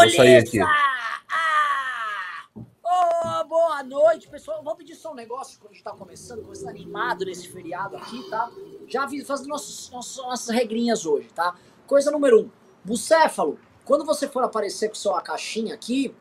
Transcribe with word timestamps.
Aqui. 0.00 0.60
Ah! 0.60 2.48
Oh, 2.82 3.44
boa 3.44 3.82
noite, 3.82 4.26
pessoal. 4.26 4.62
Vou 4.62 4.74
pedir 4.74 4.94
só 4.94 5.12
um 5.12 5.14
negócio 5.14 5.58
quando 5.58 5.72
a 5.72 5.74
gente 5.74 5.84
tá 5.84 5.92
começando, 5.92 6.42
começando 6.42 6.70
animado 6.70 7.26
nesse 7.26 7.48
feriado 7.48 7.96
aqui, 7.96 8.22
tá? 8.30 8.50
Já 8.88 9.04
vi 9.04 9.22
fazendo 9.22 9.48
nossos, 9.48 9.90
nossos, 9.90 10.16
nossas 10.16 10.48
regrinhas 10.48 11.04
hoje, 11.04 11.28
tá? 11.34 11.54
Coisa 11.86 12.10
número 12.10 12.40
um. 12.40 12.50
Bucéfalo, 12.82 13.58
quando 13.84 14.04
você 14.04 14.26
for 14.26 14.42
aparecer 14.42 14.88
com 14.88 14.94
sua 14.94 15.20
caixinha 15.20 15.74
aqui, 15.74 16.14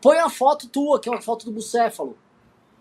põe 0.00 0.18
a 0.18 0.28
foto 0.28 0.68
tua, 0.68 1.00
que 1.00 1.08
é 1.08 1.12
uma 1.12 1.22
foto 1.22 1.46
do 1.46 1.52
bucéfalo. 1.52 2.18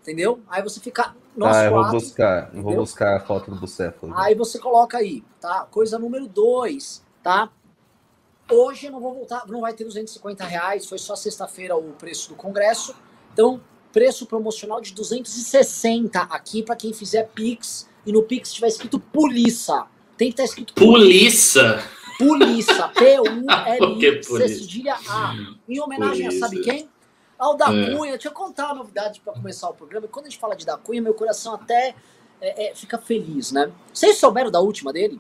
Entendeu? 0.02 0.42
Aí 0.50 0.62
você 0.62 0.82
fica. 0.82 1.16
Nós 1.36 1.56
ah, 1.56 1.66
eu 1.66 1.72
quatro, 1.72 1.92
vou 1.92 2.00
buscar. 2.02 2.54
Eu 2.54 2.62
vou 2.62 2.76
buscar 2.76 3.18
a 3.18 3.20
foto 3.22 3.50
do 3.50 3.58
bucéfalo. 3.58 4.14
Aí 4.18 4.36
você 4.36 4.60
coloca 4.60 4.98
aí, 4.98 5.24
tá? 5.40 5.66
Coisa 5.72 5.98
número 5.98 6.28
dois, 6.28 7.04
tá? 7.24 7.50
Hoje 8.52 8.90
não 8.90 9.00
vou 9.00 9.14
voltar, 9.14 9.46
não 9.48 9.62
vai 9.62 9.74
ter 9.74 9.86
250 9.86 10.44
reais, 10.44 10.86
foi 10.86 10.98
só 10.98 11.16
sexta-feira 11.16 11.76
o 11.76 11.94
preço 11.94 12.30
do 12.30 12.36
congresso. 12.36 12.96
Então, 13.32 13.62
preço 13.92 14.26
promocional 14.26 14.82
de 14.82 14.94
260 14.94 16.20
aqui 16.20 16.64
para 16.64 16.76
quem 16.76 16.92
fizer 16.92 17.30
Pix. 17.34 17.88
E 18.06 18.12
no 18.12 18.24
Pix 18.24 18.54
tiver 18.54 18.68
escrito 18.68 19.00
Polícia. 19.00 19.86
Tem 20.18 20.28
que 20.28 20.34
estar 20.34 20.44
tá 20.44 20.50
escrito 20.50 20.74
Polícia. 20.74 21.82
Polícia. 22.18 22.90
P-U-L-I-C, 22.96 24.48
cedilha 24.50 24.96
A. 25.08 25.36
Em 25.68 25.80
homenagem 25.80 26.26
Polícia. 26.26 26.46
a 26.46 26.50
sabe 26.50 26.62
quem? 26.62 26.90
Ao 27.40 27.56
da 27.56 27.74
é. 27.74 27.96
Cunha. 27.96 28.12
Deixa 28.14 28.28
eu 28.28 28.34
contar 28.34 28.66
uma 28.68 28.76
novidade 28.76 29.22
para 29.22 29.34
começar 29.34 29.70
o 29.70 29.74
programa. 29.74 30.08
Quando 30.08 30.26
a 30.26 30.30
gente 30.30 30.40
fala 30.40 30.56
de 30.56 30.66
da 30.66 30.78
Cunha, 30.78 31.02
meu 31.02 31.14
coração 31.14 31.56
até 31.56 31.96
é, 32.42 32.72
é, 32.72 32.76
fica 32.76 32.98
feliz, 32.98 33.52
né? 33.52 33.72
Vocês 33.94 34.18
souberam 34.18 34.52
da 34.52 34.60
última 34.60 34.92
dele? 34.92 35.20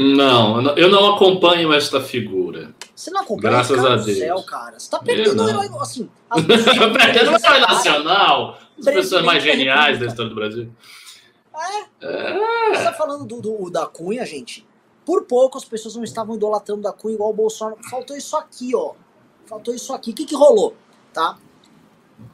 Não, 0.00 0.76
eu 0.76 0.88
não 0.88 1.16
acompanho 1.16 1.72
esta 1.72 2.00
figura. 2.00 2.72
Você 2.94 3.10
não 3.10 3.22
acompanha? 3.22 3.50
Graças 3.50 3.84
a 3.84 3.96
Deus. 3.96 4.18
Céu, 4.18 4.42
cara. 4.44 4.78
Você 4.78 4.88
tá 4.88 5.00
perdendo 5.02 5.42
o 5.42 5.48
herói, 5.48 5.68
assim. 5.80 6.08
perdendo 6.32 7.32
o 7.32 7.36
herói 7.36 7.60
nacional. 7.60 8.58
As 8.78 8.84
pessoas 8.84 9.24
mais 9.24 9.42
geniais 9.42 9.98
da 9.98 10.06
história 10.06 10.28
do 10.28 10.36
Brasil. 10.36 10.70
É. 12.00 12.06
é. 12.06 12.76
Você 12.76 12.84
tá 12.84 12.92
falando 12.92 13.26
do, 13.26 13.40
do, 13.40 13.70
da 13.70 13.86
Cunha, 13.86 14.24
gente? 14.24 14.64
Por 15.04 15.24
pouco 15.24 15.58
as 15.58 15.64
pessoas 15.64 15.96
não 15.96 16.04
estavam 16.04 16.36
idolatrando 16.36 16.82
da 16.82 16.92
Cunha 16.92 17.16
igual 17.16 17.30
o 17.30 17.34
Bolsonaro. 17.34 17.76
Faltou 17.90 18.16
isso 18.16 18.36
aqui, 18.36 18.76
ó. 18.76 18.94
Faltou 19.46 19.74
isso 19.74 19.92
aqui. 19.92 20.12
O 20.12 20.14
que, 20.14 20.26
que 20.26 20.34
rolou? 20.36 20.76
Tá? 21.12 21.36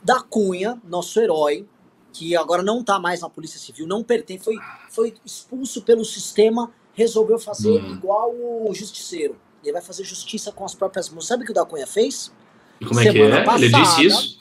Da 0.02 0.20
Cunha, 0.20 0.78
nosso 0.84 1.18
herói, 1.18 1.66
que 2.12 2.36
agora 2.36 2.62
não 2.62 2.84
tá 2.84 2.98
mais 2.98 3.22
na 3.22 3.30
Polícia 3.30 3.58
Civil, 3.58 3.86
não 3.86 4.04
pertence, 4.04 4.44
foi, 4.44 4.56
foi 4.90 5.14
expulso 5.24 5.80
pelo 5.80 6.04
sistema 6.04 6.70
resolveu 6.94 7.38
fazer 7.38 7.82
hum. 7.82 7.92
igual 7.92 8.32
o 8.32 8.72
Justiceiro. 8.72 9.36
Ele 9.62 9.72
vai 9.72 9.82
fazer 9.82 10.04
justiça 10.04 10.52
com 10.52 10.64
as 10.64 10.74
próprias 10.74 11.08
mãos. 11.08 11.26
Sabe 11.26 11.42
o 11.42 11.46
que 11.46 11.52
o 11.52 11.54
da 11.54 11.64
Cunha 11.64 11.86
fez? 11.86 12.32
E 12.80 12.84
como 12.84 13.00
é 13.00 13.10
que 13.10 13.20
é? 13.20 13.44
Passada, 13.44 13.64
ele 13.64 13.72
disse 13.72 14.06
isso? 14.06 14.40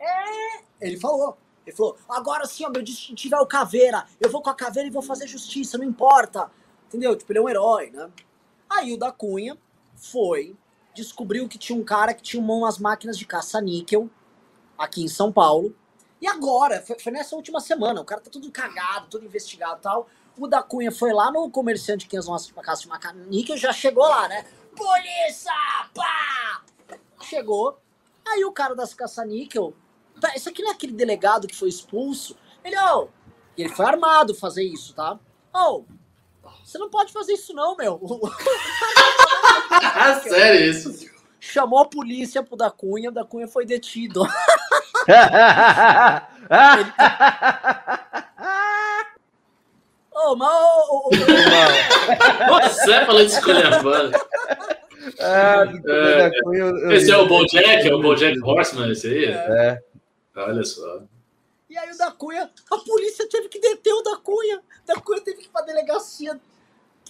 É, 0.00 0.62
ele 0.80 0.98
falou. 0.98 1.36
Ele 1.66 1.76
falou, 1.76 1.96
agora 2.08 2.44
sim, 2.46 2.64
ó, 2.64 2.70
meu 2.70 2.82
distintivo 2.82 3.36
é 3.36 3.40
o 3.40 3.46
caveira. 3.46 4.04
Eu 4.20 4.30
vou 4.30 4.42
com 4.42 4.50
a 4.50 4.54
caveira 4.54 4.88
e 4.88 4.90
vou 4.90 5.02
fazer 5.02 5.26
justiça, 5.26 5.78
não 5.78 5.84
importa. 5.84 6.50
Entendeu? 6.88 7.14
Tipo, 7.14 7.32
ele 7.32 7.38
é 7.38 7.42
um 7.42 7.48
herói, 7.48 7.90
né? 7.90 8.10
Aí 8.68 8.92
o 8.92 8.98
da 8.98 9.12
Cunha 9.12 9.56
foi, 9.94 10.56
descobriu 10.94 11.48
que 11.48 11.58
tinha 11.58 11.78
um 11.78 11.84
cara 11.84 12.14
que 12.14 12.22
tinha 12.22 12.42
mão 12.42 12.64
as 12.64 12.78
máquinas 12.78 13.16
de 13.16 13.26
caça-níquel 13.26 14.10
aqui 14.76 15.02
em 15.02 15.08
São 15.08 15.30
Paulo. 15.30 15.74
E 16.20 16.26
agora, 16.26 16.82
foi, 16.82 16.98
foi, 16.98 17.12
nessa 17.12 17.36
última 17.36 17.60
semana, 17.60 18.00
o 18.00 18.04
cara 18.04 18.20
tá 18.20 18.30
tudo 18.30 18.50
cagado, 18.50 19.06
tudo 19.08 19.24
investigado 19.24 19.78
e 19.78 19.82
tal. 19.82 20.08
O 20.38 20.46
da 20.46 20.62
Cunha 20.62 20.90
foi 20.90 21.12
lá 21.12 21.30
no 21.30 21.50
comerciante 21.50 22.06
que 22.06 22.18
usa 22.18 22.30
uma 22.30 22.62
casa 22.62 22.82
de 22.82 22.88
macaníquel, 22.88 23.56
já 23.56 23.72
chegou 23.72 24.08
lá, 24.08 24.28
né? 24.28 24.44
Polícia! 24.76 25.52
Pá! 25.94 26.62
Chegou. 27.22 27.78
Aí 28.26 28.44
o 28.44 28.52
cara 28.52 28.74
das 28.74 28.94
caça-níquel. 28.94 29.74
Isso 30.34 30.48
aqui 30.48 30.62
não 30.62 30.70
é 30.70 30.74
aquele 30.74 30.92
delegado 30.92 31.46
que 31.46 31.56
foi 31.56 31.68
expulso. 31.68 32.36
Ele, 32.64 32.78
ô. 32.78 33.02
Oh, 33.02 33.08
ele 33.56 33.68
foi 33.68 33.84
armado 33.84 34.34
fazer 34.34 34.64
isso, 34.64 34.94
tá? 34.94 35.18
Ô, 35.52 35.58
oh, 35.58 35.84
você 36.64 36.78
não 36.78 36.88
pode 36.88 37.12
fazer 37.12 37.34
isso, 37.34 37.52
não, 37.52 37.76
meu. 37.76 38.00
Ah, 39.70 40.18
sério 40.24 40.70
isso? 40.70 41.10
Chamou 41.38 41.80
a 41.80 41.86
polícia 41.86 42.42
pro 42.42 42.56
da 42.56 42.70
Cunha, 42.70 43.10
o 43.10 43.12
da 43.12 43.24
Cunha 43.24 43.48
foi 43.48 43.66
detido. 43.66 44.22
ele... 45.06 46.92
Ô, 50.24 50.36
mas 52.50 52.74
Você 52.74 53.04
falando 53.04 53.26
de 53.26 53.32
escolher 53.32 53.82
banda. 53.82 54.20
Ah, 55.20 55.64
é, 55.86 56.94
esse 56.94 57.10
é 57.10 57.16
o 57.16 57.26
Bojack, 57.26 57.88
é 57.88 57.94
o 57.94 58.00
Bojack 58.00 58.38
Horseman, 58.40 58.92
esse 58.92 59.08
aí? 59.08 59.24
É. 59.24 59.82
Olha 60.36 60.64
só. 60.64 61.02
E 61.68 61.76
aí 61.76 61.90
o 61.90 61.98
da 61.98 62.12
Cunha, 62.12 62.48
a 62.70 62.78
polícia 62.78 63.28
teve 63.28 63.48
que 63.48 63.58
deter 63.58 63.92
o 63.92 64.02
da 64.02 64.16
Cunha. 64.16 64.62
Da 64.86 64.94
Cunha 65.00 65.20
teve 65.20 65.38
que 65.38 65.46
ir 65.46 65.50
pra 65.50 65.62
delegacia. 65.62 66.40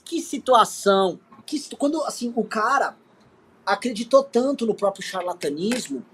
Que 0.05 0.23
situação. 0.23 1.21
Que, 1.45 1.61
quando, 1.77 2.03
assim, 2.05 2.33
o 2.35 2.45
cara 2.45 2.97
acreditou 3.67 4.23
tanto 4.23 4.67
no 4.67 4.75
próprio 4.75 5.05
charlatanismo 5.05 6.05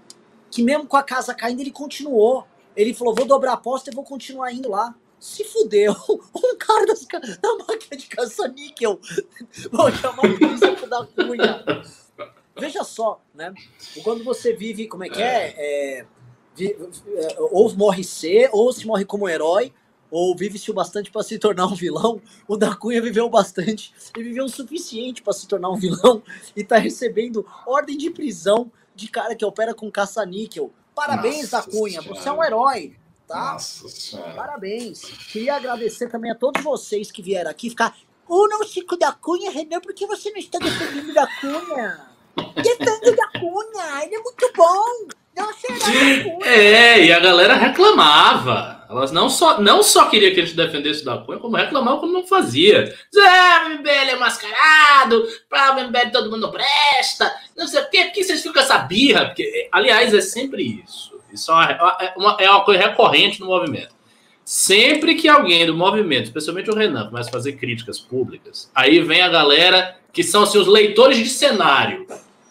que 0.51 0.63
mesmo 0.63 0.85
com 0.85 0.97
a 0.97 1.03
casa 1.03 1.33
caindo, 1.33 1.61
ele 1.61 1.71
continuou. 1.71 2.45
Ele 2.75 2.93
falou, 2.93 3.15
vou 3.15 3.25
dobrar 3.25 3.51
a 3.51 3.55
aposta 3.55 3.89
e 3.89 3.95
vou 3.95 4.03
continuar 4.03 4.51
indo 4.51 4.69
lá 4.69 4.95
se 5.19 5.43
fudeu. 5.43 5.95
Um 6.35 6.57
cara 6.57 6.85
das, 6.85 7.05
da 7.05 7.55
máquina 7.55 7.97
de 7.97 8.07
caça-níquel. 8.07 8.99
Vou 9.71 9.91
chamar 9.91 10.25
o 10.25 10.35
príncipe 10.35 10.87
da 10.87 11.05
cunha. 11.05 11.65
Veja 12.57 12.83
só, 12.83 13.21
né? 13.33 13.53
Quando 14.03 14.23
você 14.23 14.53
vive, 14.53 14.87
como 14.87 15.03
é 15.03 15.09
que 15.09 15.21
é? 15.21 15.53
é, 15.57 15.99
é 15.99 16.05
ou 17.39 17.73
morre 17.75 18.03
ser, 18.03 18.49
ou 18.51 18.71
se 18.73 18.85
morre 18.85 19.05
como 19.05 19.29
herói, 19.29 19.73
ou 20.11 20.35
vive-se 20.35 20.69
o 20.71 20.73
bastante 20.73 21.11
para 21.11 21.23
se 21.23 21.37
tornar 21.37 21.67
um 21.67 21.75
vilão. 21.75 22.21
O 22.47 22.57
da 22.57 22.75
Cunha 22.75 23.01
viveu 23.01 23.29
bastante 23.29 23.93
e 24.17 24.23
viveu 24.23 24.45
o 24.45 24.49
suficiente 24.49 25.21
para 25.21 25.33
se 25.33 25.47
tornar 25.47 25.69
um 25.69 25.77
vilão 25.77 26.21
e 26.55 26.63
tá 26.63 26.77
recebendo 26.77 27.45
ordem 27.65 27.97
de 27.97 28.09
prisão 28.09 28.71
de 28.95 29.07
cara 29.07 29.35
que 29.35 29.45
opera 29.45 29.73
com 29.73 29.89
caça-níquel. 29.91 30.71
Parabéns, 30.95 31.51
Nossa 31.51 31.65
da 31.65 31.71
Cunha, 31.71 32.01
você 32.01 32.27
é 32.27 32.31
um 32.31 32.43
herói 32.43 32.98
tá? 33.29 33.53
Nossa 33.53 33.87
senhora. 33.87 34.33
Parabéns. 34.33 35.01
Queria 35.31 35.55
agradecer 35.55 36.09
também 36.09 36.31
a 36.31 36.35
todos 36.35 36.63
vocês 36.63 37.11
que 37.11 37.21
vieram 37.21 37.51
aqui 37.51 37.69
ficar. 37.69 37.95
O 38.27 38.47
não 38.47 38.63
Chico 38.63 38.97
da 38.97 39.11
Cunha, 39.11 39.51
Renan, 39.51 39.79
por 39.79 39.93
que 39.93 40.05
você 40.05 40.31
não 40.31 40.37
está 40.37 40.57
defendendo 40.59 41.13
da 41.13 41.27
Cunha? 41.39 42.09
Defende 42.55 43.15
da 43.15 43.39
Cunha, 43.39 44.03
ele 44.03 44.15
é 44.15 44.19
muito 44.19 44.51
bom. 44.55 45.07
Não 45.35 45.53
será 45.53 46.45
É, 46.45 47.05
e 47.05 47.13
a 47.13 47.19
galera 47.19 47.55
reclamava. 47.55 48.85
Elas 48.89 49.11
não 49.11 49.29
só, 49.29 49.61
não 49.61 49.83
só 49.83 50.09
queria 50.09 50.33
que 50.33 50.41
a 50.41 50.45
gente 50.45 50.55
defendesse 50.55 51.05
da 51.05 51.19
Cunha, 51.19 51.39
como 51.39 51.55
reclamavam 51.55 51.99
quando 51.99 52.13
não 52.13 52.27
fazia. 52.27 52.95
Ah, 53.17 53.65
o 53.67 53.69
MBL 53.75 53.89
é 53.89 54.15
mascarado, 54.15 55.27
para 55.47 55.83
MBL 55.83 56.11
todo 56.11 56.31
mundo 56.31 56.51
presta, 56.51 57.31
não 57.55 57.67
sei 57.67 57.81
o 57.81 57.89
quê, 57.89 58.05
por 58.05 58.13
que 58.13 58.23
vocês 58.23 58.39
ficam 58.39 58.53
com 58.53 58.59
essa 58.59 58.79
birra? 58.79 59.25
Porque, 59.27 59.69
aliás, 59.71 60.13
é 60.13 60.21
sempre 60.21 60.83
isso. 60.83 61.18
Isso 61.33 61.51
é, 61.51 61.77
é 62.01 62.13
uma, 62.17 62.37
é 62.39 62.49
uma 62.49 62.63
coisa 62.63 62.81
recorrente 62.81 63.39
no 63.39 63.47
movimento. 63.47 63.93
Sempre 64.43 65.15
que 65.15 65.27
alguém 65.27 65.65
do 65.65 65.75
movimento, 65.75 66.25
especialmente 66.25 66.71
o 66.71 66.75
Renan, 66.75 67.07
começa 67.07 67.29
a 67.29 67.31
fazer 67.31 67.53
críticas 67.53 67.99
públicas, 67.99 68.71
aí 68.73 68.99
vem 68.99 69.21
a 69.21 69.29
galera 69.29 69.97
que 70.11 70.23
são 70.23 70.43
assim, 70.43 70.57
os 70.57 70.67
leitores 70.67 71.17
de 71.17 71.29
cenário. 71.29 72.07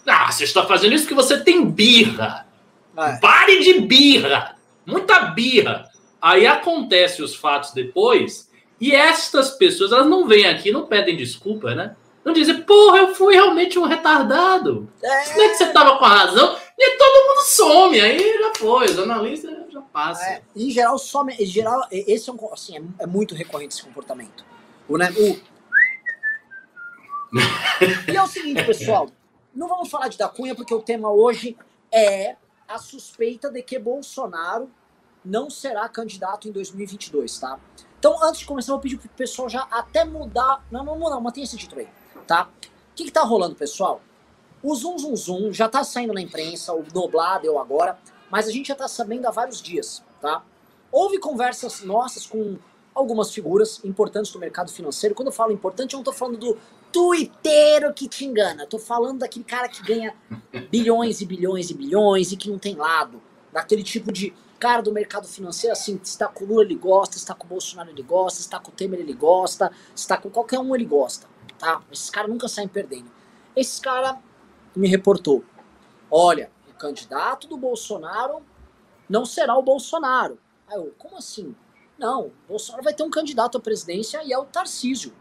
Ah, 0.06 0.30
você 0.30 0.44
está 0.44 0.64
fazendo 0.64 0.94
isso 0.94 1.04
porque 1.04 1.14
você 1.14 1.40
tem 1.40 1.68
birra. 1.68 2.46
É. 2.96 3.16
Pare 3.18 3.60
de 3.60 3.80
birra. 3.80 4.56
Muita 4.86 5.20
birra. 5.32 5.88
Aí 6.20 6.46
acontece 6.46 7.22
os 7.22 7.34
fatos 7.34 7.72
depois 7.72 8.48
e 8.80 8.94
estas 8.94 9.50
pessoas 9.50 9.92
elas 9.92 10.06
não 10.06 10.26
vêm 10.26 10.46
aqui, 10.46 10.70
não 10.70 10.86
pedem 10.86 11.16
desculpa, 11.16 11.74
né? 11.74 11.96
Não 12.28 12.34
dizem, 12.34 12.62
porra, 12.62 12.98
eu 12.98 13.14
fui 13.14 13.32
realmente 13.32 13.78
um 13.78 13.84
retardado. 13.84 14.86
É. 15.02 15.34
Não 15.34 15.44
é 15.44 15.48
que 15.48 15.54
você 15.54 15.72
tava 15.72 15.96
com 15.98 16.04
a 16.04 16.08
razão. 16.08 16.58
E 16.78 16.98
todo 16.98 17.26
mundo 17.26 17.40
some, 17.46 17.98
aí 17.98 18.38
já 18.38 18.52
foi, 18.54 18.84
o 18.84 18.92
jornalista 18.92 19.66
já 19.70 19.80
passa. 19.80 20.22
É, 20.26 20.42
em 20.54 20.70
geral, 20.70 20.98
some. 20.98 21.34
Em 21.34 21.46
geral, 21.46 21.88
esse 21.90 22.28
é, 22.28 22.32
um, 22.34 22.52
assim, 22.52 22.76
é, 22.76 22.82
é 23.04 23.06
muito 23.06 23.34
recorrente 23.34 23.74
esse 23.74 23.82
comportamento. 23.82 24.44
O, 24.86 24.98
né, 24.98 25.10
o... 25.10 25.40
e 28.12 28.14
é 28.14 28.22
o 28.22 28.26
seguinte, 28.26 28.62
pessoal. 28.62 29.08
Não 29.54 29.66
vamos 29.66 29.88
falar 29.88 30.08
de 30.08 30.18
da 30.18 30.28
Cunha, 30.28 30.54
porque 30.54 30.74
o 30.74 30.82
tema 30.82 31.10
hoje 31.10 31.56
é 31.90 32.36
a 32.68 32.76
suspeita 32.76 33.50
de 33.50 33.62
que 33.62 33.78
Bolsonaro 33.78 34.70
não 35.24 35.48
será 35.48 35.88
candidato 35.88 36.46
em 36.46 36.52
2022, 36.52 37.38
tá? 37.38 37.58
Então, 37.98 38.22
antes 38.22 38.40
de 38.40 38.46
começar, 38.46 38.72
eu 38.72 38.76
vou 38.76 38.82
pedir 38.82 38.98
pro 38.98 39.08
pessoal 39.08 39.48
já 39.48 39.62
até 39.70 40.04
mudar. 40.04 40.62
Não, 40.70 40.84
não, 40.84 40.98
não, 40.98 41.20
mantém 41.22 41.42
esse 41.42 41.56
título 41.56 41.80
aí, 41.80 41.88
tá? 42.28 42.48
O 42.92 42.94
que, 42.94 43.04
que 43.04 43.10
tá 43.10 43.22
rolando, 43.22 43.56
pessoal? 43.56 44.00
O 44.62 44.74
Zoom 44.74 44.98
Zoom 44.98 45.16
Zoom 45.16 45.52
já 45.52 45.68
tá 45.68 45.82
saindo 45.82 46.12
na 46.12 46.20
imprensa, 46.20 46.74
o 46.74 46.82
Doblado 46.82 47.46
eu 47.46 47.58
agora, 47.58 47.98
mas 48.30 48.46
a 48.46 48.52
gente 48.52 48.68
já 48.68 48.74
tá 48.74 48.86
sabendo 48.86 49.26
há 49.26 49.30
vários 49.30 49.62
dias, 49.62 50.04
tá? 50.20 50.44
Houve 50.92 51.18
conversas 51.18 51.82
nossas 51.82 52.26
com 52.26 52.58
algumas 52.94 53.32
figuras 53.32 53.80
importantes 53.84 54.32
do 54.32 54.38
mercado 54.38 54.70
financeiro. 54.70 55.14
Quando 55.14 55.28
eu 55.28 55.32
falo 55.32 55.52
importante, 55.52 55.94
eu 55.94 55.98
não 55.98 56.04
tô 56.04 56.12
falando 56.12 56.38
do 56.38 56.58
tuiteiro 56.92 57.92
que 57.94 58.08
te 58.08 58.24
engana. 58.24 58.66
Tô 58.66 58.78
falando 58.78 59.20
daquele 59.20 59.44
cara 59.44 59.68
que 59.68 59.82
ganha 59.82 60.14
bilhões 60.70 61.20
e 61.20 61.26
bilhões 61.26 61.70
e 61.70 61.74
bilhões 61.74 62.32
e 62.32 62.36
que 62.36 62.50
não 62.50 62.58
tem 62.58 62.74
lado. 62.74 63.22
Daquele 63.52 63.82
tipo 63.82 64.10
de 64.10 64.34
cara 64.58 64.82
do 64.82 64.92
mercado 64.92 65.28
financeiro, 65.28 65.72
assim, 65.72 66.00
se 66.02 66.10
está 66.10 66.26
com 66.26 66.44
o 66.44 66.48
Lula 66.48 66.64
ele 66.64 66.74
gosta, 66.74 67.14
se 67.14 67.20
está 67.20 67.34
com 67.34 67.46
o 67.46 67.48
Bolsonaro 67.48 67.90
ele 67.90 68.02
gosta, 68.02 68.40
se 68.40 68.46
está 68.46 68.58
com 68.58 68.70
o 68.70 68.74
Temer 68.74 68.98
ele 68.98 69.12
gosta, 69.12 69.70
se 69.94 70.02
está 70.02 70.16
com 70.16 70.28
qualquer 70.28 70.58
um 70.58 70.74
ele 70.74 70.84
gosta, 70.84 71.28
tá? 71.58 71.82
Esses 71.90 72.10
caras 72.10 72.30
nunca 72.30 72.48
saem 72.48 72.68
perdendo. 72.68 73.10
Esse 73.54 73.80
cara 73.80 74.18
me 74.74 74.88
reportou, 74.88 75.44
olha, 76.10 76.50
o 76.68 76.74
candidato 76.74 77.48
do 77.48 77.56
Bolsonaro 77.56 78.42
não 79.08 79.24
será 79.24 79.56
o 79.56 79.62
Bolsonaro. 79.62 80.38
Aí 80.68 80.76
eu, 80.76 80.94
como 80.96 81.16
assim? 81.16 81.54
Não, 81.98 82.30
Bolsonaro 82.46 82.84
vai 82.84 82.94
ter 82.94 83.02
um 83.02 83.10
candidato 83.10 83.58
à 83.58 83.60
presidência 83.60 84.22
e 84.22 84.32
é 84.32 84.38
o 84.38 84.44
Tarcísio. 84.44 85.12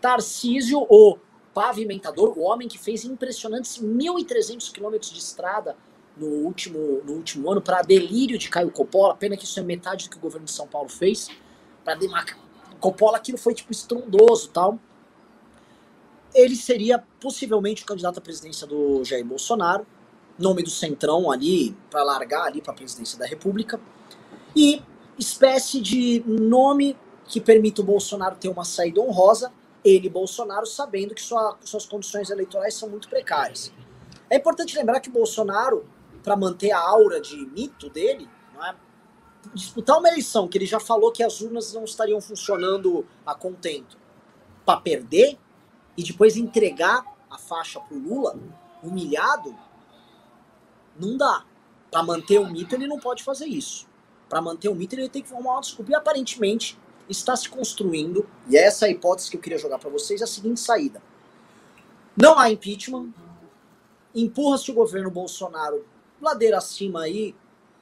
Tarcísio, 0.00 0.84
o 0.88 1.18
pavimentador, 1.54 2.36
o 2.36 2.42
homem 2.42 2.68
que 2.68 2.78
fez 2.78 3.04
impressionantes 3.04 3.78
1.300 3.80 4.72
quilômetros 4.72 5.10
de 5.10 5.18
estrada 5.18 5.76
no 6.16 6.26
último, 6.26 7.02
no 7.04 7.12
último 7.12 7.50
ano 7.50 7.60
para 7.60 7.82
delírio 7.82 8.38
de 8.38 8.48
Caio 8.48 8.70
Coppola. 8.70 9.14
Pena 9.14 9.36
que 9.36 9.44
isso 9.44 9.60
é 9.60 9.62
metade 9.62 10.04
do 10.04 10.10
que 10.10 10.16
o 10.16 10.20
governo 10.20 10.46
de 10.46 10.52
São 10.52 10.66
Paulo 10.66 10.88
fez. 10.88 11.28
Para. 11.84 11.98
Coppola 12.80 13.16
aquilo 13.16 13.38
foi 13.38 13.54
tipo 13.54 13.72
estrondoso 13.72 14.50
tal. 14.50 14.78
Ele 16.36 16.54
seria 16.54 17.02
possivelmente 17.20 17.82
o 17.82 17.86
candidato 17.86 18.18
à 18.18 18.20
presidência 18.20 18.66
do 18.66 19.02
Jair 19.04 19.24
Bolsonaro, 19.24 19.86
nome 20.38 20.62
do 20.62 20.70
Centrão 20.70 21.30
ali, 21.30 21.74
para 21.90 22.02
largar 22.02 22.44
ali 22.44 22.60
para 22.60 22.72
a 22.72 22.76
presidência 22.76 23.18
da 23.18 23.26
República. 23.26 23.80
E 24.54 24.82
espécie 25.18 25.80
de 25.80 26.22
nome 26.26 26.96
que 27.24 27.40
permita 27.40 27.80
o 27.80 27.84
Bolsonaro 27.84 28.36
ter 28.36 28.48
uma 28.48 28.64
saída 28.64 29.00
honrosa, 29.00 29.50
ele, 29.82 30.08
Bolsonaro, 30.08 30.66
sabendo 30.66 31.14
que 31.14 31.22
sua, 31.22 31.56
suas 31.64 31.86
condições 31.86 32.28
eleitorais 32.28 32.74
são 32.74 32.88
muito 32.88 33.08
precárias. 33.08 33.72
É 34.28 34.36
importante 34.36 34.76
lembrar 34.76 35.00
que 35.00 35.08
o 35.08 35.12
Bolsonaro 35.12 35.86
para 36.26 36.34
manter 36.34 36.72
a 36.72 36.80
aura 36.80 37.20
de 37.20 37.36
mito 37.36 37.88
dele, 37.88 38.28
é? 38.60 38.74
disputar 39.54 39.96
uma 39.96 40.08
eleição 40.08 40.48
que 40.48 40.58
ele 40.58 40.66
já 40.66 40.80
falou 40.80 41.12
que 41.12 41.22
as 41.22 41.40
urnas 41.40 41.72
não 41.72 41.84
estariam 41.84 42.20
funcionando 42.20 43.06
a 43.24 43.32
contento, 43.32 43.96
para 44.64 44.80
perder 44.80 45.38
e 45.96 46.02
depois 46.02 46.36
entregar 46.36 47.04
a 47.30 47.38
faixa 47.38 47.80
pro 47.80 47.98
Lula, 47.98 48.38
humilhado, 48.82 49.56
não 50.98 51.16
dá. 51.16 51.44
Para 51.90 52.02
manter 52.02 52.38
o 52.38 52.46
mito, 52.46 52.74
ele 52.74 52.86
não 52.86 52.98
pode 52.98 53.22
fazer 53.22 53.46
isso. 53.46 53.86
Para 54.28 54.42
manter 54.42 54.68
o 54.68 54.74
mito, 54.74 54.94
ele 54.94 55.08
tem 55.08 55.22
que 55.22 55.28
formar 55.28 55.52
uma 55.52 55.60
desculpa. 55.60 55.92
E 55.92 55.94
aparentemente 55.94 56.78
está 57.08 57.36
se 57.36 57.48
construindo, 57.48 58.28
e 58.48 58.56
essa 58.56 58.86
é 58.86 58.88
a 58.88 58.92
hipótese 58.92 59.30
que 59.30 59.36
eu 59.36 59.40
queria 59.40 59.58
jogar 59.58 59.78
para 59.78 59.90
vocês, 59.90 60.20
a 60.22 60.26
seguinte 60.26 60.60
saída. 60.60 61.00
Não 62.16 62.38
há 62.38 62.50
impeachment, 62.50 63.12
empurra-se 64.14 64.70
o 64.70 64.74
governo 64.74 65.10
Bolsonaro 65.10 65.86
ladeira 66.20 66.58
acima 66.58 67.02
aí, 67.02 67.34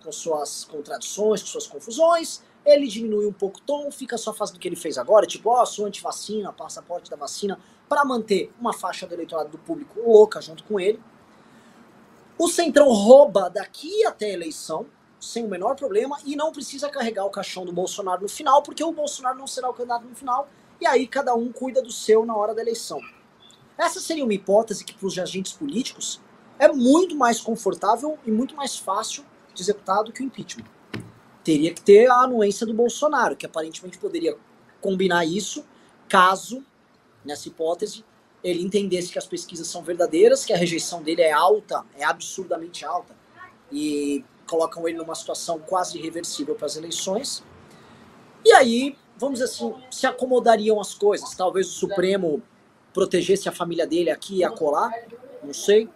com 0.02 0.12
suas 0.12 0.64
contradições, 0.64 1.40
com 1.40 1.48
suas 1.48 1.66
confusões. 1.66 2.42
Ele 2.64 2.86
diminui 2.86 3.26
um 3.26 3.32
pouco 3.32 3.58
o 3.58 3.62
tom, 3.62 3.90
fica 3.90 4.18
só 4.18 4.32
fazendo 4.32 4.56
o 4.56 4.58
que 4.58 4.68
ele 4.68 4.76
fez 4.76 4.98
agora, 4.98 5.26
tipo, 5.26 5.50
ó, 5.50 5.62
oh, 5.62 5.66
sou 5.66 5.86
anti-vacina, 5.86 6.52
passaporte 6.52 7.10
da 7.10 7.16
vacina, 7.16 7.58
para 7.88 8.04
manter 8.04 8.52
uma 8.58 8.72
faixa 8.72 9.06
do 9.06 9.14
eleitorado 9.14 9.50
do 9.50 9.58
público 9.58 10.00
louca 10.00 10.40
junto 10.40 10.64
com 10.64 10.80
ele. 10.80 11.00
O 12.38 12.48
Centrão 12.48 12.88
rouba 12.88 13.48
daqui 13.48 14.04
até 14.04 14.26
a 14.26 14.32
eleição, 14.32 14.86
sem 15.20 15.44
o 15.44 15.48
menor 15.48 15.76
problema, 15.76 16.18
e 16.24 16.34
não 16.34 16.50
precisa 16.50 16.88
carregar 16.88 17.24
o 17.24 17.30
caixão 17.30 17.64
do 17.64 17.72
Bolsonaro 17.72 18.22
no 18.22 18.28
final, 18.28 18.62
porque 18.62 18.82
o 18.82 18.92
Bolsonaro 18.92 19.38
não 19.38 19.46
será 19.46 19.70
o 19.70 19.74
candidato 19.74 20.04
no 20.04 20.14
final, 20.16 20.48
e 20.80 20.86
aí 20.86 21.06
cada 21.06 21.34
um 21.34 21.52
cuida 21.52 21.80
do 21.80 21.92
seu 21.92 22.26
na 22.26 22.36
hora 22.36 22.54
da 22.54 22.60
eleição. 22.60 23.00
Essa 23.78 24.00
seria 24.00 24.24
uma 24.24 24.34
hipótese 24.34 24.84
que, 24.84 24.94
para 24.94 25.06
os 25.06 25.18
agentes 25.18 25.52
políticos, 25.52 26.20
é 26.58 26.68
muito 26.68 27.16
mais 27.16 27.40
confortável 27.40 28.18
e 28.26 28.30
muito 28.30 28.54
mais 28.54 28.76
fácil 28.76 29.24
de 29.52 29.62
executar 29.62 30.04
do 30.04 30.12
que 30.12 30.22
o 30.22 30.24
impeachment. 30.24 30.66
Teria 31.42 31.72
que 31.74 31.82
ter 31.82 32.10
a 32.10 32.22
anuência 32.22 32.66
do 32.66 32.74
Bolsonaro, 32.74 33.36
que 33.36 33.46
aparentemente 33.46 33.98
poderia 33.98 34.36
combinar 34.80 35.24
isso, 35.24 35.64
caso, 36.08 36.64
nessa 37.24 37.48
hipótese, 37.48 38.04
ele 38.42 38.62
entendesse 38.62 39.10
que 39.10 39.18
as 39.18 39.26
pesquisas 39.26 39.66
são 39.66 39.82
verdadeiras, 39.82 40.44
que 40.44 40.52
a 40.52 40.56
rejeição 40.56 41.02
dele 41.02 41.22
é 41.22 41.32
alta, 41.32 41.84
é 41.96 42.04
absurdamente 42.04 42.84
alta, 42.84 43.14
e 43.72 44.24
colocam 44.46 44.86
ele 44.86 44.98
numa 44.98 45.14
situação 45.14 45.58
quase 45.58 45.98
irreversível 45.98 46.54
para 46.54 46.66
as 46.66 46.76
eleições. 46.76 47.42
E 48.44 48.52
aí, 48.52 48.96
vamos 49.16 49.38
dizer 49.38 49.50
assim, 49.50 49.74
se 49.90 50.06
acomodariam 50.06 50.78
as 50.78 50.94
coisas. 50.94 51.34
Talvez 51.34 51.68
o 51.68 51.72
Supremo 51.72 52.42
protegesse 52.92 53.48
a 53.48 53.52
família 53.52 53.86
dele 53.86 54.10
aqui 54.10 54.38
e 54.38 54.44
acolá, 54.44 54.92
não 55.42 55.54
sei 55.54 55.88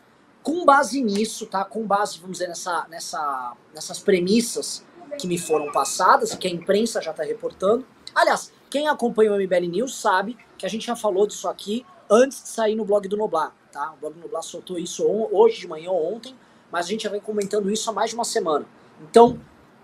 com 0.48 0.64
base 0.64 1.02
nisso, 1.02 1.44
tá? 1.44 1.62
Com 1.62 1.86
base, 1.86 2.18
vamos 2.18 2.38
dizer, 2.38 2.48
nessa, 2.48 2.86
nessa, 2.88 3.52
nessas 3.74 3.98
premissas 3.98 4.82
que 5.18 5.26
me 5.26 5.36
foram 5.36 5.70
passadas, 5.70 6.34
que 6.34 6.48
a 6.48 6.50
imprensa 6.50 7.02
já 7.02 7.10
está 7.10 7.22
reportando. 7.22 7.84
Aliás, 8.14 8.50
quem 8.70 8.88
acompanha 8.88 9.30
o 9.30 9.36
MBL 9.36 9.68
News 9.68 9.94
sabe 9.94 10.38
que 10.58 10.66
a 10.66 10.68
gente 10.68 10.86
já 10.86 10.96
falou 10.96 11.26
disso 11.26 11.48
aqui 11.48 11.86
antes 12.10 12.42
de 12.42 12.48
sair 12.48 12.74
no 12.74 12.84
blog 12.84 13.06
do 13.08 13.16
Noblar, 13.16 13.54
tá? 13.72 13.92
O 13.92 13.96
blog 13.96 14.14
do 14.14 14.20
Noblar 14.20 14.42
soltou 14.42 14.78
isso 14.78 15.06
hoje 15.06 15.60
de 15.60 15.68
manhã 15.68 15.90
ou 15.90 16.14
ontem, 16.14 16.34
mas 16.70 16.86
a 16.86 16.88
gente 16.88 17.04
já 17.04 17.10
vem 17.10 17.20
comentando 17.20 17.70
isso 17.70 17.88
há 17.88 17.92
mais 17.92 18.10
de 18.10 18.16
uma 18.16 18.24
semana. 18.24 18.66
Então, 19.00 19.40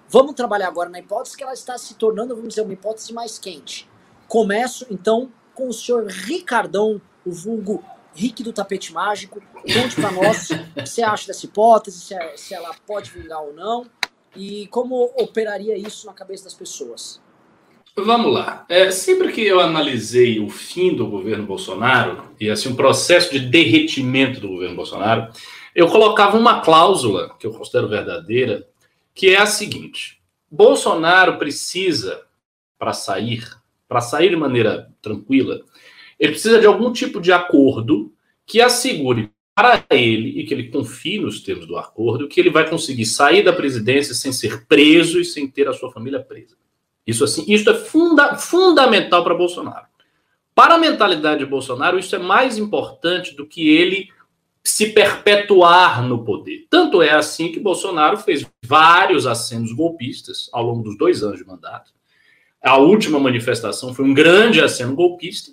vamos 0.08 0.34
trabalhar 0.34 0.68
agora 0.68 0.90
na 0.90 0.98
hipótese 0.98 1.36
que 1.36 1.42
ela 1.42 1.54
está 1.54 1.78
se 1.78 1.94
tornando, 1.94 2.34
vamos 2.34 2.50
dizer, 2.50 2.62
uma 2.62 2.72
hipótese 2.72 3.12
mais 3.12 3.38
quente. 3.38 3.88
Começo, 4.26 4.86
então, 4.90 5.30
com 5.54 5.68
o 5.68 5.72
senhor 5.72 6.06
Ricardão, 6.06 7.00
o 7.24 7.32
vulgo 7.32 7.82
Rick 8.14 8.42
do 8.42 8.52
Tapete 8.52 8.92
Mágico. 8.92 9.40
Conte 9.54 9.96
para 9.96 10.10
nós 10.10 10.50
o 10.50 10.82
que 10.82 10.86
você 10.88 11.02
acha 11.02 11.26
dessa 11.26 11.46
hipótese, 11.46 12.00
se, 12.00 12.14
é, 12.14 12.36
se 12.36 12.54
ela 12.54 12.74
pode 12.86 13.10
vingar 13.10 13.42
ou 13.42 13.52
não, 13.52 13.86
e 14.36 14.66
como 14.68 15.04
operaria 15.16 15.76
isso 15.76 16.06
na 16.06 16.12
cabeça 16.12 16.44
das 16.44 16.54
pessoas. 16.54 17.20
Vamos 17.96 18.32
lá. 18.32 18.66
É, 18.68 18.90
sempre 18.90 19.30
que 19.32 19.40
eu 19.40 19.60
analisei 19.60 20.40
o 20.40 20.48
fim 20.48 20.96
do 20.96 21.06
governo 21.06 21.46
Bolsonaro 21.46 22.34
e 22.40 22.50
assim 22.50 22.68
um 22.68 22.74
processo 22.74 23.30
de 23.30 23.38
derretimento 23.38 24.40
do 24.40 24.48
governo 24.48 24.74
Bolsonaro, 24.74 25.32
eu 25.74 25.86
colocava 25.86 26.36
uma 26.36 26.60
cláusula 26.60 27.36
que 27.38 27.46
eu 27.46 27.52
considero 27.52 27.88
verdadeira, 27.88 28.66
que 29.14 29.30
é 29.30 29.36
a 29.36 29.46
seguinte: 29.46 30.20
Bolsonaro 30.50 31.38
precisa 31.38 32.20
para 32.76 32.92
sair, 32.92 33.48
para 33.88 34.00
sair 34.00 34.30
de 34.30 34.36
maneira 34.36 34.92
tranquila, 35.00 35.62
ele 36.18 36.32
precisa 36.32 36.58
de 36.58 36.66
algum 36.66 36.92
tipo 36.92 37.20
de 37.20 37.32
acordo 37.32 38.12
que 38.44 38.60
assegure 38.60 39.30
para 39.54 39.84
ele 39.88 40.40
e 40.40 40.44
que 40.44 40.52
ele 40.52 40.68
confie 40.68 41.20
nos 41.20 41.40
termos 41.40 41.64
do 41.64 41.76
acordo 41.76 42.26
que 42.26 42.40
ele 42.40 42.50
vai 42.50 42.68
conseguir 42.68 43.06
sair 43.06 43.44
da 43.44 43.52
presidência 43.52 44.14
sem 44.14 44.32
ser 44.32 44.66
preso 44.66 45.20
e 45.20 45.24
sem 45.24 45.48
ter 45.48 45.68
a 45.68 45.72
sua 45.72 45.92
família 45.92 46.18
presa. 46.18 46.56
Isso 47.06 47.24
assim, 47.24 47.44
isso 47.46 47.68
é 47.68 47.74
funda 47.74 48.36
fundamental 48.36 49.22
para 49.22 49.34
Bolsonaro. 49.34 49.86
Para 50.54 50.74
a 50.74 50.78
mentalidade 50.78 51.40
de 51.40 51.46
Bolsonaro, 51.46 51.98
isso 51.98 52.14
é 52.14 52.18
mais 52.18 52.58
importante 52.58 53.34
do 53.34 53.46
que 53.46 53.68
ele 53.68 54.08
se 54.62 54.90
perpetuar 54.90 56.02
no 56.02 56.24
poder. 56.24 56.66
Tanto 56.70 57.02
é 57.02 57.10
assim 57.10 57.52
que 57.52 57.60
Bolsonaro 57.60 58.16
fez 58.16 58.46
vários 58.64 59.26
acenos 59.26 59.72
golpistas 59.72 60.48
ao 60.52 60.64
longo 60.64 60.82
dos 60.82 60.96
dois 60.96 61.22
anos 61.22 61.38
de 61.38 61.46
mandato. 61.46 61.92
A 62.62 62.78
última 62.78 63.20
manifestação 63.20 63.92
foi 63.92 64.06
um 64.06 64.14
grande 64.14 64.62
aceno 64.62 64.94
golpista 64.94 65.52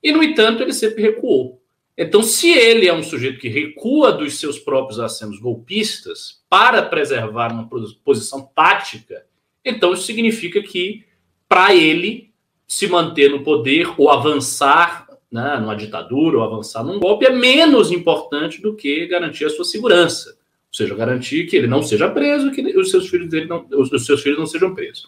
e, 0.00 0.12
no 0.12 0.22
entanto, 0.22 0.62
ele 0.62 0.72
sempre 0.72 1.02
recuou. 1.02 1.60
Então, 1.98 2.22
se 2.22 2.52
ele 2.52 2.86
é 2.86 2.92
um 2.92 3.02
sujeito 3.02 3.40
que 3.40 3.48
recua 3.48 4.12
dos 4.12 4.38
seus 4.38 4.58
próprios 4.58 5.00
acenos 5.00 5.40
golpistas 5.40 6.42
para 6.48 6.82
preservar 6.82 7.50
uma 7.50 7.68
posição 8.04 8.48
tática, 8.54 9.24
então 9.66 9.92
isso 9.92 10.04
significa 10.04 10.62
que, 10.62 11.04
para 11.48 11.74
ele 11.74 12.30
se 12.66 12.86
manter 12.86 13.30
no 13.30 13.42
poder 13.42 13.92
ou 13.98 14.10
avançar 14.10 15.06
né, 15.30 15.58
numa 15.58 15.76
ditadura 15.76 16.38
ou 16.38 16.44
avançar 16.44 16.82
num 16.82 16.98
golpe, 16.98 17.26
é 17.26 17.30
menos 17.30 17.90
importante 17.90 18.60
do 18.62 18.74
que 18.74 19.06
garantir 19.06 19.44
a 19.44 19.50
sua 19.50 19.64
segurança. 19.64 20.30
Ou 20.30 20.74
seja, 20.74 20.94
garantir 20.94 21.46
que 21.46 21.56
ele 21.56 21.66
não 21.66 21.82
seja 21.82 22.08
preso, 22.08 22.50
que 22.50 22.62
os 22.76 22.90
seus 22.90 23.08
filhos, 23.08 23.28
dele 23.28 23.46
não, 23.46 23.66
os 23.72 24.04
seus 24.04 24.22
filhos 24.22 24.38
não 24.38 24.46
sejam 24.46 24.74
presos. 24.74 25.06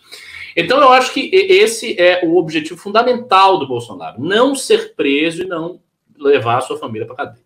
Então, 0.56 0.80
eu 0.80 0.90
acho 0.90 1.12
que 1.12 1.30
esse 1.32 2.00
é 2.00 2.24
o 2.24 2.36
objetivo 2.36 2.80
fundamental 2.80 3.58
do 3.58 3.68
Bolsonaro: 3.68 4.20
não 4.20 4.54
ser 4.54 4.94
preso 4.94 5.42
e 5.42 5.46
não 5.46 5.80
levar 6.18 6.58
a 6.58 6.62
sua 6.62 6.78
família 6.78 7.06
para 7.06 7.16
cadeia. 7.16 7.44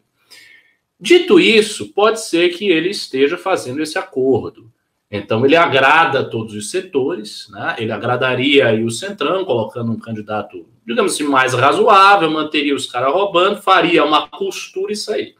Dito 0.98 1.40
isso, 1.40 1.92
pode 1.92 2.20
ser 2.20 2.50
que 2.50 2.68
ele 2.68 2.90
esteja 2.90 3.36
fazendo 3.36 3.82
esse 3.82 3.98
acordo. 3.98 4.72
Então, 5.12 5.44
ele 5.44 5.54
agrada 5.54 6.24
todos 6.24 6.54
os 6.54 6.70
setores, 6.70 7.46
né? 7.50 7.76
ele 7.78 7.92
agradaria 7.92 8.68
aí 8.68 8.82
o 8.82 8.90
Centrão, 8.90 9.44
colocando 9.44 9.92
um 9.92 9.98
candidato, 9.98 10.66
digamos 10.86 11.12
assim, 11.12 11.24
mais 11.24 11.52
razoável, 11.52 12.30
manteria 12.30 12.74
os 12.74 12.86
caras 12.86 13.12
roubando, 13.12 13.60
faria 13.60 14.02
uma 14.04 14.26
costura 14.26 14.90
e 14.90 14.96
sair. 14.96 15.34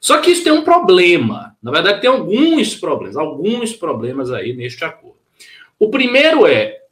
Só 0.00 0.18
que 0.18 0.30
isso 0.30 0.42
tem 0.42 0.52
um 0.52 0.64
problema. 0.64 1.54
Na 1.62 1.70
verdade, 1.70 2.00
tem 2.00 2.08
alguns 2.08 2.74
problemas, 2.74 3.16
alguns 3.16 3.74
problemas 3.74 4.32
aí 4.32 4.54
neste 4.54 4.82
acordo. 4.84 5.18
O 5.78 5.90
primeiro 5.90 6.46
é, 6.46 6.84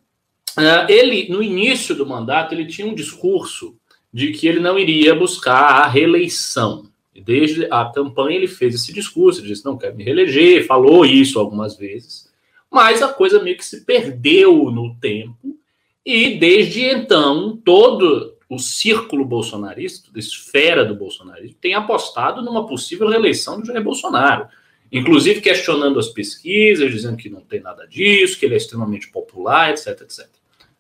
Uh, 0.58 0.84
ele, 0.86 1.30
no 1.30 1.42
início 1.42 1.94
do 1.94 2.04
mandato, 2.04 2.54
ele 2.54 2.66
tinha 2.66 2.86
um 2.86 2.94
discurso 2.94 3.74
de 4.12 4.32
que 4.32 4.46
ele 4.46 4.60
não 4.60 4.78
iria 4.78 5.14
buscar 5.14 5.82
a 5.82 5.86
reeleição. 5.86 6.91
Desde 7.20 7.66
a 7.70 7.84
campanha 7.84 8.36
ele 8.36 8.48
fez 8.48 8.74
esse 8.74 8.92
discurso, 8.92 9.40
ele 9.40 9.48
disse, 9.48 9.64
não 9.64 9.76
quero 9.76 9.94
me 9.94 10.02
reeleger, 10.02 10.66
falou 10.66 11.04
isso 11.04 11.38
algumas 11.38 11.76
vezes, 11.76 12.32
mas 12.70 13.02
a 13.02 13.12
coisa 13.12 13.42
meio 13.42 13.56
que 13.56 13.64
se 13.64 13.84
perdeu 13.84 14.70
no 14.70 14.94
tempo, 14.96 15.56
e 16.04 16.38
desde 16.38 16.82
então 16.82 17.56
todo 17.64 18.34
o 18.48 18.58
círculo 18.58 19.24
bolsonarista, 19.24 20.10
da 20.12 20.18
esfera 20.18 20.84
do 20.84 20.94
bolsonarismo, 20.94 21.56
tem 21.60 21.74
apostado 21.74 22.42
numa 22.42 22.66
possível 22.66 23.08
reeleição 23.08 23.60
do 23.60 23.66
Jair 23.66 23.82
Bolsonaro. 23.82 24.46
Inclusive 24.90 25.40
questionando 25.40 25.98
as 25.98 26.08
pesquisas, 26.08 26.90
dizendo 26.90 27.16
que 27.16 27.30
não 27.30 27.40
tem 27.40 27.60
nada 27.60 27.86
disso, 27.86 28.38
que 28.38 28.44
ele 28.44 28.52
é 28.52 28.58
extremamente 28.58 29.10
popular, 29.10 29.70
etc, 29.70 30.02
etc. 30.02 30.28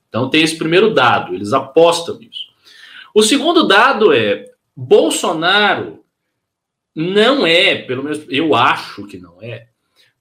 Então 0.06 0.28
tem 0.28 0.42
esse 0.42 0.58
primeiro 0.58 0.92
dado, 0.92 1.34
eles 1.34 1.54
apostam 1.54 2.18
nisso. 2.18 2.48
O 3.14 3.22
segundo 3.22 3.66
dado 3.66 4.12
é 4.12 4.50
Bolsonaro 4.76 6.01
não 6.94 7.46
é, 7.46 7.76
pelo 7.76 8.02
menos 8.02 8.24
eu 8.28 8.54
acho 8.54 9.06
que 9.06 9.18
não 9.18 9.40
é, 9.40 9.68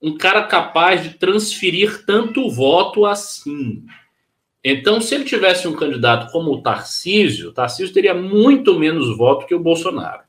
um 0.02 0.18
cara 0.18 0.44
capaz 0.44 1.04
de 1.04 1.12
transferir 1.12 2.06
tanto 2.06 2.50
voto 2.50 3.06
assim. 3.06 3.84
Então, 4.64 5.02
se 5.02 5.16
ele 5.16 5.26
tivesse 5.26 5.68
um 5.68 5.76
candidato 5.76 6.32
como 6.32 6.52
o 6.52 6.62
Tarcísio, 6.62 7.50
o 7.50 7.54
Tarcísio 7.54 7.94
teria 7.94 8.14
muito 8.14 8.78
menos 8.78 9.16
voto 9.18 9.46
que 9.46 9.56
o 9.56 9.60
Bolsonaro. 9.60 10.22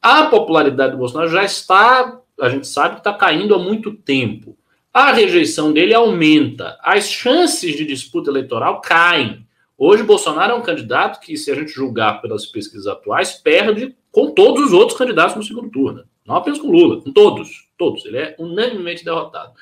A 0.00 0.24
popularidade 0.24 0.92
do 0.92 0.98
Bolsonaro 0.98 1.30
já 1.30 1.44
está, 1.44 2.20
a 2.40 2.48
gente 2.48 2.66
sabe 2.66 2.94
que 2.94 3.00
está 3.00 3.14
caindo 3.14 3.54
há 3.54 3.58
muito 3.58 3.92
tempo. 3.92 4.56
A 4.92 5.12
rejeição 5.12 5.72
dele 5.72 5.94
aumenta, 5.94 6.78
as 6.82 7.10
chances 7.10 7.76
de 7.76 7.84
disputa 7.84 8.30
eleitoral 8.30 8.80
caem. 8.80 9.46
Hoje, 9.76 10.02
Bolsonaro 10.02 10.52
é 10.52 10.54
um 10.54 10.62
candidato 10.62 11.18
que, 11.20 11.36
se 11.36 11.50
a 11.50 11.54
gente 11.54 11.72
julgar 11.72 12.20
pelas 12.20 12.44
pesquisas 12.44 12.86
atuais, 12.86 13.32
perde 13.32 13.96
com 14.12 14.30
todos 14.30 14.66
os 14.66 14.72
outros 14.72 14.96
candidatos 14.96 15.34
no 15.34 15.42
segundo 15.42 15.70
turno. 15.70 16.04
Não 16.24 16.36
apenas 16.36 16.60
com 16.60 16.70
Lula, 16.70 17.00
com 17.00 17.10
todos. 17.10 17.68
Todos. 17.76 18.04
Ele 18.04 18.18
é 18.18 18.36
unanimemente 18.38 19.04
derrotado. 19.04 19.52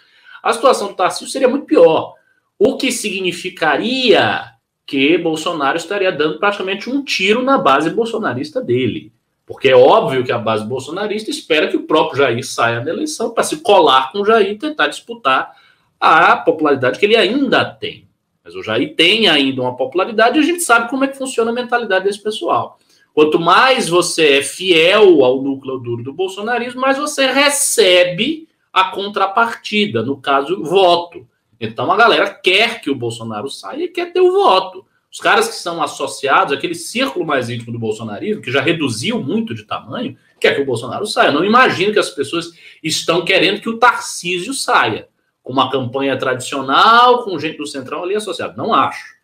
A 0.42 0.52
situação 0.52 0.88
do 0.88 0.95
Tarcísio 0.95 1.28
seria 1.28 1.49
muito 1.49 1.64
pior. 1.64 2.14
O 2.59 2.76
que 2.76 2.92
significaria 2.92 4.52
que 4.90 5.16
Bolsonaro 5.16 5.76
estaria 5.76 6.11
dando 6.11 6.40
praticamente 6.40 6.90
um 6.90 7.04
tiro 7.04 7.42
na 7.42 7.57
base 7.57 7.90
bolsonarista 7.90 8.61
dele. 8.61 9.12
Porque 9.47 9.69
é 9.69 9.76
óbvio 9.76 10.25
que 10.25 10.33
a 10.33 10.38
base 10.38 10.64
bolsonarista 10.64 11.30
espera 11.30 11.69
que 11.69 11.76
o 11.76 11.85
próprio 11.85 12.19
Jair 12.19 12.45
saia 12.45 12.80
da 12.80 12.90
eleição 12.90 13.30
para 13.30 13.45
se 13.45 13.59
colar 13.59 14.11
com 14.11 14.19
o 14.19 14.25
Jair 14.25 14.50
e 14.50 14.59
tentar 14.59 14.88
disputar 14.88 15.54
a 16.00 16.37
popularidade 16.37 16.99
que 16.99 17.07
ele 17.07 17.16
ainda 17.16 17.64
tem. 17.64 18.09
Mas 18.45 18.57
o 18.57 18.64
Jair 18.64 18.97
tem 18.97 19.28
ainda 19.28 19.62
uma 19.62 19.76
popularidade 19.76 20.38
e 20.38 20.42
a 20.42 20.45
gente 20.45 20.62
sabe 20.62 20.90
como 20.90 21.04
é 21.04 21.09
que 21.09 21.16
funciona 21.16 21.52
a 21.52 21.54
mentalidade 21.54 22.07
desse 22.07 22.21
pessoal. 22.21 22.76
Quanto 23.14 23.40
mais 23.40 23.88
você 23.88 24.38
é 24.38 24.43
fiel 24.43 25.25
ao 25.25 25.43
núcleo 25.43 25.79
duro 25.79 26.02
do 26.02 26.12
bolsonarismo, 26.12 26.81
mais 26.81 26.97
você 26.97 27.26
recebe 27.26 28.49
a 28.73 28.85
contrapartida, 28.85 30.02
no 30.02 30.17
caso, 30.17 30.62
voto. 30.62 31.26
Então 31.61 31.90
a 31.90 31.97
galera 31.97 32.31
quer 32.31 32.81
que 32.81 32.90
o 32.90 32.95
Bolsonaro 32.95 33.50
saia 33.50 33.85
e 33.85 33.88
quer 33.88 34.12
ter 34.12 34.21
o 34.21 34.33
voto. 34.33 34.87
Os 35.12 35.19
caras 35.19 35.49
que 35.49 35.57
são 35.57 35.83
associados, 35.83 36.57
aquele 36.57 36.75
círculo 36.75 37.26
mais 37.26 37.50
íntimo 37.50 37.73
do 37.73 37.79
bolsonarismo, 37.79 38.40
que 38.40 38.52
já 38.52 38.61
reduziu 38.61 39.21
muito 39.21 39.55
de 39.55 39.64
tamanho, 39.64 40.17
quer 40.38 40.55
que 40.55 40.62
o 40.62 40.64
Bolsonaro 40.64 41.05
saia. 41.05 41.29
Eu 41.29 41.33
não 41.33 41.45
imagino 41.45 41.93
que 41.93 41.99
as 41.99 42.11
pessoas 42.11 42.52
estão 42.83 43.25
querendo 43.25 43.61
que 43.61 43.69
o 43.69 43.76
Tarcísio 43.76 44.55
saia, 44.55 45.09
com 45.43 45.52
uma 45.52 45.69
campanha 45.69 46.17
tradicional, 46.17 47.25
com 47.25 47.38
gente 47.40 47.59
do 47.59 47.67
Centrão 47.67 48.05
ali 48.05 48.14
associado. 48.14 48.57
Não 48.57 48.73
acho. 48.73 49.17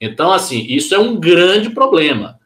Então, 0.00 0.32
assim, 0.32 0.66
isso 0.68 0.92
é 0.92 0.98
um 0.98 1.18
grande 1.18 1.70
problema. 1.70 2.37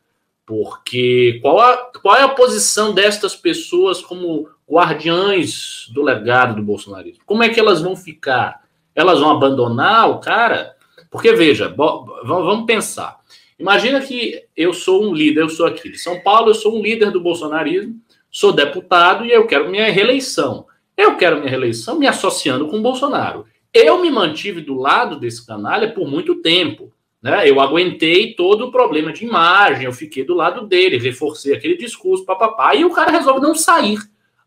Porque 0.52 1.38
qual, 1.40 1.58
a, 1.58 1.76
qual 2.02 2.14
é 2.14 2.22
a 2.24 2.28
posição 2.28 2.92
destas 2.92 3.34
pessoas 3.34 4.02
como 4.02 4.50
guardiães 4.70 5.88
do 5.94 6.02
legado 6.02 6.56
do 6.56 6.62
bolsonarismo? 6.62 7.22
Como 7.24 7.42
é 7.42 7.48
que 7.48 7.58
elas 7.58 7.80
vão 7.80 7.96
ficar? 7.96 8.60
Elas 8.94 9.18
vão 9.18 9.30
abandonar 9.30 10.10
o 10.10 10.20
cara? 10.20 10.76
Porque, 11.10 11.32
veja, 11.32 11.74
vamos 11.74 12.66
pensar. 12.66 13.18
Imagina 13.58 14.02
que 14.02 14.44
eu 14.54 14.74
sou 14.74 15.02
um 15.02 15.14
líder, 15.14 15.40
eu 15.40 15.48
sou 15.48 15.64
aqui 15.64 15.88
de 15.88 15.96
São 15.96 16.20
Paulo, 16.20 16.50
eu 16.50 16.54
sou 16.54 16.78
um 16.78 16.82
líder 16.82 17.10
do 17.10 17.22
bolsonarismo, 17.22 17.98
sou 18.30 18.52
deputado 18.52 19.24
e 19.24 19.32
eu 19.32 19.46
quero 19.46 19.70
minha 19.70 19.90
reeleição. 19.90 20.66
Eu 20.94 21.16
quero 21.16 21.38
minha 21.38 21.48
reeleição 21.48 21.98
me 21.98 22.06
associando 22.06 22.68
com 22.68 22.76
o 22.76 22.82
Bolsonaro. 22.82 23.46
Eu 23.72 24.02
me 24.02 24.10
mantive 24.10 24.60
do 24.60 24.74
lado 24.74 25.18
desse 25.18 25.46
canalha 25.46 25.94
por 25.94 26.06
muito 26.06 26.42
tempo. 26.42 26.91
Né? 27.22 27.48
Eu 27.48 27.60
aguentei 27.60 28.34
todo 28.34 28.66
o 28.66 28.72
problema 28.72 29.12
de 29.12 29.24
imagem, 29.24 29.84
eu 29.84 29.92
fiquei 29.92 30.24
do 30.24 30.34
lado 30.34 30.66
dele, 30.66 30.98
reforcei 30.98 31.54
aquele 31.54 31.76
discurso, 31.76 32.24
papapá, 32.24 32.74
e 32.74 32.84
o 32.84 32.90
cara 32.90 33.12
resolve 33.12 33.40
não 33.40 33.54
sair. 33.54 33.98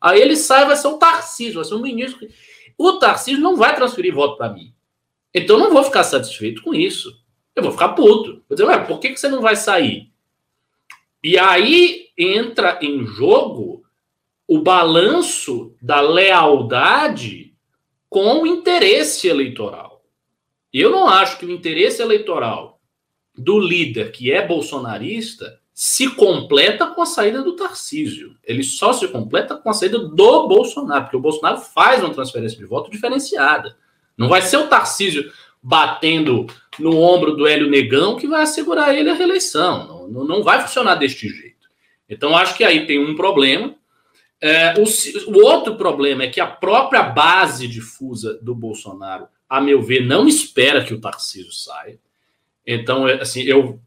Aí 0.01 0.22
ele 0.22 0.36
sai, 0.36 0.65
vai 0.65 0.75
ser 0.75 0.89
o 0.89 0.98
Tarcísio, 0.98 1.55
vai 1.55 1.63
ser 1.63 1.75
um 1.75 1.82
ministro. 1.82 2.27
O 2.77 2.94
Tarcísio 2.94 3.41
não 3.41 3.55
vai 3.55 3.74
transferir 3.74 4.13
voto 4.13 4.38
para 4.38 4.51
mim. 4.51 4.74
Então 5.34 5.58
eu 5.58 5.63
não 5.63 5.74
vou 5.74 5.84
ficar 5.84 6.03
satisfeito 6.03 6.62
com 6.62 6.74
isso. 6.74 7.24
Eu 7.55 7.63
vou 7.63 7.72
ficar 7.72 7.89
puto. 7.89 8.44
Vou 8.48 8.55
dizer, 8.55 8.65
ué, 8.65 8.77
por 8.79 9.00
que, 9.00 9.10
que 9.10 9.20
você 9.20 9.29
não 9.29 9.41
vai 9.41 9.55
sair? 9.55 10.12
E 11.24 11.39
aí 11.39 12.10
entra 12.17 12.77
em 12.82 13.05
jogo 13.08 13.84
o 14.48 14.60
balanço 14.60 15.74
da 15.82 16.01
lealdade 16.01 17.55
com 18.10 18.41
o 18.41 18.48
interesse 18.48 19.27
eleitoral. 19.27 19.95
Eu 20.77 20.91
não 20.91 21.08
acho 21.08 21.38
que 21.38 21.46
o 21.46 21.51
interesse 21.51 22.01
eleitoral 22.01 22.82
do 23.34 23.58
líder 23.58 24.12
que 24.12 24.29
é 24.29 24.46
bolsonarista 24.46 25.58
se 25.74 26.10
completa 26.10 26.88
com 26.88 27.01
a 27.01 27.05
saída 27.05 27.41
do 27.41 27.55
Tarcísio. 27.55 28.36
Ele 28.44 28.62
só 28.62 28.91
se 28.91 29.08
completa 29.08 29.55
com 29.55 29.70
a 29.70 29.74
saída 29.74 29.98
do 29.98 30.48
Bolsonaro, 30.50 31.03
porque 31.05 31.15
o 31.15 31.22
Bolsonaro 31.22 31.62
faz 31.62 32.03
uma 32.03 32.13
transferência 32.13 32.58
de 32.58 32.65
voto 32.65 32.91
diferenciada. 32.91 33.77
Não 34.17 34.27
vai 34.27 34.41
ser 34.41 34.58
o 34.58 34.67
Tarcísio 34.67 35.32
batendo 35.63 36.46
no 36.77 37.00
ombro 37.00 37.38
do 37.38 37.48
Hélio 37.48 37.70
Negão 37.70 38.17
que 38.17 38.27
vai 38.27 38.41
assegurar 38.41 38.94
ele 38.94 39.10
a 39.10 39.13
reeleição. 39.13 40.10
Não, 40.10 40.25
não 40.25 40.44
vai 40.44 40.62
funcionar 40.62 40.96
deste 40.96 41.29
jeito. 41.29 41.70
Então, 42.10 42.36
acho 42.36 42.53
que 42.53 42.65
aí 42.65 42.86
tem 42.86 43.00
um 43.00 43.15
problema. 43.15 43.74
É, 44.41 44.74
o, 44.77 44.84
o 45.32 45.46
outro 45.46 45.77
problema 45.77 46.24
é 46.24 46.27
que 46.27 46.41
a 46.41 46.48
própria 46.48 47.01
base 47.01 47.65
difusa 47.65 48.38
do 48.41 48.53
Bolsonaro 48.53 49.29
a 49.50 49.62
meu 49.62 49.82
ver, 49.82 50.06
não 50.06 50.28
espera 50.28 50.84
que 50.84 50.94
o 50.94 51.00
Tarcísio 51.00 51.52
saia. 51.52 52.00
Então, 52.66 53.08
é, 53.08 53.22
assim, 53.22 53.44
eu 53.44 53.80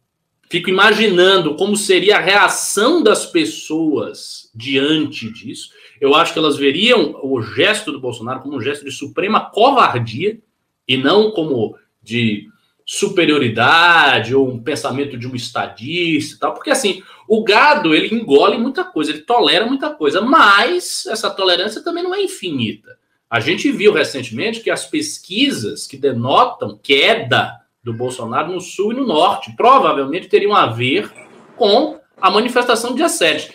fico 0.48 0.70
imaginando 0.70 1.56
como 1.56 1.76
seria 1.76 2.16
a 2.16 2.20
reação 2.20 3.02
das 3.02 3.26
pessoas 3.26 4.50
diante 4.54 5.30
disso. 5.30 5.70
Eu 6.00 6.14
acho 6.14 6.32
que 6.32 6.38
elas 6.38 6.56
veriam 6.56 7.18
o 7.22 7.42
gesto 7.42 7.92
do 7.92 8.00
Bolsonaro 8.00 8.40
como 8.40 8.56
um 8.56 8.60
gesto 8.60 8.84
de 8.84 8.92
suprema 8.92 9.50
covardia 9.50 10.38
e 10.86 10.96
não 10.96 11.30
como 11.32 11.76
de 12.02 12.48
superioridade 12.86 14.34
ou 14.34 14.48
um 14.48 14.62
pensamento 14.62 15.18
de 15.18 15.28
um 15.28 15.34
estadista 15.34 16.34
e 16.34 16.38
tal, 16.38 16.54
porque 16.54 16.70
assim, 16.70 17.02
o 17.28 17.44
gado 17.44 17.94
ele 17.94 18.14
engole 18.14 18.56
muita 18.56 18.82
coisa, 18.82 19.10
ele 19.10 19.20
tolera 19.20 19.66
muita 19.66 19.90
coisa, 19.90 20.22
mas 20.22 21.04
essa 21.06 21.28
tolerância 21.28 21.84
também 21.84 22.02
não 22.02 22.14
é 22.14 22.22
infinita. 22.22 22.98
A 23.30 23.40
gente 23.40 23.70
viu 23.70 23.92
recentemente 23.92 24.60
que 24.60 24.70
as 24.70 24.86
pesquisas 24.86 25.86
que 25.86 25.96
denotam 25.96 26.78
queda 26.82 27.60
do 27.84 27.92
Bolsonaro 27.92 28.52
no 28.52 28.60
sul 28.60 28.92
e 28.92 28.96
no 28.96 29.06
norte 29.06 29.54
provavelmente 29.54 30.28
teriam 30.28 30.54
a 30.54 30.66
ver 30.66 31.10
com 31.56 31.98
a 32.20 32.30
manifestação 32.30 32.90
do 32.90 32.96
dia 32.96 33.08
7. 33.08 33.52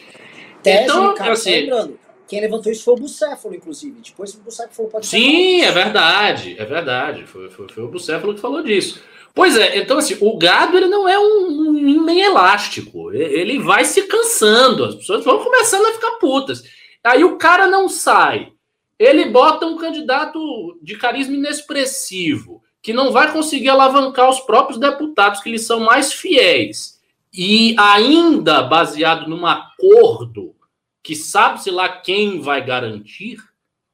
Tese, 0.62 0.84
então, 0.84 1.14
cara, 1.16 1.34
assim, 1.34 1.52
lembrando, 1.52 2.00
quem 2.28 2.40
levantou 2.40 2.72
isso 2.72 2.84
foi 2.84 2.94
o 2.94 2.98
Bucéfalo, 2.98 3.56
inclusive. 3.56 4.00
Depois 4.02 4.34
o 4.34 4.42
Bucéfalo 4.42 4.74
falou 4.74 4.92
pode 4.92 5.08
Sim, 5.08 5.62
é 5.62 5.72
verdade, 5.72 6.56
é 6.58 6.66
verdade. 6.66 7.26
Foi, 7.26 7.50
foi, 7.50 7.68
foi, 7.68 7.84
o 7.84 7.90
Bucéfalo 7.90 8.36
que 8.36 8.42
falou 8.42 8.64
disso. 8.64 9.02
Pois 9.36 9.58
é, 9.58 9.80
então 9.80 9.98
assim, 9.98 10.18
o 10.22 10.38
gado 10.38 10.78
ele 10.78 10.88
não 10.88 11.10
é 11.10 11.18
um, 11.18 11.70
um 11.70 12.06
nem 12.06 12.22
elástico. 12.22 13.12
Ele 13.12 13.58
vai 13.58 13.84
se 13.84 14.04
cansando, 14.04 14.86
as 14.86 14.96
pessoas 14.96 15.26
vão 15.26 15.44
começando 15.44 15.88
a 15.88 15.94
ficar 15.94 16.12
putas. 16.12 16.64
Aí 17.04 17.24
o 17.24 17.38
cara 17.38 17.68
não 17.68 17.90
sai 17.90 18.54
ele 18.98 19.26
bota 19.26 19.66
um 19.66 19.78
candidato 19.78 20.80
de 20.82 20.98
carisma 20.98 21.36
inexpressivo, 21.36 22.62
que 22.82 22.94
não 22.94 23.12
vai 23.12 23.32
conseguir 23.32 23.70
alavancar 23.70 24.30
os 24.30 24.40
próprios 24.42 24.80
deputados 24.80 25.42
que 25.42 25.50
lhe 25.50 25.60
são 25.60 25.80
mais 25.80 26.14
fiéis. 26.14 27.02
E 27.34 27.76
ainda 27.80 28.62
baseado 28.62 29.28
num 29.28 29.46
acordo 29.46 30.54
que 31.02 31.16
sabe-se 31.16 31.72
lá 31.72 31.90
quem 31.90 32.40
vai 32.40 32.64
garantir, 32.64 33.40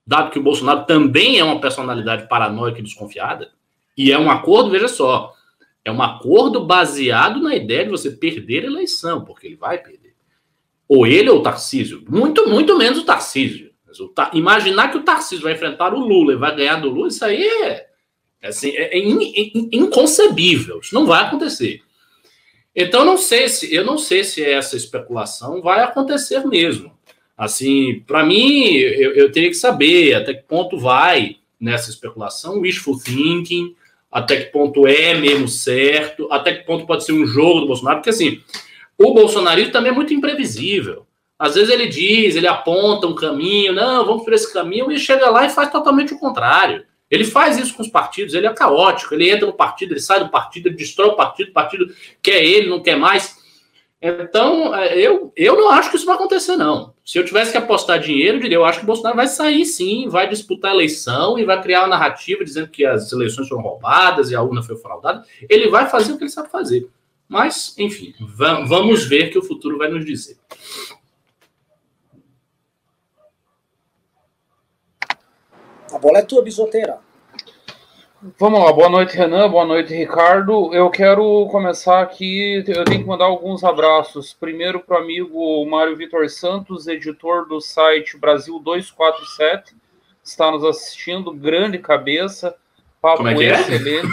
dado 0.06 0.32
que 0.32 0.39
o 0.39 0.44
Bolsonaro 0.44 0.86
também 0.86 1.39
é 1.39 1.44
uma 1.44 1.62
personalidade 1.62 2.27
paranoica 2.27 2.79
e 2.79 2.84
desconfiada, 2.84 3.51
e 3.98 4.12
é 4.12 4.20
um 4.20 4.29
acordo, 4.29 4.70
veja 4.70 4.88
só, 4.88 5.34
é 5.84 5.91
um 5.91 6.01
acordo 6.01 6.65
baseado 6.65 7.39
na 7.39 7.56
ideia 7.56 7.86
de 7.86 7.91
você 7.91 8.12
perder 8.12 8.63
a 8.63 8.68
eleição, 8.68 9.24
porque 9.24 9.48
ele 9.48 9.56
vai 9.56 9.77
perder. 9.77 10.15
Ou 10.88 11.06
ele 11.06 11.29
ou 11.29 11.39
o 11.39 11.44
Tarcísio. 11.44 12.03
Muito, 12.08 12.50
muito 12.50 12.77
menos 12.77 13.00
o 13.00 13.06
Tarcísio. 13.06 13.68
Imaginar 14.34 14.89
que 14.89 14.98
o 14.98 15.03
Tarcísio 15.03 15.43
vai 15.43 15.53
enfrentar 15.53 15.93
o 15.93 16.00
Lula 16.00 16.34
e 16.34 16.38
vai 16.38 16.55
ganhar 16.55 16.77
do 16.77 16.89
Lula, 16.89 17.08
isso 17.08 17.24
aí 17.24 17.43
é, 17.43 17.88
é 18.41 18.48
assim, 18.48 18.69
é, 18.72 18.98
é 18.98 19.00
in, 19.00 19.69
inconcebível. 19.72 20.79
Isso 20.79 20.93
não 20.93 21.05
vai 21.05 21.24
acontecer. 21.24 21.81
Então 22.75 23.03
não 23.03 23.17
sei 23.17 23.50
se 23.50 23.74
eu 23.74 23.84
não 23.84 23.98
sei 23.98 24.24
se 24.24 24.43
essa 24.43 24.77
especulação 24.77 25.62
vai 25.62 25.81
acontecer 25.81 26.46
mesmo. 26.46 26.91
Assim, 27.38 28.03
para 28.05 28.24
mim, 28.25 28.74
eu, 28.75 29.13
eu, 29.13 29.31
teria 29.31 29.50
que 29.50 29.55
saber 29.55 30.13
até 30.13 30.34
que 30.34 30.43
ponto 30.43 30.77
vai 30.77 31.38
nessa 31.60 31.89
especulação, 31.89 32.60
wishful 32.60 33.00
thinking, 33.00 33.75
até 34.12 34.38
que 34.38 34.51
ponto 34.51 34.86
é 34.86 35.13
mesmo 35.13 35.48
certo, 35.48 36.27
até 36.31 36.53
que 36.53 36.65
ponto 36.65 36.86
pode 36.86 37.05
ser 37.05 37.13
um 37.13 37.25
jogo 37.25 37.62
do 37.62 37.67
Bolsonaro, 37.67 37.98
porque 37.98 38.10
assim, 38.10 38.41
o 38.98 39.13
bolsonarismo 39.13 39.72
também 39.72 39.91
é 39.91 39.96
muito 39.96 40.13
imprevisível. 40.13 41.05
Às 41.39 41.55
vezes 41.55 41.69
ele 41.69 41.88
diz, 41.88 42.36
ele 42.36 42.48
aponta 42.48 43.08
um 43.08 43.15
caminho, 43.15 43.72
não, 43.72 44.05
vamos 44.05 44.25
por 44.25 44.34
esse 44.34 44.51
caminho, 44.51 44.91
e 44.91 45.00
chega 45.00 45.29
lá 45.29 45.46
e 45.46 45.50
faz 45.50 45.72
totalmente 45.72 46.13
o 46.13 46.19
contrário. 46.19 46.86
Ele 47.10 47.24
faz 47.24 47.58
isso 47.58 47.74
com 47.74 47.81
os 47.81 47.88
partidos, 47.88 48.34
ele 48.34 48.46
é 48.46 48.53
caótico, 48.53 49.15
ele 49.15 49.29
entra 49.29 49.48
no 49.48 49.53
partido, 49.53 49.93
ele 49.93 50.01
sai 50.01 50.19
do 50.19 50.29
partido, 50.29 50.67
ele 50.67 50.75
destrói 50.75 51.08
o 51.08 51.15
partido, 51.15 51.50
o 51.50 51.53
partido 51.53 51.88
quer 52.22 52.43
ele, 52.43 52.69
não 52.69 52.81
quer 52.81 52.98
mais. 52.98 53.39
Então, 54.01 54.74
é, 54.75 54.98
eu, 54.98 55.34
eu 55.36 55.58
não 55.58 55.69
acho 55.69 55.89
que 55.89 55.98
isso 55.98 56.05
vai 56.05 56.15
acontecer, 56.15 56.55
não. 56.55 56.93
Se 57.03 57.17
eu 57.17 57.25
tivesse 57.25 57.51
que 57.51 57.58
apostar 57.58 58.00
dinheiro, 58.00 58.38
eu 58.38 58.41
diria, 58.41 58.58
eu 58.58 58.65
acho 58.65 58.79
que 58.79 58.84
o 58.84 58.88
Bolsonaro 58.88 59.15
vai 59.15 59.27
sair 59.27 59.65
sim, 59.65 60.08
vai 60.08 60.29
disputar 60.29 60.72
a 60.72 60.74
eleição 60.74 61.39
e 61.39 61.43
vai 61.43 61.62
criar 61.62 61.81
uma 61.81 61.89
narrativa 61.89 62.46
dizendo 62.46 62.69
que 62.69 62.86
as 62.86 63.12
eleições 63.12 63.48
foram 63.48 63.62
roubadas 63.62 64.29
e 64.29 64.36
a 64.36 64.41
urna 64.41 64.62
foi 64.62 64.77
fraudada. 64.77 65.24
Ele 65.50 65.69
vai 65.69 65.89
fazer 65.89 66.13
o 66.13 66.17
que 66.17 66.24
ele 66.24 66.31
sabe 66.31 66.50
fazer. 66.50 66.88
Mas, 67.27 67.75
enfim, 67.77 68.13
vamos 68.19 69.05
ver 69.05 69.29
que 69.29 69.38
o 69.38 69.43
futuro 69.43 69.77
vai 69.77 69.89
nos 69.89 70.05
dizer. 70.05 70.38
A 76.00 76.01
bola 76.01 76.20
é 76.20 76.22
tua, 76.22 76.41
bisoteira. 76.41 76.98
Vamos 78.39 78.63
lá, 78.63 78.72
boa 78.72 78.88
noite, 78.88 79.18
Renan, 79.18 79.50
boa 79.50 79.65
noite, 79.65 79.94
Ricardo. 79.94 80.74
Eu 80.74 80.89
quero 80.89 81.46
começar 81.51 82.00
aqui, 82.00 82.63
eu 82.65 82.86
tenho 82.86 83.01
que 83.01 83.06
mandar 83.06 83.25
alguns 83.25 83.65
abraços. 83.65 84.34
Primeiro 84.34 84.79
para 84.79 84.98
o 84.98 85.03
amigo 85.03 85.65
Mário 85.65 85.98
Vitor 85.98 86.29
Santos, 86.29 86.88
editor 86.88 87.50
do 87.50 87.60
site 87.60 88.18
Brasil 88.18 88.58
247, 88.60 89.75
está 90.24 90.50
nos 90.50 90.63
assistindo, 90.63 91.34
grande 91.34 91.77
cabeça, 91.79 92.56
papo 93.01 93.18
Como 93.18 93.32
é 93.32 93.36
que 93.36 93.44
é? 93.44 93.60
excelente. 93.60 94.08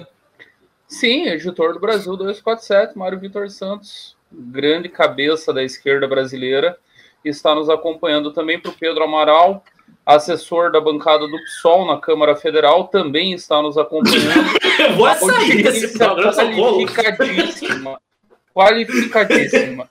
Sim, 0.88 1.26
editor 1.26 1.74
do 1.74 1.78
Brasil 1.78 2.16
247, 2.16 2.96
Mário 2.96 3.20
Vitor 3.20 3.50
Santos, 3.50 4.16
grande 4.32 4.88
cabeça 4.88 5.52
da 5.52 5.62
esquerda 5.62 6.08
brasileira, 6.08 6.78
está 7.22 7.54
nos 7.54 7.68
acompanhando 7.68 8.32
também 8.32 8.58
para 8.58 8.70
o 8.70 8.74
Pedro 8.74 9.04
Amaral, 9.04 9.62
assessor 10.04 10.72
da 10.72 10.80
bancada 10.80 11.26
do 11.26 11.38
PSOL 11.44 11.86
na 11.86 11.98
Câmara 12.00 12.34
Federal, 12.36 12.88
também 12.88 13.32
está 13.32 13.62
nos 13.62 13.78
acompanhando. 13.78 14.50
Vou 14.96 15.14
sair 15.14 15.62
desse 15.62 15.96
programa, 15.96 16.32
qualificadíssima. 16.32 18.00
Qualificadíssima. 18.54 19.88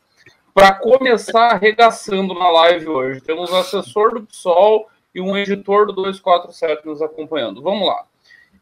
Para 0.53 0.73
começar 0.73 1.53
arregaçando 1.53 2.33
na 2.33 2.49
live 2.49 2.87
hoje, 2.87 3.21
temos 3.21 3.53
assessor 3.53 4.13
do 4.13 4.25
PSOL 4.25 4.89
e 5.15 5.21
um 5.21 5.37
editor 5.37 5.87
do 5.87 5.93
247 5.93 6.85
nos 6.85 7.01
acompanhando. 7.01 7.61
Vamos 7.61 7.87
lá. 7.87 8.05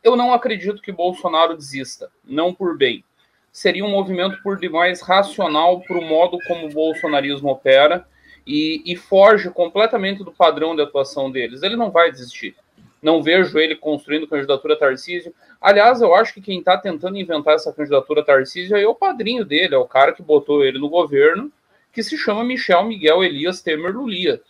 Eu 0.03 0.15
não 0.15 0.33
acredito 0.33 0.81
que 0.81 0.91
Bolsonaro 0.91 1.57
desista, 1.57 2.09
não 2.23 2.53
por 2.53 2.77
bem. 2.77 3.03
Seria 3.51 3.83
um 3.83 3.89
movimento 3.89 4.41
por 4.43 4.57
demais 4.57 5.01
racional 5.01 5.81
para 5.81 5.97
o 5.97 6.05
modo 6.05 6.37
como 6.47 6.67
o 6.67 6.73
bolsonarismo 6.73 7.49
opera 7.49 8.07
e, 8.49 8.81
e 8.83 8.95
foge 8.95 9.51
completamente 9.51 10.23
do 10.23 10.31
padrão 10.31 10.75
de 10.75 10.81
atuação 10.81 11.29
deles. 11.29 11.61
Ele 11.61 11.75
não 11.75 11.91
vai 11.91 12.11
desistir. 12.11 12.55
Não 12.99 13.21
vejo 13.21 13.59
ele 13.59 13.75
construindo 13.75 14.27
candidatura 14.27 14.75
Tarcísio. 14.75 15.31
Aliás, 15.61 16.01
eu 16.01 16.15
acho 16.15 16.33
que 16.33 16.41
quem 16.41 16.57
está 16.57 16.75
tentando 16.75 17.19
inventar 17.19 17.53
essa 17.53 17.71
candidatura 17.71 18.25
Tarcísio 18.25 18.75
é 18.75 18.87
o 18.87 18.95
padrinho 18.95 19.45
dele, 19.45 19.75
é 19.75 19.77
o 19.77 19.85
cara 19.85 20.13
que 20.13 20.23
botou 20.23 20.65
ele 20.65 20.79
no 20.79 20.89
governo, 20.89 21.51
que 21.93 22.01
se 22.01 22.17
chama 22.17 22.43
Michel 22.43 22.83
Miguel 22.85 23.23
Elias 23.23 23.61
Temer 23.61 23.95
Lulia. 23.95 24.41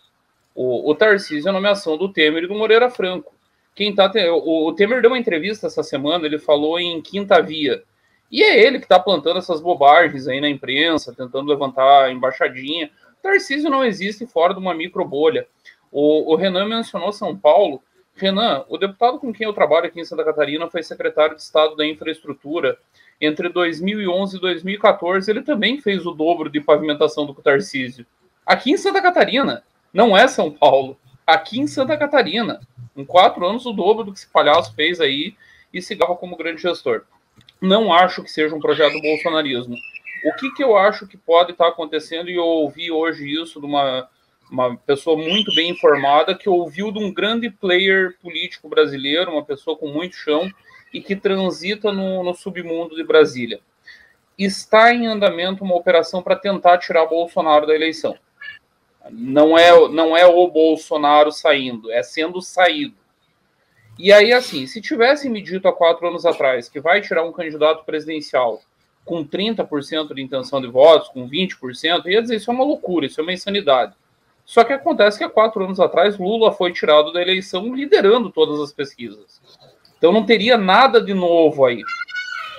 O, 0.54 0.90
o 0.90 0.94
Tarcísio 0.94 1.48
é 1.48 1.50
a 1.50 1.52
nomeação 1.52 1.98
do 1.98 2.10
Temer 2.10 2.44
e 2.44 2.48
do 2.48 2.54
Moreira 2.54 2.88
Franco. 2.88 3.34
Quem 3.74 3.94
tá 3.94 4.10
o, 4.32 4.68
o 4.68 4.72
Temer 4.72 5.02
deu 5.02 5.10
uma 5.10 5.18
entrevista 5.18 5.66
essa 5.66 5.82
semana, 5.82 6.24
ele 6.24 6.38
falou 6.38 6.80
em 6.80 7.02
quinta 7.02 7.42
via. 7.42 7.82
E 8.30 8.42
é 8.42 8.58
ele 8.64 8.78
que 8.78 8.86
está 8.86 8.98
plantando 8.98 9.38
essas 9.38 9.60
bobagens 9.60 10.26
aí 10.26 10.40
na 10.40 10.48
imprensa, 10.48 11.14
tentando 11.14 11.50
levantar 11.50 12.04
a 12.04 12.12
embaixadinha. 12.12 12.90
Tarcísio 13.22 13.70
não 13.70 13.84
existe 13.84 14.26
fora 14.26 14.54
de 14.54 14.60
uma 14.60 14.74
micro 14.74 15.04
bolha. 15.04 15.46
O, 15.90 16.32
o 16.32 16.36
Renan 16.36 16.66
mencionou 16.66 17.12
São 17.12 17.36
Paulo. 17.36 17.82
Renan, 18.14 18.64
o 18.68 18.76
deputado 18.76 19.18
com 19.18 19.32
quem 19.32 19.46
eu 19.46 19.52
trabalho 19.52 19.86
aqui 19.86 20.00
em 20.00 20.04
Santa 20.04 20.24
Catarina 20.24 20.68
foi 20.68 20.82
secretário 20.82 21.36
de 21.36 21.42
Estado 21.42 21.76
da 21.76 21.86
Infraestrutura. 21.86 22.78
Entre 23.20 23.48
2011 23.48 24.36
e 24.36 24.40
2014, 24.40 25.30
ele 25.30 25.42
também 25.42 25.80
fez 25.80 26.06
o 26.06 26.12
dobro 26.12 26.48
de 26.48 26.60
pavimentação 26.60 27.26
do 27.26 27.34
que 27.34 27.40
o 27.40 27.42
Tarcísio. 27.42 28.06
Aqui 28.46 28.72
em 28.72 28.76
Santa 28.76 29.00
Catarina, 29.02 29.62
não 29.92 30.16
é 30.16 30.26
São 30.26 30.50
Paulo. 30.50 30.98
Aqui 31.26 31.60
em 31.60 31.66
Santa 31.66 31.96
Catarina. 31.96 32.60
Em 32.96 33.04
quatro 33.04 33.46
anos, 33.46 33.66
o 33.66 33.72
dobro 33.72 34.04
do 34.04 34.12
que 34.12 34.18
esse 34.18 34.28
palhaço 34.28 34.74
fez 34.74 35.00
aí 35.00 35.34
e 35.72 35.80
se 35.80 35.94
gava 35.94 36.16
como 36.16 36.36
grande 36.36 36.62
gestor. 36.62 37.02
Não 37.60 37.92
acho 37.92 38.22
que 38.22 38.30
seja 38.30 38.54
um 38.54 38.60
projeto 38.60 38.94
do 38.94 39.02
bolsonarismo. 39.02 39.76
O 40.24 40.34
que, 40.34 40.50
que 40.52 40.62
eu 40.62 40.76
acho 40.76 41.06
que 41.06 41.16
pode 41.16 41.52
estar 41.52 41.68
acontecendo, 41.68 42.28
e 42.28 42.36
eu 42.36 42.44
ouvi 42.44 42.90
hoje 42.90 43.26
isso 43.28 43.60
de 43.60 43.66
uma, 43.66 44.08
uma 44.50 44.76
pessoa 44.76 45.16
muito 45.16 45.54
bem 45.54 45.70
informada, 45.70 46.34
que 46.34 46.48
ouviu 46.48 46.92
de 46.92 46.98
um 46.98 47.12
grande 47.12 47.50
player 47.50 48.16
político 48.20 48.68
brasileiro, 48.68 49.32
uma 49.32 49.44
pessoa 49.44 49.76
com 49.76 49.88
muito 49.88 50.16
chão, 50.16 50.50
e 50.92 51.00
que 51.00 51.16
transita 51.16 51.92
no, 51.92 52.22
no 52.22 52.34
submundo 52.34 52.96
de 52.96 53.04
Brasília. 53.04 53.60
Está 54.36 54.92
em 54.92 55.06
andamento 55.06 55.64
uma 55.64 55.76
operação 55.76 56.22
para 56.22 56.36
tentar 56.36 56.78
tirar 56.78 57.06
Bolsonaro 57.06 57.66
da 57.66 57.74
eleição. 57.74 58.16
Não 59.10 59.56
é, 59.56 59.88
não 59.88 60.16
é 60.16 60.26
o 60.26 60.46
Bolsonaro 60.48 61.32
saindo, 61.32 61.90
é 61.90 62.02
sendo 62.02 62.42
saído. 62.42 62.94
E 63.98 64.12
aí, 64.12 64.32
assim, 64.32 64.66
se 64.66 64.80
tivesse 64.80 65.28
me 65.28 65.42
dito 65.42 65.68
há 65.68 65.72
quatro 65.72 66.08
anos 66.08 66.24
atrás 66.24 66.68
que 66.68 66.80
vai 66.80 67.00
tirar 67.00 67.22
um 67.22 67.32
candidato 67.32 67.84
presidencial 67.84 68.62
com 69.04 69.24
30% 69.24 70.14
de 70.14 70.22
intenção 70.22 70.60
de 70.60 70.68
votos, 70.68 71.08
com 71.08 71.28
20%, 71.28 72.06
ia 72.06 72.22
dizer 72.22 72.36
isso 72.36 72.50
é 72.50 72.54
uma 72.54 72.64
loucura, 72.64 73.06
isso 73.06 73.20
é 73.20 73.22
uma 73.22 73.32
insanidade. 73.32 73.94
Só 74.44 74.64
que 74.64 74.72
acontece 74.72 75.18
que 75.18 75.24
há 75.24 75.30
quatro 75.30 75.64
anos 75.64 75.78
atrás 75.78 76.18
Lula 76.18 76.52
foi 76.52 76.72
tirado 76.72 77.12
da 77.12 77.22
eleição 77.22 77.74
liderando 77.74 78.30
todas 78.30 78.60
as 78.60 78.72
pesquisas. 78.72 79.40
Então 79.96 80.12
não 80.12 80.24
teria 80.24 80.56
nada 80.56 81.00
de 81.00 81.14
novo 81.14 81.64
aí. 81.64 81.82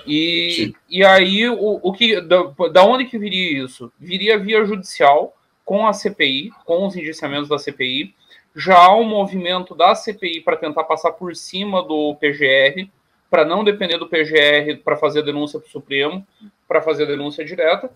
E, 0.06 0.74
e 0.90 1.04
aí, 1.04 1.48
o, 1.50 1.80
o 1.82 1.94
que 1.94 2.20
da, 2.22 2.44
da 2.72 2.84
onde 2.84 3.06
que 3.06 3.18
viria 3.18 3.64
isso? 3.64 3.92
Viria 4.00 4.38
via 4.38 4.66
judicial, 4.66 5.36
com 5.64 5.88
a 5.88 5.94
CPI, 5.94 6.52
com 6.66 6.88
os 6.88 6.96
indiciamentos 6.96 7.50
da 7.50 7.58
CPI. 7.58 8.14
Já 8.56 8.78
há 8.78 8.96
um 8.96 9.04
movimento 9.04 9.76
da 9.76 9.96
CPI 9.96 10.42
para 10.42 10.58
tentar 10.58 10.84
passar 10.84 11.12
por 11.14 11.36
cima 11.36 11.82
do 11.84 12.16
PGR, 12.16 12.90
para 13.32 13.46
não 13.46 13.64
depender 13.64 13.98
do 13.98 14.10
PGR 14.10 14.84
para 14.84 14.98
fazer 14.98 15.20
a 15.20 15.24
denúncia 15.24 15.58
para 15.58 15.68
o 15.68 15.72
Supremo, 15.72 16.28
para 16.68 16.82
fazer 16.82 17.06
a 17.06 17.08
denúncia 17.08 17.46
direta. 17.46 17.90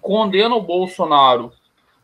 Condena 0.00 0.54
o 0.54 0.62
Bolsonaro 0.62 1.52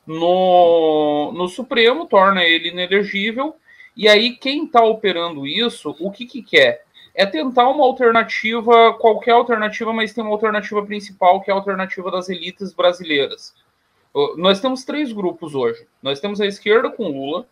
no, 0.06 1.32
no 1.32 1.48
Supremo, 1.48 2.04
torna 2.04 2.44
ele 2.44 2.68
inelegível. 2.68 3.56
E 3.96 4.06
aí, 4.06 4.36
quem 4.36 4.66
está 4.66 4.84
operando 4.84 5.46
isso, 5.46 5.96
o 5.98 6.10
que, 6.10 6.26
que 6.26 6.42
quer? 6.42 6.84
É 7.14 7.24
tentar 7.24 7.66
uma 7.68 7.84
alternativa, 7.84 8.92
qualquer 8.92 9.32
alternativa, 9.32 9.90
mas 9.90 10.12
tem 10.12 10.22
uma 10.22 10.32
alternativa 10.32 10.84
principal, 10.84 11.40
que 11.40 11.50
é 11.50 11.54
a 11.54 11.56
alternativa 11.56 12.10
das 12.10 12.28
elites 12.28 12.74
brasileiras. 12.74 13.54
Nós 14.36 14.60
temos 14.60 14.84
três 14.84 15.12
grupos 15.12 15.54
hoje. 15.54 15.86
Nós 16.02 16.20
temos 16.20 16.42
a 16.42 16.46
esquerda 16.46 16.90
com 16.90 17.08
Lula, 17.08 17.46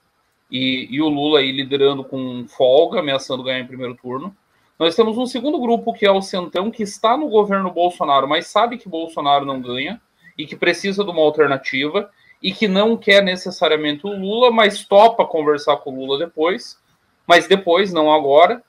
e, 0.50 0.86
e 0.90 1.00
o 1.00 1.08
Lula 1.08 1.38
aí 1.38 1.50
liderando 1.50 2.04
com 2.04 2.46
folga, 2.46 3.00
ameaçando 3.00 3.42
ganhar 3.42 3.60
em 3.60 3.66
primeiro 3.66 3.94
turno. 3.94 4.36
Nós 4.78 4.94
temos 4.94 5.18
um 5.18 5.26
segundo 5.26 5.58
grupo, 5.58 5.92
que 5.92 6.06
é 6.06 6.10
o 6.10 6.22
Centrão, 6.22 6.70
que 6.70 6.82
está 6.82 7.16
no 7.16 7.28
governo 7.28 7.70
Bolsonaro, 7.70 8.28
mas 8.28 8.46
sabe 8.46 8.78
que 8.78 8.88
Bolsonaro 8.88 9.44
não 9.44 9.60
ganha 9.60 10.00
e 10.36 10.46
que 10.46 10.54
precisa 10.54 11.02
de 11.02 11.10
uma 11.10 11.22
alternativa 11.22 12.10
e 12.40 12.52
que 12.52 12.68
não 12.68 12.96
quer 12.96 13.22
necessariamente 13.22 14.06
o 14.06 14.16
Lula, 14.16 14.52
mas 14.52 14.84
topa 14.84 15.26
conversar 15.26 15.78
com 15.78 15.90
o 15.90 15.98
Lula 15.98 16.18
depois, 16.18 16.78
mas 17.26 17.48
depois, 17.48 17.92
não 17.92 18.12
agora. 18.12 18.62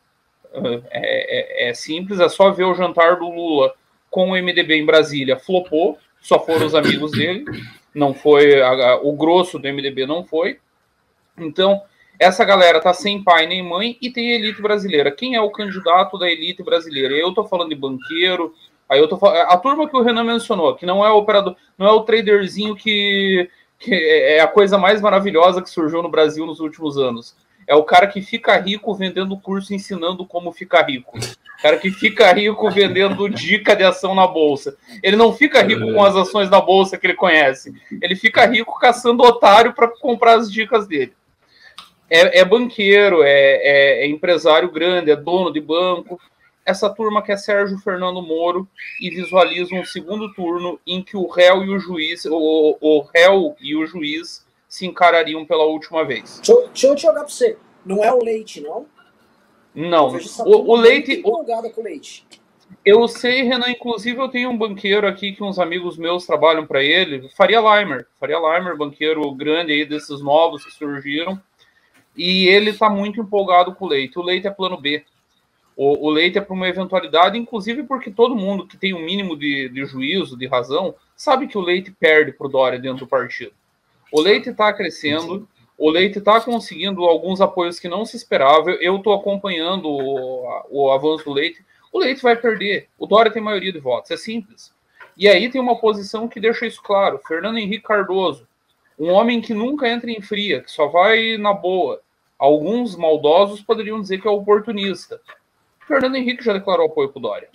É, 0.51 1.67
é, 1.67 1.69
é 1.69 1.73
simples, 1.75 2.19
é 2.19 2.27
só 2.27 2.49
ver 2.49 2.63
o 2.63 2.73
jantar 2.73 3.17
do 3.17 3.29
Lula 3.29 3.71
com 4.09 4.31
o 4.31 4.33
MDB 4.33 4.77
em 4.77 4.85
Brasília, 4.85 5.37
flopou, 5.37 5.99
só 6.19 6.43
foram 6.43 6.65
os 6.65 6.73
amigos 6.73 7.11
dele, 7.11 7.45
não 7.93 8.15
foi 8.15 8.59
a, 8.59 8.95
o 9.03 9.13
grosso 9.13 9.59
do 9.59 9.67
MDB 9.71 10.07
não 10.07 10.23
foi. 10.23 10.59
Então, 11.37 11.83
essa 12.19 12.43
galera 12.43 12.81
tá 12.81 12.93
sem 12.93 13.23
pai 13.23 13.47
nem 13.47 13.63
mãe 13.63 13.97
e 14.01 14.11
tem 14.11 14.31
elite 14.31 14.61
brasileira. 14.61 15.09
Quem 15.09 15.35
é 15.35 15.41
o 15.41 15.49
candidato 15.49 16.19
da 16.19 16.29
elite 16.29 16.61
brasileira? 16.61 17.15
Eu 17.15 17.33
tô 17.33 17.45
falando 17.45 17.69
de 17.69 17.75
banqueiro, 17.75 18.53
aí 18.89 18.99
eu 18.99 19.07
tô 19.07 19.17
a 19.25 19.57
turma 19.57 19.87
que 19.87 19.95
o 19.95 20.01
Renan 20.01 20.25
mencionou, 20.25 20.75
que 20.75 20.85
não 20.85 21.03
é 21.05 21.09
o 21.09 21.17
operador, 21.17 21.55
não 21.77 21.87
é 21.87 21.91
o 21.91 22.01
traderzinho 22.01 22.75
que, 22.75 23.49
que 23.79 23.93
é 23.93 24.41
a 24.41 24.47
coisa 24.47 24.77
mais 24.77 24.99
maravilhosa 24.99 25.61
que 25.61 25.69
surgiu 25.69 26.03
no 26.03 26.09
Brasil 26.09 26.45
nos 26.45 26.59
últimos 26.59 26.97
anos. 26.97 27.37
É 27.65 27.73
o 27.75 27.83
cara 27.83 28.07
que 28.07 28.21
fica 28.21 28.57
rico 28.57 28.93
vendendo 28.93 29.37
curso 29.37 29.73
ensinando 29.73 30.25
como 30.25 30.51
ficar 30.51 30.89
rico. 30.89 31.17
O 31.17 31.61
cara 31.61 31.77
que 31.77 31.91
fica 31.91 32.31
rico 32.33 32.69
vendendo 32.71 33.29
dica 33.29 33.75
de 33.75 33.83
ação 33.83 34.15
na 34.15 34.25
bolsa. 34.25 34.75
Ele 35.03 35.15
não 35.15 35.31
fica 35.31 35.61
rico 35.61 35.93
com 35.93 36.03
as 36.03 36.15
ações 36.15 36.49
da 36.49 36.59
bolsa 36.59 36.97
que 36.97 37.05
ele 37.05 37.13
conhece. 37.13 37.71
Ele 38.01 38.15
fica 38.15 38.45
rico 38.45 38.79
caçando 38.79 39.23
otário 39.23 39.73
para 39.73 39.87
comprar 39.87 40.37
as 40.37 40.51
dicas 40.51 40.87
dele. 40.87 41.13
É, 42.09 42.39
é 42.39 42.45
banqueiro, 42.45 43.21
é, 43.21 43.29
é, 43.31 44.03
é 44.03 44.07
empresário 44.07 44.71
grande, 44.71 45.11
é 45.11 45.15
dono 45.15 45.51
de 45.51 45.61
banco 45.61 46.19
essa 46.69 46.89
turma 46.89 47.23
que 47.23 47.31
é 47.31 47.37
Sérgio 47.37 47.79
Fernando 47.79 48.21
Moro 48.21 48.67
e 49.01 49.09
visualiza 49.09 49.73
um 49.73 49.83
segundo 49.83 50.31
turno 50.33 50.79
em 50.85 51.01
que 51.01 51.17
o 51.17 51.27
réu 51.27 51.63
e 51.63 51.69
o 51.69 51.79
juiz, 51.79 52.25
o, 52.25 52.77
o 52.79 53.01
réu 53.13 53.55
e 53.59 53.75
o 53.75 53.85
juiz 53.85 54.45
se 54.67 54.85
encarariam 54.85 55.45
pela 55.45 55.65
última 55.65 56.05
vez. 56.05 56.37
Deixa 56.37 56.51
eu, 56.51 56.67
deixa 56.67 56.87
eu 56.87 56.97
jogar 56.97 57.21
para 57.21 57.29
você. 57.29 57.57
Não 57.83 58.03
é 58.03 58.13
o 58.13 58.23
leite, 58.23 58.61
não? 58.61 58.85
Não. 59.73 60.15
O, 60.45 60.71
o 60.71 60.75
leite. 60.75 61.21
O, 61.25 61.43
com 61.73 61.81
leite. 61.81 62.25
Eu 62.85 63.07
sei, 63.07 63.43
Renan. 63.43 63.69
Inclusive, 63.69 64.19
eu 64.19 64.29
tenho 64.29 64.51
um 64.51 64.57
banqueiro 64.57 65.07
aqui 65.07 65.31
que 65.31 65.43
uns 65.43 65.57
amigos 65.57 65.97
meus 65.97 66.25
trabalham 66.25 66.67
para 66.67 66.83
ele, 66.83 67.29
Faria 67.35 67.59
Limer. 67.59 68.05
Faria 68.19 68.37
Limer, 68.37 68.77
banqueiro 68.77 69.31
grande 69.33 69.71
aí 69.71 69.85
desses 69.85 70.21
novos 70.21 70.63
que 70.63 70.71
surgiram. 70.71 71.41
E 72.19 72.49
ele 72.49 72.71
está 72.71 72.89
muito 72.89 73.21
empolgado 73.21 73.73
com 73.73 73.85
o 73.85 73.87
leite. 73.87 74.19
O 74.19 74.21
leite 74.21 74.45
é 74.45 74.51
plano 74.51 74.75
B. 74.75 75.05
O, 75.73 76.07
o 76.07 76.09
leite 76.09 76.37
é 76.37 76.41
para 76.41 76.53
uma 76.53 76.67
eventualidade, 76.67 77.37
inclusive 77.37 77.83
porque 77.83 78.11
todo 78.11 78.35
mundo 78.35 78.67
que 78.67 78.75
tem 78.75 78.93
um 78.93 78.99
mínimo 78.99 79.37
de, 79.37 79.69
de 79.69 79.85
juízo, 79.85 80.37
de 80.37 80.45
razão, 80.45 80.93
sabe 81.15 81.47
que 81.47 81.57
o 81.57 81.61
leite 81.61 81.91
perde 81.91 82.33
para 82.33 82.45
o 82.45 82.49
Dória 82.49 82.77
dentro 82.77 83.05
do 83.05 83.07
partido. 83.07 83.53
O 84.11 84.19
leite 84.19 84.49
está 84.49 84.73
crescendo, 84.73 85.47
o 85.77 85.89
leite 85.89 86.19
está 86.19 86.41
conseguindo 86.41 87.05
alguns 87.05 87.39
apoios 87.39 87.79
que 87.79 87.87
não 87.87 88.05
se 88.05 88.17
esperava. 88.17 88.71
Eu 88.71 88.97
estou 88.97 89.13
acompanhando 89.13 89.87
o, 89.87 90.63
o 90.69 90.91
avanço 90.91 91.23
do 91.23 91.31
leite. 91.31 91.63
O 91.89 91.99
leite 91.99 92.21
vai 92.21 92.35
perder. 92.35 92.89
O 92.97 93.07
Dória 93.07 93.31
tem 93.31 93.41
maioria 93.41 93.71
de 93.71 93.79
votos. 93.79 94.11
É 94.11 94.17
simples. 94.17 94.73
E 95.15 95.25
aí 95.25 95.49
tem 95.49 95.61
uma 95.61 95.79
posição 95.79 96.27
que 96.27 96.41
deixa 96.41 96.65
isso 96.65 96.83
claro. 96.83 97.21
Fernando 97.25 97.57
Henrique 97.57 97.87
Cardoso, 97.87 98.45
um 98.99 99.09
homem 99.09 99.39
que 99.39 99.53
nunca 99.53 99.87
entra 99.87 100.11
em 100.11 100.21
fria, 100.21 100.59
que 100.61 100.69
só 100.69 100.87
vai 100.87 101.37
na 101.37 101.53
boa. 101.53 102.01
Alguns 102.39 102.95
maldosos 102.95 103.61
poderiam 103.61 103.99
dizer 103.99 104.21
que 104.21 104.27
é 104.27 104.31
oportunista. 104.31 105.19
Fernando 105.85 106.15
Henrique 106.15 106.43
já 106.43 106.53
declarou 106.53 106.85
apoio 106.85 107.09
pro 107.09 107.19
Dória. 107.19 107.49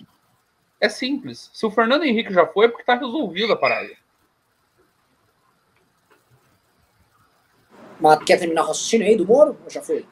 É 0.79 0.87
simples. 0.87 1.49
Se 1.51 1.65
o 1.65 1.71
Fernando 1.71 2.03
Henrique 2.03 2.31
já 2.31 2.45
foi, 2.45 2.65
é 2.65 2.67
porque 2.69 2.83
tá 2.83 2.93
resolvida 2.93 3.53
a 3.53 3.57
parada. 3.57 3.89
Mas 7.99 8.23
quer 8.23 8.37
terminar 8.37 8.63
o 8.63 8.67
raciocínio 8.67 9.07
aí 9.07 9.15
do 9.15 9.25
Moro? 9.25 9.57
Ou 9.63 9.69
já 9.69 9.81
foi? 9.81 10.05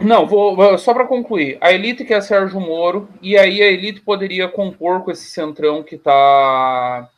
Não, 0.00 0.26
vou, 0.26 0.78
só 0.78 0.94
para 0.94 1.06
concluir. 1.06 1.58
A 1.60 1.72
elite 1.72 2.06
quer 2.06 2.22
Sérgio 2.22 2.58
Moro, 2.58 3.08
e 3.20 3.36
aí 3.36 3.62
a 3.62 3.70
elite 3.70 4.00
poderia 4.00 4.48
compor 4.48 5.04
com 5.04 5.10
esse 5.10 5.30
centrão 5.30 5.82
que 5.82 5.98
tá, 5.98 7.08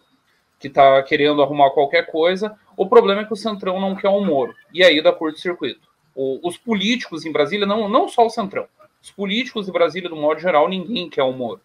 que 0.58 0.68
tá 0.68 1.00
querendo 1.04 1.40
arrumar 1.40 1.70
qualquer 1.70 2.10
coisa. 2.10 2.58
O 2.76 2.88
problema 2.88 3.22
é 3.22 3.24
que 3.24 3.32
o 3.32 3.36
centrão 3.36 3.80
não 3.80 3.94
quer 3.94 4.08
o 4.08 4.20
Moro. 4.20 4.52
E 4.74 4.82
aí 4.82 5.00
dá 5.00 5.12
curto-circuito. 5.12 5.91
Os 6.14 6.56
políticos 6.56 7.24
em 7.24 7.32
Brasília, 7.32 7.66
não, 7.66 7.88
não 7.88 8.08
só 8.08 8.26
o 8.26 8.30
centrão, 8.30 8.66
os 9.02 9.10
políticos 9.10 9.66
de 9.66 9.72
Brasília, 9.72 10.08
do 10.08 10.16
modo 10.16 10.40
geral, 10.40 10.68
ninguém 10.68 11.08
quer 11.08 11.22
o 11.22 11.32
Moro. 11.32 11.60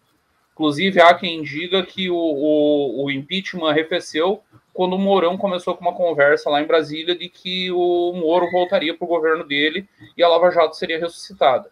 Inclusive, 0.52 1.00
há 1.00 1.14
quem 1.14 1.42
diga 1.42 1.84
que 1.84 2.10
o, 2.10 2.16
o, 2.16 3.04
o 3.04 3.10
impeachment 3.10 3.68
arrefeceu 3.68 4.42
quando 4.74 4.94
o 4.94 4.98
Mourão 4.98 5.36
começou 5.38 5.76
com 5.76 5.82
uma 5.82 5.94
conversa 5.94 6.50
lá 6.50 6.60
em 6.60 6.66
Brasília 6.66 7.16
de 7.16 7.28
que 7.28 7.70
o 7.70 8.12
Moro 8.12 8.50
voltaria 8.50 8.96
para 8.96 9.04
o 9.04 9.08
governo 9.08 9.44
dele 9.44 9.88
e 10.16 10.22
a 10.22 10.28
Lava 10.28 10.50
Jato 10.50 10.76
seria 10.76 10.98
ressuscitada. 10.98 11.70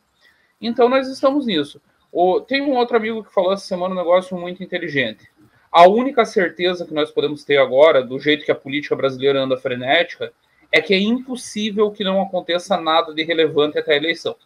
Então, 0.60 0.88
nós 0.88 1.08
estamos 1.08 1.46
nisso. 1.46 1.80
O, 2.12 2.40
tem 2.40 2.62
um 2.62 2.76
outro 2.76 2.96
amigo 2.96 3.24
que 3.24 3.32
falou 3.32 3.52
essa 3.52 3.66
semana 3.66 3.94
um 3.94 3.98
negócio 3.98 4.36
muito 4.36 4.62
inteligente. 4.62 5.28
A 5.70 5.86
única 5.86 6.24
certeza 6.24 6.86
que 6.86 6.94
nós 6.94 7.10
podemos 7.10 7.44
ter 7.44 7.58
agora, 7.58 8.02
do 8.02 8.18
jeito 8.18 8.44
que 8.44 8.52
a 8.52 8.54
política 8.54 8.94
brasileira 8.96 9.42
anda 9.42 9.56
frenética, 9.56 10.32
é 10.70 10.80
que 10.80 10.94
é 10.94 10.98
impossível 10.98 11.90
que 11.90 12.04
não 12.04 12.20
aconteça 12.20 12.76
nada 12.76 13.14
de 13.14 13.22
relevante 13.22 13.78
até 13.78 13.94
a 13.94 13.96
eleição 13.96 14.36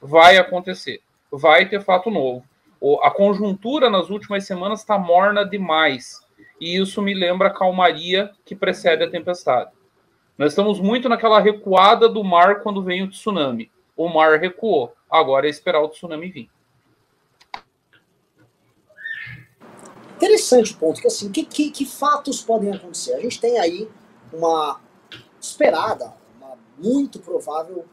vai 0.00 0.36
acontecer. 0.38 1.00
Vai 1.30 1.68
ter 1.68 1.82
fato 1.82 2.10
novo. 2.10 2.44
A 3.02 3.10
conjuntura 3.10 3.90
nas 3.90 4.10
últimas 4.10 4.46
semanas 4.46 4.80
está 4.80 4.98
morna 4.98 5.44
demais. 5.44 6.20
E 6.60 6.80
isso 6.80 7.02
me 7.02 7.14
lembra 7.14 7.48
a 7.48 7.54
calmaria 7.54 8.30
que 8.44 8.54
precede 8.54 9.02
a 9.02 9.10
tempestade. 9.10 9.70
Nós 10.38 10.52
estamos 10.52 10.78
muito 10.78 11.08
naquela 11.08 11.40
recuada 11.40 12.08
do 12.08 12.22
mar 12.22 12.60
quando 12.60 12.82
vem 12.82 13.02
o 13.02 13.08
tsunami. 13.08 13.70
O 13.96 14.08
mar 14.08 14.38
recuou. 14.38 14.92
Agora 15.10 15.46
é 15.46 15.50
esperar 15.50 15.80
o 15.80 15.88
tsunami 15.88 16.30
vir. 16.30 16.50
Interessante 20.16 20.72
o 20.72 20.76
ponto, 20.78 21.00
que 21.00 21.06
assim, 21.06 21.30
que, 21.30 21.44
que, 21.44 21.70
que 21.70 21.84
fatos 21.84 22.40
podem 22.40 22.72
acontecer? 22.72 23.14
A 23.14 23.20
gente 23.20 23.38
tem 23.38 23.58
aí 23.58 23.88
uma 24.32 24.80
esperada, 25.50 26.12
uma 26.38 26.56
muito 26.78 27.18
provável 27.18 27.84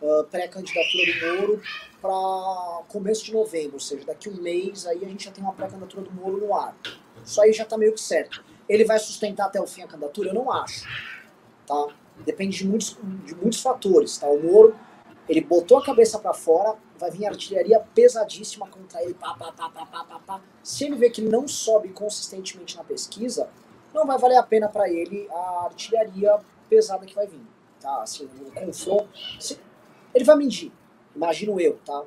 uh, 0.00 0.24
pré-candidatura 0.24 1.12
do 1.12 1.40
Moro 1.40 1.62
para 2.00 2.82
começo 2.88 3.24
de 3.24 3.32
novembro, 3.32 3.74
ou 3.74 3.80
seja, 3.80 4.04
daqui 4.04 4.28
um 4.28 4.40
mês 4.40 4.86
aí 4.86 5.04
a 5.04 5.08
gente 5.08 5.24
já 5.24 5.30
tem 5.30 5.42
uma 5.42 5.52
pré-candidatura 5.52 6.02
do 6.02 6.12
Moro 6.12 6.38
no 6.38 6.54
ar. 6.54 6.76
Isso 7.24 7.40
aí 7.40 7.52
já 7.52 7.64
está 7.64 7.76
meio 7.76 7.92
que 7.92 8.00
certo. 8.00 8.44
Ele 8.68 8.84
vai 8.84 8.98
sustentar 8.98 9.46
até 9.46 9.60
o 9.60 9.66
fim 9.66 9.82
a 9.82 9.86
candidatura? 9.86 10.30
Eu 10.30 10.34
não 10.34 10.50
acho. 10.50 10.86
Tá? 11.66 11.88
Depende 12.24 12.58
de 12.58 12.66
muitos, 12.66 12.96
de 13.24 13.34
muitos 13.34 13.60
fatores. 13.60 14.18
Tá? 14.18 14.26
O 14.28 14.42
Moro, 14.42 14.76
ele 15.28 15.40
botou 15.40 15.78
a 15.78 15.84
cabeça 15.84 16.18
para 16.18 16.34
fora, 16.34 16.76
vai 16.98 17.10
vir 17.10 17.26
artilharia 17.26 17.80
pesadíssima 17.94 18.66
contra 18.68 19.02
ele, 19.02 19.14
pá, 19.14 19.34
pá, 19.34 19.52
pá, 19.52 19.68
pá, 19.68 19.86
pá, 19.86 20.20
pá. 20.24 20.40
Se 20.62 20.84
ele 20.84 20.96
vê 20.96 21.10
que 21.10 21.22
não 21.22 21.46
sobe 21.46 21.88
consistentemente 21.90 22.76
na 22.76 22.84
pesquisa, 22.84 23.48
não 23.92 24.06
vai 24.06 24.18
valer 24.18 24.36
a 24.36 24.42
pena 24.42 24.68
para 24.68 24.88
ele 24.88 25.28
a 25.30 25.64
artilharia 25.64 26.38
pesada 26.68 27.06
que 27.06 27.14
vai 27.14 27.26
vir. 27.26 27.40
Tá? 27.80 28.02
Assim, 28.02 28.24
o 28.24 28.50
confronto. 28.52 29.08
Se, 29.40 29.58
ele 30.14 30.24
vai 30.24 30.36
mentir, 30.36 30.72
imagino 31.14 31.60
eu, 31.60 31.78
tá? 31.84 32.04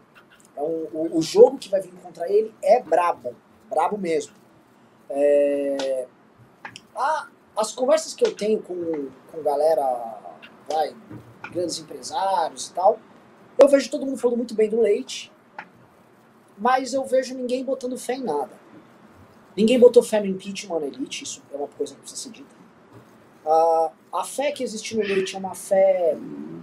Um, 0.57 0.87
o, 0.91 1.17
o, 1.17 1.21
jogo 1.21 1.57
que 1.57 1.69
vai 1.69 1.79
vir 1.79 1.91
contra 2.01 2.29
ele 2.29 2.53
é 2.61 2.81
brabo, 2.81 3.35
brabo 3.69 3.97
mesmo. 3.97 4.33
É... 5.09 6.07
Ah, 6.95 7.27
as 7.55 7.71
conversas 7.71 8.13
que 8.13 8.25
eu 8.25 8.35
tenho 8.35 8.61
com, 8.61 9.09
com 9.31 9.43
galera, 9.43 9.83
vai, 10.69 10.95
grandes 11.51 11.79
empresários 11.79 12.67
e 12.67 12.73
tal, 12.73 12.99
eu 13.57 13.67
vejo 13.67 13.89
todo 13.89 14.05
mundo 14.05 14.17
falando 14.17 14.37
muito 14.37 14.55
bem 14.55 14.69
do 14.69 14.81
leite, 14.81 15.31
mas 16.57 16.93
eu 16.93 17.05
vejo 17.05 17.35
ninguém 17.35 17.63
botando 17.63 17.97
fé 17.97 18.15
em 18.15 18.23
nada. 18.23 18.59
Ninguém 19.55 19.79
botou 19.79 20.01
fé 20.01 20.19
no 20.19 20.25
impeachment 20.25 20.79
na 20.79 20.87
elite, 20.87 21.23
isso 21.23 21.43
é 21.51 21.55
uma 21.55 21.67
coisa 21.67 21.93
que 21.93 22.01
precisa 22.01 22.21
ser 22.21 22.31
dita. 22.31 22.58
Uh, 23.45 23.91
a 24.11 24.23
fé 24.23 24.51
que 24.51 24.63
existe 24.63 24.95
no 24.95 25.01
leite 25.01 25.35
é 25.35 25.39
uma 25.39 25.55
fé 25.55 26.15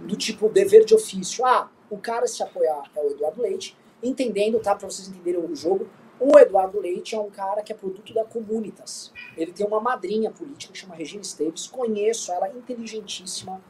do 0.05 0.15
tipo 0.15 0.49
dever 0.49 0.85
de 0.85 0.93
ofício. 0.93 1.45
Ah, 1.45 1.69
o 1.89 1.97
cara 1.97 2.27
se 2.27 2.41
apoiar 2.43 2.83
é 2.95 3.01
o 3.01 3.11
Eduardo 3.11 3.41
Leite, 3.41 3.77
entendendo, 4.03 4.59
tá, 4.59 4.75
para 4.75 4.89
vocês 4.89 5.07
entenderem 5.07 5.39
o 5.39 5.55
jogo, 5.55 5.87
o 6.19 6.37
Eduardo 6.37 6.79
Leite 6.79 7.15
é 7.15 7.19
um 7.19 7.29
cara 7.29 7.61
que 7.61 7.71
é 7.71 7.75
produto 7.75 8.13
da 8.13 8.25
Comunitas. 8.25 9.11
Ele 9.35 9.51
tem 9.51 9.65
uma 9.65 9.79
madrinha 9.79 10.31
política 10.31 10.73
que 10.73 10.79
chama 10.79 10.95
Regina 10.95 11.21
Esteves, 11.21 11.67
conheço 11.67 12.31
ela, 12.31 12.49
inteligentíssima, 12.49 13.61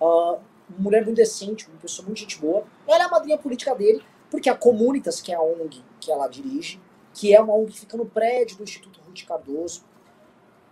uh, 0.00 0.38
mulher 0.78 1.04
muito 1.04 1.16
decente, 1.16 1.68
uma 1.68 1.78
pessoa 1.78 2.06
muito 2.06 2.20
gente 2.20 2.38
boa. 2.38 2.64
Ela 2.86 3.04
é 3.04 3.06
a 3.06 3.10
madrinha 3.10 3.36
política 3.36 3.74
dele, 3.74 4.02
porque 4.30 4.48
a 4.48 4.54
Comunitas, 4.54 5.20
que 5.20 5.32
é 5.32 5.34
a 5.34 5.42
ONG 5.42 5.82
que 6.00 6.12
ela 6.12 6.28
dirige, 6.28 6.80
que 7.12 7.34
é 7.34 7.40
uma 7.40 7.54
ONG 7.54 7.72
que 7.72 7.80
fica 7.80 7.96
no 7.96 8.06
prédio 8.06 8.58
do 8.58 8.62
Instituto 8.62 9.00
Ruth 9.00 9.24
Cardoso, 9.26 9.84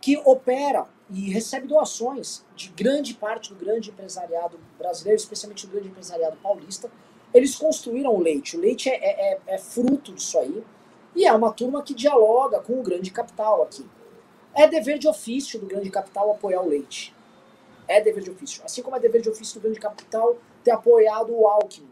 que 0.01 0.17
opera 0.25 0.87
e 1.09 1.31
recebe 1.31 1.67
doações 1.67 2.45
de 2.57 2.69
grande 2.71 3.15
parte 3.15 3.53
do 3.53 3.59
grande 3.59 3.91
empresariado 3.91 4.59
brasileiro, 4.77 5.21
especialmente 5.21 5.67
do 5.67 5.73
grande 5.73 5.89
empresariado 5.89 6.37
paulista. 6.43 6.91
Eles 7.33 7.55
construíram 7.55 8.15
o 8.15 8.21
leite. 8.21 8.57
O 8.57 8.61
leite 8.61 8.89
é, 8.89 8.95
é, 8.95 9.33
é, 9.33 9.41
é 9.55 9.59
fruto 9.59 10.13
disso 10.13 10.39
aí. 10.39 10.65
E 11.15 11.25
é 11.25 11.33
uma 11.33 11.53
turma 11.53 11.83
que 11.83 11.95
dialoga 11.95 12.61
com 12.61 12.81
o 12.81 12.83
grande 12.83 13.11
capital 13.11 13.63
aqui. 13.63 13.87
É 14.55 14.67
dever 14.67 14.99
de 14.99 15.07
ofício 15.07 15.61
do 15.61 15.67
grande 15.67 15.91
capital 15.91 16.31
apoiar 16.31 16.63
o 16.63 16.69
leite. 16.69 17.15
É 17.87 18.01
dever 18.01 18.25
de 18.25 18.31
ofício. 18.31 18.65
Assim 18.65 18.83
como 18.83 18.97
é 18.97 19.01
dever 19.01 19.23
de 19.23 19.29
ofício 19.29 19.61
do 19.61 19.63
grande 19.63 19.79
capital 19.79 20.37
ter 20.65 20.73
apoiado 20.73 21.33
o 21.33 21.47
Alckmin. 21.47 21.89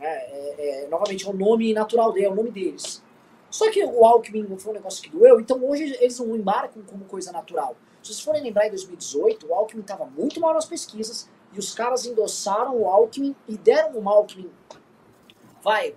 É, 0.00 0.06
é, 0.06 0.84
é 0.84 0.88
novamente, 0.88 1.26
é 1.26 1.30
o 1.30 1.32
nome 1.32 1.72
natural 1.74 2.12
dele, 2.12 2.26
é 2.26 2.30
o 2.30 2.34
nome 2.34 2.50
deles. 2.50 3.02
Só 3.50 3.70
que 3.70 3.84
o 3.84 4.04
Alckmin 4.04 4.56
foi 4.56 4.72
um 4.72 4.76
negócio 4.76 5.02
que 5.02 5.10
doeu, 5.10 5.38
então 5.38 5.62
hoje 5.64 5.94
eles 6.00 6.18
não 6.18 6.34
embarcam 6.34 6.82
como 6.84 7.04
coisa 7.04 7.30
natural. 7.32 7.76
Se 8.02 8.08
vocês 8.08 8.20
forem 8.20 8.42
lembrar, 8.42 8.66
em 8.66 8.70
2018, 8.70 9.46
o 9.46 9.54
Alckmin 9.54 9.82
estava 9.82 10.04
muito 10.06 10.40
mal 10.40 10.52
nas 10.52 10.66
pesquisas 10.66 11.28
e 11.52 11.58
os 11.58 11.72
caras 11.72 12.04
endossaram 12.04 12.76
o 12.76 12.88
Alckmin 12.88 13.36
e 13.46 13.56
deram 13.56 13.98
o 13.98 14.08
Alckmin, 14.08 14.50
vai, 15.62 15.94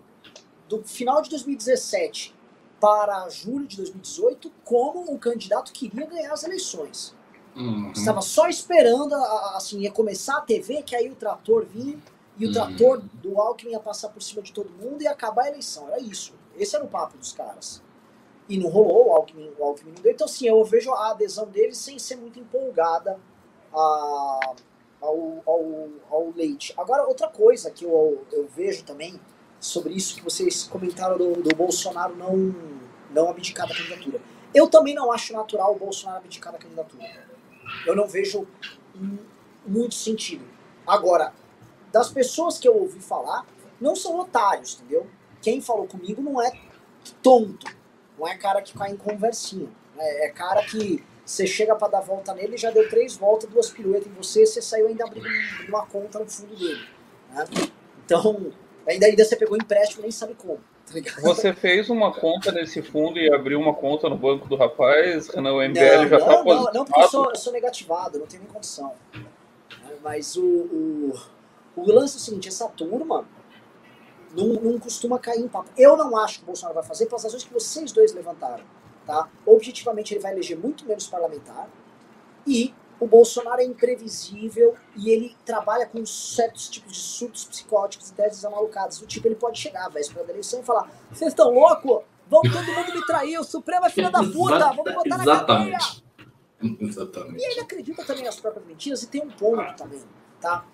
do 0.70 0.84
final 0.84 1.22
de 1.22 1.30
2017 1.32 2.36
para 2.80 3.28
julho 3.30 3.66
de 3.66 3.78
2018 3.78 4.52
como 4.64 5.12
o 5.12 5.18
candidato 5.18 5.72
que 5.72 5.88
iria 5.88 6.06
ganhar 6.06 6.34
as 6.34 6.44
eleições. 6.44 7.16
Uhum. 7.56 7.92
Estava 7.92 8.22
só 8.22 8.48
esperando, 8.48 9.16
assim, 9.56 9.80
ia 9.80 9.92
começar 9.92 10.38
a 10.38 10.42
TV, 10.42 10.84
que 10.84 10.96
aí 10.96 11.10
o 11.10 11.16
trator 11.16 11.66
vinha 11.66 11.98
e 12.38 12.46
o 12.46 12.52
trator 12.52 13.02
do 13.14 13.40
Alckmin 13.40 13.72
ia 13.72 13.80
passar 13.80 14.10
por 14.10 14.22
cima 14.22 14.42
de 14.42 14.52
todo 14.52 14.70
mundo 14.70 15.02
e 15.02 15.08
acabar 15.08 15.46
a 15.46 15.50
eleição. 15.50 15.88
Era 15.88 16.00
isso. 16.00 16.34
Esse 16.58 16.76
era 16.76 16.84
o 16.84 16.88
papo 16.88 17.18
dos 17.18 17.32
caras. 17.32 17.82
E 18.48 18.58
não 18.58 18.70
rolou, 18.70 19.08
o 19.08 19.12
Alckmin, 19.14 19.52
o 19.58 19.64
Alckmin 19.64 19.94
não 19.94 20.02
deu. 20.02 20.12
Então, 20.12 20.26
assim, 20.26 20.48
eu 20.48 20.64
vejo 20.64 20.92
a 20.92 21.12
adesão 21.12 21.48
deles 21.48 21.78
sem 21.78 21.98
ser 21.98 22.16
muito 22.16 22.40
empolgada 22.40 23.20
a, 23.74 24.54
ao, 25.02 25.42
ao, 25.46 25.90
ao 26.10 26.34
leite. 26.36 26.74
Agora, 26.78 27.08
outra 27.08 27.28
coisa 27.28 27.72
que 27.72 27.86
eu, 27.86 28.24
eu 28.32 28.48
vejo 28.48 28.84
também 28.84 29.20
sobre 29.60 29.94
isso 29.94 30.16
que 30.16 30.22
vocês 30.22 30.64
comentaram 30.64 31.18
do, 31.18 31.42
do 31.42 31.56
Bolsonaro 31.56 32.16
não, 32.16 32.56
não 33.10 33.30
abdicar 33.30 33.68
da 33.68 33.76
candidatura. 33.76 34.22
Eu 34.54 34.70
também 34.70 34.94
não 34.94 35.12
acho 35.12 35.34
natural 35.34 35.74
o 35.74 35.80
Bolsonaro 35.80 36.20
abdicar 36.20 36.54
da 36.54 36.60
candidatura. 36.60 37.04
Eu 37.86 37.96
não 37.96 38.08
vejo 38.08 38.48
muito 39.66 39.96
sentido. 39.96 40.46
Agora, 40.86 41.34
das 41.92 42.12
pessoas 42.12 42.58
que 42.58 42.68
eu 42.68 42.80
ouvi 42.80 43.00
falar, 43.00 43.46
não 43.82 43.96
são 43.96 44.20
otários, 44.20 44.76
entendeu? 44.76 45.08
Quem 45.42 45.62
falou 45.62 45.88
comigo 45.88 46.22
não 46.22 46.42
é 46.42 46.52
tonto, 47.22 47.66
não 48.18 48.28
é 48.28 48.36
cara 48.38 48.62
que 48.62 48.78
cai 48.78 48.92
em 48.92 48.98
conversinha. 48.98 49.70
É, 49.98 50.26
é 50.26 50.30
cara 50.30 50.64
que 50.64 51.04
você 51.26 51.48
chega 51.48 51.76
para 51.76 51.88
dar 51.88 52.02
volta 52.02 52.34
nele, 52.34 52.56
já 52.56 52.70
deu 52.70 52.88
três 52.88 53.16
voltas, 53.18 53.50
duas 53.50 53.70
piruetas 53.70 54.08
em 54.08 54.14
você, 54.14 54.46
você 54.46 54.62
saiu 54.62 54.88
ainda 54.88 55.06
abrindo 55.06 55.28
uma 55.68 55.86
conta 55.86 56.20
no 56.20 56.30
fundo 56.30 56.56
dele. 56.56 56.86
Né? 57.32 57.46
Então, 58.06 58.52
ainda, 58.88 59.08
ainda 59.08 59.26
você 59.26 59.36
pegou 59.36 59.58
empréstimo 59.58 60.04
nem 60.04 60.12
sabe 60.12 60.36
como. 60.36 60.60
Tá 60.86 61.22
você 61.22 61.52
fez 61.52 61.90
uma 61.90 62.14
conta 62.14 62.52
nesse 62.52 62.80
fundo 62.84 63.18
e 63.18 63.34
abriu 63.34 63.60
uma 63.60 63.74
conta 63.74 64.08
no 64.08 64.16
banco 64.16 64.48
do 64.48 64.56
rapaz, 64.56 65.30
Renan, 65.30 65.54
o 65.54 65.68
MBL 65.68 65.80
não, 65.80 66.08
já 66.10 66.18
está 66.18 66.44
positivo. 66.44 66.66
Não, 66.66 66.74
não, 66.74 66.86
porque 66.86 67.02
eu 67.02 67.08
sou, 67.08 67.30
eu 67.32 67.36
sou 67.36 67.52
negativado, 67.52 68.20
não 68.20 68.28
tenho 68.28 68.44
nem 68.44 68.52
condição. 68.52 68.94
Mas 70.04 70.36
o, 70.36 70.44
o, 70.44 71.14
o 71.76 71.92
lance 71.92 72.18
é 72.18 72.18
o 72.18 72.22
seguinte, 72.22 72.50
essa 72.50 72.68
turma 72.68 73.26
não, 74.36 74.62
não 74.62 74.80
costuma 74.80 75.18
cair 75.18 75.40
em 75.40 75.48
papo. 75.48 75.70
Eu 75.78 75.96
não 75.96 76.18
acho 76.18 76.40
que 76.40 76.44
o 76.44 76.48
Bolsonaro 76.48 76.76
vai 76.76 76.84
fazer 76.84 77.06
pelas 77.06 77.24
razões 77.24 77.44
que 77.44 77.54
vocês 77.54 77.92
dois 77.92 78.14
levantaram. 78.14 78.64
Tá? 79.06 79.30
Objetivamente, 79.46 80.14
ele 80.14 80.22
vai 80.22 80.34
eleger 80.34 80.58
muito 80.58 80.86
menos 80.86 81.08
parlamentar 81.08 81.70
e 82.46 82.74
o 83.00 83.08
Bolsonaro 83.08 83.62
é 83.62 83.66
imprevisível 83.66 84.76
e 84.96 85.10
ele 85.10 85.36
trabalha 85.46 85.86
com 85.86 86.06
certos 86.06 86.70
tipos 86.70 86.94
de 86.94 87.00
surtos 87.00 87.46
psicóticos 87.46 88.10
e 88.10 88.14
teses 88.14 88.44
amalucadas. 88.46 89.00
Do 89.00 89.06
tipo, 89.06 89.28
ele 89.28 89.36
pode 89.36 89.60
chegar 89.60 89.90
véspera 89.90 90.26
da 90.26 90.32
eleição 90.32 90.62
e 90.62 90.64
falar: 90.64 90.90
vocês 91.12 91.32
estão 91.32 91.52
loucos? 91.52 92.04
Vão 92.28 92.42
todo 92.42 92.66
mundo 92.66 92.94
me 92.94 93.06
trair, 93.06 93.38
o 93.38 93.44
Supremo 93.44 93.86
é 93.86 93.90
filha 93.90 94.10
da 94.10 94.24
puta, 94.24 94.72
vamos 94.74 94.94
botar 94.96 95.18
na 95.18 95.46
cadeia. 95.46 95.78
Exatamente. 96.80 97.40
E 97.40 97.52
ele 97.52 97.60
acredita 97.60 98.04
também 98.04 98.24
nas 98.24 98.40
próprias 98.40 98.66
mentiras 98.66 99.04
e 99.04 99.08
tem 99.08 99.22
um 99.22 99.30
ponto 99.30 99.76
também, 99.76 100.02
tá? 100.42 100.66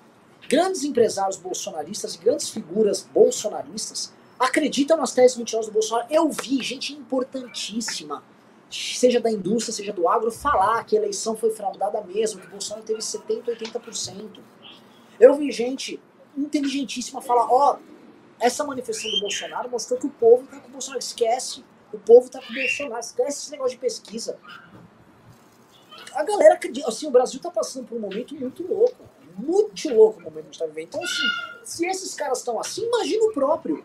Grandes 0.48 0.84
empresários 0.84 1.38
bolsonaristas 1.38 2.16
e 2.16 2.18
grandes 2.18 2.50
figuras 2.50 3.08
bolsonaristas 3.14 4.14
acreditam 4.40 4.98
nas 4.98 5.14
teses 5.14 5.38
mentirosas 5.38 5.68
do 5.68 5.74
Bolsonaro. 5.74 6.08
Eu 6.10 6.30
vi 6.30 6.62
gente 6.64 6.94
importantíssima, 6.94 8.24
seja 8.70 9.20
da 9.20 9.32
indústria, 9.32 9.74
seja 9.74 9.94
do 9.94 10.10
agro, 10.10 10.32
falar 10.32 10.84
que 10.84 10.98
a 10.98 11.00
eleição 11.00 11.38
foi 11.38 11.52
fraudada 11.52 12.02
mesmo, 12.02 12.42
que 12.42 12.48
o 12.48 12.52
Bolsonaro 12.52 12.86
teve 12.86 13.00
70%, 13.00 13.46
80%. 13.46 14.40
Eu 15.20 15.36
vi 15.36 15.52
gente 15.52 16.02
inteligentíssima 16.36 17.22
falar, 17.22 17.46
ó, 17.52 17.76
oh, 17.76 17.92
essa 18.40 18.64
manifestação 18.64 19.12
do 19.12 19.20
Bolsonaro 19.20 19.70
mostrou 19.70 20.00
que 20.00 20.08
o 20.08 20.10
povo 20.10 20.48
tá 20.48 20.60
com 20.60 20.68
o 20.68 20.72
Bolsonaro. 20.72 21.00
Esquece, 21.00 21.64
o 21.94 22.00
povo 22.00 22.30
tá 22.30 22.42
com 22.42 22.52
o 22.52 22.56
Bolsonaro, 22.56 23.00
esquece 23.00 23.44
esse 23.44 23.52
negócio 23.52 23.78
de 23.78 23.78
pesquisa. 23.78 24.38
A 26.14 26.24
galera 26.24 26.56
acredita, 26.56 26.90
assim, 26.90 27.08
o 27.08 27.12
Brasil 27.12 27.40
tá 27.40 27.52
passando 27.52 27.88
por 27.88 27.98
um 27.98 28.02
momento 28.02 28.34
muito 28.36 28.66
louco, 28.68 29.08
muito 29.42 29.94
louco 29.94 30.20
o 30.20 30.24
momento 30.24 30.34
que 30.34 30.40
a 30.40 30.52
gente 30.52 30.60
tá 30.60 30.66
vivendo. 30.66 30.88
Então, 30.88 31.04
assim, 31.04 31.24
se 31.64 31.86
esses 31.88 32.14
caras 32.14 32.40
estão 32.40 32.60
assim, 32.60 32.86
imagina 32.86 33.24
o 33.26 33.34
próprio. 33.34 33.84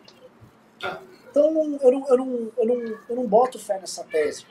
Então 1.29 1.45
eu 1.45 1.53
não, 1.53 1.79
eu, 1.81 1.91
não, 1.91 2.07
eu, 2.57 2.65
não, 2.65 2.97
eu 3.09 3.15
não 3.15 3.27
boto 3.27 3.59
fé 3.59 3.79
nessa 3.79 4.03
tese. 4.03 4.45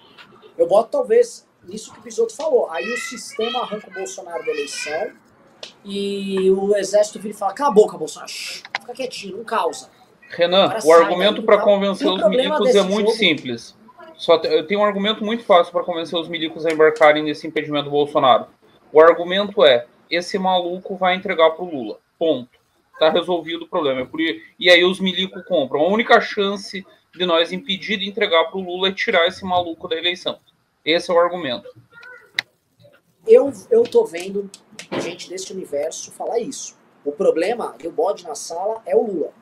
Eu 0.56 0.66
boto 0.66 0.90
talvez 0.90 1.46
nisso 1.64 1.92
que 1.92 1.98
o 1.98 2.02
Bisotto 2.02 2.34
falou. 2.34 2.70
Aí 2.70 2.90
o 2.90 2.96
sistema 2.96 3.60
arranca 3.60 3.88
o 3.88 3.92
Bolsonaro 3.92 4.44
da 4.44 4.50
eleição 4.50 5.12
e 5.84 6.50
o 6.50 6.76
exército 6.76 7.18
vira 7.18 7.34
e 7.34 7.36
fala: 7.36 7.52
cala 7.54 7.70
a 7.70 7.74
boca, 7.74 7.98
Bolsonaro, 7.98 8.30
Shhh, 8.30 8.62
fica 8.80 8.92
quietinho, 8.92 9.38
não 9.38 9.44
causa. 9.44 9.90
Renan, 10.28 10.76
o, 10.82 10.88
o 10.88 10.92
argumento 10.92 11.42
para 11.42 11.58
convencer 11.58 12.08
os 12.08 12.28
milicos 12.28 12.74
é 12.74 12.82
muito 12.82 13.08
jogo... 13.08 13.18
simples. 13.18 13.76
Só 14.16 14.36
eu 14.36 14.66
tenho 14.66 14.80
um 14.80 14.84
argumento 14.84 15.24
muito 15.24 15.44
fácil 15.44 15.72
para 15.72 15.84
convencer 15.84 16.18
os 16.18 16.28
milicos 16.28 16.64
a 16.64 16.70
embarcarem 16.70 17.22
nesse 17.22 17.46
impedimento 17.46 17.84
do 17.84 17.90
Bolsonaro. 17.90 18.46
O 18.92 19.00
argumento 19.00 19.64
é: 19.64 19.86
esse 20.10 20.38
maluco 20.38 20.96
vai 20.96 21.14
entregar 21.14 21.50
para 21.50 21.64
o 21.64 21.70
Lula. 21.70 21.98
Ponto 22.18 22.56
tá 22.98 23.10
resolvido 23.10 23.64
o 23.64 23.68
problema. 23.68 24.08
E 24.58 24.70
aí 24.70 24.84
os 24.84 25.00
milico 25.00 25.42
compram. 25.44 25.80
A 25.80 25.88
única 25.88 26.20
chance 26.20 26.84
de 27.14 27.26
nós 27.26 27.52
impedir 27.52 27.98
de 27.98 28.08
entregar 28.08 28.44
para 28.44 28.58
o 28.58 28.62
Lula 28.62 28.88
é 28.88 28.92
tirar 28.92 29.26
esse 29.26 29.44
maluco 29.44 29.88
da 29.88 29.96
eleição. 29.96 30.38
Esse 30.84 31.10
é 31.10 31.14
o 31.14 31.18
argumento. 31.18 31.68
Eu, 33.26 33.52
eu 33.70 33.82
tô 33.82 34.04
vendo 34.04 34.50
gente 35.00 35.28
desse 35.28 35.52
universo 35.52 36.12
falar 36.12 36.38
isso. 36.38 36.76
O 37.04 37.12
problema 37.12 37.74
e 37.82 37.86
o 37.86 37.92
bode 37.92 38.24
na 38.24 38.34
sala 38.34 38.82
é 38.86 38.94
o 38.94 39.02
Lula. 39.02 39.32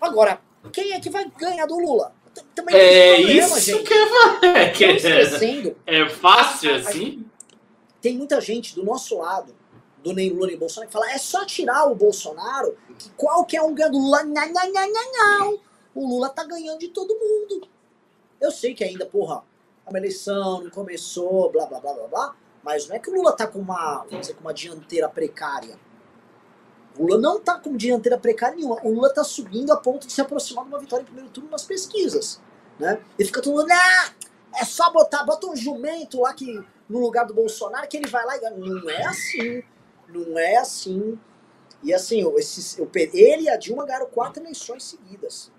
Agora, 0.00 0.40
quem 0.72 0.92
é 0.92 1.00
que 1.00 1.10
vai 1.10 1.30
ganhar 1.38 1.66
do 1.66 1.78
Lula? 1.78 2.14
Também 2.54 2.76
é 2.76 3.16
problema, 3.16 3.46
isso 3.46 3.60
gente. 3.60 3.84
que 3.84 3.94
é, 4.46 4.70
que 4.70 4.84
é, 4.84 6.00
é 6.00 6.08
fácil 6.08 6.74
assim. 6.74 7.24
Tem 8.00 8.16
muita 8.16 8.40
gente 8.40 8.74
do 8.74 8.84
nosso 8.84 9.18
lado 9.18 9.54
do 10.02 10.12
nem 10.12 10.30
Lula 10.30 10.48
nem 10.48 10.58
Bolsonaro, 10.58 10.88
que 10.88 10.92
fala 10.92 11.10
é 11.10 11.18
só 11.18 11.44
tirar 11.44 11.86
o 11.86 11.94
Bolsonaro, 11.94 12.76
que 12.98 13.10
qualquer 13.10 13.62
um 13.62 13.74
ganha 13.74 13.90
do 13.90 13.98
Lula. 13.98 14.22
Não, 14.24 14.52
não, 14.52 14.72
não, 14.72 14.92
não, 14.92 15.12
não. 15.12 15.60
O 15.94 16.08
Lula 16.08 16.28
tá 16.28 16.44
ganhando 16.44 16.78
de 16.78 16.88
todo 16.88 17.14
mundo. 17.14 17.68
Eu 18.40 18.50
sei 18.50 18.74
que 18.74 18.82
ainda, 18.82 19.04
porra, 19.04 19.42
uma 19.86 19.98
eleição 19.98 20.62
não 20.62 20.70
começou, 20.70 21.50
blá, 21.50 21.66
blá, 21.66 21.80
blá, 21.80 21.92
blá, 21.92 22.08
blá, 22.08 22.36
mas 22.62 22.88
não 22.88 22.96
é 22.96 22.98
que 22.98 23.10
o 23.10 23.14
Lula 23.14 23.32
tá 23.32 23.46
com 23.46 23.58
uma, 23.58 24.04
vamos 24.04 24.20
dizer, 24.20 24.34
com 24.34 24.40
uma 24.40 24.54
dianteira 24.54 25.08
precária. 25.08 25.78
O 26.98 27.02
Lula 27.02 27.18
não 27.18 27.40
tá 27.40 27.58
com 27.58 27.76
dianteira 27.76 28.18
precária 28.18 28.56
nenhuma. 28.56 28.78
O 28.82 28.92
Lula 28.92 29.12
tá 29.12 29.24
subindo 29.24 29.72
a 29.72 29.76
ponto 29.76 30.06
de 30.06 30.12
se 30.12 30.20
aproximar 30.20 30.64
de 30.64 30.70
uma 30.70 30.78
vitória 30.78 31.02
em 31.02 31.06
primeiro 31.06 31.30
turno 31.30 31.50
nas 31.50 31.64
pesquisas. 31.64 32.40
Né? 32.78 33.00
E 33.18 33.24
fica 33.24 33.42
todo 33.42 33.56
mundo, 33.56 33.70
ah, 33.70 34.12
é 34.56 34.64
só 34.64 34.90
botar, 34.90 35.24
bota 35.24 35.46
um 35.46 35.56
jumento 35.56 36.20
lá 36.20 36.32
que, 36.32 36.62
no 36.88 36.98
lugar 36.98 37.26
do 37.26 37.34
Bolsonaro 37.34 37.86
que 37.88 37.96
ele 37.96 38.08
vai 38.08 38.24
lá 38.24 38.36
e. 38.36 38.50
Não 38.50 38.90
é 38.90 39.04
assim. 39.06 39.62
Não 40.12 40.38
é 40.38 40.56
assim. 40.56 41.18
E 41.82 41.94
assim, 41.94 42.22
esses, 42.36 42.78
ele 43.14 43.44
e 43.44 43.48
a 43.48 43.56
Dilma 43.56 43.86
ganharam 43.86 44.06
quatro 44.06 44.42
eleições 44.42 44.84
seguidas. 44.84 45.50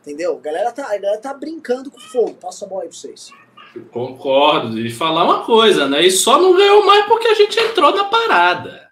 Entendeu? 0.00 0.36
A 0.36 0.40
galera 0.40 0.72
tá, 0.72 0.86
a 0.86 0.98
galera 0.98 1.20
tá 1.20 1.32
brincando 1.32 1.90
com 1.90 2.00
fogo. 2.00 2.34
Passa 2.34 2.64
a 2.64 2.68
bola 2.68 2.82
aí 2.82 2.88
pra 2.88 2.96
vocês. 2.96 3.30
Eu 3.74 3.84
concordo. 3.86 4.78
E 4.78 4.90
falar 4.90 5.24
uma 5.24 5.44
coisa, 5.44 5.88
né? 5.88 6.04
E 6.04 6.10
só 6.10 6.40
não 6.40 6.56
ganhou 6.56 6.84
mais 6.84 7.06
porque 7.06 7.28
a 7.28 7.34
gente 7.34 7.58
entrou 7.58 7.94
na 7.94 8.04
parada. 8.04 8.90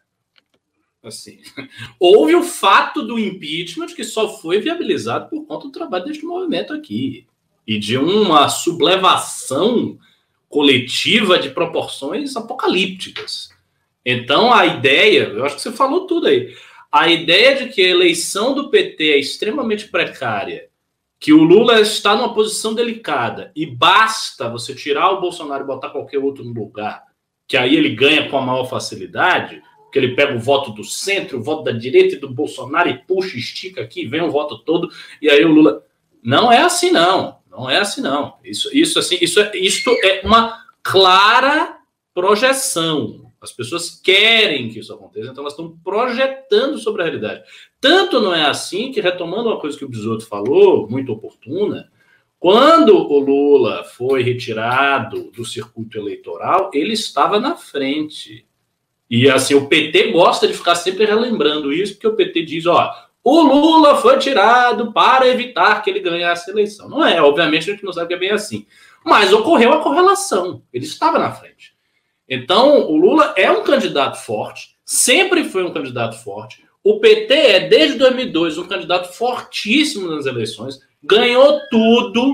Assim, 1.03 1.41
houve 1.99 2.35
o 2.37 2.43
fato 2.43 3.03
do 3.03 3.19
impeachment 3.19 3.89
que 3.89 4.05
só 4.05 4.39
foi 4.39 4.61
viabilizado 4.61 5.29
por 5.29 5.45
conta 5.47 5.67
do 5.67 5.73
trabalho 5.73 6.05
deste 6.05 6.25
movimento 6.25 6.73
aqui 6.73 7.27
e 7.67 7.79
de 7.79 7.97
uma 7.97 8.49
sublevação 8.49 9.99
coletiva 10.49 11.39
de 11.39 11.51
proporções 11.51 12.37
apocalípticas. 12.37 13.50
Então, 14.05 14.53
a 14.53 14.67
ideia, 14.67 15.25
eu 15.25 15.45
acho 15.45 15.57
que 15.57 15.63
você 15.63 15.73
falou 15.73 16.07
tudo 16.07 16.27
aí. 16.27 16.55
A 16.91 17.09
ideia 17.09 17.57
de 17.57 17.69
que 17.69 17.83
a 17.83 17.89
eleição 17.89 18.55
do 18.55 18.71
PT 18.71 19.13
é 19.13 19.19
extremamente 19.19 19.89
precária, 19.89 20.69
que 21.19 21.33
o 21.33 21.43
Lula 21.43 21.81
está 21.81 22.17
numa 22.17 22.35
posição 22.35 22.75
delicada 22.75 23.53
e 23.55 23.67
basta 23.67 24.49
você 24.49 24.75
tirar 24.75 25.11
o 25.11 25.21
Bolsonaro 25.21 25.65
e 25.65 25.67
botar 25.67 25.91
qualquer 25.91 26.19
outro 26.19 26.43
no 26.43 26.53
lugar, 26.53 27.05
que 27.47 27.57
aí 27.57 27.77
ele 27.77 27.95
ganha 27.95 28.29
com 28.29 28.39
a 28.39 28.41
maior 28.41 28.65
facilidade, 28.65 29.63
que 29.93 29.99
ele 29.99 30.15
pega 30.15 30.35
o 30.35 30.41
voto 30.41 30.73
do 30.73 30.83
centro, 30.83 31.39
o 31.39 31.43
voto 31.43 31.65
da 31.65 31.73
direita 31.73 32.15
e 32.15 32.19
do 32.19 32.31
Bolsonaro 32.31 32.89
e 32.89 32.99
puxa, 32.99 33.37
estica 33.37 33.83
aqui, 33.83 34.07
vem 34.07 34.23
o 34.23 34.31
voto 34.31 34.59
todo, 34.59 34.89
e 35.21 35.29
aí 35.29 35.45
o 35.45 35.53
Lula. 35.53 35.85
Não 36.23 36.51
é 36.51 36.59
assim, 36.59 36.91
não. 36.91 37.39
Não 37.51 37.69
é 37.69 37.79
assim, 37.79 38.01
não. 38.01 38.37
Isso, 38.45 38.71
isso, 38.73 38.99
assim, 38.99 39.19
isso, 39.21 39.41
é, 39.41 39.51
isso 39.57 39.91
é 40.05 40.23
uma 40.25 40.65
clara 40.83 41.79
projeção. 42.15 43.30
As 43.41 43.53
pessoas 43.53 43.91
querem 43.91 44.69
que 44.69 44.81
isso 44.81 44.93
aconteça, 44.93 45.31
então 45.31 45.43
elas 45.43 45.55
estão 45.55 45.75
projetando 45.83 46.79
sobre 46.79 47.01
a 47.01 47.05
realidade. 47.07 47.43
Tanto 47.81 48.21
não 48.21 48.35
é 48.35 48.45
assim 48.45 48.93
que, 48.93 49.01
retomando 49.01 49.49
uma 49.49 49.59
coisa 49.59 49.79
que 49.79 49.85
o 49.85 49.89
Bisotto 49.89 50.27
falou, 50.27 50.89
muito 50.89 51.13
oportuna, 51.13 51.91
quando 52.39 52.97
o 52.97 53.19
Lula 53.19 53.85
foi 53.85 54.23
retirado 54.23 55.31
do 55.31 55.45
circuito 55.45 55.99
eleitoral, 55.99 56.71
ele 56.73 56.93
estava 56.93 57.39
na 57.39 57.57
frente. 57.57 58.47
E 59.09 59.29
assim, 59.29 59.55
o 59.55 59.69
PT 59.69 60.13
gosta 60.13 60.47
de 60.47 60.55
ficar 60.55 60.75
sempre 60.75 61.05
relembrando 61.05 61.73
isso, 61.73 61.95
porque 61.95 62.09
o 62.09 62.17
PT 62.17 62.43
diz, 62.43 62.67
ó, 62.67 62.95
o 63.23 63.43
Lula 63.43 63.97
foi 63.97 64.19
tirado 64.19 64.93
para 64.93 65.29
evitar 65.29 65.83
que 65.83 65.91
ele 65.91 66.01
ganhasse 66.01 66.51
a 66.51 66.53
eleição. 66.53 66.89
Não 66.89 67.05
é, 67.05 67.21
obviamente 67.21 67.71
a 67.71 67.75
gente 67.75 67.85
não 67.85 67.93
sabe 67.93 68.09
que 68.09 68.15
é 68.15 68.19
bem 68.19 68.31
assim. 68.31 68.67
Mas 69.05 69.33
ocorreu 69.33 69.73
a 69.73 69.83
correlação. 69.83 70.63
Ele 70.73 70.85
estava 70.85 71.19
na 71.19 71.33
frente. 71.33 71.70
Então, 72.31 72.89
o 72.89 72.97
Lula 72.97 73.35
é 73.37 73.51
um 73.51 73.65
candidato 73.65 74.25
forte, 74.25 74.77
sempre 74.85 75.43
foi 75.43 75.65
um 75.65 75.73
candidato 75.73 76.17
forte. 76.23 76.65
O 76.83 77.01
PT 77.01 77.35
é, 77.35 77.69
desde 77.69 77.99
2002, 77.99 78.57
um 78.57 78.69
candidato 78.69 79.13
fortíssimo 79.13 80.09
nas 80.09 80.27
eleições, 80.27 80.79
ganhou 81.03 81.61
tudo, 81.69 82.33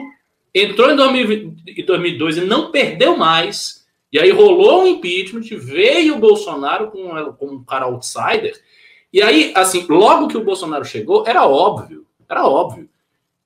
entrou 0.54 0.90
em 0.90 0.96
2002 0.96 2.36
e 2.36 2.40
não 2.42 2.70
perdeu 2.70 3.16
mais. 3.16 3.86
E 4.12 4.18
aí 4.18 4.30
rolou 4.30 4.82
um 4.82 4.86
impeachment, 4.86 5.58
veio 5.58 6.16
o 6.16 6.20
Bolsonaro 6.20 6.90
com, 6.90 7.32
com 7.32 7.46
um 7.46 7.64
cara 7.64 7.86
outsider. 7.86 8.54
E 9.12 9.22
aí, 9.22 9.52
assim, 9.56 9.86
logo 9.88 10.28
que 10.28 10.36
o 10.36 10.44
Bolsonaro 10.44 10.84
chegou, 10.84 11.24
era 11.26 11.46
óbvio, 11.46 12.06
era 12.28 12.46
óbvio 12.46 12.88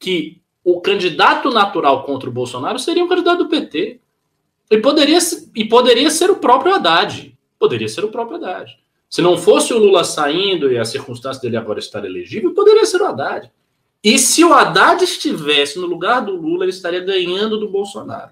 que 0.00 0.40
o 0.64 0.80
candidato 0.80 1.50
natural 1.50 2.02
contra 2.02 2.28
o 2.28 2.32
Bolsonaro 2.32 2.78
seria 2.78 3.04
um 3.04 3.08
candidato 3.08 3.44
do 3.44 3.48
PT. 3.48 3.99
E 4.70 4.78
poderia, 4.78 5.18
e 5.56 5.64
poderia 5.64 6.11
ser 6.11 6.30
o 6.30 6.37
próprio 6.37 6.74
Haddad. 6.74 7.37
Poderia 7.59 7.88
ser 7.88 8.04
o 8.04 8.09
próprio 8.11 8.37
Haddad. 8.37 8.78
Se 9.09 9.20
não 9.20 9.37
fosse 9.37 9.74
o 9.74 9.78
Lula 9.78 10.04
saindo 10.04 10.72
e 10.72 10.78
a 10.78 10.85
circunstância 10.85 11.42
dele 11.42 11.56
agora 11.56 11.80
estar 11.80 12.04
elegível, 12.04 12.54
poderia 12.54 12.87
ser 12.87 13.02
o 13.02 13.06
Haddad. 13.06 13.50
E 14.02 14.16
se 14.18 14.44
o 14.44 14.54
Haddad 14.54 15.02
estivesse 15.02 15.78
no 15.78 15.87
lugar 15.87 16.20
do 16.20 16.37
Lula, 16.37 16.64
ele 16.64 16.70
estaria 16.70 17.00
ganhando 17.00 17.59
do 17.59 17.68
Bolsonaro. 17.68 18.30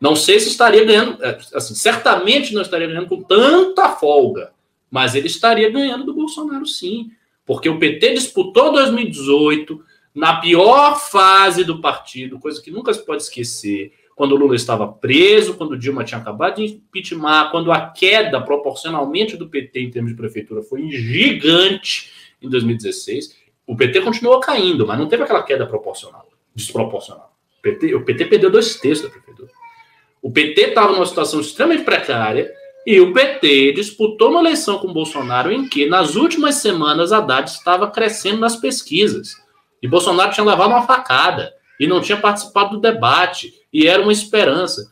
Não 0.00 0.14
sei 0.14 0.38
se 0.38 0.48
estaria 0.48 0.84
ganhando, 0.84 1.22
é, 1.24 1.38
assim, 1.54 1.74
certamente 1.74 2.54
não 2.54 2.62
estaria 2.62 2.86
ganhando 2.86 3.08
com 3.08 3.22
tanta 3.22 3.88
folga, 3.90 4.52
mas 4.90 5.14
ele 5.14 5.26
estaria 5.26 5.70
ganhando 5.70 6.04
do 6.04 6.14
Bolsonaro 6.14 6.66
sim, 6.66 7.10
porque 7.44 7.68
o 7.68 7.78
PT 7.78 8.14
disputou 8.14 8.72
2018 8.72 9.82
na 10.14 10.36
pior 10.40 10.98
fase 10.98 11.64
do 11.64 11.80
partido, 11.80 12.38
coisa 12.38 12.62
que 12.62 12.70
nunca 12.70 12.94
se 12.94 13.04
pode 13.04 13.22
esquecer 13.22 13.92
quando 14.14 14.36
Lula 14.36 14.54
estava 14.54 14.86
preso, 14.86 15.54
quando 15.54 15.76
Dilma 15.76 16.04
tinha 16.04 16.20
acabado 16.20 16.56
de 16.56 16.64
impeachment, 16.64 17.48
quando 17.50 17.72
a 17.72 17.88
queda 17.88 18.40
proporcionalmente 18.40 19.36
do 19.36 19.48
PT 19.48 19.80
em 19.80 19.90
termos 19.90 20.12
de 20.12 20.16
prefeitura 20.16 20.62
foi 20.62 20.88
gigante 20.90 22.10
em 22.40 22.48
2016. 22.48 23.36
O 23.66 23.76
PT 23.76 24.02
continuou 24.02 24.38
caindo, 24.40 24.86
mas 24.86 24.98
não 24.98 25.08
teve 25.08 25.22
aquela 25.22 25.42
queda 25.42 25.66
proporcional, 25.66 26.26
desproporcional. 26.54 27.34
O 27.58 27.62
PT, 27.62 27.94
o 27.94 28.04
PT 28.04 28.26
perdeu 28.26 28.50
dois 28.50 28.76
terços 28.76 29.06
da 29.06 29.10
prefeitura. 29.10 29.50
O 30.22 30.30
PT 30.30 30.60
estava 30.60 30.92
numa 30.92 31.06
situação 31.06 31.40
extremamente 31.40 31.84
precária 31.84 32.52
e 32.86 33.00
o 33.00 33.12
PT 33.12 33.72
disputou 33.72 34.30
uma 34.30 34.40
eleição 34.40 34.78
com 34.78 34.92
Bolsonaro 34.92 35.50
em 35.50 35.68
que, 35.68 35.86
nas 35.86 36.14
últimas 36.16 36.56
semanas, 36.56 37.12
a 37.12 37.18
Haddad 37.18 37.50
estava 37.50 37.90
crescendo 37.90 38.40
nas 38.40 38.56
pesquisas. 38.56 39.32
E 39.82 39.88
Bolsonaro 39.88 40.32
tinha 40.32 40.44
levado 40.44 40.70
uma 40.70 40.86
facada 40.86 41.52
e 41.80 41.86
não 41.86 42.00
tinha 42.00 42.18
participado 42.18 42.76
do 42.76 42.80
debate 42.80 43.52
e 43.74 43.88
era 43.88 44.00
uma 44.00 44.12
esperança. 44.12 44.88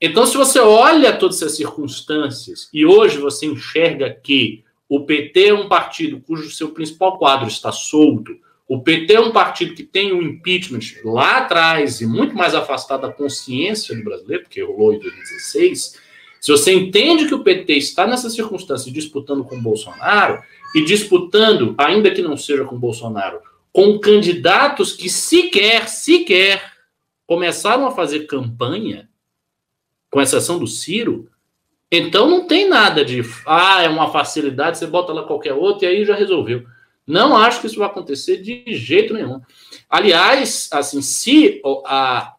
Então, 0.00 0.26
se 0.26 0.36
você 0.36 0.58
olha 0.58 1.16
todas 1.16 1.36
essas 1.36 1.56
circunstâncias 1.56 2.68
e 2.74 2.84
hoje 2.84 3.18
você 3.18 3.46
enxerga 3.46 4.10
que 4.10 4.64
o 4.88 5.04
PT 5.04 5.46
é 5.46 5.54
um 5.54 5.68
partido 5.68 6.20
cujo 6.20 6.50
seu 6.50 6.70
principal 6.70 7.16
quadro 7.16 7.46
está 7.46 7.70
solto, 7.70 8.36
o 8.66 8.80
PT 8.82 9.14
é 9.14 9.20
um 9.20 9.30
partido 9.30 9.74
que 9.74 9.82
tem 9.82 10.12
o 10.12 10.18
um 10.18 10.22
impeachment 10.22 10.80
lá 11.04 11.38
atrás 11.38 12.00
e 12.00 12.06
muito 12.06 12.34
mais 12.34 12.54
afastado 12.54 13.02
da 13.02 13.12
consciência 13.12 13.94
do 13.94 14.04
brasileiro, 14.04 14.42
porque 14.42 14.62
rolou 14.62 14.92
em 14.92 14.98
2016. 14.98 15.98
Se 16.40 16.52
você 16.52 16.72
entende 16.72 17.26
que 17.26 17.34
o 17.34 17.42
PT 17.42 17.72
está 17.74 18.06
nessa 18.06 18.28
circunstância 18.28 18.92
disputando 18.92 19.44
com 19.44 19.60
Bolsonaro 19.60 20.42
e 20.74 20.84
disputando, 20.84 21.74
ainda 21.78 22.10
que 22.10 22.22
não 22.22 22.36
seja 22.36 22.64
com 22.64 22.78
Bolsonaro, 22.78 23.40
com 23.72 23.98
candidatos 23.98 24.92
que 24.92 25.08
sequer, 25.08 25.88
sequer 25.88 26.77
começaram 27.28 27.86
a 27.86 27.90
fazer 27.90 28.20
campanha, 28.20 29.06
com 30.10 30.18
exceção 30.18 30.58
do 30.58 30.66
Ciro, 30.66 31.28
então 31.92 32.26
não 32.26 32.46
tem 32.46 32.66
nada 32.66 33.04
de, 33.04 33.20
ah, 33.46 33.82
é 33.82 33.88
uma 33.88 34.10
facilidade, 34.10 34.78
você 34.78 34.86
bota 34.86 35.12
lá 35.12 35.22
qualquer 35.24 35.52
outro 35.52 35.84
e 35.84 35.88
aí 35.88 36.04
já 36.06 36.14
resolveu. 36.14 36.64
Não 37.06 37.36
acho 37.36 37.60
que 37.60 37.66
isso 37.66 37.78
vai 37.78 37.86
acontecer 37.86 38.38
de 38.38 38.64
jeito 38.74 39.12
nenhum. 39.12 39.42
Aliás, 39.90 40.70
assim, 40.72 41.02
se 41.02 41.60
a, 41.84 42.34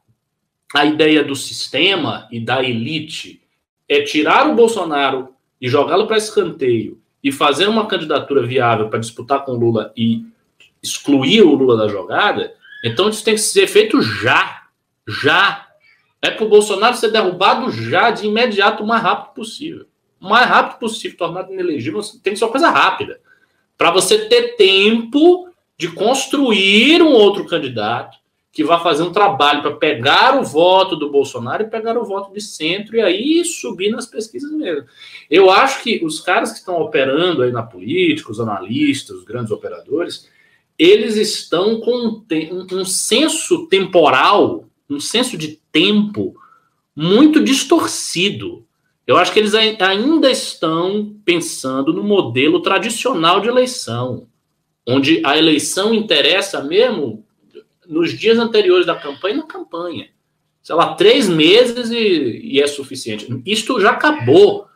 a 0.74 0.86
ideia 0.86 1.24
do 1.24 1.36
sistema 1.36 2.28
e 2.32 2.40
da 2.40 2.64
elite 2.64 3.44
é 3.88 4.02
tirar 4.02 4.50
o 4.50 4.56
Bolsonaro 4.56 5.36
e 5.62 5.70
jogá-lo 5.70 6.08
para 6.08 6.18
escanteio 6.18 7.00
e 7.24 7.32
fazer 7.32 7.68
uma 7.68 7.86
candidatura 7.86 8.46
viável 8.46 8.90
para 8.90 9.00
disputar 9.00 9.46
com 9.46 9.52
o 9.52 9.60
Lula 9.60 9.94
e 9.96 10.26
excluir 10.82 11.44
o 11.44 11.54
Lula 11.54 11.78
da 11.78 11.88
jogada, 11.88 12.56
então 12.84 13.08
isso 13.08 13.24
tem 13.24 13.36
que 13.36 13.42
ser 13.42 13.68
feito 13.68 14.02
já 14.02 14.60
já. 15.10 15.68
É 16.22 16.30
para 16.30 16.46
o 16.46 16.50
Bolsonaro 16.50 16.98
ser 16.98 17.12
derrubado 17.12 17.72
já, 17.72 18.12
de 18.12 18.28
imediato, 18.28 18.84
o 18.84 18.88
mais 18.88 19.02
rápido 19.02 19.34
possível. 19.34 19.86
O 20.20 20.30
mais 20.30 20.48
rápido 20.48 20.80
possível, 20.80 21.18
tornado 21.18 21.52
inelegível, 21.52 22.02
tem 22.24 22.34
que 22.34 22.40
ser 22.40 22.46
uma 22.46 22.52
coisa 22.52 22.70
rápida. 22.70 23.20
Para 23.78 23.92
você 23.92 24.26
ter 24.28 24.56
tempo 24.58 25.50
de 25.78 25.88
construir 25.90 27.02
um 27.02 27.12
outro 27.12 27.46
candidato 27.46 28.18
que 28.52 28.64
vai 28.64 28.82
fazer 28.82 29.04
um 29.04 29.14
trabalho 29.14 29.62
para 29.62 29.76
pegar 29.76 30.38
o 30.38 30.44
voto 30.44 30.96
do 30.96 31.10
Bolsonaro 31.10 31.64
e 31.64 31.70
pegar 31.70 31.98
o 31.98 32.04
voto 32.04 32.34
de 32.34 32.42
centro 32.42 32.98
e 32.98 33.02
aí 33.02 33.46
subir 33.46 33.90
nas 33.90 34.06
pesquisas 34.06 34.52
mesmo. 34.52 34.86
Eu 35.30 35.50
acho 35.50 35.82
que 35.84 36.04
os 36.04 36.20
caras 36.20 36.52
que 36.52 36.58
estão 36.60 36.82
operando 36.82 37.44
aí 37.44 37.52
na 37.52 37.64
política, 37.64 38.32
os 38.32 38.40
analistas, 38.40 39.18
os 39.18 39.24
grandes 39.24 39.52
operadores, 39.52 40.28
eles 40.78 41.16
estão 41.16 41.80
com 41.80 41.92
um, 41.92 42.68
um 42.74 42.86
senso 42.86 43.68
temporal 43.68 44.66
um 44.90 45.00
senso 45.00 45.38
de 45.38 45.60
tempo 45.72 46.36
muito 46.96 47.44
distorcido. 47.44 48.66
Eu 49.06 49.18
acho 49.18 49.32
que 49.32 49.40
eles 49.40 49.54
ainda 49.56 50.30
estão 50.30 51.16
pensando 51.26 51.94
no 51.94 52.04
modelo 52.04 52.62
tradicional 52.62 53.42
de 53.42 53.48
eleição, 53.48 54.28
onde 54.88 55.22
a 55.26 55.38
eleição 55.38 55.94
interessa 55.94 56.64
mesmo 56.64 57.26
nos 57.88 58.18
dias 58.18 58.38
anteriores 58.38 58.86
da 58.86 58.96
campanha 58.96 59.36
e 59.36 59.38
na 59.38 59.48
campanha. 59.48 60.10
Sei 60.62 60.76
lá, 60.76 60.94
três 60.94 61.28
meses 61.28 61.90
e, 61.90 62.42
e 62.44 62.62
é 62.62 62.68
suficiente. 62.68 63.28
Isto 63.46 63.80
já 63.80 63.92
acabou. 63.92 64.68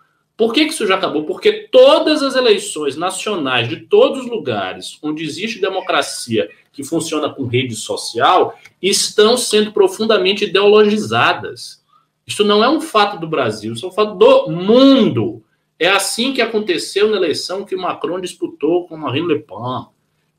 Por 0.43 0.51
que, 0.51 0.65
que 0.65 0.73
isso 0.73 0.86
já 0.86 0.95
acabou? 0.95 1.23
Porque 1.23 1.69
todas 1.71 2.21
as 2.21 2.36
eleições 2.36 2.97
nacionais 2.97 3.69
de 3.69 3.77
todos 3.77 4.25
os 4.25 4.29
lugares 4.29 4.99
onde 5.01 5.23
existe 5.23 5.62
democracia 5.62 6.49
que 6.73 6.84
funciona 6.84 7.29
com 7.29 7.45
rede 7.45 7.73
social 7.77 8.53
estão 8.82 9.38
sendo 9.38 9.71
profundamente 9.71 10.43
ideologizadas. 10.43 11.82
Isso 12.27 12.43
não 12.43 12.62
é 12.62 12.67
um 12.67 12.82
fato 12.82 13.17
do 13.17 13.25
Brasil, 13.25 13.71
isso 13.71 13.86
é 13.86 13.88
um 13.88 13.93
fato 13.93 14.15
do 14.15 14.51
mundo. 14.51 15.41
É 15.79 15.88
assim 15.88 16.34
que 16.34 16.41
aconteceu 16.41 17.10
na 17.10 17.15
eleição 17.15 17.63
que 17.63 17.77
Macron 17.77 18.19
disputou 18.19 18.86
com 18.86 18.97
Marine 18.97 19.29
Le 19.29 19.39
Pen. 19.39 19.86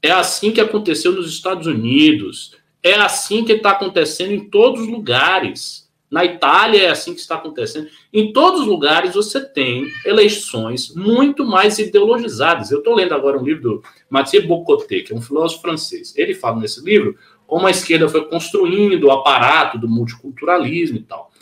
É 0.03 0.11
assim 0.11 0.53
que 0.53 0.61
aconteceu 0.61 1.13
nos 1.13 1.31
Estados 1.31 1.67
Unidos. 1.67 2.55
É 2.83 2.93
assim 2.93 3.43
que 3.43 3.53
está 3.53 3.71
acontecendo 3.71 4.35
em 4.35 4.51
todos 4.51 4.83
os 4.83 4.87
lugares. 4.87 5.84
Na 6.15 6.25
Itália 6.25 6.85
é 6.85 6.91
assim 6.91 7.13
que 7.13 7.19
está 7.19 7.35
acontecendo. 7.35 7.89
Em 8.13 8.33
todos 8.33 8.61
os 8.61 8.67
lugares 8.69 9.17
você 9.17 9.45
tem 9.45 9.89
eleições 10.07 10.95
muito 10.95 11.45
mais 11.45 11.81
ideologizadas. 11.81 12.71
Eu 12.71 12.79
estou 12.79 12.95
lendo 12.95 13.15
agora 13.15 13.37
um 13.37 13.43
livro 13.43 13.63
do 13.63 13.83
Mathieu 14.09 14.47
Bocoté, 14.47 15.01
que 15.01 15.13
é 15.13 15.17
um 15.17 15.21
filósofo 15.21 15.63
francês. 15.63 16.17
Ele 16.17 16.33
fala 16.33 16.61
nesse 16.61 16.81
livro 16.85 17.19
como 17.49 17.67
a 17.67 17.71
esquerda 17.73 18.09
foi 18.09 18.29
construindo 18.29 19.09
o 19.09 19.11
aparato 19.11 19.77
do 19.77 19.89
multiculturalismo 19.89 20.99
e 20.99 21.03
tal. 21.03 21.33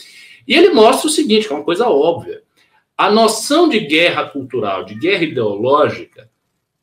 E 0.48 0.54
ele 0.54 0.70
mostra 0.70 1.06
o 1.06 1.12
seguinte, 1.12 1.46
que 1.46 1.52
é 1.52 1.56
uma 1.56 1.66
coisa 1.66 1.86
óbvia. 1.86 2.42
A 2.96 3.10
noção 3.10 3.68
de 3.68 3.78
guerra 3.78 4.24
cultural, 4.24 4.86
de 4.86 4.94
guerra 4.94 5.24
ideológica, 5.24 6.30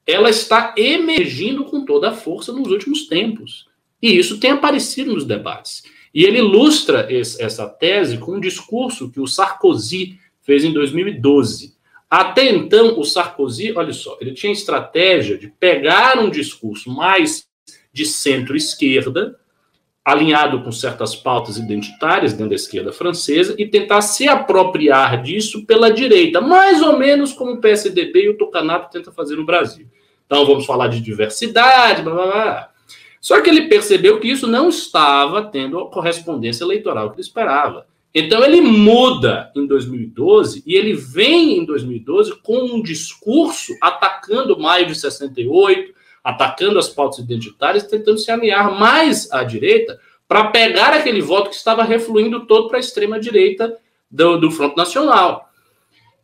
ela 0.06 0.30
está 0.30 0.76
emergindo 0.78 1.66
com 1.66 1.84
toda 1.84 2.10
a 2.10 2.14
força 2.14 2.54
nos 2.54 2.70
últimos 2.70 3.08
tempos. 3.08 3.68
E 4.00 4.16
isso 4.16 4.40
tem 4.40 4.52
aparecido 4.52 5.12
nos 5.12 5.26
debates. 5.26 5.82
E 6.14 6.24
ele 6.24 6.40
ilustra 6.40 7.08
esse, 7.12 7.42
essa 7.42 7.68
tese 7.68 8.18
com 8.18 8.34
um 8.34 8.40
discurso 8.40 9.12
que 9.12 9.20
o 9.20 9.28
Sarkozy 9.28 10.18
fez 10.42 10.64
em 10.64 10.74
2012. 10.74 11.78
Até 12.10 12.50
então, 12.50 13.00
o 13.00 13.04
Sarkozy, 13.04 13.72
olha 13.76 13.94
só, 13.94 14.18
ele 14.20 14.34
tinha 14.34 14.52
estratégia 14.52 15.38
de 15.38 15.48
pegar 15.48 16.18
um 16.18 16.30
discurso 16.30 16.90
mais 16.90 17.48
de 17.94 18.06
centro-esquerda, 18.06 19.38
alinhado 20.04 20.64
com 20.64 20.72
certas 20.72 21.16
pautas 21.16 21.58
identitárias 21.58 22.34
dentro 22.34 22.50
da 22.50 22.56
esquerda 22.56 22.92
francesa, 22.92 23.54
e 23.60 23.68
tentar 23.68 24.02
se 24.02 24.28
apropriar 24.28 25.22
disso 25.22 25.66
pela 25.68 25.92
direita, 25.92 26.42
mais 26.42 26.82
ou 26.82 26.98
menos 26.98 27.32
como 27.32 27.54
o 27.54 27.62
PSDB 27.62 28.24
e 28.24 28.30
o 28.30 28.38
Tocanato 28.38 28.90
tentam 28.92 29.14
fazer 29.14 29.36
no 29.36 29.46
Brasil. 29.46 29.86
Então, 30.26 30.46
vamos 30.46 30.66
falar 30.66 30.88
de 30.88 31.02
diversidade, 31.02 32.02
blá 32.02 32.14
blá 32.14 32.26
blá. 32.26 32.72
Só 33.22 33.42
que 33.42 33.50
ele 33.50 33.68
percebeu 33.68 34.20
que 34.20 34.30
isso 34.30 34.48
não 34.48 34.70
estava 34.70 35.44
tendo 35.44 35.80
a 35.80 35.90
correspondência 35.90 36.64
eleitoral 36.64 37.10
que 37.10 37.16
ele 37.16 37.22
esperava. 37.22 37.86
Então 38.14 38.44
ele 38.44 38.62
muda 38.62 39.52
em 39.56 39.68
2012 39.68 40.64
e 40.66 40.76
ele 40.76 40.94
vem 40.94 41.60
em 41.60 41.66
2012 41.66 42.42
com 42.42 42.58
um 42.58 42.82
discurso 42.82 43.74
atacando 43.82 44.58
maio 44.58 44.88
de 44.88 44.96
68, 44.96 45.94
atacando 46.24 46.80
as 46.80 46.90
pautas 46.90 47.20
identitárias, 47.20 47.84
tentando 47.84 48.18
se 48.18 48.32
alinhar 48.32 48.78
mais 48.80 49.32
à 49.32 49.44
direita 49.44 50.00
para 50.28 50.46
pegar 50.46 50.94
aquele 50.94 51.22
voto 51.22 51.50
que 51.50 51.56
estava 51.56 51.84
refluindo 51.84 52.46
todo 52.46 52.68
para 52.68 52.78
a 52.78 52.80
extrema 52.80 53.20
direita 53.20 53.76
do, 54.10 54.38
do 54.38 54.52
Front 54.52 54.76
Nacional. 54.76 55.50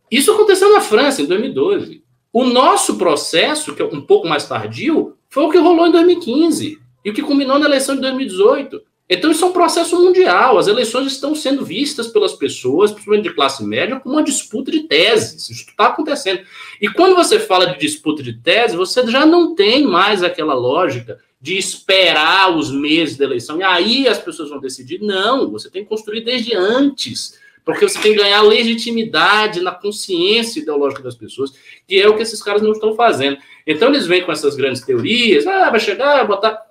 Isso 0.10 0.32
aconteceu 0.32 0.72
na 0.72 0.82
França 0.82 1.22
em 1.22 1.26
2012. 1.26 2.04
O 2.32 2.46
nosso 2.46 2.98
processo, 2.98 3.76
que 3.76 3.82
é 3.82 3.86
um 3.86 4.02
pouco 4.02 4.28
mais 4.28 4.48
tardio, 4.48 5.16
foi 5.30 5.44
o 5.44 5.50
que 5.50 5.58
rolou 5.58 5.88
em 5.88 5.92
2015 5.92 6.85
e 7.06 7.10
o 7.12 7.14
que 7.14 7.22
culminou 7.22 7.60
na 7.60 7.68
eleição 7.68 7.94
de 7.94 8.02
2018. 8.02 8.82
Então, 9.08 9.30
isso 9.30 9.46
é 9.46 9.48
um 9.48 9.54
processo 9.54 9.96
mundial. 10.02 10.58
As 10.58 10.66
eleições 10.66 11.06
estão 11.06 11.36
sendo 11.36 11.64
vistas 11.64 12.08
pelas 12.08 12.34
pessoas, 12.34 12.92
principalmente 12.92 13.30
de 13.30 13.36
classe 13.36 13.64
média, 13.64 14.00
como 14.00 14.16
uma 14.16 14.24
disputa 14.24 14.72
de 14.72 14.82
teses. 14.82 15.48
Isso 15.48 15.70
está 15.70 15.86
acontecendo. 15.86 16.42
E 16.82 16.90
quando 16.90 17.16
você 17.16 17.40
fala 17.40 17.68
de 17.68 17.80
disputa 17.80 18.24
de 18.24 18.34
tese, 18.34 18.76
você 18.76 19.06
já 19.06 19.24
não 19.24 19.54
tem 19.54 19.86
mais 19.86 20.24
aquela 20.24 20.56
lógica 20.56 21.20
de 21.40 21.56
esperar 21.56 22.58
os 22.58 22.72
meses 22.72 23.18
da 23.18 23.26
eleição 23.26 23.60
e 23.60 23.64
aí 23.64 24.08
as 24.08 24.18
pessoas 24.18 24.50
vão 24.50 24.60
decidir. 24.60 25.00
Não, 25.00 25.52
você 25.52 25.70
tem 25.70 25.84
que 25.84 25.90
construir 25.90 26.22
desde 26.22 26.56
antes, 26.56 27.38
porque 27.64 27.88
você 27.88 28.00
tem 28.00 28.14
que 28.14 28.18
ganhar 28.18 28.42
legitimidade 28.42 29.62
na 29.62 29.72
consciência 29.72 30.60
ideológica 30.60 31.04
das 31.04 31.14
pessoas, 31.14 31.54
que 31.88 32.02
é 32.02 32.10
o 32.10 32.16
que 32.16 32.24
esses 32.24 32.42
caras 32.42 32.64
não 32.64 32.72
estão 32.72 32.96
fazendo. 32.96 33.38
Então, 33.68 33.90
eles 33.90 34.08
vêm 34.08 34.24
com 34.24 34.32
essas 34.32 34.56
grandes 34.56 34.82
teorias, 34.82 35.46
ah, 35.46 35.70
vai 35.70 35.80
chegar, 35.80 36.26
botar. 36.26 36.66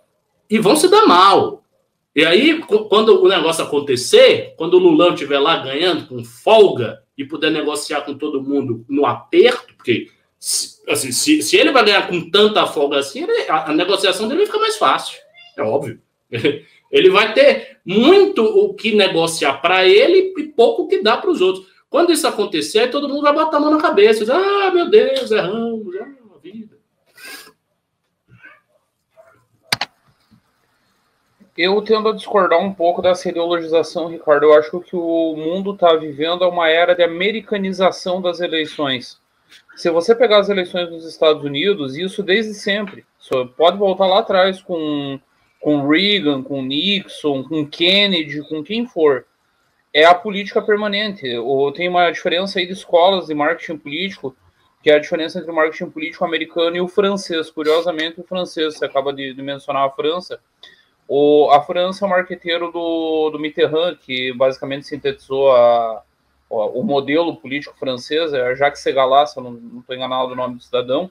E 0.48 0.58
vão 0.58 0.76
se 0.76 0.88
dar 0.88 1.06
mal 1.06 1.64
e 2.14 2.24
aí, 2.24 2.60
quando 2.88 3.24
o 3.24 3.28
negócio 3.28 3.64
acontecer, 3.64 4.54
quando 4.56 4.74
o 4.74 4.78
Lulão 4.78 5.14
estiver 5.14 5.40
lá 5.40 5.56
ganhando 5.56 6.06
com 6.06 6.24
folga 6.24 7.02
e 7.18 7.24
puder 7.24 7.50
negociar 7.50 8.02
com 8.02 8.14
todo 8.14 8.42
mundo 8.42 8.84
no 8.88 9.04
aperto, 9.04 9.74
porque 9.74 10.08
assim, 10.88 11.10
se, 11.10 11.42
se 11.42 11.56
ele 11.56 11.72
vai 11.72 11.84
ganhar 11.84 12.06
com 12.06 12.30
tanta 12.30 12.66
folga 12.66 12.98
assim, 12.98 13.24
ele, 13.24 13.50
a, 13.50 13.70
a, 13.70 13.74
negociação 13.74 14.28
dele 14.28 14.42
vai 14.42 14.46
ficar 14.46 14.60
mais 14.60 14.76
fácil. 14.76 15.18
É 15.56 15.62
óbvio. 15.62 16.00
Ele 16.92 17.10
vai 17.10 17.34
ter 17.34 17.78
muito 17.84 18.44
o 18.44 18.72
que 18.72 18.94
negociar 18.94 19.54
para 19.54 19.84
ele 19.84 20.32
e 20.38 20.44
pouco 20.44 20.82
o 20.82 20.86
que 20.86 21.02
dá 21.02 21.16
para 21.16 21.28
os 21.28 21.40
outros. 21.40 21.66
Quando 21.90 22.12
isso 22.12 22.24
acontecer, 22.24 22.88
todo 22.88 23.08
mundo 23.08 23.22
vai 23.22 23.32
botar 23.32 23.56
a 23.56 23.60
mão 23.60 23.72
na 23.72 23.80
cabeça. 23.80 24.20
Diz, 24.20 24.30
ah, 24.30 24.70
meu 24.72 24.88
Deus, 24.88 25.28
erramos. 25.32 25.96
Ah, 25.96 26.38
vida. 26.40 26.73
Eu 31.56 31.80
tendo 31.82 32.08
a 32.08 32.12
discordar 32.12 32.58
um 32.58 32.74
pouco 32.74 33.00
dessa 33.00 33.28
ideologização, 33.28 34.08
Ricardo. 34.08 34.46
Eu 34.46 34.54
acho 34.54 34.80
que 34.80 34.96
o 34.96 35.36
mundo 35.36 35.72
está 35.72 35.94
vivendo 35.94 36.42
uma 36.48 36.68
era 36.68 36.96
de 36.96 37.02
americanização 37.04 38.20
das 38.20 38.40
eleições. 38.40 39.20
Se 39.76 39.88
você 39.88 40.16
pegar 40.16 40.38
as 40.38 40.48
eleições 40.48 40.90
nos 40.90 41.06
Estados 41.06 41.44
Unidos, 41.44 41.96
isso 41.96 42.24
desde 42.24 42.54
sempre. 42.54 43.04
Pode 43.56 43.78
voltar 43.78 44.06
lá 44.06 44.18
atrás 44.18 44.60
com, 44.60 45.20
com 45.60 45.86
Reagan, 45.86 46.42
com 46.42 46.60
Nixon, 46.60 47.44
com 47.44 47.64
Kennedy, 47.64 48.42
com 48.48 48.62
quem 48.64 48.84
for. 48.84 49.24
É 49.92 50.04
a 50.04 50.14
política 50.14 50.60
permanente. 50.60 51.36
Ou 51.36 51.70
tem 51.70 51.88
uma 51.88 52.10
diferença 52.10 52.58
aí 52.58 52.66
de 52.66 52.72
escolas 52.72 53.26
de 53.26 53.34
marketing 53.34 53.78
político, 53.78 54.36
que 54.82 54.90
é 54.90 54.96
a 54.96 54.98
diferença 54.98 55.38
entre 55.38 55.52
o 55.52 55.54
marketing 55.54 55.90
político 55.90 56.24
americano 56.24 56.76
e 56.76 56.80
o 56.80 56.88
francês. 56.88 57.48
Curiosamente, 57.48 58.20
o 58.20 58.24
francês, 58.24 58.74
você 58.74 58.84
acaba 58.84 59.12
de, 59.12 59.32
de 59.32 59.40
mencionar 59.40 59.86
a 59.86 59.90
França 59.90 60.40
o, 61.06 61.50
a 61.50 61.60
França 61.62 62.04
é 62.04 62.06
o 62.06 62.10
marqueteiro 62.10 62.72
do, 62.72 63.30
do 63.30 63.38
Mitterrand, 63.38 63.96
que 63.96 64.32
basicamente 64.32 64.86
sintetizou 64.86 65.52
a, 65.52 66.02
o 66.48 66.82
modelo 66.82 67.36
político 67.36 67.76
francês, 67.78 68.32
é 68.32 68.54
Jacques 68.54 68.82
Segalas, 68.82 69.32
se 69.32 69.38
eu 69.38 69.42
não 69.42 69.80
estou 69.80 69.94
enganado 69.94 70.32
o 70.32 70.36
nome 70.36 70.56
do 70.56 70.62
cidadão, 70.62 71.10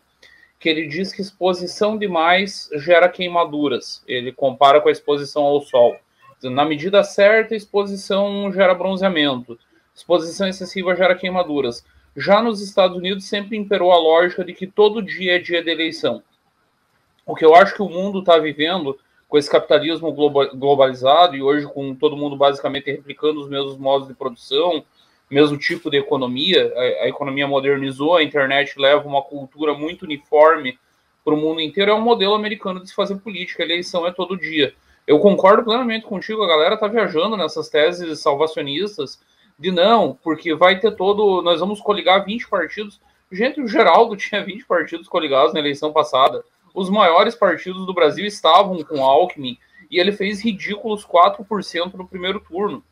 que 0.59 0.69
ele 0.69 0.87
diz 0.87 1.11
que 1.11 1.21
exposição 1.21 1.97
demais 1.97 2.69
gera 2.75 3.09
queimaduras. 3.09 4.01
Ele 4.07 4.31
compara 4.31 4.79
com 4.79 4.87
a 4.87 4.91
exposição 4.91 5.43
ao 5.43 5.61
sol. 5.61 5.97
Na 6.41 6.63
medida 6.63 7.03
certa, 7.03 7.55
exposição 7.55 8.51
gera 8.51 8.73
bronzeamento. 8.73 9.59
Exposição 9.93 10.47
excessiva 10.47 10.95
gera 10.95 11.15
queimaduras. 11.15 11.85
Já 12.15 12.41
nos 12.41 12.61
Estados 12.61 12.95
Unidos 12.95 13.25
sempre 13.25 13.57
imperou 13.57 13.91
a 13.91 13.97
lógica 13.97 14.43
de 14.43 14.53
que 14.53 14.65
todo 14.65 15.01
dia 15.01 15.35
é 15.35 15.39
dia 15.39 15.63
de 15.63 15.69
eleição. 15.69 16.23
O 17.25 17.35
que 17.35 17.43
eu 17.43 17.55
acho 17.55 17.75
que 17.75 17.81
o 17.81 17.89
mundo 17.89 18.19
está 18.19 18.37
vivendo 18.37 18.97
com 19.33 19.37
esse 19.39 19.49
capitalismo 19.49 20.13
globalizado 20.13 21.35
e 21.35 21.41
hoje 21.41 21.65
com 21.65 21.95
todo 21.95 22.15
mundo 22.15 22.35
basicamente 22.37 22.91
replicando 22.91 23.41
os 23.41 23.49
mesmos 23.49 23.79
modos 23.79 24.07
de 24.07 24.13
produção, 24.13 24.85
mesmo 25.27 25.57
tipo 25.57 25.89
de 25.89 25.97
economia, 25.97 26.71
a, 26.75 27.05
a 27.05 27.07
economia 27.07 27.47
modernizou, 27.47 28.15
a 28.15 28.21
internet 28.21 28.77
leva 28.77 29.07
uma 29.07 29.23
cultura 29.23 29.73
muito 29.73 30.03
uniforme 30.03 30.77
para 31.25 31.33
o 31.33 31.37
mundo 31.37 31.61
inteiro, 31.61 31.89
é 31.89 31.95
um 31.95 32.01
modelo 32.01 32.35
americano 32.35 32.79
de 32.79 32.89
se 32.89 32.93
fazer 32.93 33.15
política, 33.15 33.63
a 33.63 33.65
eleição 33.65 34.05
é 34.05 34.11
todo 34.11 34.37
dia. 34.37 34.75
Eu 35.07 35.17
concordo 35.17 35.63
plenamente 35.63 36.05
contigo, 36.05 36.43
a 36.43 36.47
galera 36.47 36.77
tá 36.77 36.87
viajando 36.87 37.35
nessas 37.35 37.69
teses 37.69 38.19
salvacionistas 38.19 39.19
de 39.57 39.71
não, 39.71 40.15
porque 40.21 40.53
vai 40.53 40.79
ter 40.79 40.91
todo, 40.91 41.41
nós 41.41 41.59
vamos 41.59 41.81
coligar 41.81 42.23
20 42.23 42.47
partidos. 42.47 43.01
Gente, 43.31 43.59
o 43.59 43.67
Geraldo 43.67 44.13
tinha 44.15 44.45
20 44.45 44.63
partidos 44.65 45.07
coligados 45.07 45.55
na 45.55 45.59
eleição 45.59 45.91
passada 45.91 46.45
os 46.73 46.89
maiores 46.89 47.35
partidos 47.35 47.85
do 47.85 47.93
Brasil 47.93 48.25
estavam 48.25 48.83
com 48.83 49.03
Alckmin 49.03 49.57
e 49.91 49.99
ele 49.99 50.11
fez 50.11 50.41
ridículos 50.41 51.05
4% 51.05 51.93
no 51.93 52.07
primeiro 52.07 52.39
turno. 52.39 52.83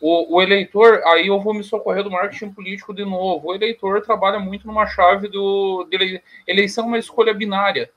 O, 0.00 0.36
o, 0.36 0.42
eleitor, 0.42 1.02
aí 1.04 1.26
eu 1.26 1.40
vou 1.40 1.52
me 1.52 1.62
socorrer 1.62 2.04
do 2.04 2.10
marketing 2.10 2.50
político 2.50 2.94
de 2.94 3.04
novo. 3.04 3.48
O 3.48 3.54
eleitor 3.54 4.00
trabalha 4.00 4.38
muito 4.38 4.66
numa 4.66 4.86
chave 4.86 5.28
do 5.28 5.86
de 5.90 6.22
eleição, 6.46 6.86
uma 6.86 6.98
escolha 6.98 7.34
binária. 7.34 7.90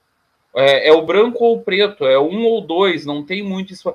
É, 0.53 0.89
é, 0.89 0.91
o 0.91 1.03
branco 1.03 1.45
ou 1.45 1.57
o 1.57 1.61
preto, 1.61 2.05
é 2.05 2.19
um 2.19 2.43
ou 2.43 2.59
dois, 2.59 3.05
não 3.05 3.23
tem 3.23 3.41
muito 3.41 3.71
isso. 3.71 3.93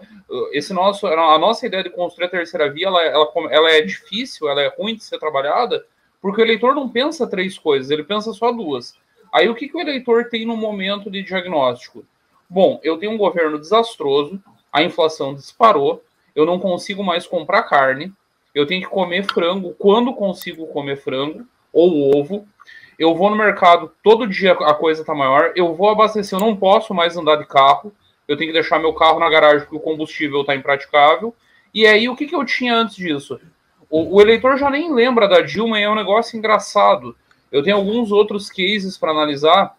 Esse 0.53 0.73
nosso, 0.73 1.07
a 1.07 1.39
nossa 1.39 1.67
ideia 1.67 1.83
de 1.83 1.91
construir 1.91 2.27
a 2.27 2.31
terceira 2.31 2.71
via, 2.71 2.87
ela, 2.87 3.03
ela, 3.03 3.29
ela 3.51 3.71
é 3.71 3.83
difícil, 3.83 4.49
ela 4.49 4.63
é 4.63 4.69
ruim 4.69 4.95
de 4.95 5.05
ser 5.05 5.19
trabalhada, 5.19 5.85
porque 6.23 6.41
o 6.41 6.45
eleitor 6.45 6.75
não 6.75 6.89
pensa 6.89 7.27
três 7.27 7.59
coisas, 7.59 7.91
ele 7.91 8.05
pensa 8.05 8.33
só 8.33 8.53
duas 8.53 8.95
Aí 9.37 9.51
o 9.51 9.55
que, 9.55 9.69
que 9.69 9.77
o 9.77 9.81
eleitor 9.83 10.31
tem 10.31 10.47
no 10.47 10.57
momento 10.57 11.11
de 11.11 11.23
diagnóstico? 11.23 12.07
Bom, 12.49 12.81
eu 12.83 12.97
tenho 12.97 13.13
um 13.13 13.19
governo 13.19 13.59
desastroso, 13.59 14.43
a 14.73 14.83
inflação 14.83 15.35
disparou, 15.35 16.03
eu 16.35 16.47
não 16.47 16.59
consigo 16.59 17.05
mais 17.05 17.27
comprar 17.27 17.65
carne, 17.65 18.11
eu 18.55 18.67
tenho 18.67 18.81
que 18.81 18.89
comer 18.89 19.25
frango 19.31 19.75
quando 19.79 20.15
consigo 20.15 20.67
comer 20.69 20.97
frango, 20.97 21.47
ou 21.71 22.17
ovo. 22.17 22.49
Eu 22.99 23.15
vou 23.15 23.29
no 23.29 23.37
mercado, 23.37 23.93
todo 24.03 24.27
dia 24.27 24.53
a 24.53 24.73
coisa 24.73 25.05
tá 25.05 25.15
maior, 25.15 25.53
eu 25.55 25.75
vou 25.75 25.91
abastecer, 25.91 26.39
eu 26.39 26.43
não 26.43 26.57
posso 26.57 26.95
mais 26.95 27.15
andar 27.15 27.37
de 27.37 27.45
carro, 27.45 27.93
eu 28.27 28.39
tenho 28.39 28.49
que 28.49 28.59
deixar 28.59 28.79
meu 28.79 28.95
carro 28.95 29.21
na 29.21 29.29
garagem 29.29 29.67
porque 29.67 29.77
o 29.77 29.81
combustível 29.81 30.41
está 30.41 30.57
impraticável. 30.57 31.37
E 31.75 31.87
aí, 31.87 32.09
o 32.09 32.17
que, 32.17 32.27
que 32.27 32.35
eu 32.35 32.43
tinha 32.47 32.75
antes 32.75 32.97
disso? 32.97 33.39
O, 33.91 34.17
o 34.17 34.21
eleitor 34.23 34.57
já 34.57 34.71
nem 34.71 34.91
lembra 34.95 35.29
da 35.29 35.43
Dilma 35.43 35.79
e 35.79 35.83
é 35.83 35.91
um 35.91 35.95
negócio 35.95 36.39
engraçado. 36.39 37.15
Eu 37.51 37.63
tenho 37.63 37.77
alguns 37.77 38.11
outros 38.13 38.51
cases 38.51 38.99
para 38.99 39.11
analisar. 39.11 39.77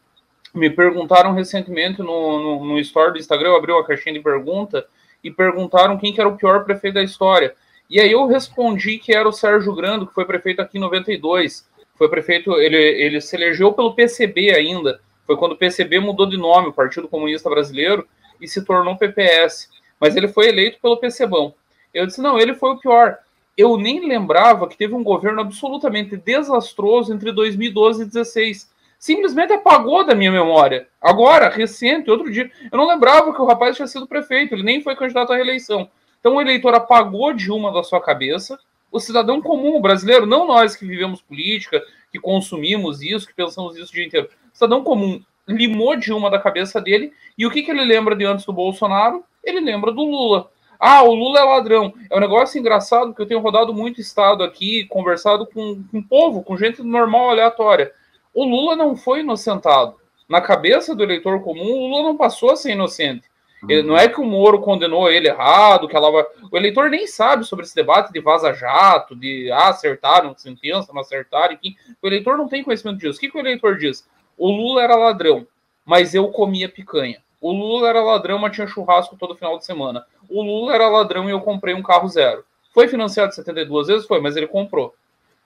Me 0.54 0.70
perguntaram 0.70 1.34
recentemente 1.34 2.00
no, 2.00 2.40
no, 2.40 2.66
no 2.66 2.80
story 2.80 3.14
do 3.14 3.20
Instagram, 3.20 3.50
eu 3.50 3.58
abri 3.58 3.72
uma 3.72 3.86
caixinha 3.86 4.14
de 4.14 4.22
pergunta 4.22 4.86
e 5.24 5.30
perguntaram 5.30 5.98
quem 5.98 6.14
que 6.14 6.20
era 6.20 6.30
o 6.30 6.38
pior 6.38 6.64
prefeito 6.64 6.96
da 6.96 7.04
história. 7.04 7.54
E 7.90 8.00
aí 8.00 8.12
eu 8.12 8.26
respondi 8.26 8.98
que 8.98 9.14
era 9.14 9.28
o 9.28 9.34
Sérgio 9.34 9.74
Grando, 9.74 10.08
que 10.08 10.14
foi 10.14 10.26
prefeito 10.26 10.62
aqui 10.62 10.78
em 10.78 10.82
92. 10.82 11.68
Foi 11.96 12.10
prefeito, 12.10 12.54
ele, 12.56 12.78
ele 12.78 13.22
se 13.22 13.36
elegeu 13.36 13.74
pelo 13.74 13.94
PCB 13.94 14.54
ainda. 14.54 15.00
Foi 15.26 15.36
quando 15.36 15.54
o 15.54 15.58
PCB 15.58 16.00
mudou 16.00 16.26
de 16.26 16.38
nome, 16.38 16.70
o 16.70 16.74
Partido 16.74 17.08
Comunista 17.08 17.50
Brasileiro, 17.50 18.08
e 18.40 18.48
se 18.48 18.64
tornou 18.64 18.98
PPS. 18.98 19.70
Mas 20.00 20.16
ele 20.16 20.28
foi 20.28 20.48
eleito 20.48 20.80
pelo 20.82 20.98
PCBão. 20.98 21.54
Eu 21.94 22.06
disse, 22.06 22.22
não, 22.22 22.38
ele 22.38 22.54
foi 22.54 22.72
o 22.72 22.78
pior 22.78 23.18
eu 23.58 23.76
nem 23.76 24.08
lembrava 24.08 24.68
que 24.68 24.78
teve 24.78 24.94
um 24.94 25.04
governo 25.04 25.42
absolutamente 25.42 26.16
desastroso 26.16 27.12
entre 27.12 27.32
2012 27.32 28.04
e 28.04 28.06
2016. 28.06 28.72
Simplesmente 29.00 29.54
apagou 29.54 30.06
da 30.06 30.14
minha 30.14 30.32
memória. 30.32 30.88
Agora, 31.02 31.50
recente, 31.50 32.10
outro 32.10 32.32
dia. 32.32 32.52
Eu 32.72 32.78
não 32.78 32.88
lembrava 32.88 33.34
que 33.34 33.42
o 33.42 33.46
rapaz 33.46 33.76
tinha 33.76 33.88
sido 33.88 34.08
prefeito, 34.08 34.54
ele 34.54 34.64
nem 34.64 34.82
foi 34.82 34.96
candidato 34.96 35.34
à 35.34 35.36
reeleição. 35.36 35.90
Então 36.20 36.36
o 36.36 36.42
eleitor 36.42 36.74
apagou 36.76 37.34
de 37.34 37.52
uma 37.52 37.72
da 37.72 37.84
sua 37.84 38.00
cabeça. 38.00 38.60
O 38.92 39.00
cidadão 39.00 39.42
comum, 39.42 39.76
o 39.76 39.82
brasileiro, 39.82 40.26
não 40.26 40.48
nós 40.48 40.76
que 40.76 40.86
vivemos 40.86 41.22
política, 41.22 41.82
que 42.12 42.20
consumimos 42.20 43.02
isso, 43.02 43.28
que 43.28 43.34
pensamos 43.34 43.76
isso 43.76 43.92
o 43.92 43.94
dia 43.94 44.06
inteiro. 44.06 44.30
O 44.54 44.58
cidadão 44.58 44.84
comum 44.84 45.22
limou 45.48 45.96
de 45.96 46.14
uma 46.14 46.30
da 46.30 46.40
cabeça 46.40 46.80
dele. 46.80 47.12
E 47.38 47.46
o 47.46 47.52
que, 47.52 47.64
que 47.64 47.72
ele 47.72 47.84
lembra 47.84 48.16
de 48.16 48.26
antes 48.26 48.46
do 48.46 48.54
Bolsonaro? 48.54 49.24
Ele 49.44 49.60
lembra 49.60 49.92
do 49.92 50.04
Lula. 50.04 50.50
Ah, 50.80 51.04
o 51.04 51.14
Lula 51.14 51.40
é 51.40 51.44
ladrão. 51.44 51.94
É 52.10 52.16
um 52.16 52.20
negócio 52.20 52.60
engraçado 52.60 53.14
que 53.14 53.22
eu 53.22 53.26
tenho 53.26 53.40
rodado 53.40 53.74
muito 53.74 54.00
estado 54.00 54.44
aqui, 54.44 54.86
conversado 54.86 55.48
com, 55.48 55.84
o 55.94 56.04
povo, 56.04 56.44
com 56.44 56.58
gente 56.58 56.84
normal, 56.84 57.30
aleatória. 57.30 57.92
O 58.34 58.44
Lula 58.44 58.76
não 58.76 58.96
foi 58.96 59.22
inocentado. 59.22 59.96
Na 60.30 60.42
cabeça 60.42 60.94
do 60.94 61.04
eleitor 61.04 61.42
comum, 61.42 61.72
o 61.72 61.88
Lula 61.88 62.04
não 62.04 62.18
passou 62.18 62.52
a 62.52 62.56
ser 62.56 62.74
inocente. 62.74 63.28
Ele, 63.68 63.82
não 63.82 63.98
é 63.98 64.08
que 64.08 64.22
o 64.22 64.26
Moro 64.26 64.60
condenou 64.60 65.10
ele 65.10 65.28
errado, 65.28 65.88
que 65.88 65.96
ela 65.96 66.10
O 66.52 66.58
eleitor 66.58 66.90
nem 66.90 67.08
sabe 67.08 67.44
sobre 67.44 67.66
esse 67.66 67.74
debate 67.74 68.14
de 68.14 68.20
vaza-jato, 68.20 69.16
de 69.16 69.52
ah, 69.52 69.70
acertaram 69.70 70.36
sentença, 70.38 70.94
não 70.94 71.02
acertaram, 71.02 71.56
enfim. 71.56 71.76
O 72.02 72.08
eleitor 72.08 72.38
não 72.38 72.48
tem 72.48 72.64
conhecimento 72.64 73.00
disso. 73.00 73.18
O 73.18 73.20
que, 73.20 73.32
que 73.32 73.38
o 73.38 73.40
eleitor 73.40 73.78
diz? 73.78 74.08
O 74.38 74.52
Lula 74.52 74.84
era 74.84 74.96
ladrão, 74.96 75.48
mas 75.84 76.14
eu 76.14 76.28
comia 76.28 76.70
picanha. 76.70 77.20
O 77.40 77.52
Lula 77.52 77.90
era 77.90 78.04
ladrão, 78.04 78.40
mas 78.40 78.56
tinha 78.56 78.68
churrasco 78.68 79.16
todo 79.18 79.36
final 79.36 79.58
de 79.58 79.66
semana. 79.66 80.06
O 80.30 80.42
Lula 80.42 80.74
era 80.74 80.90
ladrão 80.90 81.28
e 81.28 81.32
eu 81.32 81.42
comprei 81.42 81.74
um 81.74 81.84
carro 81.84 82.08
zero. 82.08 82.44
Foi 82.74 82.88
financiado 82.88 83.34
72 83.34 83.88
vezes? 83.88 84.08
Foi, 84.08 84.20
mas 84.20 84.36
ele 84.36 84.48
comprou. 84.48 84.94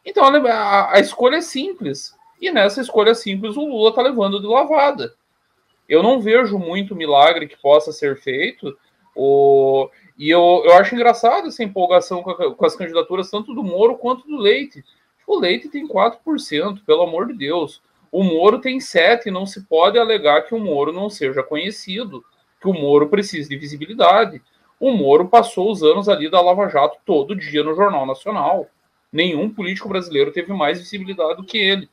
Então 0.05 0.23
a, 0.23 0.95
a 0.95 0.99
escolha 0.99 1.37
é 1.37 1.41
simples. 1.41 2.15
E 2.41 2.51
nessa 2.51 2.81
escolha 2.81 3.13
simples, 3.13 3.55
o 3.55 3.65
Lula 3.65 3.89
está 3.89 4.01
levando 4.01 4.39
de 4.39 4.47
lavada. 4.47 5.13
Eu 5.87 6.01
não 6.01 6.19
vejo 6.19 6.57
muito 6.57 6.95
milagre 6.95 7.47
que 7.47 7.57
possa 7.61 7.91
ser 7.91 8.17
feito. 8.19 8.77
O... 9.15 9.89
E 10.17 10.29
eu, 10.29 10.63
eu 10.65 10.73
acho 10.73 10.95
engraçado 10.95 11.47
essa 11.47 11.63
empolgação 11.63 12.23
com, 12.23 12.31
a, 12.31 12.55
com 12.55 12.65
as 12.65 12.75
candidaturas, 12.75 13.29
tanto 13.29 13.53
do 13.53 13.63
Moro 13.63 13.97
quanto 13.97 14.27
do 14.27 14.37
Leite. 14.37 14.83
O 15.27 15.37
Leite 15.37 15.69
tem 15.69 15.87
4%, 15.87 16.83
pelo 16.85 17.03
amor 17.03 17.27
de 17.27 17.33
Deus. 17.33 17.81
O 18.11 18.23
Moro 18.23 18.59
tem 18.59 18.77
7%, 18.77 19.27
e 19.27 19.31
não 19.31 19.45
se 19.45 19.61
pode 19.61 19.97
alegar 19.97 20.41
que 20.41 20.53
o 20.53 20.59
Moro 20.59 20.91
não 20.91 21.09
seja 21.09 21.41
conhecido, 21.41 22.23
que 22.59 22.67
o 22.67 22.73
Moro 22.73 23.07
precise 23.07 23.47
de 23.47 23.57
visibilidade. 23.57 24.41
O 24.79 24.91
Moro 24.91 25.27
passou 25.27 25.71
os 25.71 25.81
anos 25.81 26.09
ali 26.09 26.29
da 26.29 26.41
Lava 26.41 26.67
Jato 26.67 26.97
todo 27.05 27.35
dia 27.35 27.63
no 27.63 27.75
Jornal 27.75 28.05
Nacional. 28.05 28.67
Nenhum 29.11 29.49
político 29.49 29.87
brasileiro 29.87 30.31
teve 30.31 30.51
mais 30.53 30.79
visibilidade 30.79 31.37
do 31.37 31.43
que 31.43 31.57
ele. 31.57 31.89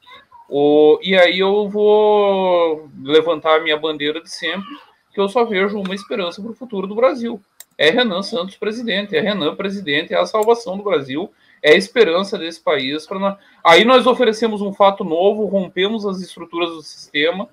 O, 0.48 0.98
e 1.02 1.14
aí 1.14 1.38
eu 1.38 1.68
vou 1.68 2.88
levantar 3.02 3.56
a 3.56 3.60
minha 3.60 3.76
bandeira 3.76 4.20
de 4.20 4.30
sempre, 4.30 4.68
que 5.12 5.20
eu 5.20 5.28
só 5.28 5.44
vejo 5.44 5.78
uma 5.78 5.94
esperança 5.94 6.40
para 6.40 6.50
o 6.50 6.54
futuro 6.54 6.86
do 6.86 6.94
Brasil. 6.94 7.40
É 7.76 7.90
Renan 7.90 8.22
Santos 8.22 8.56
presidente, 8.56 9.14
é 9.14 9.20
Renan 9.20 9.54
presidente, 9.54 10.14
é 10.14 10.18
a 10.18 10.26
salvação 10.26 10.76
do 10.76 10.82
Brasil, 10.82 11.30
é 11.62 11.72
a 11.72 11.76
esperança 11.76 12.38
desse 12.38 12.60
país. 12.60 13.06
Pra... 13.06 13.38
Aí 13.64 13.84
nós 13.84 14.06
oferecemos 14.06 14.60
um 14.60 14.72
fato 14.72 15.04
novo, 15.04 15.46
rompemos 15.46 16.06
as 16.06 16.20
estruturas 16.20 16.70
do 16.70 16.82
sistema. 16.82 17.48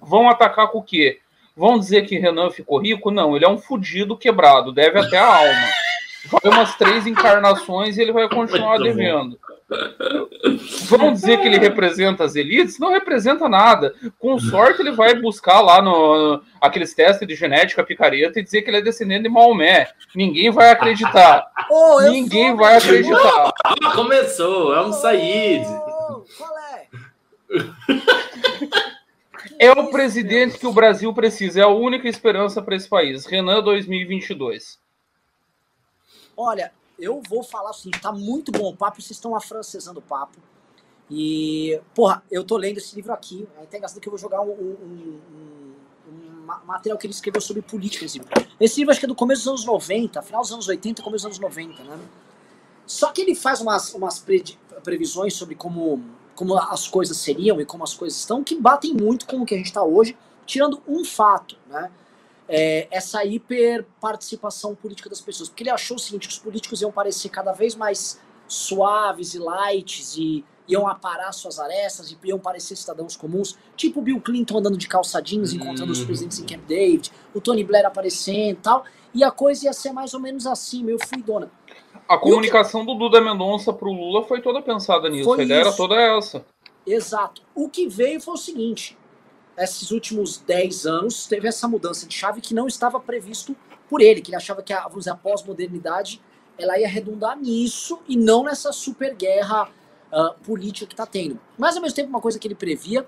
Vão 0.00 0.28
atacar 0.28 0.68
com 0.68 0.78
o 0.78 0.82
quê? 0.82 1.20
Vão 1.56 1.78
dizer 1.78 2.06
que 2.06 2.18
Renan 2.18 2.50
ficou 2.50 2.78
rico? 2.78 3.10
Não, 3.10 3.36
ele 3.36 3.44
é 3.44 3.48
um 3.48 3.58
fudido 3.58 4.16
quebrado, 4.16 4.72
deve 4.72 4.98
até 4.98 5.16
a 5.16 5.36
alma. 5.36 5.68
Vai 6.26 6.52
umas 6.52 6.74
três 6.76 7.06
encarnações 7.06 7.96
e 7.96 8.02
ele 8.02 8.12
vai 8.12 8.28
continuar 8.28 8.78
Muito 8.78 8.84
devendo. 8.84 9.38
Bom. 9.46 9.53
Vão 10.88 11.12
dizer 11.12 11.40
que 11.40 11.46
ele 11.46 11.58
representa 11.58 12.24
as 12.24 12.36
elites? 12.36 12.78
Não 12.78 12.92
representa 12.92 13.48
nada. 13.48 13.94
Com 14.18 14.38
sorte, 14.38 14.82
ele 14.82 14.92
vai 14.92 15.14
buscar 15.14 15.60
lá 15.60 15.80
no, 15.80 16.36
no 16.36 16.42
aqueles 16.60 16.94
testes 16.94 17.26
de 17.26 17.34
genética 17.34 17.84
picareta 17.84 18.38
e 18.38 18.42
dizer 18.42 18.62
que 18.62 18.70
ele 18.70 18.78
é 18.78 18.82
descendente 18.82 19.22
de 19.24 19.28
Maomé. 19.28 19.88
Ninguém 20.14 20.50
vai 20.50 20.70
acreditar. 20.70 21.46
Oh, 21.70 22.00
Ninguém 22.02 22.48
sou... 22.48 22.56
vai 22.58 22.76
acreditar. 22.76 23.52
Ah, 23.64 23.92
começou, 23.94 24.74
é 24.74 24.86
um 24.86 24.92
Said. 24.92 25.64
qual 26.36 26.58
é? 26.58 26.88
É 29.58 29.70
o 29.70 29.90
presidente 29.90 30.58
que 30.58 30.66
o 30.66 30.72
Brasil 30.72 31.12
precisa, 31.14 31.60
é 31.60 31.62
a 31.62 31.68
única 31.68 32.08
esperança 32.08 32.60
para 32.60 32.76
esse 32.76 32.88
país. 32.88 33.24
Renan 33.24 33.62
2022. 33.62 34.78
Olha, 36.36 36.72
eu 36.98 37.20
vou 37.28 37.42
falar 37.42 37.70
o 37.70 37.74
seguinte, 37.74 38.00
tá 38.00 38.12
muito 38.12 38.52
bom 38.52 38.70
o 38.70 38.76
papo, 38.76 39.00
vocês 39.00 39.12
estão 39.12 39.34
afrancesando 39.34 39.98
o 39.98 40.02
papo. 40.02 40.38
E, 41.10 41.80
porra, 41.94 42.22
eu 42.30 42.44
tô 42.44 42.56
lendo 42.56 42.78
esse 42.78 42.96
livro 42.96 43.12
aqui, 43.12 43.46
é 43.58 43.62
até 43.62 43.76
engraçado 43.76 44.00
que 44.00 44.08
eu 44.08 44.10
vou 44.10 44.18
jogar 44.18 44.40
um, 44.40 44.50
um, 44.50 44.76
um, 44.82 45.72
um, 46.08 46.46
material 46.64 46.96
que 46.96 47.06
ele 47.06 47.12
escreveu 47.12 47.40
sobre 47.40 47.62
política 47.62 48.04
esse 48.04 48.18
livro. 48.18 48.32
Esse 48.58 48.80
livro 48.80 48.90
acho 48.90 49.00
que 49.00 49.06
é 49.06 49.08
do 49.08 49.14
começo 49.14 49.42
dos 49.42 49.48
anos 49.48 49.64
90, 49.64 50.22
final 50.22 50.40
dos 50.40 50.52
anos 50.52 50.68
80, 50.68 51.02
começo 51.02 51.28
dos 51.28 51.38
anos 51.38 51.56
90, 51.56 51.84
né? 51.84 51.98
Só 52.86 53.12
que 53.12 53.22
ele 53.22 53.34
faz 53.34 53.60
umas, 53.60 53.94
umas 53.94 54.18
pre, 54.18 54.42
previsões 54.82 55.34
sobre 55.34 55.54
como, 55.54 56.02
como 56.34 56.56
as 56.56 56.86
coisas 56.86 57.16
seriam 57.16 57.60
e 57.60 57.66
como 57.66 57.84
as 57.84 57.94
coisas 57.94 58.18
estão, 58.18 58.44
que 58.44 58.54
batem 58.54 58.94
muito 58.94 59.26
com 59.26 59.38
o 59.38 59.46
que 59.46 59.54
a 59.54 59.58
gente 59.58 59.66
está 59.66 59.82
hoje, 59.82 60.16
tirando 60.46 60.82
um 60.86 61.04
fato, 61.04 61.56
né? 61.66 61.90
É, 62.48 62.88
essa 62.90 63.24
hiperparticipação 63.24 64.74
política 64.74 65.08
das 65.08 65.20
pessoas. 65.20 65.48
Porque 65.48 65.62
ele 65.62 65.70
achou 65.70 65.96
o 65.96 66.00
seguinte, 66.00 66.28
que 66.28 66.34
os 66.34 66.38
políticos 66.38 66.82
iam 66.82 66.92
parecer 66.92 67.28
cada 67.28 67.52
vez 67.52 67.74
mais 67.74 68.20
suaves 68.46 69.34
e 69.34 69.38
lights 69.38 70.16
e 70.16 70.44
iam 70.66 70.86
aparar 70.86 71.32
suas 71.32 71.58
arestas 71.58 72.10
e 72.10 72.18
iam 72.24 72.38
parecer 72.38 72.76
cidadãos 72.76 73.16
comuns, 73.16 73.56
tipo 73.76 74.00
o 74.00 74.02
Bill 74.02 74.20
Clinton 74.20 74.58
andando 74.58 74.78
de 74.78 74.88
calça 74.88 75.20
jeans, 75.20 75.52
uhum. 75.52 75.58
encontrando 75.58 75.92
os 75.92 76.02
presidentes 76.02 76.38
em 76.38 76.46
Camp 76.46 76.64
David, 76.66 77.12
o 77.34 77.40
Tony 77.40 77.64
Blair 77.64 77.86
aparecendo 77.86 78.52
e 78.52 78.62
tal, 78.62 78.84
e 79.12 79.22
a 79.22 79.30
coisa 79.30 79.66
ia 79.66 79.72
ser 79.72 79.92
mais 79.92 80.14
ou 80.14 80.20
menos 80.20 80.46
assim, 80.46 80.82
meio 80.82 80.98
fluidona. 81.06 81.50
A 82.08 82.18
comunicação 82.18 82.80
que... 82.80 82.86
do 82.86 82.94
Duda 82.94 83.20
Mendonça 83.20 83.72
pro 83.72 83.92
Lula 83.92 84.24
foi 84.24 84.40
toda 84.40 84.60
pensada 84.60 85.08
nisso, 85.08 85.24
foi 85.24 85.40
a 85.40 85.44
ideia 85.44 85.60
isso. 85.60 85.68
era 85.68 85.76
toda 85.76 86.00
essa. 86.00 86.44
Exato. 86.86 87.42
O 87.54 87.68
que 87.68 87.86
veio 87.86 88.20
foi 88.20 88.34
o 88.34 88.38
seguinte, 88.38 88.96
esses 89.56 89.90
últimos 89.90 90.38
10 90.38 90.86
anos, 90.86 91.26
teve 91.26 91.46
essa 91.46 91.68
mudança 91.68 92.06
de 92.06 92.14
chave 92.14 92.40
que 92.40 92.54
não 92.54 92.66
estava 92.66 92.98
previsto 92.98 93.56
por 93.88 94.00
ele, 94.00 94.20
que 94.20 94.30
ele 94.30 94.36
achava 94.36 94.62
que 94.62 94.72
a, 94.72 94.80
a 94.80 95.14
pós-modernidade 95.14 96.20
ela 96.58 96.78
ia 96.78 96.88
redundar 96.88 97.38
nisso 97.38 98.00
e 98.08 98.16
não 98.16 98.44
nessa 98.44 98.72
super 98.72 99.14
guerra 99.14 99.68
uh, 100.12 100.34
política 100.44 100.86
que 100.86 100.92
está 100.92 101.06
tendo. 101.06 101.38
Mas, 101.58 101.76
ao 101.76 101.82
mesmo 101.82 101.96
tempo, 101.96 102.08
uma 102.08 102.20
coisa 102.20 102.38
que 102.38 102.46
ele 102.46 102.54
previa 102.54 103.06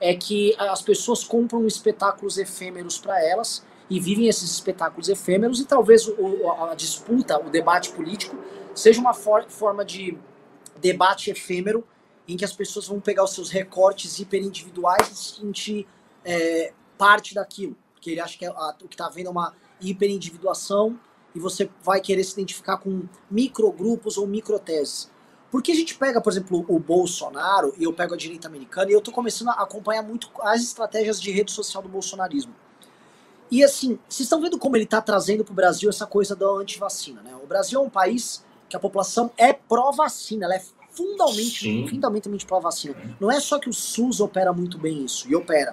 é 0.00 0.14
que 0.14 0.54
as 0.58 0.82
pessoas 0.82 1.24
compram 1.24 1.66
espetáculos 1.66 2.38
efêmeros 2.38 2.98
para 2.98 3.22
elas 3.24 3.64
e 3.88 4.00
vivem 4.00 4.28
esses 4.28 4.50
espetáculos 4.50 5.08
efêmeros 5.08 5.60
e 5.60 5.64
talvez 5.64 6.06
o, 6.08 6.50
a 6.70 6.74
disputa, 6.74 7.38
o 7.38 7.50
debate 7.50 7.90
político 7.90 8.36
seja 8.74 9.00
uma 9.00 9.14
for 9.14 9.44
forma 9.48 9.84
de 9.84 10.18
debate 10.80 11.30
efêmero 11.30 11.84
em 12.26 12.36
que 12.36 12.44
as 12.44 12.52
pessoas 12.52 12.86
vão 12.86 13.00
pegar 13.00 13.24
os 13.24 13.34
seus 13.34 13.50
recortes 13.50 14.18
hiperindividuais 14.18 15.10
e 15.10 15.16
se 15.16 15.40
sentir 15.40 15.86
é, 16.24 16.72
parte 16.96 17.34
daquilo. 17.34 17.76
Porque 17.92 18.10
ele 18.10 18.20
acha 18.20 18.38
que 18.38 18.44
é, 18.44 18.48
a, 18.48 18.76
o 18.82 18.88
que 18.88 18.94
está 18.94 19.08
vendo 19.08 19.26
é 19.26 19.30
uma 19.30 19.54
hiperindividuação 19.80 20.98
e 21.34 21.40
você 21.40 21.68
vai 21.82 22.00
querer 22.00 22.22
se 22.24 22.32
identificar 22.32 22.78
com 22.78 23.02
microgrupos 23.30 24.16
ou 24.16 24.26
microteses. 24.26 25.10
Porque 25.50 25.72
a 25.72 25.74
gente 25.74 25.96
pega, 25.96 26.20
por 26.20 26.32
exemplo, 26.32 26.64
o 26.68 26.78
Bolsonaro, 26.78 27.74
e 27.78 27.84
eu 27.84 27.92
pego 27.92 28.14
a 28.14 28.16
direita 28.16 28.48
americana, 28.48 28.90
e 28.90 28.92
eu 28.92 28.98
estou 28.98 29.14
começando 29.14 29.50
a 29.50 29.62
acompanhar 29.62 30.02
muito 30.02 30.28
as 30.40 30.62
estratégias 30.62 31.20
de 31.20 31.30
rede 31.30 31.52
social 31.52 31.82
do 31.82 31.88
bolsonarismo. 31.88 32.52
E 33.50 33.62
assim, 33.62 33.98
vocês 34.08 34.26
estão 34.26 34.40
vendo 34.40 34.58
como 34.58 34.76
ele 34.76 34.84
está 34.84 35.00
trazendo 35.00 35.44
para 35.44 35.52
o 35.52 35.54
Brasil 35.54 35.88
essa 35.88 36.06
coisa 36.06 36.34
da 36.34 36.46
antivacina, 36.48 37.22
né? 37.22 37.36
O 37.40 37.46
Brasil 37.46 37.78
é 37.78 37.82
um 37.82 37.90
país 37.90 38.44
que 38.68 38.76
a 38.76 38.80
população 38.80 39.30
é 39.36 39.52
pró-vacina, 39.52 40.46
ela 40.46 40.56
é 40.56 40.62
fundamentalmente, 40.94 41.88
fundamentalmente 41.88 42.46
para 42.46 42.56
a 42.56 42.60
vacina. 42.60 42.94
Não 43.20 43.30
é 43.30 43.40
só 43.40 43.58
que 43.58 43.68
o 43.68 43.72
SUS 43.72 44.20
opera 44.20 44.52
muito 44.52 44.78
bem 44.78 45.04
isso, 45.04 45.28
e 45.28 45.34
opera. 45.34 45.72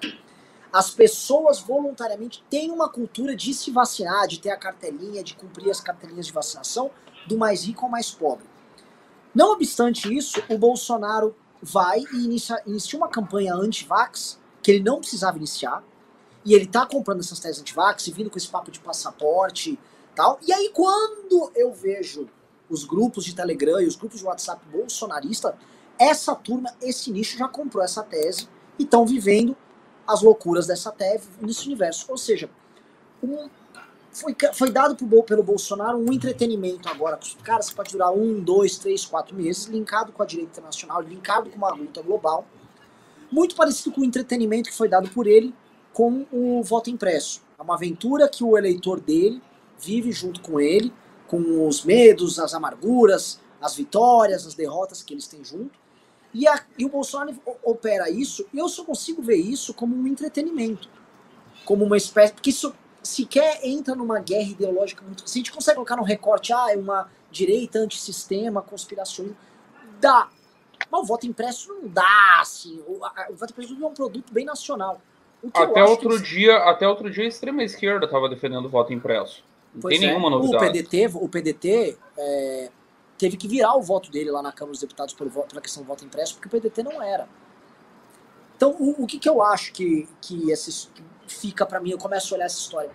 As 0.73 0.89
pessoas 0.89 1.59
voluntariamente 1.59 2.43
têm 2.49 2.71
uma 2.71 2.89
cultura 2.89 3.35
de 3.35 3.53
se 3.53 3.71
vacinar, 3.71 4.27
de 4.27 4.39
ter 4.39 4.49
a 4.49 4.57
cartelinha, 4.57 5.23
de 5.23 5.35
cumprir 5.35 5.69
as 5.69 5.81
cartelinhas 5.81 6.25
de 6.25 6.33
vacinação, 6.33 6.89
do 7.27 7.37
mais 7.37 7.65
rico 7.65 7.85
ao 7.85 7.91
mais 7.91 8.09
pobre. 8.09 8.45
Não 9.33 9.51
obstante 9.51 10.13
isso, 10.13 10.41
o 10.49 10.57
Bolsonaro 10.57 11.35
vai 11.61 11.99
e 12.13 12.25
inicia, 12.25 12.61
inicia 12.65 12.97
uma 12.97 13.07
campanha 13.07 13.53
anti-vax 13.53 14.39
que 14.63 14.71
ele 14.71 14.83
não 14.83 14.99
precisava 14.99 15.37
iniciar, 15.37 15.83
e 16.43 16.53
ele 16.53 16.65
tá 16.65 16.85
comprando 16.85 17.19
essas 17.19 17.39
teses 17.39 17.61
anti-vax 17.61 18.07
e 18.07 18.11
vindo 18.11 18.29
com 18.29 18.37
esse 18.37 18.47
papo 18.47 18.71
de 18.71 18.79
passaporte 18.79 19.77
tal. 20.15 20.39
E 20.45 20.51
aí, 20.51 20.71
quando 20.73 21.51
eu 21.55 21.71
vejo 21.71 22.27
os 22.71 22.85
grupos 22.85 23.25
de 23.25 23.35
Telegram 23.35 23.79
e 23.81 23.85
os 23.85 23.95
grupos 23.95 24.19
de 24.19 24.25
WhatsApp 24.25 24.65
bolsonarista, 24.71 25.55
essa 25.99 26.33
turma, 26.33 26.73
esse 26.81 27.11
nicho 27.11 27.37
já 27.37 27.47
comprou 27.47 27.83
essa 27.83 28.01
tese 28.01 28.47
e 28.79 28.83
estão 28.83 29.05
vivendo 29.05 29.55
as 30.07 30.21
loucuras 30.21 30.65
dessa 30.65 30.91
tese 30.91 31.29
nesse 31.41 31.67
universo. 31.67 32.05
Ou 32.09 32.17
seja, 32.17 32.49
um, 33.21 33.49
foi, 34.11 34.35
foi 34.53 34.71
dado 34.71 34.95
pro, 34.95 35.23
pelo 35.23 35.43
Bolsonaro 35.43 35.97
um 35.97 36.11
entretenimento 36.11 36.89
agora. 36.89 37.19
Cara, 37.43 37.61
você 37.61 37.73
pode 37.73 37.91
durar 37.91 38.11
um, 38.11 38.39
dois, 38.39 38.77
três, 38.77 39.05
quatro 39.05 39.35
meses, 39.35 39.65
linkado 39.65 40.11
com 40.11 40.23
a 40.23 40.25
direita 40.25 40.51
internacional, 40.51 41.01
linkado 41.01 41.49
com 41.49 41.57
uma 41.57 41.69
luta 41.69 42.01
global. 42.01 42.45
Muito 43.31 43.55
parecido 43.55 43.91
com 43.93 44.01
o 44.01 44.05
entretenimento 44.05 44.69
que 44.69 44.75
foi 44.75 44.89
dado 44.89 45.09
por 45.09 45.27
ele 45.27 45.53
com 45.93 46.25
o 46.31 46.63
voto 46.63 46.89
impresso. 46.89 47.41
É 47.59 47.61
uma 47.61 47.75
aventura 47.75 48.27
que 48.27 48.43
o 48.43 48.57
eleitor 48.57 48.99
dele 48.99 49.41
vive 49.79 50.11
junto 50.11 50.41
com 50.41 50.59
ele, 50.59 50.93
com 51.31 51.65
os 51.65 51.85
medos, 51.85 52.37
as 52.39 52.53
amarguras, 52.53 53.39
as 53.61 53.73
vitórias, 53.73 54.45
as 54.45 54.53
derrotas 54.53 55.01
que 55.01 55.13
eles 55.13 55.27
têm 55.27 55.41
junto. 55.45 55.79
E, 56.33 56.45
a, 56.45 56.61
e 56.77 56.83
o 56.83 56.89
Bolsonaro 56.89 57.33
opera 57.63 58.09
isso, 58.09 58.45
e 58.53 58.57
eu 58.57 58.67
só 58.67 58.83
consigo 58.83 59.21
ver 59.21 59.37
isso 59.37 59.73
como 59.73 59.95
um 59.95 60.05
entretenimento. 60.05 60.89
Como 61.63 61.85
uma 61.85 61.95
espécie. 61.95 62.33
Porque 62.33 62.49
isso 62.49 62.75
sequer 63.01 63.61
entra 63.63 63.95
numa 63.95 64.19
guerra 64.19 64.49
ideológica 64.49 65.05
muito. 65.05 65.27
Se 65.29 65.37
a 65.37 65.39
gente 65.39 65.53
consegue 65.53 65.75
colocar 65.75 65.95
no 65.95 66.03
recorte, 66.03 66.51
ah, 66.51 66.67
é 66.69 66.75
uma 66.75 67.09
direita 67.31 67.79
antissistema, 67.79 68.61
conspirações. 68.61 69.31
Dá. 70.01 70.27
Mas 70.91 71.01
o 71.01 71.05
voto 71.05 71.25
impresso 71.25 71.69
não 71.69 71.87
dá, 71.87 72.39
assim. 72.41 72.83
O, 72.85 73.05
a, 73.05 73.27
o 73.29 73.35
voto 73.35 73.53
impresso 73.53 73.73
é 73.81 73.87
um 73.87 73.93
produto 73.93 74.33
bem 74.33 74.43
nacional. 74.43 75.01
Até 75.53 75.81
outro, 75.81 76.21
dia, 76.21 76.57
até 76.57 76.85
outro 76.85 77.09
dia, 77.09 77.23
a 77.23 77.27
extrema 77.27 77.63
esquerda 77.63 78.05
estava 78.05 78.27
defendendo 78.27 78.65
o 78.65 78.69
voto 78.69 78.91
impresso. 78.91 79.41
Não 79.73 79.81
pois 79.81 79.97
tem 79.97 80.07
é. 80.07 80.11
nenhuma 80.11 80.29
novidade. 80.29 80.65
O 80.65 80.71
PDT, 80.71 81.11
o 81.13 81.29
PDT 81.29 81.97
é, 82.17 82.71
teve 83.17 83.37
que 83.37 83.47
virar 83.47 83.75
o 83.75 83.81
voto 83.81 84.11
dele 84.11 84.31
lá 84.31 84.41
na 84.41 84.51
Câmara 84.51 84.71
dos 84.71 84.81
Deputados 84.81 85.13
pelo 85.13 85.29
voto, 85.29 85.49
pela 85.49 85.61
questão 85.61 85.83
do 85.83 85.87
voto 85.87 86.03
impresso, 86.03 86.35
porque 86.35 86.47
o 86.47 86.61
PDT 86.61 86.83
não 86.83 87.01
era. 87.01 87.27
Então, 88.55 88.75
o, 88.79 89.03
o 89.03 89.07
que, 89.07 89.17
que 89.17 89.29
eu 89.29 89.41
acho 89.41 89.73
que, 89.73 90.07
que, 90.21 90.51
esse, 90.51 90.87
que 90.87 91.03
fica 91.27 91.65
para 91.65 91.79
mim, 91.79 91.91
eu 91.91 91.97
começo 91.97 92.33
a 92.33 92.37
olhar 92.37 92.45
essa 92.45 92.59
história. 92.59 92.91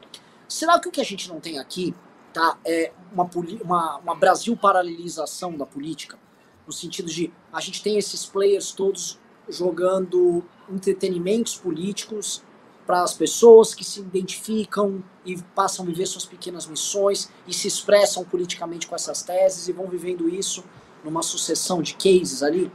Será 0.48 0.78
que 0.78 0.88
o 0.88 0.92
que 0.92 1.00
a 1.00 1.04
gente 1.04 1.28
não 1.28 1.40
tem 1.40 1.58
aqui 1.58 1.94
tá, 2.32 2.58
é 2.64 2.92
uma, 3.12 3.28
uma, 3.64 3.96
uma 3.98 4.14
Brasil 4.14 4.56
paralelização 4.56 5.56
da 5.56 5.66
política? 5.66 6.18
No 6.66 6.72
sentido 6.72 7.10
de 7.10 7.32
a 7.52 7.60
gente 7.60 7.82
tem 7.82 7.96
esses 7.96 8.26
players 8.26 8.72
todos 8.72 9.18
jogando 9.48 10.44
entretenimentos 10.68 11.56
políticos 11.56 12.42
para 12.86 13.02
as 13.02 13.12
pessoas 13.12 13.74
que 13.74 13.84
se 13.84 14.00
identificam 14.00 15.02
e 15.24 15.36
passam 15.54 15.84
a 15.84 15.88
viver 15.88 16.06
suas 16.06 16.24
pequenas 16.24 16.66
missões 16.66 17.30
e 17.46 17.52
se 17.52 17.66
expressam 17.66 18.24
politicamente 18.24 18.86
com 18.86 18.94
essas 18.94 19.22
teses 19.22 19.66
e 19.66 19.72
vão 19.72 19.88
vivendo 19.88 20.28
isso 20.28 20.64
numa 21.02 21.22
sucessão 21.22 21.82
de 21.82 21.94
cases 21.94 22.42
ali. 22.42 22.70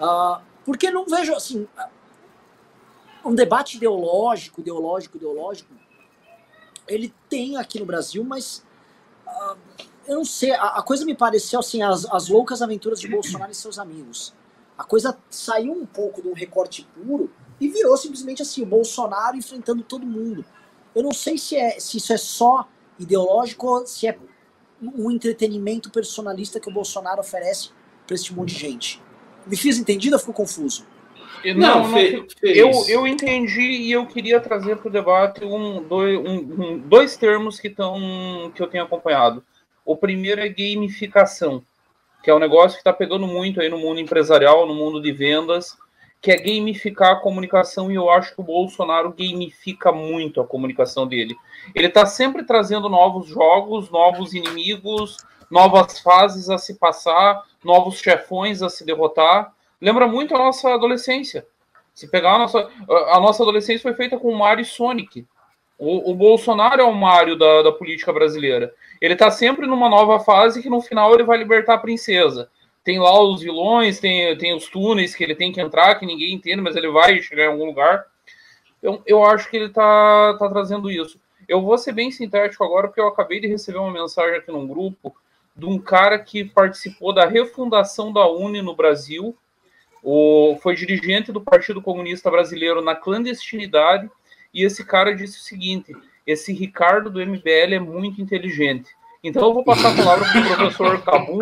Uh, 0.00 0.40
porque 0.64 0.90
não 0.90 1.04
vejo 1.04 1.34
assim 1.34 1.68
um 3.24 3.34
debate 3.34 3.76
ideológico, 3.76 4.60
ideológico, 4.60 5.16
ideológico. 5.16 5.74
Ele 6.88 7.12
tem 7.28 7.56
aqui 7.56 7.78
no 7.78 7.84
Brasil, 7.84 8.24
mas 8.24 8.64
uh, 9.26 9.56
eu 10.06 10.16
não 10.16 10.24
sei. 10.24 10.52
A, 10.52 10.78
a, 10.78 10.82
coisa 10.82 11.04
me 11.04 11.14
pareceu 11.14 11.60
assim 11.60 11.82
as, 11.82 12.06
as 12.06 12.28
loucas 12.28 12.62
aventuras 12.62 13.00
de 13.00 13.08
Bolsonaro 13.08 13.52
e 13.52 13.54
seus 13.54 13.78
amigos. 13.78 14.32
A 14.78 14.84
coisa 14.84 15.18
saiu 15.28 15.72
um 15.72 15.84
pouco 15.84 16.22
de 16.22 16.28
um 16.28 16.34
recorte 16.34 16.88
puro 16.94 17.30
e 17.60 17.68
virou 17.68 17.96
simplesmente 17.96 18.42
assim 18.42 18.62
o 18.62 18.66
Bolsonaro 18.66 19.36
enfrentando 19.36 19.82
todo 19.82 20.06
mundo. 20.06 20.44
Eu 20.94 21.02
não 21.02 21.12
sei 21.12 21.38
se 21.38 21.56
é 21.56 21.78
se 21.78 21.96
isso 21.98 22.12
é 22.12 22.16
só 22.16 22.68
ideológico 22.98 23.66
ou 23.66 23.86
se 23.86 24.06
é 24.06 24.18
um 24.82 25.10
entretenimento 25.10 25.90
personalista 25.90 26.60
que 26.60 26.68
o 26.68 26.72
Bolsonaro 26.72 27.20
oferece 27.20 27.70
para 28.06 28.14
esse 28.14 28.32
monte 28.34 28.54
de 28.54 28.60
gente. 28.60 29.02
Me 29.46 29.56
fiz 29.56 29.78
entendido 29.78 30.16
ou 30.16 30.20
ficou 30.20 30.34
confuso? 30.34 30.86
Não, 31.54 31.82
não, 31.82 31.92
fe, 31.92 32.26
eu, 32.42 32.70
eu 32.88 33.06
entendi 33.06 33.60
e 33.60 33.92
eu 33.92 34.06
queria 34.06 34.40
trazer 34.40 34.76
para 34.76 34.88
o 34.88 34.90
debate 34.90 35.44
um, 35.44 35.82
dois, 35.82 36.18
um, 36.18 36.34
um, 36.38 36.78
dois 36.78 37.16
termos 37.16 37.60
que, 37.60 37.70
tão, 37.70 38.50
que 38.54 38.60
eu 38.60 38.66
tenho 38.66 38.84
acompanhado. 38.84 39.44
O 39.84 39.96
primeiro 39.96 40.40
é 40.40 40.48
gamificação, 40.48 41.62
que 42.22 42.30
é 42.30 42.34
um 42.34 42.40
negócio 42.40 42.76
que 42.76 42.80
está 42.80 42.92
pegando 42.92 43.26
muito 43.26 43.60
aí 43.60 43.68
no 43.68 43.78
mundo 43.78 44.00
empresarial, 44.00 44.66
no 44.66 44.74
mundo 44.74 45.00
de 45.00 45.12
vendas, 45.12 45.76
que 46.20 46.30
é 46.32 46.36
gamificar 46.36 47.12
a 47.12 47.20
comunicação, 47.20 47.90
e 47.90 47.94
eu 47.94 48.10
acho 48.10 48.34
que 48.34 48.40
o 48.40 48.44
Bolsonaro 48.44 49.14
gamifica 49.16 49.92
muito 49.92 50.40
a 50.40 50.46
comunicação 50.46 51.06
dele. 51.06 51.36
Ele 51.74 51.86
está 51.86 52.04
sempre 52.04 52.44
trazendo 52.44 52.88
novos 52.88 53.28
jogos, 53.28 53.90
novos 53.90 54.34
inimigos, 54.34 55.18
novas 55.50 56.00
fases 56.00 56.50
a 56.50 56.58
se 56.58 56.78
passar, 56.78 57.44
novos 57.64 57.98
chefões 57.98 58.62
a 58.62 58.68
se 58.68 58.84
derrotar. 58.84 59.52
Lembra 59.80 60.08
muito 60.08 60.34
a 60.34 60.38
nossa 60.38 60.74
adolescência. 60.74 61.46
Se 61.94 62.08
pegar 62.08 62.34
a 62.34 62.38
nossa. 62.38 62.68
A 62.88 63.20
nossa 63.20 63.42
adolescência 63.42 63.82
foi 63.82 63.94
feita 63.94 64.18
com 64.18 64.34
Mario 64.34 64.62
e 64.62 64.66
Sonic. 64.66 65.26
O, 65.78 66.10
o 66.10 66.14
Bolsonaro 66.14 66.80
é 66.80 66.84
o 66.84 66.92
Mario 66.92 67.38
da, 67.38 67.62
da 67.62 67.72
política 67.72 68.12
brasileira. 68.12 68.72
Ele 69.00 69.12
está 69.12 69.30
sempre 69.30 69.66
numa 69.66 69.88
nova 69.88 70.18
fase 70.20 70.62
que 70.62 70.70
no 70.70 70.80
final 70.80 71.14
ele 71.14 71.24
vai 71.24 71.38
libertar 71.38 71.74
a 71.74 71.78
princesa. 71.78 72.50
Tem 72.86 73.00
lá 73.00 73.20
os 73.20 73.42
vilões, 73.42 73.98
tem, 73.98 74.38
tem 74.38 74.54
os 74.54 74.68
túneis 74.68 75.12
que 75.12 75.24
ele 75.24 75.34
tem 75.34 75.50
que 75.50 75.60
entrar, 75.60 75.96
que 75.96 76.06
ninguém 76.06 76.32
entende, 76.32 76.62
mas 76.62 76.76
ele 76.76 76.88
vai 76.88 77.20
chegar 77.20 77.46
em 77.46 77.48
algum 77.48 77.64
lugar. 77.66 78.06
Eu, 78.80 79.02
eu 79.04 79.24
acho 79.24 79.50
que 79.50 79.56
ele 79.56 79.66
está 79.66 80.36
tá 80.38 80.48
trazendo 80.48 80.88
isso. 80.88 81.20
Eu 81.48 81.60
vou 81.62 81.76
ser 81.76 81.90
bem 81.90 82.12
sintético 82.12 82.62
agora, 82.62 82.86
porque 82.86 83.00
eu 83.00 83.08
acabei 83.08 83.40
de 83.40 83.48
receber 83.48 83.78
uma 83.78 83.90
mensagem 83.90 84.36
aqui 84.36 84.52
num 84.52 84.68
grupo 84.68 85.12
de 85.56 85.66
um 85.66 85.80
cara 85.80 86.16
que 86.16 86.44
participou 86.44 87.12
da 87.12 87.26
refundação 87.26 88.12
da 88.12 88.24
Uni 88.30 88.62
no 88.62 88.76
Brasil, 88.76 89.36
o, 90.00 90.56
foi 90.62 90.76
dirigente 90.76 91.32
do 91.32 91.40
Partido 91.40 91.82
Comunista 91.82 92.30
Brasileiro 92.30 92.80
na 92.80 92.94
clandestinidade, 92.94 94.08
e 94.54 94.62
esse 94.62 94.84
cara 94.84 95.12
disse 95.12 95.38
o 95.38 95.42
seguinte: 95.42 95.92
esse 96.24 96.52
Ricardo 96.52 97.10
do 97.10 97.18
MBL 97.18 97.74
é 97.74 97.80
muito 97.80 98.22
inteligente. 98.22 98.95
Então 99.28 99.48
eu 99.48 99.54
vou 99.54 99.64
passar 99.64 99.92
a 99.92 99.96
palavra 99.96 100.26
para 100.30 100.40
o 100.40 100.56
professor 100.56 101.02
Cabu. 101.02 101.38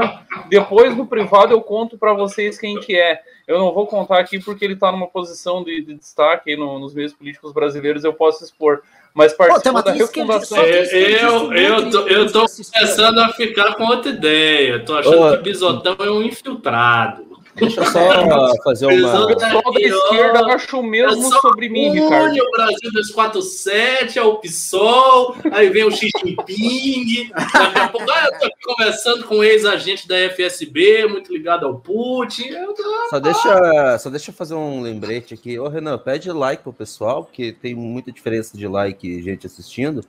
Depois 0.48 0.96
no 0.96 1.06
privado 1.06 1.52
eu 1.52 1.60
conto 1.60 1.98
para 1.98 2.12
vocês 2.12 2.58
quem 2.58 2.80
que 2.80 2.96
é. 2.96 3.20
Eu 3.46 3.58
não 3.58 3.72
vou 3.72 3.86
contar 3.86 4.18
aqui 4.18 4.38
porque 4.38 4.64
ele 4.64 4.74
está 4.74 4.90
numa 4.90 5.06
posição 5.06 5.62
de, 5.62 5.82
de 5.82 5.94
destaque 5.94 6.56
no, 6.56 6.78
nos 6.78 6.94
meios 6.94 7.12
políticos 7.12 7.52
brasileiros, 7.52 8.04
eu 8.04 8.12
posso 8.12 8.42
expor 8.42 8.82
mas 9.14 9.32
participou 9.32 9.80
da 9.80 9.92
refundação. 9.92 10.58
É, 10.58 11.24
eu, 11.24 11.52
eu, 11.52 11.90
tô, 11.90 12.00
eu 12.08 12.32
tô 12.32 12.46
começando 12.72 13.18
a 13.20 13.28
ficar 13.28 13.74
com 13.76 13.84
outra 13.84 14.10
ideia. 14.10 14.84
Tô 14.84 14.96
achando 14.96 15.32
Ô, 15.32 15.36
que 15.36 15.42
Bisotão 15.44 15.96
é 16.00 16.10
um 16.10 16.20
infiltrado. 16.20 17.33
Deixa 17.56 17.80
eu 17.80 17.86
só 17.86 18.54
fazer 18.64 18.86
uma. 18.86 19.24
O 19.24 19.28
pessoal 19.28 19.72
da 19.72 19.80
esquerda 19.80 20.46
acha 20.46 20.76
o 20.76 20.82
mesmo 20.82 21.22
sobre 21.40 21.68
mim, 21.68 21.90
Ricardo. 21.90 22.36
O 22.36 22.50
Brasil 22.50 22.90
247, 22.92 24.18
é 24.18 24.22
o 24.22 24.38
PSOL, 24.38 25.36
aí 25.52 25.68
vem 25.68 25.84
o 25.84 25.90
Xi 25.90 26.08
Jinping. 26.18 27.30
Daqui 27.30 27.78
a 27.78 27.88
pouco, 27.88 28.10
ah, 28.10 28.24
eu 28.26 28.38
tô 28.38 28.46
aqui 28.46 28.60
conversando 28.64 29.24
com 29.24 29.36
um 29.36 29.44
ex-agente 29.44 30.08
da 30.08 30.16
FSB, 30.30 31.06
muito 31.06 31.32
ligado 31.32 31.64
ao 31.66 31.78
Putin. 31.78 32.50
Tô... 32.76 33.08
Só, 33.10 33.20
deixa, 33.20 33.98
só 33.98 34.10
deixa 34.10 34.30
eu 34.30 34.34
fazer 34.34 34.54
um 34.54 34.80
lembrete 34.80 35.34
aqui. 35.34 35.58
Ô, 35.58 35.68
Renan, 35.68 35.96
pede 35.98 36.32
like 36.32 36.62
pro 36.62 36.72
pessoal, 36.72 37.24
porque 37.24 37.52
tem 37.52 37.74
muita 37.74 38.10
diferença 38.10 38.58
de 38.58 38.66
like 38.66 39.06
e 39.06 39.22
gente 39.22 39.46
assistindo. 39.46 40.04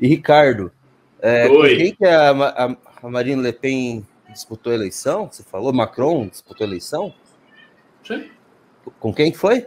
E 0.00 0.08
Ricardo, 0.08 0.72
é, 1.20 1.48
quem 1.48 1.94
que 1.94 2.04
é 2.04 2.14
a, 2.14 2.30
a, 2.30 2.76
a 3.02 3.10
Marine 3.10 3.42
Le 3.42 3.52
Pen 3.52 4.06
disputou 4.36 4.72
a 4.72 4.76
eleição? 4.76 5.28
Você 5.30 5.42
falou? 5.42 5.72
Macron 5.72 6.28
disputou 6.28 6.64
a 6.64 6.68
eleição? 6.68 7.12
Sim. 8.04 8.28
Com 9.00 9.12
quem 9.12 9.32
foi? 9.32 9.66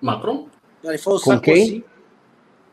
Macron? 0.00 0.48
Ele 0.82 0.98
falou 0.98 1.20
Com 1.20 1.32
Sarkozy. 1.32 1.54
quem? 1.70 1.84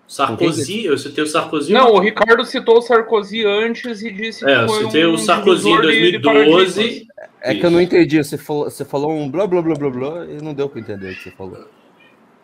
Sarkozy, 0.08 0.86
eu 0.86 0.98
citei 0.98 1.24
o 1.24 1.28
Sarkozy. 1.28 1.74
Não, 1.74 1.94
o 1.94 2.00
Ricardo 2.00 2.46
citou 2.46 2.78
o 2.78 2.82
Sarkozy 2.82 3.46
antes 3.46 4.02
e 4.02 4.10
disse 4.12 4.50
é, 4.50 4.62
que 4.62 4.68
foi 4.68 4.84
eu 4.84 4.86
citei 4.86 5.06
um 5.06 5.14
o 5.14 5.18
Sarkozy 5.18 5.70
em 5.70 5.82
2012. 5.82 7.08
é 7.42 7.54
que 7.54 7.66
eu 7.66 7.70
não 7.70 7.82
entendi. 7.82 8.18
Você 8.18 8.38
falou, 8.38 8.64
você 8.66 8.86
falou 8.86 9.12
um 9.12 9.30
blá 9.30 9.46
blá 9.46 9.62
blá 9.62 9.76
blá 9.76 9.90
blá 9.90 10.26
e 10.26 10.42
não 10.42 10.54
deu 10.54 10.70
para 10.70 10.80
entender 10.80 11.12
o 11.12 11.16
que 11.16 11.24
você 11.24 11.32
falou. 11.32 11.68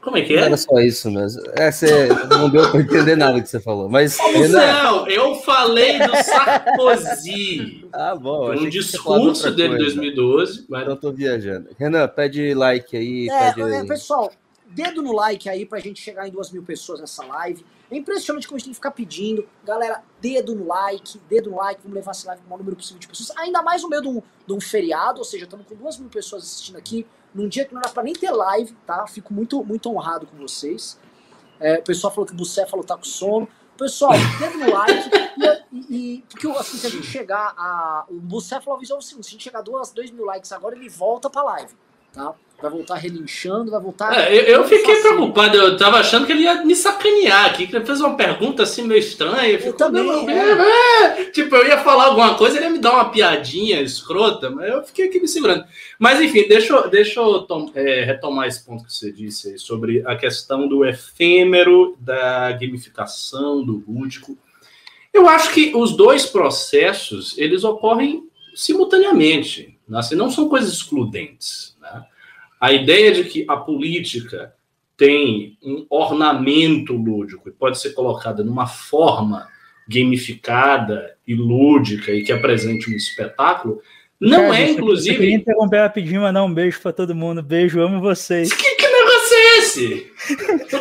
Como 0.03 0.17
é 0.17 0.21
que 0.21 0.33
é? 0.35 0.41
Era 0.41 0.57
só 0.57 0.79
isso 0.79 1.09
mesmo. 1.09 1.41
É, 1.53 1.71
você 1.71 2.09
não 2.29 2.49
deu 2.49 2.69
para 2.69 2.81
entender 2.81 3.15
nada 3.15 3.41
que 3.41 3.47
você 3.47 3.59
falou. 3.59 3.87
Mas. 3.89 4.17
Não, 4.51 5.07
eu 5.07 5.35
falei 5.35 5.97
do 5.97 6.11
Sarkozy. 6.23 7.87
ah, 7.93 8.13
bom. 8.13 8.51
Um 8.51 8.69
discurso 8.69 9.49
dele 9.51 9.75
em 9.75 9.77
2012. 9.77 10.65
Mas... 10.67 10.87
Eu 10.87 10.97
tô 10.97 11.09
viajando. 11.11 11.69
Renan, 11.79 12.05
pede 12.09 12.53
like 12.53 12.97
aí. 12.97 13.29
É, 13.29 13.53
pede... 13.53 13.73
é, 13.73 13.85
pessoal, 13.85 14.29
dedo 14.67 15.01
no 15.01 15.13
like 15.13 15.47
aí 15.47 15.65
pra 15.65 15.79
gente 15.79 16.01
chegar 16.01 16.27
em 16.27 16.31
duas 16.31 16.51
mil 16.51 16.63
pessoas 16.63 16.99
nessa 16.99 17.25
live. 17.25 17.65
É 17.89 17.95
impressionante 17.95 18.45
como 18.45 18.57
a 18.57 18.59
gente 18.59 18.65
tem 18.65 18.73
que 18.73 18.77
ficar 18.77 18.91
pedindo. 18.91 19.47
Galera, 19.63 20.01
dedo 20.19 20.53
no 20.53 20.67
like, 20.67 21.17
dedo 21.29 21.49
no 21.49 21.57
like, 21.57 21.79
vamos 21.81 21.95
levar 21.95 22.11
essa 22.11 22.27
live 22.27 22.41
com 22.41 22.47
o 22.47 22.49
maior 22.49 22.59
número 22.59 22.75
possível 22.75 22.99
de 22.99 23.07
pessoas. 23.07 23.31
Ainda 23.37 23.61
mais 23.61 23.83
no 23.83 23.89
meio 23.89 24.01
de 24.01 24.07
um, 24.09 24.21
de 24.47 24.53
um 24.53 24.59
feriado, 24.59 25.19
ou 25.19 25.25
seja, 25.25 25.45
estamos 25.45 25.65
com 25.65 25.75
duas 25.75 25.97
mil 25.97 26.09
pessoas 26.09 26.43
assistindo 26.43 26.77
aqui 26.77 27.05
num 27.33 27.47
dia 27.47 27.65
que 27.65 27.73
não 27.73 27.81
era 27.81 27.89
pra 27.89 28.03
nem 28.03 28.13
ter 28.13 28.31
live, 28.31 28.73
tá? 28.85 29.05
Fico 29.07 29.33
muito, 29.33 29.63
muito 29.63 29.89
honrado 29.89 30.27
com 30.27 30.37
vocês. 30.37 30.99
É, 31.59 31.79
o 31.79 31.83
pessoal 31.83 32.13
falou 32.13 32.25
que 32.25 32.33
o 32.33 32.35
Bucéfalo 32.35 32.83
tá 32.83 32.97
com 32.97 33.03
sono. 33.03 33.47
Pessoal, 33.77 34.11
dedo 34.39 34.57
no 34.59 34.71
like. 34.71 35.09
E, 35.71 35.77
e, 35.89 36.23
porque 36.29 36.47
assim, 36.47 36.77
se 36.77 36.85
a 36.85 36.89
gente 36.89 37.07
chegar 37.07 37.53
a. 37.57 38.05
O 38.07 38.19
Bucéfalo 38.19 38.77
avisou 38.77 38.97
o 38.97 39.01
seguinte: 39.01 39.25
se 39.25 39.29
a 39.29 39.31
gente 39.33 39.43
chegar 39.43 39.59
a 39.59 39.61
2 39.61 40.11
mil 40.11 40.25
likes 40.25 40.51
agora, 40.51 40.75
ele 40.75 40.89
volta 40.89 41.29
pra 41.29 41.41
live. 41.43 41.73
Tá? 42.13 42.33
Vai 42.61 42.71
voltar 42.71 42.95
relinchando, 42.95 43.71
vai 43.71 43.81
voltar. 43.81 44.17
É, 44.17 44.33
eu, 44.33 44.61
eu 44.61 44.63
fiquei 44.63 44.95
preocupado, 45.01 45.57
eu 45.57 45.75
tava 45.75 45.97
achando 45.97 46.25
que 46.25 46.31
ele 46.31 46.43
ia 46.43 46.63
me 46.63 46.73
sacanear 46.73 47.47
aqui, 47.47 47.67
que 47.67 47.75
ele 47.75 47.85
fez 47.85 47.99
uma 47.99 48.15
pergunta 48.15 48.63
assim 48.63 48.83
meio 48.83 48.99
estranha. 48.99 49.49
Eu, 49.49 49.59
eu 49.59 49.73
também. 49.73 50.09
É, 50.29 51.19
é. 51.19 51.25
Tipo, 51.25 51.57
eu 51.57 51.67
ia 51.67 51.79
falar 51.79 52.05
alguma 52.05 52.35
coisa, 52.35 52.55
ele 52.55 52.67
ia 52.67 52.71
me 52.71 52.79
dar 52.79 52.93
uma 52.93 53.09
piadinha 53.09 53.81
escrota, 53.81 54.49
mas 54.49 54.69
eu 54.69 54.81
fiquei 54.81 55.07
aqui 55.09 55.19
me 55.19 55.27
segurando. 55.27 55.65
Mas 55.99 56.21
enfim, 56.21 56.47
deixa, 56.47 56.73
eu, 56.73 56.89
deixa 56.89 57.19
eu 57.19 57.45
é, 57.75 58.05
retomar 58.05 58.47
esse 58.47 58.63
ponto 58.65 58.85
que 58.85 58.93
você 58.93 59.11
disse 59.11 59.49
aí 59.49 59.59
sobre 59.59 60.01
a 60.05 60.15
questão 60.15 60.65
do 60.65 60.85
efêmero, 60.85 61.97
da 61.99 62.49
gamificação, 62.53 63.61
do 63.61 63.83
lúdico. 63.85 64.37
Eu 65.13 65.27
acho 65.27 65.51
que 65.51 65.73
os 65.75 65.97
dois 65.97 66.25
processos 66.25 67.37
eles 67.37 67.65
ocorrem 67.65 68.23
simultaneamente, 68.55 69.72
né? 69.87 69.99
assim, 69.99 70.15
não 70.15 70.29
são 70.29 70.49
coisas 70.49 70.73
excludentes. 70.73 71.75
Né? 71.81 72.03
A 72.59 72.71
ideia 72.71 73.11
de 73.11 73.23
que 73.25 73.45
a 73.47 73.57
política 73.57 74.53
tem 74.95 75.57
um 75.63 75.85
ornamento 75.89 76.93
lúdico 76.93 77.49
e 77.49 77.51
pode 77.51 77.79
ser 77.79 77.93
colocada 77.93 78.43
numa 78.43 78.67
forma 78.67 79.47
gamificada 79.87 81.15
e 81.27 81.35
lúdica 81.35 82.11
e 82.11 82.23
que 82.23 82.31
apresente 82.31 82.89
um 82.89 82.93
espetáculo, 82.93 83.81
não 84.19 84.51
Cara, 84.51 84.59
é, 84.59 84.69
inclusive. 84.71 85.15
Eu 85.15 85.19
queria 85.19 85.35
interromper 85.35 85.79
rapidinho, 85.79 86.21
mandar 86.21 86.45
um 86.45 86.53
beijo 86.53 86.79
para 86.81 86.93
todo 86.93 87.13
mundo. 87.13 87.43
Beijo, 87.43 87.81
amo 87.81 87.99
vocês. 87.99 88.53
Que, 88.53 88.75
que 88.75 88.87
negócio 88.87 89.35
é 89.35 89.57
esse? 89.57 90.11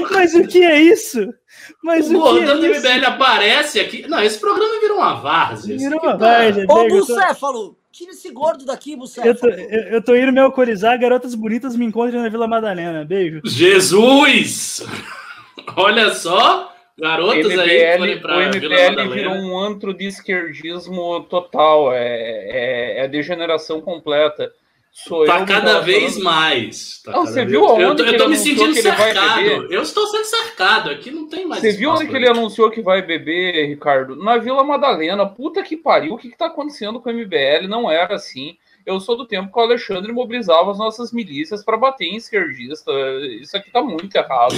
Mas 0.13 0.35
o 0.35 0.47
que 0.47 0.63
é 0.63 0.81
isso? 0.81 1.35
Mas 1.83 2.09
o, 2.09 2.17
o 2.17 2.21
gordão 2.21 2.61
do 2.61 2.67
MBL 2.67 3.05
aparece 3.05 3.81
aqui. 3.81 4.07
Não, 4.07 4.23
esse 4.23 4.39
programa 4.39 4.81
virou 4.81 4.99
uma 4.99 5.15
várzea. 5.15 5.77
Virou 5.77 6.01
uma 6.01 6.17
várzea. 6.17 6.65
Ô, 6.69 6.89
Bucéfalo, 6.89 7.77
tira 7.93 8.13
esse 8.13 8.31
gordo 8.33 8.65
daqui, 8.65 8.97
Bucéfalo. 8.97 9.31
Eu 9.31 9.37
tô, 9.37 9.49
eu, 9.49 9.83
eu 9.83 10.03
tô 10.03 10.17
indo 10.17 10.33
me 10.33 10.41
alcoolizar, 10.41 10.99
garotas 10.99 11.35
bonitas 11.35 11.77
me 11.77 11.85
encontram 11.85 12.23
na 12.23 12.29
Vila 12.29 12.49
Madalena. 12.49 13.05
Beijo. 13.05 13.43
Jesus! 13.45 14.85
Olha 15.77 16.13
só. 16.15 16.73
Garotas 16.99 17.53
MBL, 17.53 18.05
aí 18.05 18.21
pra 18.21 18.37
O 18.37 18.41
MBL 18.41 19.15
virou 19.15 19.35
um 19.35 19.59
antro 19.59 19.95
de 19.95 20.07
esquerdismo 20.07 21.23
total. 21.25 21.93
É, 21.93 22.07
é, 22.07 22.99
é 22.99 23.05
a 23.05 23.07
degeneração 23.07 23.81
completa. 23.81 24.53
Sou 24.93 25.25
tá 25.25 25.41
eu 25.41 25.47
cada 25.47 25.81
vez 25.81 26.19
falando... 26.19 26.25
mais. 26.25 27.01
Tá 27.03 27.13
não, 27.13 27.25
você 27.25 27.47
viu 27.47 27.65
aonde 27.65 28.03
eu, 28.03 28.09
eu 28.09 28.19
tô 28.19 28.29
me 28.29 28.37
sentindo 28.37 28.75
cercado. 28.75 29.41
Eu 29.73 29.81
estou 29.81 30.07
sendo 30.09 30.27
cercado. 30.27 30.91
Aqui 30.91 31.11
não 31.11 31.27
tem 31.27 31.47
mais. 31.47 31.63
Você 31.63 31.73
viu 31.73 31.91
onde 31.91 32.07
que 32.07 32.15
ele 32.15 32.29
anunciou 32.29 32.71
que 32.71 32.83
vai 32.83 33.01
beber, 33.01 33.69
Ricardo? 33.69 34.15
Na 34.15 34.37
Vila 34.37 34.63
Madalena. 34.63 35.27
Puta 35.27 35.63
que 35.63 35.79
pariu. 35.79 36.13
O 36.13 36.19
que, 36.19 36.29
que 36.29 36.37
tá 36.37 36.47
acontecendo 36.47 37.01
com 37.01 37.09
o 37.09 37.13
MBL? 37.13 37.67
Não 37.69 37.91
era 37.91 38.17
assim. 38.17 38.59
Eu 38.85 39.01
sou 39.01 39.17
do 39.17 39.27
tempo 39.27 39.51
que 39.51 39.59
o 39.59 39.63
Alexandre 39.63 40.13
mobilizava 40.13 40.71
as 40.71 40.79
nossas 40.79 41.11
milícias 41.11 41.65
para 41.65 41.79
bater 41.79 42.05
em 42.05 42.17
esquerdista. 42.17 42.93
Isso 43.41 43.57
aqui 43.57 43.71
tá 43.71 43.81
muito 43.81 44.15
errado. 44.15 44.55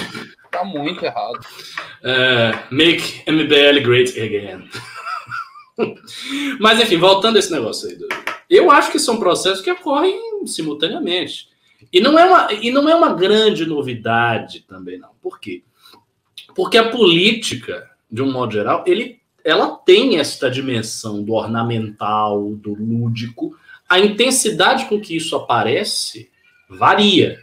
Tá 0.50 0.64
muito 0.64 1.04
errado. 1.04 1.38
Uh, 2.02 2.74
make 2.74 3.22
MBL 3.30 3.80
great 3.84 4.20
again. 4.20 4.68
Mas 6.58 6.80
enfim, 6.80 6.96
voltando 6.96 7.36
a 7.36 7.38
esse 7.38 7.52
negócio 7.52 7.88
aí. 7.88 7.96
Do... 7.96 8.08
Eu 8.54 8.70
acho 8.70 8.92
que 8.92 9.00
são 9.00 9.18
processos 9.18 9.60
que 9.60 9.70
ocorrem 9.70 10.46
simultaneamente. 10.46 11.48
E 11.92 12.00
não, 12.00 12.16
é 12.16 12.24
uma, 12.24 12.52
e 12.52 12.70
não 12.70 12.88
é 12.88 12.94
uma 12.94 13.12
grande 13.12 13.66
novidade 13.66 14.60
também, 14.60 14.96
não. 14.96 15.10
Por 15.20 15.40
quê? 15.40 15.64
Porque 16.54 16.78
a 16.78 16.88
política, 16.88 17.90
de 18.08 18.22
um 18.22 18.30
modo 18.30 18.52
geral, 18.52 18.84
ele, 18.86 19.20
ela 19.44 19.70
tem 19.70 20.18
esta 20.18 20.48
dimensão 20.48 21.20
do 21.20 21.32
ornamental, 21.32 22.54
do 22.54 22.74
lúdico, 22.74 23.56
a 23.88 23.98
intensidade 23.98 24.86
com 24.86 25.00
que 25.00 25.16
isso 25.16 25.34
aparece 25.34 26.30
varia. 26.70 27.40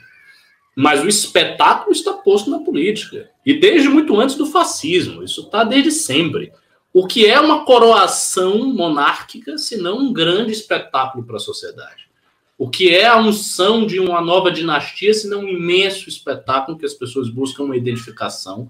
Mas 0.74 1.04
o 1.04 1.10
espetáculo 1.10 1.92
está 1.92 2.14
posto 2.14 2.50
na 2.50 2.60
política. 2.60 3.30
E 3.46 3.60
desde 3.60 3.90
muito 3.90 4.18
antes 4.18 4.38
do 4.38 4.46
fascismo. 4.46 5.22
Isso 5.24 5.42
está 5.42 5.66
desde 5.66 5.92
sempre. 5.92 6.54
O 6.94 7.08
que 7.08 7.26
é 7.26 7.40
uma 7.40 7.64
coroação 7.64 8.66
monárquica, 8.74 9.58
se 9.58 9.78
não 9.78 9.98
um 9.98 10.14
grande 10.14 10.52
espetáculo 10.52 11.24
para 11.24 11.38
a 11.38 11.40
sociedade? 11.40 12.10
O 12.58 12.70
que 12.70 12.94
é 12.94 13.08
a 13.08 13.18
unção 13.18 13.86
de 13.86 14.00
uma 14.00 14.22
nova 14.22 14.52
dinastia, 14.52 15.14
se 15.14 15.28
não 15.28 15.42
um 15.42 15.48
imenso 15.48 16.10
espetáculo 16.10 16.78
que 16.78 16.86
as 16.86 16.94
pessoas 16.94 17.30
buscam 17.30 17.64
uma 17.64 17.78
identificação 17.78 18.70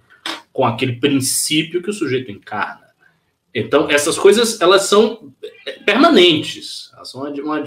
com 0.53 0.65
aquele 0.65 0.93
princípio 0.93 1.81
que 1.81 1.89
o 1.89 1.93
sujeito 1.93 2.31
encarna? 2.31 2.91
Então, 3.53 3.89
essas 3.89 4.17
coisas, 4.17 4.61
elas 4.61 4.83
são 4.83 5.33
permanentes. 5.85 6.89
Elas 6.93 7.11
são 7.11 7.21
uma, 7.21 7.59
uma, 7.59 7.63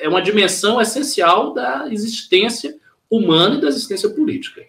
é 0.00 0.08
uma 0.08 0.22
dimensão 0.22 0.80
essencial 0.80 1.52
da 1.52 1.88
existência 1.90 2.76
humana 3.10 3.56
e 3.56 3.60
da 3.60 3.68
existência 3.68 4.08
política. 4.10 4.64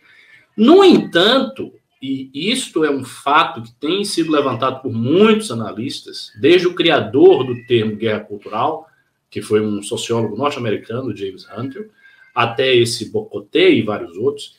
No 0.58 0.84
entanto, 0.84 1.74
e 2.02 2.52
isto 2.52 2.86
é 2.86 2.90
um 2.90 3.04
fato 3.04 3.62
que 3.62 3.72
tem 3.74 4.04
sido 4.06 4.32
levantado 4.32 4.82
por 4.82 4.92
muitos 4.92 5.52
analistas, 5.52 6.32
desde 6.40 6.68
o 6.68 6.74
criador 6.74 7.44
do 7.44 7.66
termo 7.66 7.96
guerra 7.96 8.22
cultural, 8.22 8.88
que 9.30 9.42
foi 9.42 9.62
um 9.62 9.82
sociólogo 9.84 10.38
norte-americano, 10.38 11.16
James 11.16 11.46
Hunter, 11.56 11.90
até 12.34 12.74
esse 12.74 13.12
Bocoté 13.12 13.70
e 13.70 13.82
vários 13.82 14.16
outros, 14.18 14.56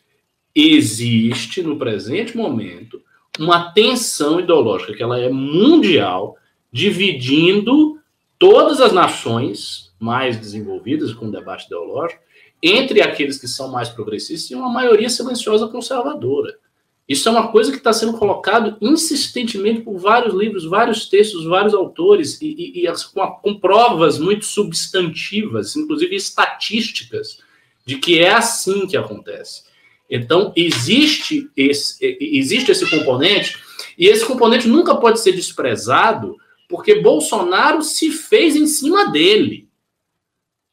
existe 0.55 1.63
no 1.63 1.79
presente 1.79 2.37
momento 2.37 3.01
uma 3.39 3.73
tensão 3.73 4.39
ideológica 4.39 4.95
que 4.95 5.03
ela 5.03 5.19
é 5.19 5.31
mundial, 5.31 6.37
dividindo 6.71 7.99
todas 8.39 8.81
as 8.81 8.93
nações 8.93 9.93
mais 9.99 10.37
desenvolvidas 10.37 11.13
com 11.13 11.31
debate 11.31 11.67
ideológico 11.67 12.23
entre 12.63 13.01
aqueles 13.01 13.39
que 13.39 13.49
são 13.49 13.69
mais 13.69 13.89
progressistas 13.89 14.51
e 14.51 14.55
uma 14.55 14.69
maioria 14.69 15.09
silenciosa 15.09 15.67
conservadora. 15.69 16.59
Isso 17.11 17.29
é 17.29 17.33
uma 17.33 17.49
coisa 17.49 17.73
que 17.73 17.79
está 17.79 17.93
sendo 17.93 18.17
colocado 18.17 18.77
insistentemente 18.81 19.81
por 19.81 19.99
vários 19.99 20.33
livros, 20.33 20.65
vários 20.65 21.09
textos, 21.09 21.45
vários 21.45 21.75
autores, 21.75 22.41
e, 22.41 22.47
e, 22.47 22.87
e 22.87 22.93
com, 23.13 23.27
com, 23.43 23.59
provas 23.59 24.17
muito 24.21 24.45
substantivas, 24.45 25.75
inclusive 25.75 26.15
estatísticas, 26.15 27.41
de 27.85 27.97
que 27.97 28.21
é 28.21 28.31
assim 28.31 28.87
que 28.87 28.97
acontece. 28.97 29.65
Então, 30.09 30.53
existe 30.55 31.51
esse, 31.57 31.99
existe 32.21 32.71
esse 32.71 32.89
componente, 32.89 33.59
e 33.99 34.07
esse 34.07 34.25
componente 34.25 34.69
nunca 34.69 34.95
pode 34.95 35.19
ser 35.19 35.33
desprezado, 35.33 36.37
porque 36.69 37.01
Bolsonaro 37.01 37.83
se 37.83 38.13
fez 38.13 38.55
em 38.55 38.69
cima 38.69 39.11
dele. 39.11 39.69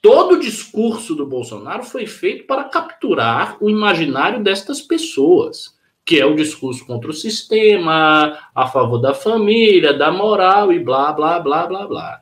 Todo 0.04 0.36
o 0.36 0.40
discurso 0.40 1.16
do 1.16 1.26
Bolsonaro 1.26 1.82
foi 1.82 2.06
feito 2.06 2.46
para 2.46 2.66
capturar 2.66 3.58
o 3.60 3.72
imaginário 3.72 4.44
destas 4.44 4.80
pessoas, 4.80 5.76
que 6.08 6.18
é 6.18 6.26
o 6.26 6.36
discurso 6.36 6.86
contra 6.86 7.10
o 7.10 7.14
sistema, 7.14 8.40
a 8.56 8.66
favor 8.66 8.98
da 8.98 9.14
família, 9.14 9.92
da 9.94 10.10
moral 10.10 10.72
e 10.72 10.80
blá, 10.80 11.12
blá, 11.12 11.38
blá, 11.38 11.68
blá, 11.68 11.86
blá. 11.86 12.22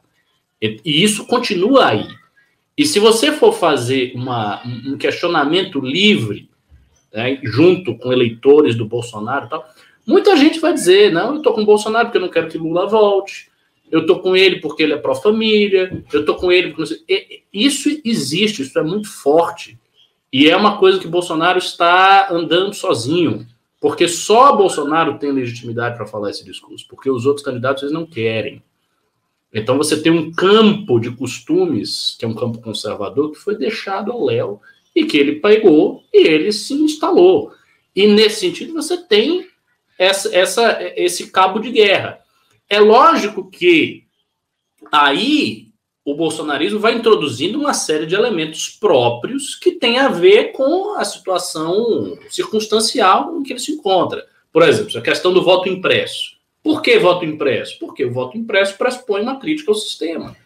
E 0.60 1.04
isso 1.04 1.28
continua 1.28 1.90
aí. 1.90 2.08
E 2.76 2.84
se 2.84 3.00
você 3.00 3.32
for 3.32 3.54
fazer 3.54 4.12
uma, 4.16 4.60
um 4.66 4.98
questionamento 4.98 5.80
livre 5.80 6.50
né, 7.14 7.40
junto 7.44 7.96
com 7.96 8.12
eleitores 8.12 8.76
do 8.76 8.88
Bolsonaro 8.88 9.46
e 9.46 9.50
tal, 9.50 9.70
muita 10.04 10.36
gente 10.36 10.60
vai 10.60 10.74
dizer, 10.74 11.14
não, 11.14 11.34
eu 11.34 11.38
estou 11.38 11.54
com 11.54 11.62
o 11.62 11.66
Bolsonaro 11.66 12.08
porque 12.08 12.18
eu 12.18 12.24
não 12.24 12.30
quero 12.30 12.50
que 12.50 12.58
Lula 12.58 12.88
volte, 12.88 13.52
eu 13.92 14.02
estou 14.02 14.20
com 14.20 14.36
ele 14.36 14.60
porque 14.62 14.82
ele 14.82 14.94
é 14.94 14.98
pró-família, 14.98 16.04
eu 16.12 16.22
estou 16.22 16.34
com 16.36 16.52
ele 16.52 16.74
porque... 16.74 17.04
Isso 17.54 18.02
existe, 18.04 18.64
isso 18.64 18.80
é 18.80 18.84
muito 18.84 19.08
forte. 19.08 19.78
E 20.34 20.50
é 20.50 20.58
uma 20.58 20.80
coisa 20.80 20.98
que 20.98 21.08
Bolsonaro 21.08 21.60
está 21.60 22.30
andando 22.32 22.74
sozinho, 22.74 23.46
porque 23.86 24.08
só 24.08 24.56
Bolsonaro 24.56 25.20
tem 25.20 25.32
legitimidade 25.32 25.96
para 25.96 26.08
falar 26.08 26.32
esse 26.32 26.44
discurso, 26.44 26.88
porque 26.90 27.08
os 27.08 27.28
outros 27.28 27.46
candidatos 27.46 27.84
eles 27.84 27.94
não 27.94 28.04
querem. 28.04 28.64
Então 29.54 29.78
você 29.78 30.02
tem 30.02 30.12
um 30.12 30.32
campo 30.32 31.00
de 31.00 31.12
costumes, 31.12 32.16
que 32.18 32.26
é 32.26 32.28
um 32.28 32.34
campo 32.34 32.60
conservador, 32.60 33.32
que 33.32 33.38
foi 33.38 33.56
deixado 33.56 34.12
ao 34.12 34.26
Léo 34.26 34.60
e 34.96 35.06
que 35.06 35.16
ele 35.16 35.34
pegou 35.34 36.04
e 36.12 36.26
ele 36.26 36.52
se 36.52 36.74
instalou. 36.74 37.52
E 37.96 38.08
nesse 38.08 38.40
sentido 38.40 38.74
você 38.74 38.98
tem 38.98 39.48
essa, 40.00 40.36
essa, 40.36 40.80
esse 40.96 41.30
cabo 41.30 41.60
de 41.60 41.70
guerra. 41.70 42.22
É 42.68 42.80
lógico 42.80 43.52
que 43.52 44.04
aí 44.92 45.65
o 46.06 46.14
bolsonarismo 46.14 46.80
vai 46.80 46.94
introduzindo 46.94 47.60
uma 47.60 47.74
série 47.74 48.06
de 48.06 48.14
elementos 48.14 48.70
próprios 48.70 49.56
que 49.56 49.72
tem 49.72 49.98
a 49.98 50.08
ver 50.08 50.52
com 50.52 50.94
a 50.96 51.04
situação 51.04 52.16
circunstancial 52.30 53.36
em 53.36 53.42
que 53.42 53.54
ele 53.54 53.60
se 53.60 53.72
encontra. 53.72 54.24
Por 54.54 54.62
exemplo, 54.62 54.96
a 55.00 55.02
questão 55.02 55.34
do 55.34 55.44
voto 55.44 55.68
impresso. 55.68 56.36
Por 56.62 56.84
que 56.84 57.00
voto 57.00 57.26
impresso? 57.26 57.80
Porque 57.80 58.06
o 58.06 58.14
voto 58.14 58.38
impresso 58.38 58.78
pressupõe 58.78 59.22
uma 59.22 59.40
crítica 59.40 59.72
ao 59.72 59.76
sistema. 59.76 60.38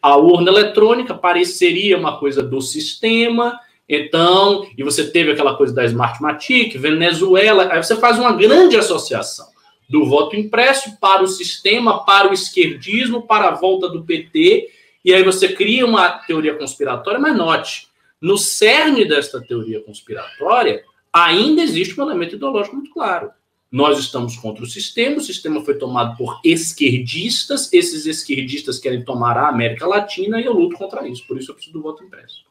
A 0.00 0.16
urna 0.16 0.48
eletrônica 0.48 1.12
pareceria 1.12 1.98
uma 1.98 2.18
coisa 2.18 2.40
do 2.40 2.60
sistema, 2.60 3.58
então, 3.88 4.64
e 4.78 4.84
você 4.84 5.10
teve 5.10 5.32
aquela 5.32 5.56
coisa 5.56 5.74
da 5.74 5.84
Smartmatic, 5.84 6.78
Venezuela, 6.78 7.68
aí 7.72 7.82
você 7.82 7.96
faz 7.96 8.16
uma 8.16 8.32
grande 8.32 8.76
associação 8.76 9.48
do 9.88 10.06
voto 10.06 10.36
impresso 10.36 10.96
para 11.00 11.22
o 11.22 11.26
sistema, 11.26 12.04
para 12.04 12.30
o 12.30 12.32
esquerdismo, 12.32 13.22
para 13.22 13.48
a 13.48 13.54
volta 13.54 13.88
do 13.88 14.04
PT, 14.04 14.68
e 15.04 15.14
aí 15.14 15.22
você 15.22 15.52
cria 15.52 15.86
uma 15.86 16.10
teoria 16.10 16.54
conspiratória, 16.54 17.18
mas 17.18 17.36
note, 17.36 17.88
no 18.20 18.36
cerne 18.36 19.04
desta 19.04 19.40
teoria 19.40 19.80
conspiratória, 19.82 20.84
ainda 21.12 21.62
existe 21.62 21.98
um 21.98 22.04
elemento 22.04 22.36
ideológico 22.36 22.76
muito 22.76 22.92
claro. 22.92 23.30
Nós 23.70 23.98
estamos 23.98 24.36
contra 24.36 24.64
o 24.64 24.66
sistema, 24.66 25.18
o 25.18 25.22
sistema 25.22 25.64
foi 25.64 25.74
tomado 25.78 26.16
por 26.16 26.40
esquerdistas, 26.44 27.72
esses 27.72 28.04
esquerdistas 28.04 28.78
querem 28.78 29.04
tomar 29.04 29.38
a 29.38 29.48
América 29.48 29.86
Latina 29.86 30.40
e 30.40 30.44
eu 30.44 30.52
luto 30.52 30.76
contra 30.76 31.06
isso, 31.06 31.24
por 31.26 31.38
isso 31.38 31.50
eu 31.50 31.54
preciso 31.54 31.74
do 31.74 31.82
voto 31.82 32.02
impresso. 32.02 32.44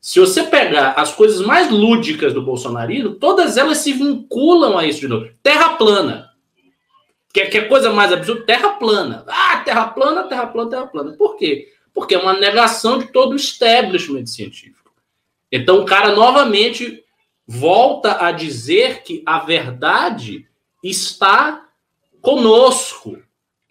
Se 0.00 0.20
você 0.20 0.44
pegar 0.44 0.92
as 0.92 1.12
coisas 1.12 1.44
mais 1.44 1.68
lúdicas 1.68 2.32
do 2.32 2.40
bolsonarismo, 2.40 3.16
todas 3.16 3.56
elas 3.56 3.78
se 3.78 3.92
vinculam 3.92 4.78
a 4.78 4.86
isso 4.86 5.00
de 5.00 5.08
novo. 5.08 5.28
Terra 5.42 5.70
plana. 5.70 6.25
Que, 7.36 7.44
que 7.48 7.58
é 7.58 7.68
coisa 7.68 7.92
mais 7.92 8.10
absurda? 8.10 8.46
Terra 8.46 8.70
plana. 8.70 9.22
Ah, 9.28 9.58
terra 9.58 9.88
plana, 9.88 10.22
terra 10.22 10.46
plana, 10.46 10.70
terra 10.70 10.86
plana. 10.86 11.12
Por 11.12 11.36
quê? 11.36 11.70
Porque 11.92 12.14
é 12.14 12.18
uma 12.18 12.32
negação 12.32 12.96
de 12.96 13.08
todo 13.08 13.32
o 13.32 13.36
establishment 13.36 14.24
científico. 14.24 14.90
Então 15.52 15.82
o 15.82 15.84
cara 15.84 16.14
novamente 16.14 17.04
volta 17.46 18.24
a 18.24 18.32
dizer 18.32 19.02
que 19.02 19.22
a 19.26 19.38
verdade 19.38 20.48
está 20.82 21.68
conosco. 22.22 23.22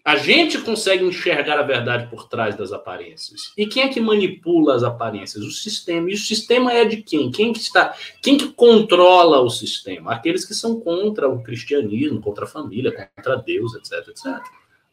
A 0.06 0.14
gente 0.14 0.58
consegue 0.58 1.04
enxergar 1.04 1.58
a 1.58 1.64
verdade 1.64 2.08
por 2.08 2.28
trás 2.28 2.54
das 2.54 2.70
aparências. 2.70 3.52
E 3.58 3.66
quem 3.66 3.82
é 3.82 3.88
que 3.88 4.00
manipula 4.00 4.76
as 4.76 4.84
aparências? 4.84 5.42
O 5.42 5.50
sistema. 5.50 6.08
E 6.08 6.14
o 6.14 6.16
sistema 6.16 6.72
é 6.72 6.84
de 6.84 6.98
quem? 6.98 7.28
Quem 7.28 7.52
que 7.52 7.58
está? 7.58 7.92
Quem 8.22 8.38
que 8.38 8.52
controla 8.52 9.40
o 9.40 9.50
sistema? 9.50 10.12
Aqueles 10.12 10.44
que 10.44 10.54
são 10.54 10.78
contra 10.78 11.28
o 11.28 11.42
cristianismo, 11.42 12.20
contra 12.20 12.44
a 12.44 12.46
família, 12.46 13.10
contra 13.16 13.34
Deus, 13.34 13.74
etc, 13.74 14.06
etc. 14.06 14.26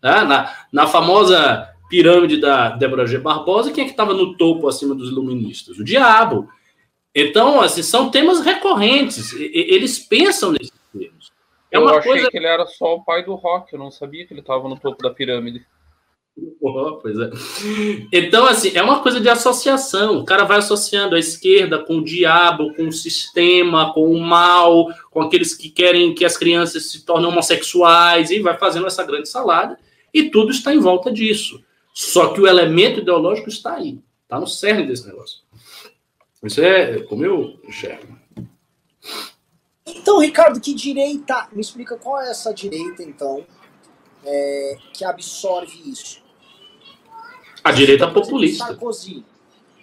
Ah, 0.02 0.26
na, 0.26 0.56
na 0.72 0.88
famosa 0.88 1.70
pirâmide 1.92 2.38
da 2.38 2.70
Débora 2.70 3.06
G. 3.06 3.20
Barbosa, 3.20 3.72
quem 3.72 3.84
é 3.84 3.86
que 3.86 3.94
estava 3.94 4.16
no 4.16 4.36
topo 4.36 4.68
acima 4.68 4.96
dos 4.96 5.12
iluministas? 5.12 5.78
O 5.78 5.84
diabo. 5.84 6.50
Então, 7.14 7.62
assim, 7.62 7.84
são 7.84 8.10
temas 8.10 8.40
recorrentes. 8.40 9.32
Eles 9.34 10.00
pensam 10.00 10.54
termos. 10.54 10.72
É 11.74 11.78
eu 11.78 11.90
achei 11.90 12.12
coisa... 12.12 12.30
que 12.30 12.38
ele 12.38 12.46
era 12.46 12.68
só 12.68 12.96
o 12.96 13.04
pai 13.04 13.26
do 13.26 13.34
rock, 13.34 13.74
eu 13.74 13.80
não 13.80 13.90
sabia 13.90 14.28
que 14.28 14.34
ele 14.34 14.42
estava 14.42 14.70
no 14.70 14.80
topo 14.80 15.02
da 15.02 15.10
pirâmide. 15.10 15.66
Oh, 16.62 16.98
pois 17.02 17.18
é. 17.20 17.30
Então, 18.12 18.46
assim, 18.46 18.72
é 18.76 18.82
uma 18.82 19.02
coisa 19.02 19.20
de 19.20 19.30
associação. 19.30 20.20
O 20.20 20.26
cara 20.26 20.44
vai 20.44 20.58
associando 20.58 21.16
a 21.16 21.20
esquerda 21.20 21.80
com 21.80 21.98
o 21.98 22.04
diabo, 22.04 22.74
com 22.76 22.88
o 22.88 22.92
sistema, 22.92 23.94
com 23.94 24.12
o 24.12 24.20
mal, 24.20 24.88
com 25.12 25.22
aqueles 25.22 25.56
que 25.56 25.70
querem 25.70 26.14
que 26.14 26.26
as 26.26 26.38
crianças 26.38 26.92
se 26.92 27.06
tornem 27.06 27.28
homossexuais, 27.28 28.32
e 28.32 28.40
vai 28.40 28.58
fazendo 28.58 28.88
essa 28.88 29.04
grande 29.04 29.30
salada, 29.30 29.78
e 30.14 30.30
tudo 30.30 30.52
está 30.52 30.74
em 30.74 30.80
volta 30.80 31.12
disso. 31.12 31.64
Só 31.94 32.30
que 32.34 32.42
o 32.42 32.48
elemento 32.48 33.00
ideológico 33.00 33.50
está 33.50 33.76
aí, 33.76 34.00
está 34.24 34.40
no 34.40 34.48
cerne 34.48 34.88
desse 34.88 35.08
negócio. 35.08 35.40
Isso 36.44 36.62
é 36.62 37.00
como 37.04 37.24
eu 37.24 37.60
enxergo. 37.68 38.23
Então, 40.04 40.20
Ricardo, 40.20 40.60
que 40.60 40.74
direita? 40.74 41.48
Me 41.54 41.62
explica 41.62 41.96
qual 41.96 42.22
é 42.22 42.30
essa 42.30 42.54
direita, 42.54 43.02
então, 43.02 43.46
é, 44.26 44.76
que 44.92 45.06
absorve 45.06 45.82
isso. 45.90 46.22
A 47.64 47.72
direita 47.72 48.12
populista. 48.12 48.66
Sarkozy. 48.66 49.24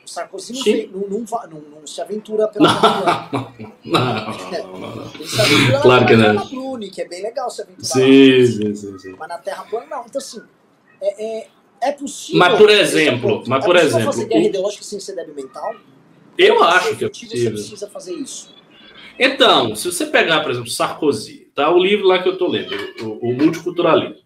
O 0.04 0.08
Sarkozy 0.08 0.52
não, 0.52 0.62
fez, 0.62 0.92
não, 0.92 1.00
não, 1.08 1.60
não, 1.70 1.86
se 1.86 2.02
aventura 2.02 2.48
pela 2.48 2.68
não, 2.70 2.82
não, 3.32 3.52
não, 3.86 4.78
não, 4.78 5.10
Ele 5.14 5.26
se 5.26 5.40
aventura 5.40 5.80
claro 5.80 6.06
que 6.06 6.16
não. 6.16 6.46
Bruni, 6.48 6.90
que 6.90 7.00
é 7.00 7.08
bem 7.08 7.22
legal 7.22 7.48
se 7.48 7.62
aventurar. 7.62 7.88
Sim, 7.88 8.46
sim, 8.46 8.74
sim, 8.74 8.98
sim. 8.98 9.16
Mas 9.18 9.26
na 9.26 9.38
Terra 9.38 9.64
plana, 9.70 9.86
não. 9.86 10.04
Então, 10.04 10.18
assim, 10.18 10.42
é, 11.00 11.24
é, 11.24 11.48
é 11.80 11.92
possível... 11.92 12.40
Mas, 12.40 12.58
por 12.58 12.68
exemplo, 12.68 13.42
mas, 13.46 13.64
por 13.64 13.74
é 13.74 13.84
exemplo... 13.84 14.04
fazer 14.04 14.26
guerra 14.26 14.44
ideológica 14.44 14.84
sem 14.84 15.00
ser 15.00 15.16
débil 15.16 15.34
mental? 15.34 15.74
Eu 16.36 16.62
acho 16.62 16.94
que 16.94 17.06
é 17.06 17.08
possível. 17.08 17.38
Você 17.38 17.50
precisa 17.52 17.88
fazer 17.88 18.12
isso. 18.16 18.59
Então, 19.22 19.76
se 19.76 19.92
você 19.92 20.06
pegar, 20.06 20.40
por 20.40 20.50
exemplo, 20.50 20.70
Sarkozy, 20.70 21.50
tá? 21.54 21.70
O 21.70 21.78
livro 21.78 22.06
lá 22.06 22.22
que 22.22 22.26
eu 22.26 22.32
estou 22.32 22.48
lendo, 22.48 22.74
o, 23.02 23.28
o 23.28 23.34
Multiculturalismo, 23.34 24.16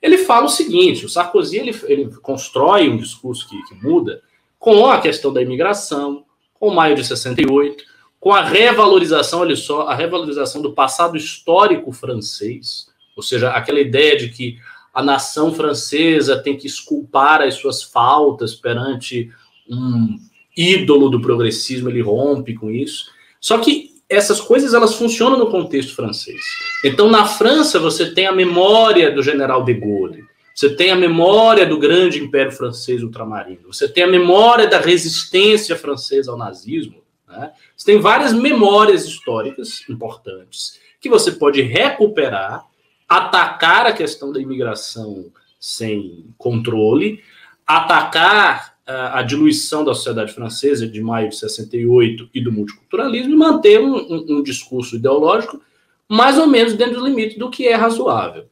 ele 0.00 0.16
fala 0.16 0.46
o 0.46 0.48
seguinte: 0.48 1.04
o 1.04 1.08
Sarkozy 1.08 1.58
ele, 1.58 1.78
ele 1.84 2.10
constrói 2.22 2.88
um 2.88 2.96
discurso 2.96 3.46
que, 3.46 3.62
que, 3.64 3.74
muda 3.74 4.22
com 4.58 4.86
a 4.86 5.02
questão 5.02 5.30
da 5.30 5.42
imigração, 5.42 6.24
com 6.54 6.70
maio 6.70 6.96
de 6.96 7.04
68, 7.04 7.84
com 8.18 8.32
a 8.32 8.42
revalorização, 8.42 9.40
olha 9.40 9.54
só, 9.54 9.82
a 9.82 9.94
revalorização 9.94 10.62
do 10.62 10.72
passado 10.72 11.18
histórico 11.18 11.92
francês, 11.92 12.88
ou 13.14 13.22
seja, 13.22 13.50
aquela 13.50 13.80
ideia 13.80 14.16
de 14.16 14.30
que 14.30 14.56
a 14.94 15.02
nação 15.02 15.52
francesa 15.52 16.42
tem 16.42 16.56
que 16.56 16.66
esculpar 16.66 17.42
as 17.42 17.54
suas 17.54 17.82
faltas 17.82 18.54
perante 18.54 19.30
um 19.68 20.18
ídolo 20.56 21.10
do 21.10 21.20
progressismo, 21.20 21.90
ele 21.90 22.00
rompe 22.00 22.54
com 22.54 22.70
isso. 22.70 23.10
Só 23.38 23.58
que 23.58 23.97
essas 24.08 24.40
coisas 24.40 24.72
elas 24.72 24.94
funcionam 24.94 25.38
no 25.38 25.50
contexto 25.50 25.94
francês. 25.94 26.40
Então, 26.84 27.10
na 27.10 27.26
França, 27.26 27.78
você 27.78 28.14
tem 28.14 28.26
a 28.26 28.32
memória 28.32 29.10
do 29.10 29.22
general 29.22 29.64
de 29.64 29.74
Gaulle, 29.74 30.24
você 30.54 30.74
tem 30.74 30.90
a 30.90 30.96
memória 30.96 31.66
do 31.66 31.78
grande 31.78 32.18
império 32.18 32.50
francês 32.50 33.02
ultramarino, 33.02 33.72
você 33.72 33.88
tem 33.88 34.04
a 34.04 34.08
memória 34.08 34.66
da 34.66 34.80
resistência 34.80 35.76
francesa 35.76 36.32
ao 36.32 36.38
nazismo. 36.38 37.02
Né? 37.28 37.52
Você 37.76 37.92
tem 37.92 38.00
várias 38.00 38.32
memórias 38.32 39.04
históricas 39.04 39.84
importantes 39.88 40.80
que 41.00 41.08
você 41.08 41.32
pode 41.32 41.62
recuperar, 41.62 42.64
atacar 43.08 43.86
a 43.86 43.92
questão 43.92 44.32
da 44.32 44.40
imigração 44.40 45.26
sem 45.60 46.34
controle, 46.36 47.22
atacar 47.66 48.77
a 48.88 49.22
diluição 49.22 49.84
da 49.84 49.92
sociedade 49.92 50.32
francesa 50.32 50.86
de 50.86 51.00
maio 51.02 51.28
de 51.28 51.36
68 51.36 52.30
e 52.32 52.40
do 52.40 52.50
multiculturalismo 52.50 53.34
e 53.34 53.36
manter 53.36 53.80
um, 53.80 54.38
um, 54.38 54.42
discurso 54.42 54.96
ideológico 54.96 55.60
mais 56.08 56.38
ou 56.38 56.46
menos 56.46 56.72
dentro 56.72 56.98
do 56.98 57.06
limite 57.06 57.38
do 57.38 57.50
que 57.50 57.68
é 57.68 57.74
razoável. 57.74 58.46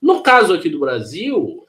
No 0.00 0.22
caso 0.22 0.52
aqui 0.52 0.68
do 0.68 0.78
Brasil, 0.78 1.66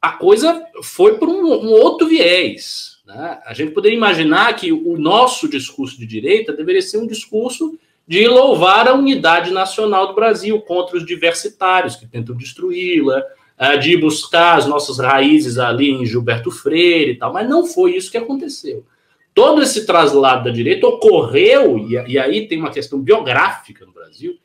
a 0.00 0.10
coisa 0.10 0.60
foi 0.82 1.18
por 1.18 1.28
um, 1.28 1.46
um 1.46 1.70
outro 1.70 2.08
viés. 2.08 2.98
Né? 3.06 3.38
A 3.46 3.54
gente 3.54 3.70
poderia 3.70 3.96
imaginar 3.96 4.56
que 4.56 4.72
o 4.72 4.98
nosso 4.98 5.48
discurso 5.48 5.96
de 5.96 6.04
direita 6.04 6.52
deveria 6.52 6.82
ser 6.82 6.98
um 6.98 7.06
discurso 7.06 7.78
de 8.08 8.26
louvar 8.26 8.88
a 8.88 8.94
unidade 8.94 9.52
nacional 9.52 10.08
do 10.08 10.14
Brasil 10.14 10.60
contra 10.62 10.96
os 10.96 11.06
diversitários 11.06 11.94
que 11.94 12.08
tentam 12.08 12.36
destruí-la, 12.36 13.22
é, 13.62 13.76
de 13.76 13.96
buscar 13.96 14.58
as 14.58 14.66
nossas 14.66 14.98
raízes 14.98 15.56
ali 15.56 15.88
em 15.88 16.04
Gilberto 16.04 16.50
Freire 16.50 17.12
e 17.12 17.16
tal, 17.16 17.32
mas 17.32 17.48
não 17.48 17.64
foi 17.64 17.94
isso 17.94 18.10
que 18.10 18.18
aconteceu. 18.18 18.84
Todo 19.32 19.62
esse 19.62 19.86
traslado 19.86 20.46
da 20.46 20.50
direita 20.50 20.84
ocorreu, 20.88 21.78
e, 21.78 22.18
aí 22.18 22.48
tem 22.48 22.58
uma 22.58 22.72
questão 22.72 23.00
biográfica 23.00 23.86
no 23.86 23.92
Brasil, 23.92 24.36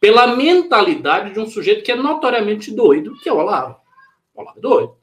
pela 0.00 0.34
mentalidade 0.34 1.32
de 1.32 1.38
um 1.38 1.46
sujeito 1.46 1.84
que 1.84 1.92
é 1.92 1.96
notoriamente 1.96 2.72
doido, 2.72 3.16
que 3.22 3.28
é 3.28 3.32
o 3.32 3.36
Olavo. 3.36 3.76
O 4.34 4.40
Olavo 4.40 4.58
é 4.58 4.60
doido. 4.60 4.96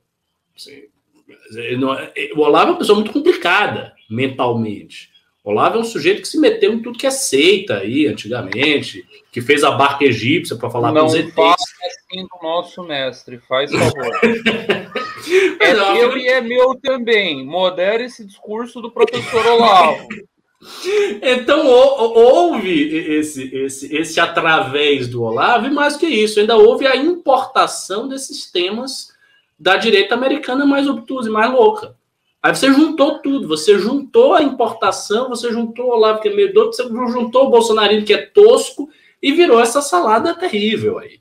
É, 1.56 2.32
o 2.36 2.40
Olavo 2.42 2.68
é 2.68 2.72
uma 2.72 2.80
pessoa 2.80 2.98
muito 2.98 3.14
complicada 3.14 3.94
mentalmente. 4.10 5.10
Olavo 5.50 5.78
é 5.78 5.80
um 5.80 5.86
sujeito 5.86 6.22
que 6.22 6.28
se 6.28 6.38
meteu 6.38 6.74
em 6.74 6.82
tudo 6.82 7.00
que 7.00 7.08
é 7.08 7.10
seita 7.10 7.78
aí, 7.78 8.06
antigamente, 8.06 9.08
que 9.32 9.40
fez 9.40 9.64
a 9.64 9.72
barca 9.72 10.04
egípcia 10.04 10.58
para 10.58 10.70
falar 10.70 10.92
Não 10.92 11.04
com 11.04 11.08
os 11.08 11.16
ETs. 11.16 11.34
faça 11.34 11.64
assim 11.86 12.24
do 12.24 12.44
nosso 12.44 12.84
mestre, 12.84 13.40
faz 13.48 13.72
favor. 13.72 14.20
é 15.62 15.74
meu 15.74 16.18
e 16.18 16.28
é 16.28 16.42
meu 16.42 16.76
também. 16.76 17.46
Modere 17.46 18.04
esse 18.04 18.26
discurso 18.26 18.82
do 18.82 18.92
professor 18.92 19.46
Olavo. 19.46 20.06
Então 21.22 21.68
houve 21.68 22.98
esse, 23.20 23.56
esse, 23.56 23.96
esse 23.96 24.20
através 24.20 25.08
do 25.08 25.22
Olavo, 25.22 25.68
e 25.68 25.70
mais 25.70 25.96
que 25.96 26.08
isso, 26.08 26.40
ainda 26.40 26.58
houve 26.58 26.88
a 26.88 26.96
importação 26.96 28.08
desses 28.08 28.52
temas 28.52 29.14
da 29.58 29.78
direita 29.78 30.16
americana 30.16 30.66
mais 30.66 30.90
obtusa 30.90 31.30
e 31.30 31.32
mais 31.32 31.52
louca. 31.52 31.96
Aí 32.48 32.56
você 32.56 32.72
juntou 32.72 33.20
tudo, 33.20 33.46
você 33.46 33.78
juntou 33.78 34.34
a 34.34 34.42
importação, 34.42 35.28
você 35.28 35.52
juntou 35.52 35.88
o 35.88 35.90
Olavo, 35.90 36.22
que 36.22 36.30
é 36.30 36.34
meio 36.34 36.54
doido, 36.54 36.74
você 36.74 36.84
juntou 36.84 37.48
o 37.48 37.50
Bolsonaro, 37.50 38.06
que 38.06 38.14
é 38.14 38.26
tosco, 38.26 38.90
e 39.22 39.34
virou 39.34 39.60
essa 39.60 39.82
salada 39.82 40.34
terrível 40.34 40.98
aí. 40.98 41.20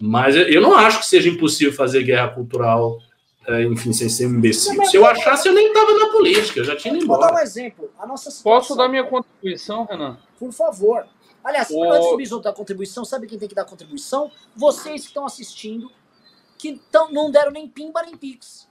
Mas 0.00 0.36
eu 0.36 0.60
não 0.60 0.72
acho 0.76 1.00
que 1.00 1.06
seja 1.06 1.28
impossível 1.28 1.72
fazer 1.72 2.04
guerra 2.04 2.28
cultural, 2.28 3.00
é, 3.48 3.64
enfim, 3.64 3.92
sem 3.92 4.08
ser 4.08 4.28
um 4.28 4.34
imbecil. 4.36 4.80
Se 4.84 4.96
eu 4.96 5.04
achasse, 5.04 5.48
eu 5.48 5.54
nem 5.54 5.66
estava 5.66 5.92
na 5.92 6.06
política, 6.10 6.60
eu 6.60 6.64
já 6.64 6.76
tinha 6.76 6.94
ido 6.94 7.02
embora. 7.02 7.22
Vou 7.22 7.30
dar 7.30 7.40
um 7.40 7.42
exemplo. 7.42 7.90
A 7.98 8.06
nossa 8.06 8.30
situação... 8.30 8.60
Posso 8.60 8.76
dar 8.76 8.88
minha 8.88 9.02
contribuição, 9.02 9.86
Renan? 9.86 10.18
Por 10.38 10.52
favor. 10.52 11.04
Aliás, 11.42 11.68
o... 11.68 11.82
antes 11.82 12.10
do 12.10 12.16
Bisoto 12.16 12.44
dar 12.44 12.52
contribuição, 12.52 13.04
sabe 13.04 13.26
quem 13.26 13.40
tem 13.40 13.48
que 13.48 13.56
dar 13.56 13.64
contribuição? 13.64 14.30
Vocês 14.54 15.00
que 15.00 15.08
estão 15.08 15.26
assistindo, 15.26 15.90
que 16.56 16.80
tão, 16.92 17.10
não 17.10 17.28
deram 17.28 17.50
nem 17.50 17.66
pimba 17.66 18.04
nem 18.04 18.16
pix. 18.16 18.68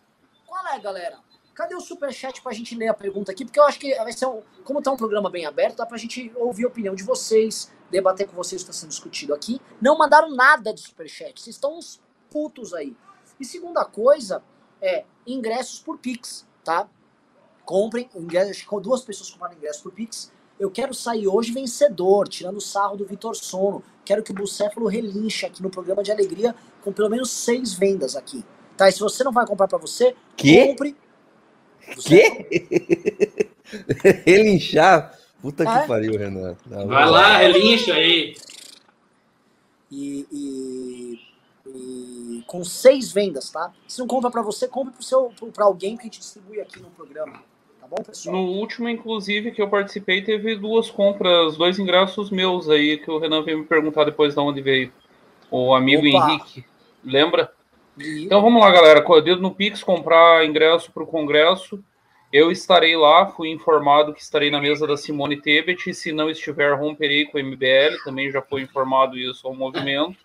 Qual 0.47 0.65
é, 0.65 0.79
galera? 0.79 1.17
Cadê 1.59 1.75
o 1.75 1.81
superchat 1.81 2.41
pra 2.41 2.53
gente 2.53 2.73
ler 2.73 2.87
a 2.87 2.93
pergunta 2.93 3.33
aqui? 3.33 3.43
Porque 3.43 3.59
eu 3.59 3.65
acho 3.65 3.77
que 3.77 3.93
vai 3.95 4.13
ser 4.13 4.25
um, 4.27 4.41
como 4.63 4.81
tá 4.81 4.93
um 4.93 4.95
programa 4.95 5.29
bem 5.29 5.45
aberto, 5.45 5.75
dá 5.75 5.85
pra 5.85 5.97
gente 5.97 6.31
ouvir 6.37 6.63
a 6.63 6.69
opinião 6.69 6.95
de 6.95 7.03
vocês, 7.03 7.69
debater 7.91 8.25
com 8.29 8.33
vocês 8.33 8.61
o 8.61 8.65
que 8.65 8.71
está 8.71 8.81
sendo 8.81 8.91
discutido 8.91 9.33
aqui. 9.33 9.59
Não 9.81 9.97
mandaram 9.97 10.33
nada 10.33 10.73
de 10.73 10.79
superchat, 10.79 11.41
vocês 11.41 11.57
estão 11.57 11.77
uns 11.77 11.99
putos 12.31 12.73
aí. 12.73 12.95
E 13.37 13.43
segunda 13.43 13.83
coisa 13.83 14.41
é 14.81 15.03
ingressos 15.27 15.81
por 15.81 15.97
Pix, 15.97 16.47
tá? 16.63 16.87
Comprem 17.65 18.09
ingressos, 18.15 18.65
duas 18.81 19.01
pessoas 19.01 19.29
compraram 19.29 19.57
ingressos 19.57 19.81
por 19.81 19.91
Pix. 19.91 20.31
Eu 20.57 20.71
quero 20.71 20.93
sair 20.93 21.27
hoje 21.27 21.51
vencedor, 21.51 22.29
tirando 22.29 22.55
o 22.55 22.61
sarro 22.61 22.95
do 22.95 23.05
Vitor 23.05 23.35
Sono. 23.35 23.83
Quero 24.05 24.23
que 24.23 24.31
o 24.31 24.33
Bucéfalo 24.33 24.87
relinche 24.87 25.45
aqui 25.45 25.61
no 25.61 25.69
programa 25.69 26.03
de 26.03 26.09
alegria 26.09 26.55
com 26.81 26.93
pelo 26.93 27.09
menos 27.09 27.29
seis 27.29 27.73
vendas 27.73 28.15
aqui. 28.15 28.45
Tá? 28.77 28.87
E 28.87 28.93
se 28.93 29.01
você 29.01 29.25
não 29.25 29.33
vai 29.33 29.45
comprar 29.45 29.67
para 29.67 29.77
você, 29.77 30.15
que? 30.37 30.67
compre 30.67 30.95
Quê? 31.97 33.49
Relinchar? 34.25 35.17
Puta 35.41 35.65
que 35.65 35.87
pariu, 35.87 36.17
Renan. 36.17 36.57
Não, 36.65 36.87
vai 36.87 37.09
lá, 37.09 37.37
relincha 37.37 37.93
aí. 37.93 38.35
E, 39.91 40.27
e, 40.31 41.19
e, 41.67 42.43
com 42.45 42.63
seis 42.63 43.11
vendas, 43.11 43.49
tá? 43.49 43.71
Se 43.87 43.99
não 43.99 44.07
compra 44.07 44.29
para 44.29 44.41
você, 44.41 44.67
compre 44.67 44.93
para 45.53 45.65
alguém 45.65 45.95
que 45.95 46.01
a 46.01 46.05
gente 46.05 46.19
distribui 46.19 46.59
aqui 46.59 46.79
no 46.79 46.89
programa. 46.89 47.41
Tá 47.79 47.87
bom, 47.87 48.03
pessoal? 48.03 48.35
No 48.35 48.41
último, 48.41 48.89
inclusive, 48.89 49.51
que 49.51 49.61
eu 49.61 49.69
participei, 49.69 50.21
teve 50.21 50.55
duas 50.57 50.91
compras, 50.91 51.57
dois 51.57 51.79
ingressos 51.79 52.29
meus 52.29 52.69
aí, 52.69 52.97
que 52.97 53.09
o 53.09 53.17
Renan 53.17 53.41
veio 53.41 53.59
me 53.59 53.65
perguntar 53.65 54.03
depois 54.03 54.33
de 54.33 54.39
onde 54.39 54.61
veio. 54.61 54.91
O 55.49 55.73
amigo 55.73 56.05
Opa. 56.05 56.31
Henrique. 56.31 56.65
Lembra? 57.03 57.51
Então 58.01 58.41
vamos 58.41 58.61
lá, 58.61 58.71
galera. 58.71 59.03
Dedo 59.21 59.41
no 59.41 59.53
Pix, 59.53 59.83
comprar 59.83 60.45
ingresso 60.45 60.89
para 60.91 61.03
o 61.03 61.07
Congresso. 61.07 61.83
Eu 62.31 62.49
estarei 62.49 62.95
lá, 62.95 63.25
fui 63.27 63.49
informado 63.49 64.13
que 64.13 64.21
estarei 64.21 64.49
na 64.49 64.61
mesa 64.61 64.87
da 64.87 64.95
Simone 64.95 65.41
Tebet. 65.41 65.93
Se 65.93 66.13
não 66.13 66.29
estiver, 66.29 66.73
romperei 66.75 67.25
com 67.25 67.37
o 67.37 67.43
MBL. 67.43 68.01
Também 68.05 68.31
já 68.31 68.41
foi 68.41 68.61
informado 68.61 69.17
isso 69.17 69.45
ao 69.45 69.53
movimento. 69.53 70.17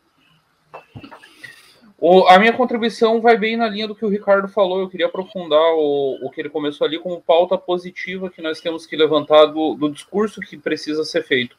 O, 1.98 2.28
a 2.28 2.38
minha 2.38 2.52
contribuição 2.52 3.20
vai 3.20 3.36
bem 3.36 3.56
na 3.56 3.66
linha 3.66 3.88
do 3.88 3.94
que 3.94 4.04
o 4.04 4.10
Ricardo 4.10 4.46
falou. 4.46 4.78
Eu 4.78 4.88
queria 4.88 5.06
aprofundar 5.06 5.72
o, 5.74 6.18
o 6.22 6.30
que 6.30 6.40
ele 6.40 6.50
começou 6.50 6.86
ali 6.86 7.00
como 7.00 7.20
pauta 7.20 7.58
positiva 7.58 8.30
que 8.30 8.42
nós 8.42 8.60
temos 8.60 8.86
que 8.86 8.94
levantar 8.94 9.46
do, 9.46 9.74
do 9.74 9.90
discurso 9.90 10.40
que 10.40 10.56
precisa 10.56 11.02
ser 11.02 11.24
feito. 11.24 11.56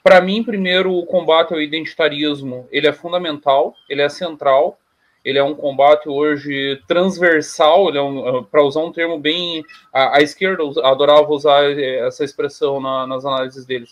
Para 0.00 0.20
mim, 0.20 0.44
primeiro, 0.44 0.92
o 0.92 1.06
combate 1.06 1.52
ao 1.52 1.60
identitarismo 1.60 2.68
ele 2.70 2.86
é 2.86 2.92
fundamental, 2.92 3.74
ele 3.88 4.02
é 4.02 4.08
central 4.08 4.78
ele 5.26 5.40
é 5.40 5.42
um 5.42 5.56
combate 5.56 6.08
hoje 6.08 6.80
transversal, 6.86 7.92
é 7.92 8.00
um, 8.00 8.44
para 8.44 8.62
usar 8.62 8.78
um 8.78 8.92
termo 8.92 9.18
bem. 9.18 9.64
A, 9.92 10.18
a, 10.18 10.22
esquerda 10.22 10.62
adorava 10.84 11.28
usar 11.32 11.68
essa 11.68 12.22
expressão 12.22 12.80
na, 12.80 13.08
nas 13.08 13.24
análises 13.24 13.66
deles. 13.66 13.90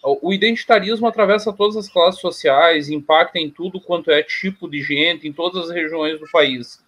O 0.00 0.32
identitarismo 0.32 1.08
atravessa 1.08 1.52
todas 1.52 1.76
as 1.76 1.88
classes 1.88 2.20
sociais, 2.20 2.88
impacta 2.88 3.36
em 3.36 3.50
tudo 3.50 3.80
quanto 3.80 4.12
é 4.12 4.22
tipo 4.22 4.70
de 4.70 4.80
gente, 4.80 5.26
em 5.26 5.32
todas 5.32 5.64
as 5.64 5.74
regiões 5.74 6.20
do 6.20 6.30
país. 6.30 6.80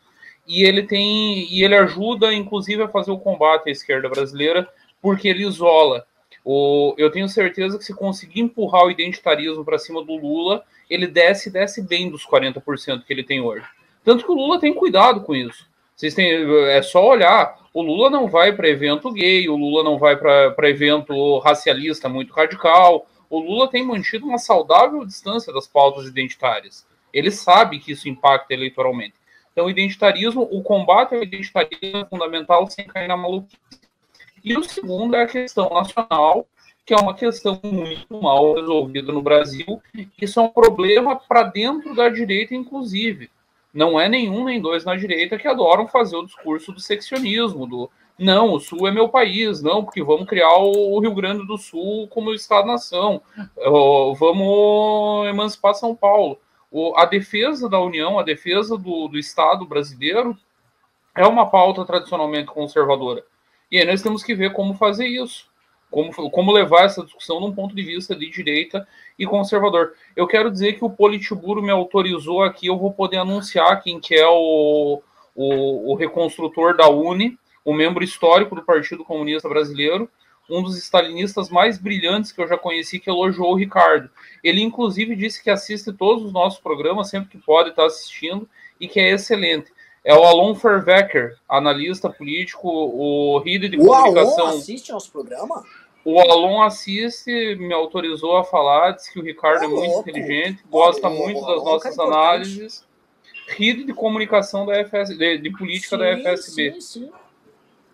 E 0.46 0.62
ele 0.62 0.84
tem. 0.84 1.52
E 1.52 1.64
ele 1.64 1.74
ajuda, 1.74 2.32
inclusive, 2.32 2.80
a 2.80 2.88
fazer 2.88 3.10
o 3.10 3.18
combate 3.18 3.68
à 3.68 3.72
esquerda 3.72 4.08
brasileira, 4.08 4.68
porque 5.02 5.26
ele 5.26 5.42
isola. 5.42 6.06
O, 6.44 6.94
eu 6.96 7.10
tenho 7.10 7.28
certeza 7.28 7.76
que 7.76 7.84
se 7.84 7.92
conseguir 7.92 8.42
empurrar 8.42 8.84
o 8.84 8.92
identitarismo 8.92 9.64
para 9.64 9.76
cima 9.76 10.04
do 10.04 10.14
Lula, 10.14 10.62
ele 10.88 11.08
desce 11.08 11.50
desce 11.50 11.82
bem 11.82 12.08
dos 12.08 12.24
40% 12.24 13.02
que 13.04 13.12
ele 13.12 13.24
tem 13.24 13.40
hoje. 13.40 13.66
Tanto 14.08 14.24
que 14.24 14.32
o 14.32 14.34
Lula 14.34 14.58
tem 14.58 14.72
cuidado 14.72 15.20
com 15.20 15.36
isso. 15.36 15.68
Vocês 15.94 16.14
têm, 16.14 16.30
é 16.70 16.80
só 16.80 17.06
olhar. 17.06 17.58
O 17.74 17.82
Lula 17.82 18.08
não 18.08 18.26
vai 18.26 18.54
para 18.54 18.66
evento 18.66 19.12
gay, 19.12 19.46
o 19.50 19.54
Lula 19.54 19.84
não 19.84 19.98
vai 19.98 20.16
para 20.16 20.70
evento 20.70 21.38
racialista 21.40 22.08
muito 22.08 22.32
radical. 22.32 23.06
O 23.28 23.38
Lula 23.38 23.68
tem 23.68 23.84
mantido 23.84 24.24
uma 24.24 24.38
saudável 24.38 25.04
distância 25.04 25.52
das 25.52 25.66
pautas 25.66 26.06
identitárias. 26.06 26.86
Ele 27.12 27.30
sabe 27.30 27.80
que 27.80 27.92
isso 27.92 28.08
impacta 28.08 28.54
eleitoralmente. 28.54 29.12
Então, 29.52 29.66
o 29.66 29.70
identitarismo, 29.70 30.48
o 30.50 30.62
combate 30.62 31.14
ao 31.14 31.22
identitarismo 31.22 31.98
é 31.98 32.06
fundamental 32.06 32.66
sem 32.66 32.86
cair 32.86 33.08
na 33.08 33.16
maluquice. 33.16 33.58
E 34.42 34.56
o 34.56 34.64
segundo 34.64 35.16
é 35.16 35.24
a 35.24 35.26
questão 35.26 35.68
nacional, 35.68 36.46
que 36.86 36.94
é 36.94 36.96
uma 36.96 37.12
questão 37.12 37.60
muito 37.62 38.22
mal 38.22 38.54
resolvida 38.54 39.12
no 39.12 39.20
Brasil. 39.20 39.82
Isso 40.18 40.40
é 40.40 40.42
um 40.44 40.48
problema 40.48 41.14
para 41.14 41.42
dentro 41.42 41.94
da 41.94 42.08
direita, 42.08 42.54
inclusive 42.54 43.28
não 43.78 43.98
é 43.98 44.08
nenhum 44.08 44.44
nem 44.44 44.60
dois 44.60 44.84
na 44.84 44.96
direita 44.96 45.38
que 45.38 45.46
adoram 45.46 45.86
fazer 45.86 46.16
o 46.16 46.26
discurso 46.26 46.72
do 46.72 46.80
seccionismo, 46.80 47.64
do 47.64 47.88
não, 48.18 48.54
o 48.54 48.58
Sul 48.58 48.88
é 48.88 48.90
meu 48.90 49.08
país, 49.08 49.62
não, 49.62 49.84
porque 49.84 50.02
vamos 50.02 50.26
criar 50.26 50.52
o 50.56 50.98
Rio 50.98 51.14
Grande 51.14 51.46
do 51.46 51.56
Sul 51.56 52.08
como 52.08 52.34
Estado-nação, 52.34 53.22
vamos 54.18 55.28
emancipar 55.28 55.74
São 55.74 55.94
Paulo. 55.94 56.40
a 56.96 57.04
defesa 57.04 57.68
da 57.68 57.78
União, 57.80 58.18
a 58.18 58.24
defesa 58.24 58.76
do, 58.76 59.06
do 59.06 59.16
Estado 59.16 59.64
brasileiro 59.64 60.36
é 61.14 61.24
uma 61.24 61.48
pauta 61.48 61.84
tradicionalmente 61.84 62.48
conservadora. 62.48 63.24
E 63.70 63.78
aí 63.78 63.84
nós 63.86 64.02
temos 64.02 64.24
que 64.24 64.34
ver 64.34 64.52
como 64.52 64.74
fazer 64.74 65.06
isso 65.06 65.47
como, 65.90 66.30
como 66.30 66.52
levar 66.52 66.84
essa 66.84 67.04
discussão 67.04 67.40
num 67.40 67.52
ponto 67.52 67.74
de 67.74 67.82
vista 67.82 68.14
de 68.14 68.28
direita 68.30 68.86
e 69.18 69.26
conservador. 69.26 69.94
Eu 70.14 70.26
quero 70.26 70.50
dizer 70.50 70.74
que 70.74 70.84
o 70.84 70.90
Politburo 70.90 71.62
me 71.62 71.70
autorizou 71.70 72.42
aqui, 72.42 72.66
eu 72.66 72.78
vou 72.78 72.92
poder 72.92 73.18
anunciar 73.18 73.82
quem 73.82 73.98
que 73.98 74.14
é 74.14 74.26
o, 74.26 75.02
o, 75.34 75.92
o 75.92 75.94
reconstrutor 75.94 76.76
da 76.76 76.88
UNE, 76.88 77.38
o 77.64 77.72
membro 77.72 78.04
histórico 78.04 78.54
do 78.54 78.62
Partido 78.62 79.04
Comunista 79.04 79.48
Brasileiro, 79.48 80.08
um 80.48 80.62
dos 80.62 80.78
stalinistas 80.78 81.50
mais 81.50 81.76
brilhantes 81.78 82.32
que 82.32 82.40
eu 82.40 82.48
já 82.48 82.56
conheci, 82.56 82.98
que 82.98 83.10
elogiou 83.10 83.52
o 83.52 83.56
Ricardo. 83.56 84.08
Ele, 84.42 84.62
inclusive, 84.62 85.14
disse 85.14 85.42
que 85.42 85.50
assiste 85.50 85.92
todos 85.92 86.24
os 86.24 86.32
nossos 86.32 86.58
programas, 86.58 87.10
sempre 87.10 87.28
que 87.28 87.38
pode 87.38 87.70
estar 87.70 87.84
assistindo, 87.84 88.48
e 88.80 88.88
que 88.88 88.98
é 88.98 89.10
excelente. 89.10 89.70
É 90.04 90.14
o 90.14 90.24
Alon 90.24 90.54
Fervecker, 90.54 91.36
analista 91.46 92.08
político, 92.08 92.66
o 92.66 93.38
RID 93.40 93.68
de 93.68 93.76
o 93.76 93.84
comunicação. 93.84 94.44
O 94.44 94.48
Alon 94.48 94.58
assiste 94.58 94.90
nosso 94.90 95.12
programa? 95.12 95.62
O 96.04 96.20
Alon 96.20 96.62
assiste, 96.62 97.56
me 97.56 97.72
autorizou 97.74 98.36
a 98.36 98.44
falar, 98.44 98.92
diz 98.92 99.08
que 99.08 99.18
o 99.18 99.22
Ricardo 99.22 99.62
é, 99.62 99.66
é 99.66 99.68
muito 99.68 100.00
inteligente, 100.00 100.64
gosta 100.70 101.10
muito 101.10 101.40
das 101.44 101.64
nossas 101.64 101.98
análises. 101.98 102.86
RID 103.48 103.84
de 103.84 103.94
comunicação 103.94 104.66
da 104.66 104.74
FS, 104.84 105.16
de, 105.16 105.38
de 105.38 105.50
política 105.50 105.96
sim, 105.96 106.02
da 106.02 106.16
FSB. 106.18 106.72
Sim, 106.72 106.80
sim. 106.80 107.12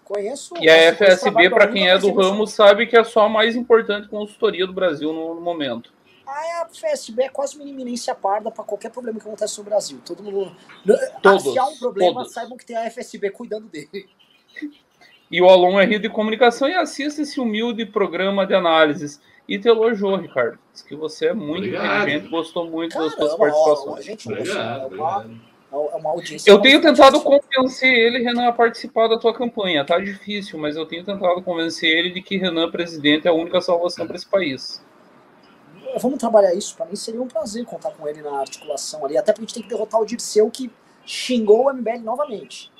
Conheço. 0.04 0.54
E 0.60 0.68
a 0.68 0.92
FSB, 0.92 1.48
para 1.48 1.68
quem 1.68 1.88
é 1.88 1.96
do 1.96 2.12
ramo, 2.12 2.46
sabe 2.46 2.86
que 2.86 2.96
é 2.96 3.02
só 3.04 3.22
a 3.22 3.28
mais 3.28 3.56
importante 3.56 4.08
consultoria 4.08 4.66
do 4.66 4.72
Brasil 4.72 5.12
no, 5.12 5.34
no 5.34 5.40
momento. 5.40 5.92
A 6.26 6.66
FSB 6.70 7.24
é 7.24 7.28
quase 7.28 7.56
uma 7.56 7.68
iminência 7.68 8.14
parda 8.14 8.50
para 8.50 8.64
qualquer 8.64 8.90
problema 8.90 9.18
que 9.18 9.26
acontece 9.26 9.58
no 9.58 9.64
Brasil. 9.64 10.00
Todo 10.04 10.22
mundo. 10.22 10.54
Todos, 11.22 11.42
se 11.42 11.58
há 11.58 11.66
um 11.66 11.76
problema, 11.76 12.20
todos. 12.20 12.32
saibam 12.32 12.56
que 12.56 12.66
tem 12.66 12.76
a 12.76 12.90
FSB 12.90 13.30
cuidando 13.30 13.68
dele. 13.68 14.08
E 15.30 15.40
o 15.40 15.48
Alon 15.48 15.80
é 15.80 15.84
Rio 15.84 15.98
de 15.98 16.08
Comunicação 16.08 16.68
e 16.68 16.74
assista 16.74 17.22
esse 17.22 17.40
humilde 17.40 17.84
programa 17.86 18.46
de 18.46 18.54
análises. 18.54 19.20
E 19.48 19.58
te 19.58 19.68
elogiou, 19.68 20.16
Ricardo. 20.16 20.58
Diz 20.72 20.82
que 20.82 20.94
você 20.94 21.26
é 21.26 21.34
muito 21.34 21.66
obrigado. 21.66 22.02
inteligente, 22.02 22.30
gostou 22.30 22.70
muito 22.70 22.92
Caramba, 22.92 23.10
das 23.10 23.18
suas 23.18 23.36
participações. 23.36 23.98
Ó, 23.98 24.00
gente, 24.00 24.28
obrigado, 24.28 24.94
é 24.94 24.96
uma, 24.96 25.26
é 25.70 25.96
uma 25.96 26.10
audiência. 26.10 26.50
Eu 26.50 26.60
tenho 26.60 26.80
tentado 26.80 27.20
convencer 27.20 27.92
ele, 27.92 28.22
Renan, 28.22 28.48
a 28.48 28.52
participar 28.52 29.08
da 29.08 29.18
tua 29.18 29.34
campanha. 29.34 29.84
Tá 29.84 29.98
difícil, 29.98 30.58
mas 30.58 30.76
eu 30.76 30.86
tenho 30.86 31.04
tentado 31.04 31.42
convencer 31.42 31.90
ele 31.90 32.10
de 32.10 32.22
que 32.22 32.38
Renan, 32.38 32.70
presidente, 32.70 33.26
é 33.26 33.30
a 33.30 33.34
única 33.34 33.60
salvação 33.60 34.06
para 34.06 34.16
esse 34.16 34.26
país 34.26 34.82
vamos 35.98 36.18
trabalhar 36.18 36.54
isso. 36.54 36.76
Para 36.76 36.86
mim 36.86 36.96
seria 36.96 37.22
um 37.22 37.28
prazer 37.28 37.64
contar 37.64 37.90
com 37.92 38.06
ele 38.08 38.22
na 38.22 38.40
articulação 38.40 39.04
ali. 39.04 39.16
Até 39.16 39.32
porque 39.32 39.44
a 39.44 39.46
gente 39.46 39.54
tem 39.54 39.62
que 39.62 39.68
derrotar 39.68 40.00
o 40.00 40.06
Dirceu 40.06 40.50
que 40.50 40.70
xingou 41.04 41.66
o 41.66 41.72
MBL 41.72 42.00
novamente. 42.02 42.70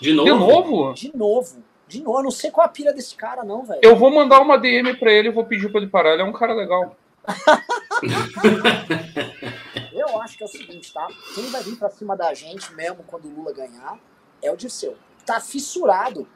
De 0.00 0.12
novo? 0.12 0.24
De 0.24 0.38
novo? 0.38 0.94
De 0.94 1.16
novo. 1.16 1.64
De 1.92 2.02
novo. 2.02 2.20
Eu 2.20 2.22
não 2.22 2.30
sei 2.30 2.50
qual 2.50 2.64
a 2.64 2.70
pira 2.70 2.90
desse 2.92 3.14
cara, 3.14 3.44
não, 3.44 3.64
velho. 3.64 3.80
Eu 3.82 3.94
vou 3.94 4.10
mandar 4.10 4.40
uma 4.40 4.56
DM 4.56 4.96
para 4.96 5.12
ele 5.12 5.28
e 5.28 5.32
vou 5.32 5.44
pedir 5.44 5.70
para 5.70 5.82
ele 5.82 5.90
parar. 5.90 6.14
Ele 6.14 6.22
é 6.22 6.24
um 6.24 6.32
cara 6.32 6.54
legal. 6.54 6.96
eu 9.92 10.22
acho 10.22 10.38
que 10.38 10.42
é 10.42 10.46
o 10.46 10.48
seguinte, 10.48 10.90
tá? 10.92 11.06
Quem 11.34 11.50
vai 11.50 11.62
vir 11.62 11.76
para 11.76 11.90
cima 11.90 12.16
da 12.16 12.32
gente 12.32 12.72
mesmo 12.72 13.04
quando 13.06 13.26
o 13.26 13.30
Lula 13.30 13.52
ganhar 13.52 13.98
é 14.40 14.50
o 14.50 14.56
Dirceu. 14.56 14.96
Tá 15.26 15.38
fissurado. 15.38 16.26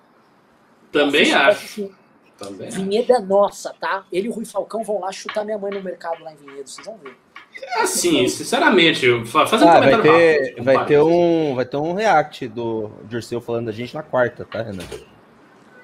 Também 0.93 1.31
tá 1.31 1.51
fissurado, 1.51 1.51
acho. 1.51 1.65
Assim, 1.65 1.91
também. 2.37 2.69
Vinhedo 2.69 3.15
é 3.15 3.19
nossa, 3.19 3.75
tá? 3.81 4.05
Ele 4.13 4.27
e 4.27 4.31
o 4.31 4.35
Rui 4.35 4.45
Falcão 4.45 4.85
vão 4.85 5.01
lá 5.01 5.11
chutar 5.11 5.43
minha 5.43 5.57
mãe 5.57 5.73
no 5.73 5.83
mercado 5.83 6.23
lá 6.23 6.35
em 6.35 6.37
Vinhedo, 6.37 6.69
vocês 6.69 6.87
vão 6.87 6.99
ver. 6.99 7.17
É 7.63 7.81
assim, 7.81 8.29
sinceramente, 8.29 9.07
fazendo 9.25 9.71
ah, 9.71 9.79
um 9.79 9.81
vai 9.81 10.03
ter, 10.03 10.39
rápido, 10.39 10.65
vai 10.65 10.85
ter 10.85 11.01
um 11.01 11.55
Vai 11.55 11.65
ter 11.65 11.79
um 11.79 11.95
react 11.95 12.47
do 12.49 12.91
Dirceu 13.05 13.41
falando 13.41 13.65
da 13.67 13.73
gente 13.73 13.95
na 13.95 14.03
quarta, 14.03 14.45
tá, 14.45 14.61
Renan? 14.61 14.85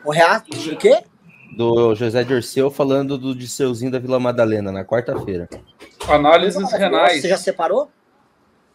O 0.05 0.11
react 0.11 0.69
do 0.69 0.77
quê? 0.77 1.03
Do 1.57 1.95
José 1.95 2.25
Dirceu 2.25 2.71
falando 2.71 3.19
do 3.19 3.35
Dirceuzinho 3.35 3.91
da 3.91 3.99
Vila 3.99 4.19
Madalena, 4.19 4.73
na 4.73 4.85
quarta-feira. 4.85 5.49
Análises 6.09 6.73
renais. 6.73 7.21
Você 7.21 7.29
já 7.29 7.37
separou? 7.37 7.91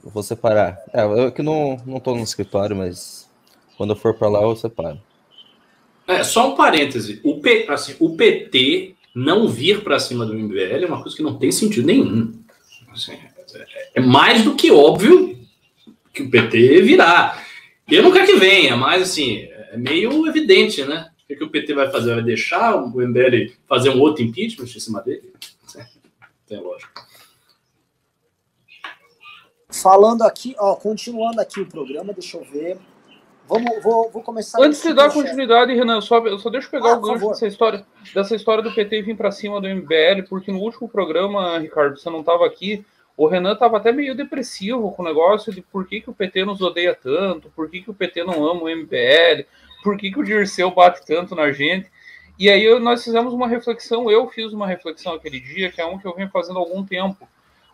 vou 0.03 0.23
separar. 0.23 0.80
É, 0.93 1.03
eu 1.03 1.32
que 1.32 1.41
não, 1.41 1.82
não 1.86 1.99
tô 1.99 2.15
no 2.15 2.23
escritório, 2.23 2.75
mas 2.75 3.30
quando 3.75 3.91
eu 3.91 3.95
for 3.95 4.13
para 4.13 4.30
lá 4.30 4.41
eu 4.41 4.55
separo. 4.55 5.01
É, 6.07 6.23
só 6.23 6.53
um 6.53 6.55
parêntese. 6.55 7.19
O, 7.23 7.39
P, 7.41 7.65
assim, 7.69 7.95
o 7.99 8.15
PT 8.15 8.95
não 9.13 9.47
vir 9.47 9.84
para 9.84 9.99
cima 9.99 10.25
do 10.25 10.34
MBL 10.34 10.84
é 10.84 10.86
uma 10.86 11.01
coisa 11.01 11.15
que 11.15 11.23
não 11.23 11.38
tem 11.38 11.51
sentido 11.51 11.86
nenhum. 11.86 12.34
Assim, 12.91 13.13
é, 13.13 13.89
é 13.95 14.01
mais 14.01 14.43
do 14.43 14.55
que 14.55 14.71
óbvio 14.71 15.38
que 16.13 16.23
o 16.23 16.30
PT 16.30 16.82
virá. 16.82 17.43
Eu 17.89 18.03
não 18.03 18.11
quero 18.11 18.25
que 18.25 18.36
venha, 18.36 18.78
mas 18.78 19.01
assim, 19.01 19.47
é 19.71 19.78
meio 19.78 20.25
evidente, 20.28 20.84
né? 20.86 21.09
O 21.30 21.36
que 21.36 21.43
o 21.43 21.49
PT 21.49 21.73
vai 21.73 21.91
fazer? 21.91 22.15
Vai 22.15 22.23
deixar 22.23 22.75
o 22.75 23.01
MBL 23.01 23.53
fazer 23.67 23.89
um 23.89 23.99
outro 23.99 24.23
impeachment 24.23 24.65
em 24.65 24.80
cima 24.80 25.01
dele? 25.01 25.34
Tem 26.47 26.61
lógica. 26.61 27.05
Falando 29.69 30.21
aqui, 30.23 30.55
ó, 30.57 30.75
continuando 30.75 31.41
aqui 31.41 31.59
o 31.59 31.65
programa, 31.65 32.13
deixa 32.13 32.38
eu 32.38 32.43
ver. 32.45 32.78
Vamos, 33.47 33.84
vou, 33.84 34.09
vou 34.09 34.23
começar. 34.23 34.61
Antes 34.61 34.82
de 34.82 34.93
dar 34.93 35.11
continuidade, 35.11 35.73
Renan, 35.73 36.01
só, 36.01 36.21
só 36.38 36.49
deixa 36.49 36.67
eu 36.67 36.71
pegar 36.71 36.93
ah, 36.93 36.97
o 36.97 37.01
gancho 37.01 37.28
dessa 37.30 37.47
história, 37.47 37.86
dessa 38.13 38.36
história 38.36 38.63
do 38.63 38.73
PT 38.73 39.01
vir 39.01 39.15
para 39.15 39.32
cima 39.32 39.61
do 39.61 39.67
MBL, 39.67 40.28
porque 40.28 40.51
no 40.51 40.59
último 40.59 40.88
programa, 40.88 41.57
Ricardo, 41.59 41.97
você 41.97 42.09
não 42.09 42.21
estava 42.21 42.45
aqui. 42.45 42.86
O 43.15 43.25
Renan 43.25 43.53
estava 43.53 43.78
até 43.78 43.91
meio 43.91 44.15
depressivo 44.15 44.91
com 44.91 45.01
o 45.01 45.05
negócio 45.05 45.51
de 45.51 45.61
por 45.61 45.88
que, 45.88 46.01
que 46.01 46.09
o 46.09 46.13
PT 46.13 46.45
nos 46.45 46.61
odeia 46.61 46.93
tanto, 46.93 47.51
por 47.55 47.69
que, 47.69 47.82
que 47.82 47.89
o 47.89 47.93
PT 47.93 48.23
não 48.23 48.47
ama 48.47 48.63
o 48.63 48.69
MBL, 48.69 49.45
por 49.88 49.95
que, 49.95 50.11
que 50.11 50.19
o 50.19 50.23
Dirceu 50.23 50.69
bate 50.69 51.05
tanto 51.05 51.33
na 51.33 51.49
gente. 51.49 51.89
E 52.38 52.49
aí 52.49 52.77
nós 52.77 53.05
fizemos 53.05 53.33
uma 53.33 53.47
reflexão, 53.47 54.11
eu 54.11 54.27
fiz 54.27 54.51
uma 54.51 54.67
reflexão 54.67 55.13
aquele 55.13 55.39
dia, 55.39 55.71
que 55.71 55.79
é 55.79 55.85
um 55.85 55.97
que 55.97 56.05
eu 56.05 56.13
venho 56.13 56.29
fazendo 56.29 56.57
há 56.57 56.59
algum 56.59 56.83
tempo. 56.83 57.25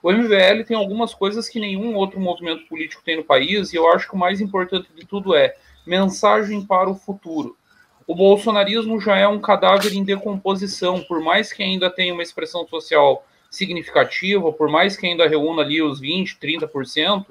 O 0.03 0.11
MBL 0.11 0.63
tem 0.63 0.77
algumas 0.77 1.11
coisas 1.11 1.49
que 1.49 1.59
nenhum 1.59 1.95
outro 1.95 2.19
movimento 2.19 2.67
político 2.67 3.01
tem 3.03 3.17
no 3.17 3.23
país, 3.23 3.73
e 3.73 3.77
eu 3.77 3.91
acho 3.91 4.07
que 4.07 4.13
o 4.13 4.17
mais 4.17 4.39
importante 4.39 4.89
de 4.95 5.07
tudo 5.07 5.33
é 5.33 5.55
mensagem 5.87 6.63
para 6.63 6.87
o 6.87 6.93
futuro. 6.93 7.57
O 8.05 8.13
bolsonarismo 8.13 9.01
já 9.01 9.17
é 9.17 9.27
um 9.27 9.41
cadáver 9.41 9.91
em 9.91 10.03
decomposição, 10.03 11.01
por 11.01 11.19
mais 11.19 11.51
que 11.51 11.63
ainda 11.63 11.89
tenha 11.89 12.13
uma 12.13 12.21
expressão 12.21 12.67
social 12.67 13.25
significativa, 13.49 14.53
por 14.53 14.69
mais 14.69 14.95
que 14.95 15.07
ainda 15.07 15.27
reúna 15.27 15.63
ali 15.63 15.81
os 15.81 15.99
20%, 15.99 16.37
30%, 16.39 17.25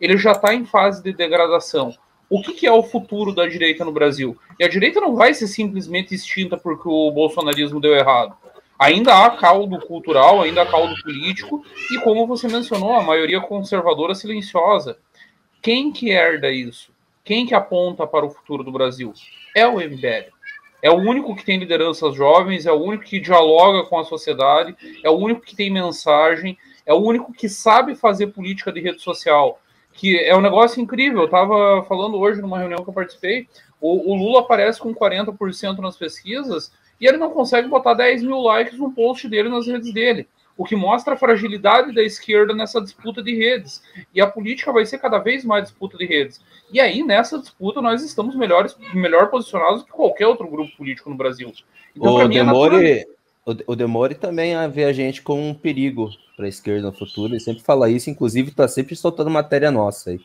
ele 0.00 0.16
já 0.16 0.32
está 0.32 0.54
em 0.54 0.64
fase 0.64 1.02
de 1.02 1.12
degradação. 1.12 1.94
O 2.32 2.40
que, 2.40 2.54
que, 2.54 2.66
é 2.66 2.72
o 2.72 2.82
futuro 2.82 3.34
da 3.34 3.46
direita 3.46 3.84
no 3.84 3.92
Brasil? 3.92 4.36
E 4.58 4.64
a 4.64 4.68
direita 4.68 5.00
não 5.00 5.14
vai 5.14 5.34
ser 5.34 5.46
simplesmente 5.46 6.14
extinta 6.14 6.56
porque 6.56 6.88
o 6.88 7.10
bolsonarismo 7.10 7.80
deu 7.80 7.94
errado 7.94 8.34
ainda 8.82 9.24
há 9.24 9.30
caldo 9.30 9.78
cultural, 9.78 10.42
ainda 10.42 10.62
há 10.62 10.66
caldo 10.66 10.94
político, 11.02 11.64
e 11.92 12.00
como 12.00 12.26
você 12.26 12.48
mencionou, 12.48 12.92
a 12.94 13.02
maioria 13.02 13.40
conservadora 13.40 14.12
silenciosa. 14.12 14.98
Quem 15.60 15.92
que 15.92 16.10
herda 16.10 16.50
isso? 16.50 16.92
Quem 17.24 17.46
que 17.46 17.54
aponta 17.54 18.04
para 18.08 18.26
o 18.26 18.30
futuro 18.30 18.64
do 18.64 18.72
Brasil? 18.72 19.12
É 19.54 19.64
o 19.68 19.76
MBL. 19.76 20.32
É 20.82 20.90
o 20.90 20.96
único 20.96 21.36
que 21.36 21.44
tem 21.44 21.60
lideranças 21.60 22.16
jovens, 22.16 22.66
é 22.66 22.72
o 22.72 22.82
único 22.82 23.04
que 23.04 23.20
dialoga 23.20 23.88
com 23.88 24.00
a 24.00 24.04
sociedade, 24.04 24.74
é 25.04 25.08
o 25.08 25.16
único 25.16 25.42
que 25.42 25.54
tem 25.54 25.70
mensagem, 25.70 26.58
é 26.84 26.92
o 26.92 26.98
único 26.98 27.32
que 27.32 27.48
sabe 27.48 27.94
fazer 27.94 28.28
política 28.28 28.72
de 28.72 28.80
rede 28.80 29.00
social. 29.00 29.60
Que 29.92 30.18
é 30.18 30.36
um 30.36 30.40
negócio 30.40 30.80
incrível. 30.80 31.20
Eu 31.20 31.26
estava 31.26 31.84
falando 31.84 32.18
hoje 32.18 32.40
numa 32.40 32.58
reunião 32.58 32.82
que 32.82 32.90
eu 32.90 32.94
participei. 32.94 33.48
O, 33.80 34.12
o 34.12 34.14
Lula 34.14 34.40
aparece 34.40 34.80
com 34.80 34.94
40% 34.94 35.78
nas 35.78 35.96
pesquisas 35.96 36.72
e 37.00 37.06
ele 37.06 37.16
não 37.16 37.30
consegue 37.30 37.68
botar 37.68 37.94
10 37.94 38.22
mil 38.22 38.40
likes 38.40 38.78
no 38.78 38.92
post 38.92 39.28
dele 39.28 39.48
nas 39.48 39.66
redes 39.66 39.92
dele 39.92 40.26
o 40.56 40.64
que 40.64 40.76
mostra 40.76 41.14
a 41.14 41.16
fragilidade 41.16 41.94
da 41.94 42.02
esquerda 42.02 42.54
nessa 42.54 42.80
disputa 42.80 43.22
de 43.22 43.34
redes. 43.34 43.82
E 44.14 44.20
a 44.20 44.26
política 44.26 44.72
vai 44.72 44.84
ser 44.84 44.98
cada 44.98 45.18
vez 45.18 45.44
mais 45.44 45.64
disputa 45.64 45.96
de 45.96 46.06
redes. 46.06 46.40
E 46.72 46.80
aí, 46.80 47.02
nessa 47.02 47.38
disputa, 47.38 47.80
nós 47.80 48.02
estamos 48.02 48.36
melhores, 48.36 48.76
melhor 48.94 49.28
posicionados 49.28 49.82
que 49.82 49.90
qualquer 49.90 50.26
outro 50.26 50.48
grupo 50.48 50.76
político 50.76 51.10
no 51.10 51.16
Brasil. 51.16 51.52
Então, 51.96 52.14
o, 52.14 52.28
Demore, 52.28 52.90
é 52.90 53.06
o, 53.44 53.74
Demore 53.74 54.14
também 54.14 54.54
vê 54.70 54.84
a 54.84 54.92
gente 54.92 55.22
como 55.22 55.42
um 55.42 55.54
perigo 55.54 56.10
para 56.36 56.46
a 56.46 56.48
esquerda 56.48 56.88
no 56.88 56.92
futuro. 56.92 57.32
Ele 57.32 57.40
sempre 57.40 57.62
fala 57.62 57.90
isso, 57.90 58.08
inclusive 58.08 58.50
está 58.50 58.68
sempre 58.68 58.94
soltando 58.94 59.30
matéria 59.30 59.70
nossa 59.70 60.10
aí. 60.10 60.20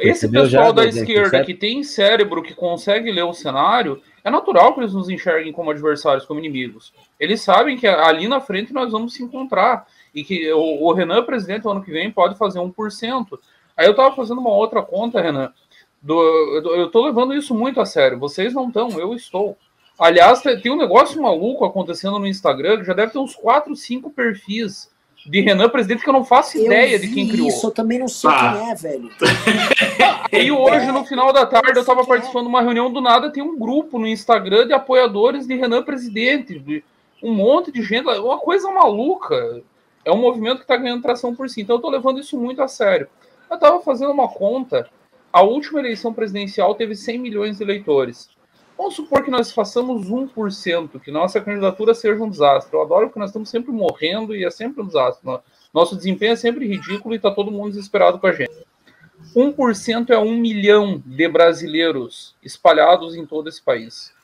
Esse 0.00 0.28
pessoal 0.28 0.72
da 0.72 0.86
esquerda 0.86 1.44
que 1.44 1.54
tem 1.54 1.82
cérebro, 1.82 2.42
que 2.42 2.54
consegue 2.54 3.10
ler 3.10 3.24
o 3.24 3.34
cenário, 3.34 4.00
é 4.24 4.30
natural 4.30 4.72
que 4.72 4.80
eles 4.80 4.94
nos 4.94 5.08
enxerguem 5.08 5.52
como 5.52 5.70
adversários, 5.70 6.24
como 6.24 6.40
inimigos. 6.40 6.92
Eles 7.20 7.42
sabem 7.42 7.76
que 7.76 7.86
ali 7.86 8.28
na 8.28 8.40
frente 8.40 8.72
nós 8.72 8.92
vamos 8.92 9.14
se 9.14 9.22
encontrar. 9.22 9.86
E 10.14 10.24
que 10.24 10.50
o, 10.52 10.84
o 10.84 10.92
Renan, 10.92 11.22
presidente, 11.22 11.64
no 11.64 11.72
ano 11.72 11.82
que 11.82 11.90
vem, 11.90 12.10
pode 12.10 12.36
fazer 12.36 12.58
1%. 12.58 13.38
Aí 13.76 13.86
eu 13.86 13.90
estava 13.90 14.14
fazendo 14.14 14.40
uma 14.40 14.50
outra 14.50 14.82
conta, 14.82 15.20
Renan. 15.20 15.52
Do, 16.00 16.20
eu 16.74 16.86
estou 16.86 17.04
levando 17.04 17.34
isso 17.34 17.54
muito 17.54 17.80
a 17.80 17.86
sério. 17.86 18.18
Vocês 18.18 18.54
não 18.54 18.68
estão, 18.68 18.90
eu 18.98 19.14
estou. 19.14 19.56
Aliás, 19.98 20.40
tem 20.40 20.70
um 20.70 20.76
negócio 20.76 21.20
maluco 21.20 21.64
acontecendo 21.64 22.18
no 22.18 22.26
Instagram 22.26 22.78
que 22.78 22.84
já 22.84 22.92
deve 22.92 23.12
ter 23.12 23.18
uns 23.18 23.34
4, 23.34 23.74
5 23.74 24.10
perfis 24.10 24.88
de 25.26 25.40
Renan 25.40 25.68
Presidente 25.68 26.04
que 26.04 26.08
eu 26.08 26.12
não 26.12 26.24
faço 26.24 26.56
eu 26.56 26.66
ideia 26.66 26.98
de 26.98 27.08
quem 27.08 27.28
criou. 27.28 27.48
Isso, 27.48 27.66
eu 27.66 27.70
também 27.72 27.98
não 27.98 28.06
sei 28.06 28.30
ah. 28.30 28.52
quem 28.56 28.70
é, 28.70 28.74
velho. 28.74 29.10
e 30.32 30.52
hoje, 30.52 30.86
no 30.92 31.04
final 31.04 31.32
da 31.32 31.44
tarde, 31.44 31.72
eu 31.74 31.80
estava 31.80 32.06
participando 32.06 32.44
de 32.44 32.48
uma 32.48 32.62
reunião 32.62 32.92
do 32.92 33.00
nada, 33.00 33.30
tem 33.30 33.42
um 33.42 33.58
grupo 33.58 33.98
no 33.98 34.06
Instagram 34.06 34.66
de 34.66 34.72
apoiadores 34.72 35.46
de 35.46 35.56
Renan 35.56 35.82
Presidente. 35.82 36.58
De 36.58 36.84
um 37.20 37.32
monte 37.34 37.72
de 37.72 37.82
gente, 37.82 38.06
uma 38.06 38.38
coisa 38.38 38.70
maluca. 38.70 39.62
É 40.04 40.12
um 40.12 40.18
movimento 40.18 40.58
que 40.58 40.62
está 40.62 40.76
ganhando 40.76 41.02
tração 41.02 41.34
por 41.34 41.50
si. 41.50 41.62
Então 41.62 41.74
eu 41.74 41.78
estou 41.78 41.90
levando 41.90 42.20
isso 42.20 42.38
muito 42.38 42.62
a 42.62 42.68
sério. 42.68 43.08
Eu 43.50 43.56
estava 43.56 43.80
fazendo 43.80 44.12
uma 44.12 44.28
conta. 44.28 44.88
A 45.32 45.42
última 45.42 45.80
eleição 45.80 46.14
presidencial 46.14 46.74
teve 46.76 46.94
100 46.94 47.18
milhões 47.18 47.58
de 47.58 47.64
eleitores. 47.64 48.30
Vamos 48.78 48.94
supor 48.94 49.24
que 49.24 49.30
nós 49.30 49.50
façamos 49.50 50.08
1%, 50.08 51.00
que 51.00 51.10
nossa 51.10 51.40
candidatura 51.40 51.92
seja 51.94 52.22
um 52.22 52.30
desastre. 52.30 52.72
Eu 52.72 52.82
adoro 52.82 53.10
que 53.10 53.18
nós 53.18 53.30
estamos 53.30 53.50
sempre 53.50 53.72
morrendo 53.72 54.36
e 54.36 54.44
é 54.44 54.50
sempre 54.52 54.80
um 54.80 54.86
desastre. 54.86 55.28
Nosso 55.74 55.96
desempenho 55.96 56.34
é 56.34 56.36
sempre 56.36 56.64
ridículo 56.64 57.12
e 57.12 57.16
está 57.16 57.28
todo 57.28 57.50
mundo 57.50 57.70
desesperado 57.70 58.20
com 58.20 58.28
a 58.28 58.32
gente. 58.32 58.52
1% 59.34 60.10
é 60.10 60.18
um 60.18 60.36
milhão 60.36 61.02
de 61.04 61.28
brasileiros 61.28 62.36
espalhados 62.40 63.16
em 63.16 63.26
todo 63.26 63.48
esse 63.48 63.60
país. 63.60 64.14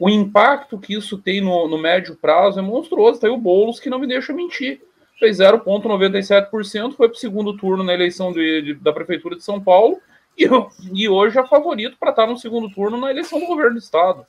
O 0.00 0.08
impacto 0.08 0.78
que 0.78 0.94
isso 0.94 1.18
tem 1.18 1.42
no, 1.42 1.68
no 1.68 1.76
médio 1.76 2.16
prazo 2.16 2.58
é 2.58 2.62
monstruoso. 2.62 3.20
Tem 3.20 3.30
o 3.30 3.36
Boulos 3.36 3.78
que 3.78 3.90
não 3.90 3.98
me 3.98 4.06
deixa 4.06 4.32
mentir. 4.32 4.80
Fez 5.20 5.38
0,97%, 5.38 6.94
foi 6.94 7.08
para 7.08 7.16
o 7.16 7.20
segundo 7.20 7.54
turno 7.54 7.84
na 7.84 7.92
eleição 7.92 8.32
de, 8.32 8.62
de, 8.62 8.74
da 8.74 8.94
Prefeitura 8.94 9.36
de 9.36 9.44
São 9.44 9.60
Paulo 9.60 10.00
e, 10.36 10.48
e 10.92 11.08
hoje 11.08 11.38
é 11.38 11.46
favorito 11.46 11.96
para 11.98 12.10
estar 12.10 12.26
no 12.26 12.36
segundo 12.36 12.70
turno 12.70 12.96
na 12.96 13.10
eleição 13.10 13.38
do 13.38 13.46
governo 13.46 13.74
do 13.74 13.78
estado. 13.78 14.26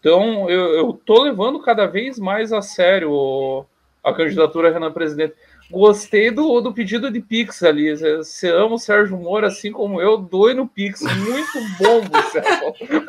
Então, 0.00 0.50
eu 0.50 0.90
estou 0.90 1.22
levando 1.22 1.62
cada 1.62 1.86
vez 1.86 2.18
mais 2.18 2.52
a 2.52 2.60
sério 2.60 3.64
a 4.02 4.12
candidatura 4.12 4.68
a 4.68 4.72
Renan 4.72 4.92
Presidente. 4.92 5.34
Gostei 5.70 6.30
do, 6.30 6.60
do 6.60 6.74
pedido 6.74 7.10
de 7.10 7.20
Pix 7.20 7.62
ali. 7.62 7.96
Você 7.96 8.50
ama 8.50 8.74
o 8.74 8.78
Sérgio 8.78 9.16
Moro 9.16 9.46
assim 9.46 9.72
como 9.72 10.02
eu, 10.02 10.18
doi 10.18 10.52
no 10.52 10.68
Pix. 10.68 11.00
Muito 11.00 11.58
bom, 11.78 12.02
você. 12.12 12.42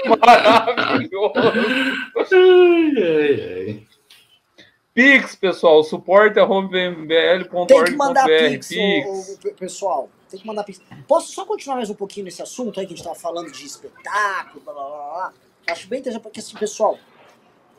Maravilhoso. 0.08 1.34
Ai, 2.32 3.04
ai, 3.04 3.68
ai. 3.68 3.84
Pix, 4.94 5.36
pessoal, 5.36 5.84
suporte.mbl.org.br. 5.84 7.66
Tem 7.68 7.84
que 7.84 7.92
mandar 7.98 8.26
Pix, 8.26 8.70
Pix. 8.70 9.40
O, 9.44 9.50
o, 9.50 9.54
pessoal 9.56 10.10
tem 10.30 10.40
que 10.40 10.48
mandar 10.48 10.64
pix. 10.64 10.82
Posso 11.08 11.32
só 11.32 11.46
continuar 11.46 11.78
mais 11.78 11.90
um 11.90 11.96
pouquinho 11.96 12.26
nesse 12.26 12.42
assunto 12.42 12.80
aí 12.80 12.86
que 12.86 12.94
a 12.94 12.96
gente 12.96 13.06
estava 13.06 13.16
falando 13.16 13.52
de 13.52 13.66
espetáculo, 13.66 14.64
blá, 14.64 14.74
blá, 14.74 14.84
blá. 14.84 15.34
Acho 15.68 15.88
bem 15.88 16.00
interessante, 16.00 16.24
porque 16.24 16.40
assim, 16.40 16.56
pessoal 16.58 16.98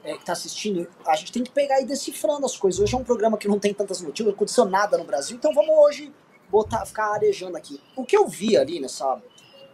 é, 0.04 0.12
que 0.14 0.20
está 0.20 0.32
assistindo, 0.32 0.88
a 1.06 1.16
gente 1.16 1.32
tem 1.32 1.42
que 1.42 1.50
pegar 1.50 1.80
e 1.80 1.84
decifrando 1.84 2.46
as 2.46 2.56
coisas. 2.56 2.80
Hoje 2.80 2.94
é 2.94 2.98
um 2.98 3.04
programa 3.04 3.36
que 3.36 3.48
não 3.48 3.58
tem 3.58 3.74
tantas 3.74 4.00
notícias, 4.00 4.26
não 4.26 4.34
aconteceu 4.34 4.64
nada 4.64 4.96
no 4.96 5.04
Brasil, 5.04 5.36
então 5.36 5.52
vamos 5.52 5.70
hoje 5.70 6.12
botar, 6.48 6.86
ficar 6.86 7.12
arejando 7.12 7.56
aqui. 7.56 7.80
O 7.96 8.04
que 8.04 8.16
eu 8.16 8.28
vi 8.28 8.56
ali 8.56 8.80
nessa 8.80 9.20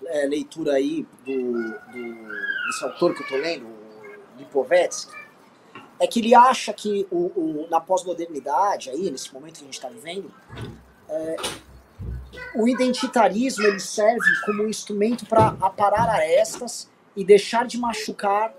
é, 0.07 0.27
leitura 0.27 0.75
aí 0.75 1.07
do, 1.25 1.53
do, 1.53 2.67
desse 2.67 2.85
autor 2.85 3.15
que 3.15 3.23
eu 3.23 3.29
tô 3.29 3.37
lendo, 3.37 3.67
Lipovetsky, 4.39 5.13
é 6.01 6.07
que 6.07 6.21
ele 6.21 6.35
acha 6.35 6.73
que 6.73 7.07
o, 7.11 7.27
o 7.37 7.67
na 7.71 7.81
pós-modernidade, 7.81 8.91
aí, 8.91 9.11
nesse 9.11 9.33
momento 9.33 9.59
que 9.59 9.63
a 9.63 9.65
gente 9.67 9.75
está 9.75 9.89
vivendo, 9.89 10.33
é, 11.09 11.37
o 12.55 12.69
identitarismo 12.69 13.65
ele 13.65 13.81
serve 13.81 14.27
como 14.45 14.65
um 14.65 14.69
instrumento 14.69 15.27
para 15.27 15.49
aparar 15.61 16.09
arestas 16.09 16.91
e 17.17 17.25
deixar 17.25 17.67
de 17.67 17.79
machucar 17.79 18.55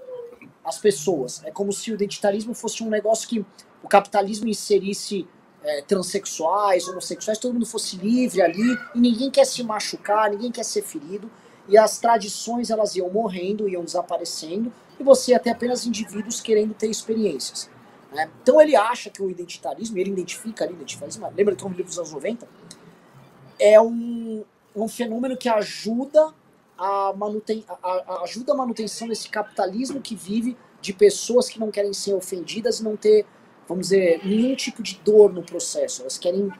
as 0.63 0.77
pessoas. 0.77 1.43
É 1.43 1.51
como 1.51 1.73
se 1.73 1.91
o 1.91 1.95
identitarismo 1.95 2.53
fosse 2.53 2.83
um 2.83 2.89
negócio 2.89 3.27
que 3.27 3.45
o 3.81 3.87
capitalismo 3.87 4.47
inserisse 4.47 5.27
é, 5.63 5.81
transexuais, 5.81 6.87
homossexuais, 6.87 7.37
todo 7.37 7.53
mundo 7.53 7.65
fosse 7.65 7.97
livre 7.97 8.41
ali 8.41 8.77
e 8.95 8.99
ninguém 8.99 9.29
quer 9.29 9.45
se 9.45 9.63
machucar, 9.63 10.29
ninguém 10.29 10.51
quer 10.51 10.63
ser 10.63 10.81
ferido 10.81 11.29
e 11.67 11.77
as 11.77 11.97
tradições 11.99 12.69
elas 12.69 12.95
iam 12.95 13.09
morrendo, 13.09 13.69
iam 13.69 13.83
desaparecendo 13.83 14.71
e 14.99 15.03
você 15.03 15.31
ia 15.31 15.39
ter 15.39 15.51
apenas 15.51 15.85
indivíduos 15.85 16.41
querendo 16.41 16.73
ter 16.73 16.89
experiências. 16.89 17.69
Né? 18.13 18.29
Então 18.41 18.61
ele 18.61 18.75
acha 18.75 19.09
que 19.09 19.21
o 19.21 19.29
identitarismo, 19.29 19.97
ele 19.97 20.11
identifica 20.11 20.65
ali 20.65 20.73
identitarismo, 20.73 21.31
lembra 21.35 21.55
que 21.55 21.63
é 21.63 21.67
um 21.67 21.71
livro 21.71 21.85
dos 21.85 21.97
anos 21.97 22.11
90? 22.11 22.47
É 23.59 23.79
um, 23.81 24.43
um 24.75 24.87
fenômeno 24.87 25.37
que 25.37 25.49
ajuda 25.49 26.33
a, 26.77 27.13
manuten, 27.15 27.63
a, 27.67 27.87
a, 27.89 28.23
ajuda 28.23 28.53
a 28.53 28.55
manutenção 28.55 29.07
desse 29.07 29.29
capitalismo 29.29 30.01
que 30.01 30.15
vive 30.15 30.57
de 30.81 30.93
pessoas 30.93 31.47
que 31.47 31.59
não 31.59 31.71
querem 31.71 31.93
ser 31.93 32.13
ofendidas 32.13 32.79
e 32.79 32.83
não 32.83 32.97
ter, 32.97 33.25
vamos 33.67 33.87
dizer, 33.87 34.25
nenhum 34.25 34.55
tipo 34.55 34.83
de 34.83 34.99
dor 35.03 35.31
no 35.31 35.43
processo. 35.43 36.01
Elas 36.01 36.17
querem 36.17 36.51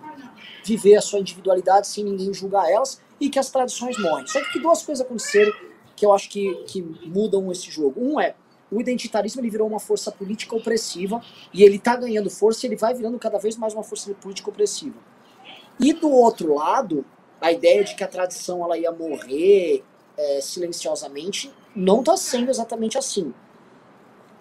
viver 0.64 0.96
a 0.96 1.02
sua 1.02 1.20
individualidade 1.20 1.88
sem 1.88 2.04
ninguém 2.04 2.34
julgar 2.34 2.70
elas 2.70 3.02
e 3.20 3.30
que 3.30 3.38
as 3.38 3.50
tradições 3.50 3.98
morrem. 4.00 4.26
Só 4.28 4.42
que 4.50 4.60
duas 4.60 4.82
coisas 4.84 5.06
aconteceram 5.06 5.52
que 5.96 6.06
eu 6.06 6.14
acho 6.14 6.30
que, 6.30 6.56
que 6.68 6.82
mudam 6.82 7.52
esse 7.52 7.70
jogo. 7.70 8.02
Um 8.02 8.20
é, 8.20 8.36
o 8.72 8.82
identitarismo 8.82 9.42
ele 9.42 9.50
virou 9.50 9.68
uma 9.68 9.80
força 9.80 10.12
política 10.12 10.56
opressiva 10.56 11.22
e 11.54 11.64
ele 11.64 11.76
está 11.76 11.96
ganhando 11.96 12.30
força 12.30 12.66
e 12.66 12.70
ele 12.70 12.76
vai 12.76 12.94
virando 12.94 13.20
cada 13.20 13.38
vez 13.38 13.56
mais 13.58 13.74
uma 13.74 13.84
força 13.84 14.14
política 14.16 14.50
opressiva. 14.50 14.96
E 15.80 15.94
do 15.94 16.10
outro 16.10 16.54
lado, 16.54 17.06
a 17.42 17.52
ideia 17.52 17.84
de 17.84 17.96
que 17.96 18.04
a 18.04 18.08
tradição 18.08 18.64
ela 18.64 18.78
ia 18.78 18.92
morrer 18.92 19.84
é, 20.18 20.42
silenciosamente 20.42 21.52
não 21.76 22.00
está 22.00 22.16
sendo 22.16 22.50
exatamente 22.50 22.98
assim. 22.98 23.34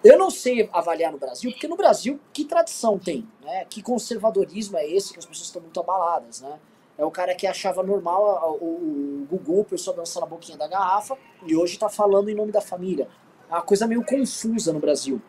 Eu 0.03 0.17
não 0.17 0.29
sei 0.29 0.69
avaliar 0.73 1.11
no 1.11 1.17
Brasil, 1.17 1.51
porque 1.51 1.67
no 1.67 1.77
Brasil, 1.77 2.19
que 2.33 2.43
tradição 2.43 2.99
tem? 2.99 3.27
Né? 3.41 3.65
Que 3.65 3.81
conservadorismo 3.81 4.77
é 4.77 4.85
esse 4.85 5.13
que 5.13 5.19
as 5.19 5.25
pessoas 5.25 5.47
estão 5.47 5.61
muito 5.61 5.79
abaladas? 5.79 6.41
Né? 6.41 6.59
É 6.97 7.05
o 7.05 7.09
cara 7.09 7.33
que 7.33 7.47
achava 7.47 7.81
normal 7.81 8.57
o, 8.61 8.65
o 8.65 9.27
Gugu, 9.29 9.61
o 9.61 9.65
pessoal 9.65 9.95
dançar 9.95 10.21
na 10.21 10.27
boquinha 10.27 10.57
da 10.57 10.67
garrafa, 10.67 11.17
e 11.47 11.55
hoje 11.55 11.73
está 11.73 11.87
falando 11.87 12.29
em 12.29 12.35
nome 12.35 12.51
da 12.51 12.59
família. 12.59 13.07
É 13.49 13.53
uma 13.53 13.61
coisa 13.61 13.87
meio 13.87 14.03
confusa 14.03 14.73
no 14.73 14.79
Brasil. 14.79 15.21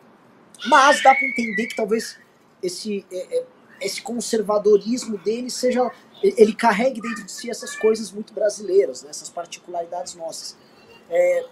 Mas 0.67 1.01
dá 1.01 1.15
para 1.15 1.25
entender 1.25 1.67
que 1.67 1.75
talvez 1.75 2.19
esse, 2.61 3.05
é, 3.11 3.37
é, 3.37 3.45
esse 3.81 4.01
conservadorismo 4.01 5.17
dele 5.17 5.49
seja 5.49 5.91
ele 6.23 6.53
carregue 6.53 7.01
dentro 7.01 7.23
de 7.23 7.31
si 7.31 7.49
essas 7.49 7.75
coisas 7.75 8.11
muito 8.11 8.33
brasileiras, 8.33 9.03
né, 9.03 9.09
essas 9.09 9.29
particularidades 9.29 10.15
nossas. 10.15 10.57
É, 11.09 11.45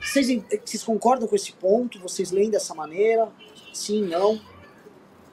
vocês, 0.00 0.26
vocês 0.64 0.82
concordam 0.82 1.28
com 1.28 1.36
esse 1.36 1.52
ponto? 1.52 1.98
Vocês 2.00 2.30
leem 2.30 2.50
dessa 2.50 2.74
maneira? 2.74 3.28
Sim, 3.72 4.02
não? 4.02 4.40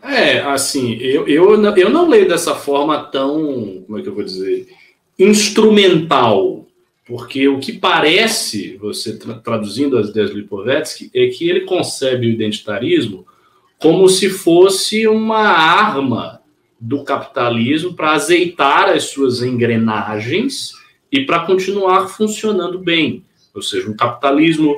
É, 0.02 0.40
assim, 0.40 0.94
eu, 0.96 1.28
eu, 1.28 1.76
eu 1.76 1.90
não 1.90 2.08
leio 2.08 2.28
dessa 2.28 2.56
forma 2.56 3.04
tão, 3.06 3.84
como 3.86 4.00
é 4.00 4.02
que 4.02 4.08
eu 4.08 4.16
vou 4.16 4.24
dizer, 4.24 4.68
instrumental, 5.18 6.66
porque 7.06 7.48
o 7.50 7.60
que 7.60 7.74
parece, 7.74 8.78
você 8.78 9.18
tra 9.18 9.34
traduzindo 9.36 9.98
as 9.98 10.10
ideias 10.10 10.30
de 10.30 10.38
Lipovetsky, 10.38 11.12
é 11.14 11.28
que 11.28 11.50
ele 11.50 11.62
concebe 11.62 12.28
o 12.28 12.32
identitarismo 12.32 13.26
como 13.80 14.10
se 14.10 14.30
fosse 14.30 15.08
uma 15.08 15.40
arma 15.40 16.42
do 16.80 17.04
capitalismo 17.04 17.94
para 17.94 18.12
azeitar 18.12 18.90
as 18.90 19.06
suas 19.06 19.42
engrenagens 19.42 20.74
e 21.12 21.26
para 21.26 21.46
continuar 21.46 22.08
funcionando 22.08 22.78
bem. 22.78 23.24
Ou 23.54 23.62
seja, 23.62 23.90
um 23.90 23.96
capitalismo 23.96 24.76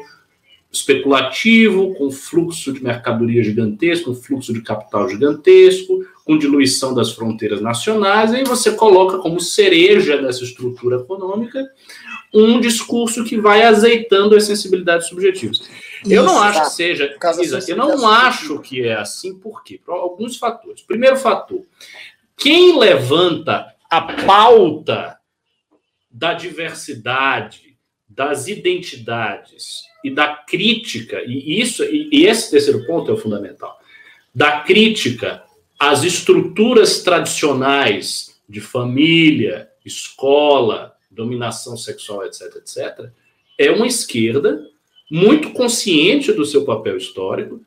especulativo, 0.72 1.94
com 1.95 2.10
fluxo 2.10 2.72
de 2.72 2.82
mercadoria 2.82 3.44
gigantesco, 3.44 4.14
com 4.14 4.22
fluxo 4.22 4.53
de 4.53 4.61
capital 4.61 5.10
gigantesco, 5.10 6.06
com 6.23 6.38
diluição 6.38 6.94
das 6.94 7.11
fronteiras 7.11 7.61
nacionais, 7.61 8.34
aí 8.34 8.44
você 8.44 8.72
coloca 8.72 9.18
como 9.18 9.40
cereja 9.41 10.22
dessa 10.22 10.44
estrutura 10.44 10.98
econômica 10.98 11.68
um 12.33 12.59
discurso 12.59 13.23
que 13.23 13.37
vai 13.37 13.63
azeitando 13.63 14.35
as 14.35 14.45
sensibilidades 14.45 15.07
subjetivas. 15.07 15.59
Isso, 15.59 16.13
eu 16.13 16.23
não 16.23 16.41
acho 16.41 16.59
tá. 16.59 16.65
que 16.65 16.71
seja. 16.71 17.15
eu 17.67 17.77
não 17.77 18.07
acho 18.07 18.59
que 18.59 18.83
é 18.83 18.95
assim, 18.95 19.37
por 19.37 19.63
quê? 19.63 19.79
Por 19.83 19.93
alguns 19.93 20.37
fatores. 20.37 20.81
Primeiro 20.81 21.17
fator: 21.17 21.65
quem 22.37 22.77
levanta 22.77 23.67
a 23.89 24.01
pauta 24.01 25.17
da 26.09 26.33
diversidade, 26.33 27.77
das 28.07 28.47
identidades 28.47 29.81
e 30.03 30.09
da 30.09 30.35
crítica, 30.35 31.21
e 31.25 31.59
isso 31.59 31.83
e 31.83 32.25
esse 32.25 32.49
terceiro 32.51 32.85
ponto 32.85 33.11
é 33.11 33.13
o 33.13 33.17
fundamental, 33.17 33.79
da 34.33 34.61
crítica 34.61 35.43
às 35.79 36.03
estruturas 36.03 37.01
tradicionais 37.01 38.41
de 38.47 38.61
família, 38.61 39.69
escola, 39.85 40.90
dominação 41.11 41.75
sexual, 41.75 42.25
etc, 42.25 42.55
etc, 42.55 43.09
é 43.57 43.69
uma 43.69 43.85
esquerda 43.85 44.65
muito 45.09 45.51
consciente 45.51 46.31
do 46.31 46.45
seu 46.45 46.63
papel 46.63 46.97
histórico 46.97 47.61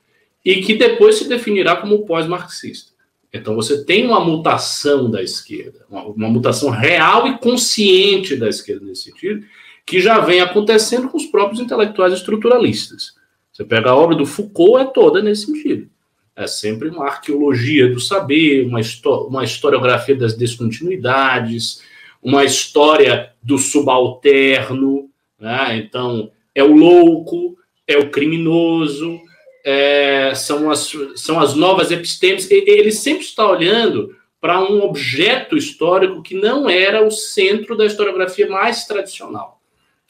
e 0.45 0.63
que 0.63 0.75
depois 0.75 1.17
se 1.17 1.29
definirá 1.29 1.77
como 1.77 2.07
pós-marxista. 2.07 2.93
Então 3.33 3.55
você 3.55 3.85
tem 3.85 4.07
uma 4.07 4.21
mutação 4.21 5.11
da 5.11 5.23
esquerda, 5.23 5.85
uma, 5.91 6.05
uma, 6.05 6.29
mutação 6.29 6.71
real 6.71 7.27
e 7.27 7.37
consciente 7.39 8.37
da 8.37 8.49
esquerda 8.49 8.87
nesse 8.87 9.11
sentido, 9.11 9.45
que 9.85 10.01
já 10.01 10.21
vem 10.21 10.41
acontecendo 10.41 11.09
com 11.09 11.17
os 11.17 11.27
próprios 11.27 11.61
intelectuais 11.61 12.13
estruturalistas. 12.13 13.15
Você 13.53 13.65
pega 13.65 13.91
a 13.91 13.97
obra 13.97 14.17
do 14.17 14.25
Foucault, 14.25 14.83
é 14.83 14.85
toda 14.85 15.21
nesse 15.21 15.47
sentido. 15.47 15.89
É 16.37 16.47
sempre 16.47 16.89
uma 16.89 17.07
arqueologia 17.07 17.93
do 17.93 18.01
saber, 18.01 18.67
uma, 18.67 18.81
uma 19.29 19.45
historiografia 19.45 20.17
das 20.17 20.35
descontinuidades, 20.35 21.83
uma 22.25 22.43
história 22.43 23.33
do 23.43 23.59
subalterno. 23.59 25.11
Né? 25.39 25.77
Então, 25.77 26.31
é 26.55 26.65
o 26.65 26.75
louco, 26.75 27.57
é 27.87 27.99
o 27.99 28.11
criminoso, 28.11 29.21
é, 29.63 30.35
são, 30.35 30.71
as, 30.71 30.91
são 31.17 31.39
as 31.39 31.55
novas 31.55 31.91
epistemes. 31.91 32.51
Ele 32.51 32.91
sempre 32.91 33.25
está 33.25 33.47
olhando 33.47 34.17
para 34.41 34.61
um 34.61 34.83
objeto 34.83 35.57
histórico 35.57 36.23
que 36.23 36.35
não 36.35 36.69
era 36.69 37.07
o 37.07 37.11
centro 37.11 37.77
da 37.77 37.87
historiografia 37.87 38.49
mais 38.49 38.87
tradicional, 38.87 39.61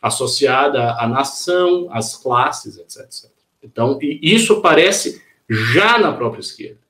associada 0.00 0.92
à 0.94 1.06
nação, 1.06 1.88
às 1.90 2.16
classes, 2.16 2.78
etc. 2.78 3.30
Então, 3.62 3.98
isso 4.02 4.54
aparece 4.54 5.22
já 5.48 5.98
na 5.98 6.12
própria 6.12 6.40
esquerda, 6.40 6.80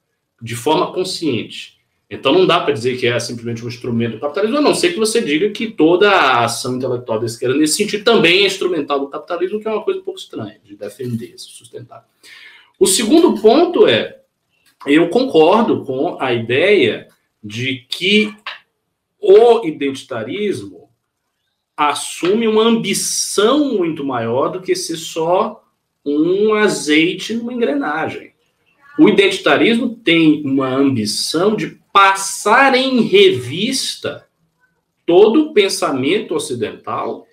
de 0.41 0.57
forma 0.57 0.93
consciente. 0.93 1.74
Então, 2.15 2.33
não 2.33 2.47
dá 2.47 2.61
para 2.61 2.73
dizer 2.73 2.99
que 2.99 3.07
é 3.07 3.19
simplesmente 3.19 3.65
um 3.65 3.69
instrumento 3.69 4.13
do 4.13 4.21
capitalismo, 4.21 4.59
a 4.59 4.61
não 4.61 4.75
ser 4.75 4.93
que 4.93 4.99
você 4.99 5.21
diga 5.21 5.51
que 5.51 5.71
toda 5.71 6.11
a 6.11 6.45
ação 6.45 6.77
intelectual 6.77 7.21
da 7.21 7.27
esquerda, 7.27 7.57
nesse 7.57 7.77
sentido, 7.77 8.05
também 8.05 8.43
é 8.43 8.47
instrumental 8.47 9.01
do 9.01 9.09
capitalismo, 9.09 9.61
que 9.61 9.69
é 9.69 9.71
uma 9.71 9.83
coisa 9.83 10.01
um 10.01 10.05
pouco 10.05 10.19
estranha 10.19 10.61
de 10.65 10.77
defender, 10.77 11.39
se 11.39 11.51
sustentar. 11.51 12.07
O 12.79 12.87
segundo 12.87 13.41
ponto 13.41 13.87
é: 13.87 14.21
eu 14.87 15.09
concordo 15.09 15.85
com 15.85 16.17
a 16.21 16.33
ideia 16.33 17.09
de 17.43 17.85
que 17.89 18.35
o 19.21 19.67
identitarismo 19.67 20.91
assume 21.77 22.47
uma 22.47 22.63
ambição 22.63 23.75
muito 23.75 24.05
maior 24.05 24.49
do 24.49 24.61
que 24.61 24.75
ser 24.75 24.97
só 24.97 25.65
um 26.05 26.55
azeite 26.55 27.35
numa 27.35 27.53
engrenagem. 27.53 28.33
O 28.99 29.09
identitarismo 29.09 29.97
tem 29.97 30.43
uma 30.45 30.69
ambição 30.69 31.57
de 31.57 31.81
passar 31.95 32.75
em 32.75 33.03
revista 33.03 34.27
todo 35.07 35.45
o 35.45 35.55
pensamento 35.55 36.35
ocidental 36.35 37.25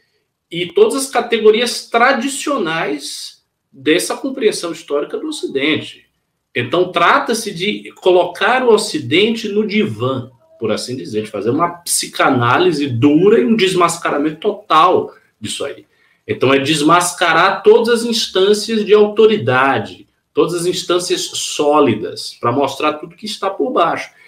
e 0.51 0.67
todas 0.67 0.95
as 0.95 1.09
categorias 1.09 1.89
tradicionais 1.89 3.41
dessa 3.71 4.15
compreensão 4.15 4.71
histórica 4.71 5.17
do 5.17 5.29
Ocidente. 5.29 6.05
Então, 6.53 6.91
trata-se 6.91 7.51
de 7.51 7.91
colocar 8.01 8.63
o 8.63 8.71
Ocidente 8.71 9.49
no 9.49 9.65
divã, 9.65 10.29
por 10.59 10.71
assim 10.71 10.95
dizer, 10.95 11.23
de 11.23 11.31
fazer 11.31 11.49
uma 11.49 11.69
psicanálise 11.77 12.85
dura 12.85 13.39
e 13.39 13.45
um 13.45 13.55
desmascaramento 13.55 14.41
total 14.41 15.11
disso 15.39 15.65
aí. 15.65 15.87
Então, 16.27 16.53
é 16.53 16.59
desmascarar 16.59 17.63
todas 17.63 17.89
as 17.89 18.03
instâncias 18.03 18.85
de 18.85 18.93
autoridade, 18.93 20.07
todas 20.35 20.53
as 20.53 20.67
instâncias 20.67 21.21
sólidas, 21.21 22.37
para 22.39 22.51
mostrar 22.51 22.93
tudo 22.93 23.15
que 23.15 23.25
está 23.25 23.49
por 23.49 23.71
baixo. 23.71 24.20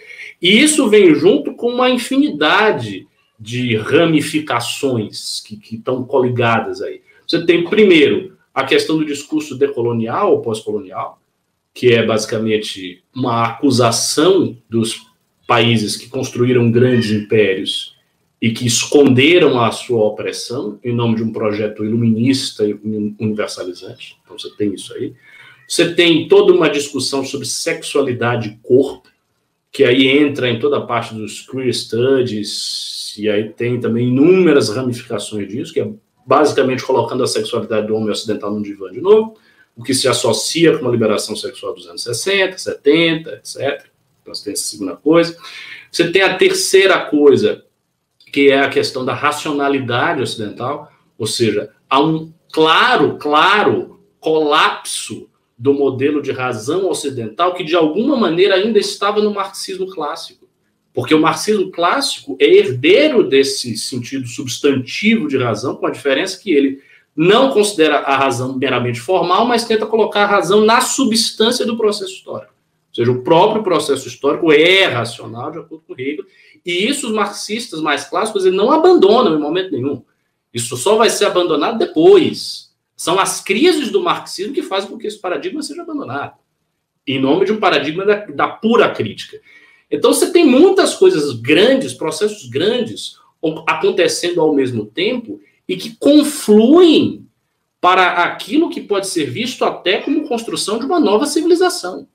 E 0.43 0.61
isso 0.61 0.89
vem 0.89 1.15
junto 1.15 1.53
com 1.53 1.69
uma 1.69 1.89
infinidade 1.89 3.07
de 3.39 3.77
ramificações 3.77 5.39
que, 5.39 5.57
estão 5.73 6.03
coligadas 6.03 6.81
aí. 6.81 7.01
Você 7.25 7.45
tem, 7.45 7.63
primeiro, 7.63 8.37
a 8.53 8.65
questão 8.65 8.97
do 8.97 9.05
discurso 9.05 9.57
decolonial 9.57 10.33
ou 10.33 10.41
pós-colonial, 10.41 11.17
que 11.73 11.93
é 11.93 12.05
basicamente 12.05 13.01
uma 13.15 13.45
acusação 13.45 14.57
dos 14.69 15.07
países 15.47 15.95
que 15.95 16.09
construíram 16.09 16.69
grandes 16.69 17.09
impérios 17.11 17.95
e 18.41 18.51
que 18.51 18.67
esconderam 18.67 19.61
a 19.61 19.71
sua 19.71 20.03
opressão 20.03 20.77
em 20.83 20.93
nome 20.93 21.15
de 21.15 21.23
um 21.23 21.31
projeto 21.31 21.85
iluminista 21.85 22.65
e 22.65 22.73
universalizante. 23.17 24.17
Então 24.25 24.37
você 24.37 24.49
tem 24.57 24.73
isso 24.73 24.93
aí. 24.93 25.13
Você 25.65 25.93
tem 25.93 26.27
toda 26.27 26.51
uma 26.51 26.69
discussão 26.69 27.23
sobre 27.23 27.47
sexualidade 27.47 28.49
e 28.49 28.57
corpo, 28.61 29.12
que 29.73 29.83
aí 29.83 30.07
entra 30.07 30.47
em 30.47 30.59
toda 30.59 30.77
a 30.77 30.81
parte 30.81 31.15
dos 31.15 31.41
queer 31.41 31.73
studies, 31.73 33.15
e 33.17 33.27
aí 33.27 33.49
tem 33.49 33.79
também 33.79 34.09
inúmeras 34.09 34.69
ramificações 34.69 35.47
disso, 35.47 35.73
que 35.73 35.81
é 35.81 35.89
basicamente 36.23 36.83
colocando 36.83 37.23
a 37.23 37.27
sexualidade 37.27 37.87
do 37.87 37.95
homem 37.95 38.11
ocidental 38.11 38.53
no 38.53 38.61
divã 38.61 38.91
de 38.91 39.01
novo, 39.01 39.35
o 39.75 39.83
que 39.83 39.95
se 39.95 40.07
associa 40.07 40.77
com 40.77 40.83
uma 40.83 40.91
liberação 40.91 41.35
sexual 41.35 41.73
dos 41.73 41.87
anos 41.87 42.03
60, 42.03 42.55
70, 42.59 43.31
etc. 43.31 43.87
Então 44.21 44.35
você 44.35 44.43
tem 44.43 44.53
essa 44.53 44.63
segunda 44.63 44.95
coisa. 44.95 45.35
Você 45.91 46.11
tem 46.11 46.21
a 46.21 46.37
terceira 46.37 46.99
coisa, 47.05 47.65
que 48.31 48.51
é 48.51 48.59
a 48.59 48.69
questão 48.69 49.03
da 49.03 49.15
racionalidade 49.15 50.21
ocidental, 50.21 50.91
ou 51.17 51.25
seja, 51.25 51.71
há 51.89 51.99
um 51.99 52.31
claro, 52.51 53.17
claro 53.17 53.99
colapso 54.19 55.27
do 55.63 55.73
modelo 55.73 56.21
de 56.21 56.33
razão 56.33 56.89
ocidental 56.89 57.53
que 57.53 57.63
de 57.63 57.73
alguma 57.73 58.17
maneira 58.17 58.55
ainda 58.55 58.77
estava 58.77 59.21
no 59.21 59.33
marxismo 59.33 59.87
clássico. 59.87 60.45
Porque 60.93 61.15
o 61.15 61.21
marxismo 61.21 61.71
clássico 61.71 62.35
é 62.37 62.45
herdeiro 62.45 63.23
desse 63.23 63.77
sentido 63.77 64.27
substantivo 64.27 65.25
de 65.25 65.37
razão, 65.37 65.77
com 65.77 65.87
a 65.87 65.89
diferença 65.89 66.37
que 66.37 66.51
ele 66.51 66.81
não 67.15 67.51
considera 67.51 67.99
a 67.99 68.17
razão 68.17 68.57
meramente 68.57 68.99
formal, 68.99 69.45
mas 69.45 69.63
tenta 69.63 69.85
colocar 69.85 70.25
a 70.25 70.27
razão 70.27 70.65
na 70.65 70.81
substância 70.81 71.65
do 71.65 71.77
processo 71.77 72.11
histórico. 72.11 72.51
Ou 72.89 72.95
seja, 72.95 73.11
o 73.11 73.23
próprio 73.23 73.63
processo 73.63 74.05
histórico 74.05 74.51
é 74.51 74.83
racional, 74.87 75.49
de 75.49 75.59
acordo 75.59 75.85
com 75.87 75.93
Hegel, 75.97 76.25
e 76.65 76.89
isso 76.89 77.07
os 77.07 77.13
marxistas 77.13 77.79
mais 77.79 78.03
clássicos 78.03 78.43
não 78.51 78.69
abandonam 78.69 79.33
em 79.33 79.39
momento 79.39 79.71
nenhum. 79.71 80.03
Isso 80.53 80.75
só 80.75 80.97
vai 80.97 81.09
ser 81.09 81.23
abandonado 81.23 81.77
depois. 81.77 82.72
São 82.95 83.19
as 83.19 83.41
crises 83.41 83.89
do 83.89 84.01
marxismo 84.01 84.53
que 84.53 84.61
fazem 84.61 84.89
com 84.89 84.97
que 84.97 85.07
esse 85.07 85.19
paradigma 85.19 85.61
seja 85.61 85.81
abandonado, 85.81 86.37
em 87.05 87.19
nome 87.19 87.45
de 87.45 87.51
um 87.51 87.59
paradigma 87.59 88.05
da, 88.05 88.25
da 88.25 88.47
pura 88.47 88.89
crítica. 88.91 89.39
Então 89.89 90.13
você 90.13 90.31
tem 90.31 90.45
muitas 90.45 90.95
coisas 90.95 91.33
grandes, 91.33 91.93
processos 91.93 92.49
grandes 92.49 93.17
acontecendo 93.67 94.41
ao 94.41 94.53
mesmo 94.53 94.85
tempo 94.85 95.39
e 95.67 95.75
que 95.75 95.95
confluem 95.97 97.27
para 97.81 98.23
aquilo 98.23 98.69
que 98.69 98.79
pode 98.79 99.07
ser 99.07 99.25
visto 99.29 99.65
até 99.65 99.99
como 99.99 100.27
construção 100.27 100.79
de 100.79 100.85
uma 100.85 100.99
nova 100.99 101.25
civilização. 101.25 102.07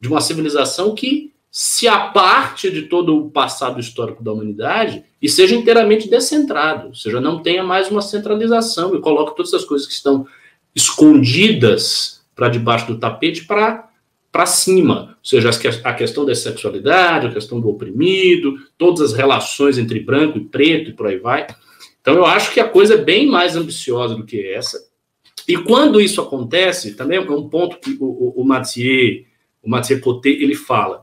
De 0.00 0.08
uma 0.08 0.20
civilização 0.20 0.94
que 0.94 1.31
se 1.54 1.86
aparte 1.86 2.70
de 2.70 2.82
todo 2.82 3.14
o 3.14 3.30
passado 3.30 3.78
histórico 3.78 4.24
da 4.24 4.32
humanidade 4.32 5.04
e 5.20 5.28
seja 5.28 5.54
inteiramente 5.54 6.08
descentrado, 6.08 6.88
ou 6.88 6.94
seja, 6.94 7.20
não 7.20 7.42
tenha 7.42 7.62
mais 7.62 7.90
uma 7.90 8.00
centralização 8.00 8.96
e 8.96 9.00
coloque 9.02 9.36
todas 9.36 9.52
as 9.52 9.62
coisas 9.62 9.86
que 9.86 9.92
estão 9.92 10.26
escondidas 10.74 12.24
para 12.34 12.48
debaixo 12.48 12.86
do 12.86 12.98
tapete 12.98 13.44
para 13.44 13.90
para 14.32 14.46
cima, 14.46 15.18
ou 15.18 15.24
seja, 15.28 15.50
a 15.84 15.92
questão 15.92 16.24
da 16.24 16.34
sexualidade, 16.34 17.26
a 17.26 17.32
questão 17.32 17.60
do 17.60 17.68
oprimido, 17.68 18.56
todas 18.78 19.02
as 19.02 19.12
relações 19.12 19.76
entre 19.76 20.00
branco 20.00 20.38
e 20.38 20.44
preto 20.46 20.88
e 20.88 20.94
por 20.94 21.06
aí 21.06 21.18
vai. 21.18 21.46
Então 22.00 22.14
eu 22.14 22.24
acho 22.24 22.50
que 22.50 22.58
a 22.58 22.66
coisa 22.66 22.94
é 22.94 22.96
bem 22.96 23.26
mais 23.26 23.56
ambiciosa 23.56 24.14
do 24.14 24.24
que 24.24 24.42
essa. 24.42 24.82
E 25.46 25.58
quando 25.58 26.00
isso 26.00 26.18
acontece, 26.18 26.94
também 26.94 27.18
é 27.18 27.20
um 27.20 27.46
ponto 27.46 27.78
que 27.78 27.94
o, 28.00 28.06
o, 28.06 28.40
o 28.40 28.44
Mathieu, 28.44 29.22
o 29.62 29.68
Mathieu 29.68 30.00
ele 30.24 30.54
fala, 30.54 31.01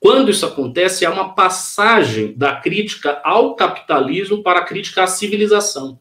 Quando 0.00 0.30
isso 0.30 0.46
acontece, 0.46 1.04
é 1.04 1.10
uma 1.10 1.34
passagem 1.34 2.32
da 2.36 2.56
crítica 2.56 3.20
ao 3.24 3.54
capitalismo 3.56 4.42
para 4.42 4.60
a 4.60 4.64
crítica 4.64 5.02
à 5.02 5.06
civilização. 5.06 5.98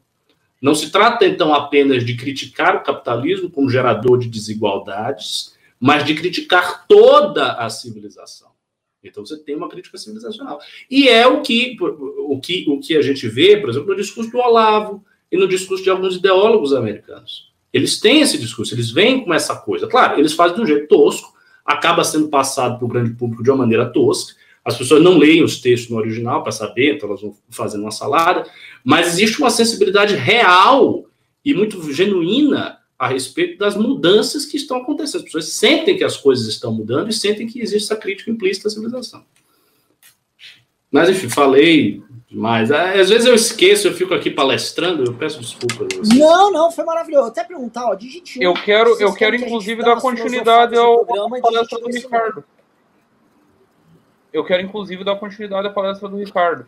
Não 0.62 0.76
se 0.76 0.92
trata, 0.92 1.26
então, 1.26 1.54
apenas 1.54 2.06
de 2.06 2.16
criticar 2.16 2.76
o 2.76 2.84
capitalismo 2.84 3.50
como 3.50 3.70
gerador 3.70 4.18
de 4.18 4.28
desigualdades, 4.28 5.56
mas 5.80 6.04
de 6.04 6.16
criticar 6.16 6.86
toda 6.88 7.54
a 7.54 7.70
civilização. 7.70 8.50
Então 9.04 9.26
você 9.26 9.38
tem 9.38 9.56
uma 9.56 9.70
crítica 9.70 9.98
civilizacional. 9.98 10.60
E 10.90 11.08
é 11.08 11.26
o 11.28 11.42
que, 11.42 11.78
o 11.80 12.40
que, 12.40 12.66
o 12.68 12.80
que 12.80 12.98
a 12.98 13.02
gente 13.02 13.28
vê, 13.28 13.58
por 13.58 13.70
exemplo, 13.70 13.90
no 13.90 13.96
discurso 13.96 14.32
do 14.32 14.40
Olavo 14.40 15.04
e 15.32 15.38
no 15.38 15.48
discurso 15.48 15.84
de 15.84 15.90
alguns 15.90 16.16
ideólogos 16.16 16.74
americanos. 16.74 17.52
Eles 17.72 18.00
têm 18.00 18.22
esse 18.22 18.38
discurso, 18.38 18.74
eles 18.74 18.92
vêm 18.92 19.24
com 19.24 19.34
essa 19.34 19.56
coisa. 19.56 19.88
Claro, 19.88 20.20
eles 20.20 20.34
fazem 20.34 20.56
de 20.56 20.64
um 20.64 20.66
jeito 20.66 20.88
tosco, 20.88 21.37
acaba 21.68 22.06
sendo 22.06 22.30
passado 22.30 22.78
para 22.78 22.86
o 22.86 22.88
grande 22.88 23.12
público 23.12 23.44
de 23.44 23.52
uma 23.52 23.58
maneira 23.58 23.86
tosca. 23.86 24.34
As 24.64 24.78
pessoas 24.78 25.04
não 25.04 25.18
leem 25.18 25.44
os 25.44 25.60
textos 25.60 25.90
no 25.90 25.98
original 25.98 26.42
para 26.42 26.54
saber, 26.54 26.96
então 26.96 27.10
elas 27.10 27.22
vão 27.22 27.36
fazendo 27.50 27.82
uma 27.82 27.92
salada. 27.92 28.50
Mas 28.84 29.08
existe 29.08 29.40
uma 29.40 29.50
sensibilidade 29.50 30.16
real 30.16 31.06
e 31.44 31.54
muito 31.54 31.94
genuína 31.94 32.78
a 32.98 33.08
respeito 33.08 33.58
das 33.58 33.76
mudanças 33.76 34.46
que 34.46 34.58
estão 34.58 34.78
acontecendo. 34.78 35.20
As 35.20 35.26
pessoas 35.26 35.50
sentem 35.50 35.98
que 35.98 36.04
as 36.04 36.18
coisas 36.18 36.48
estão 36.48 36.74
mudando 36.74 37.10
e 37.10 37.14
sentem 37.14 37.46
que 37.46 37.62
existe 37.62 37.86
essa 37.86 37.96
crítica 37.96 38.32
implícita 38.32 38.70
à 38.70 38.72
civilização. 38.72 39.24
Mas, 40.90 41.10
enfim, 41.10 41.30
falei 41.30 42.02
demais. 42.30 42.72
Ah, 42.72 42.92
às 42.92 43.10
vezes 43.10 43.26
eu 43.26 43.36
esqueço, 43.36 43.88
eu 43.88 43.94
fico 43.94 44.14
aqui 44.14 44.30
palestrando, 44.30 45.04
eu 45.04 45.14
peço 45.14 45.40
desculpas. 45.40 45.88
Não, 46.10 46.52
não, 46.52 46.72
foi 46.72 46.84
maravilhoso. 46.84 47.30
Até 47.30 47.44
perguntar, 47.44 47.88
ó, 47.88 47.96
digite 47.96 48.42
Eu 48.42 48.54
quero, 48.54 49.00
eu 49.00 49.14
quero 49.14 49.36
inclusive 49.36 49.84
dar 49.84 50.00
continuidade 50.00 50.78
ao 50.78 51.06
palestra 51.06 51.80
do 51.80 51.88
Ricardo. 51.88 52.44
Eu 54.32 54.44
quero, 54.44 54.62
inclusive, 54.62 55.04
dar 55.04 55.16
continuidade 55.16 55.68
à 55.68 55.70
palestra 55.72 56.08
do 56.08 56.18
Ricardo 56.18 56.68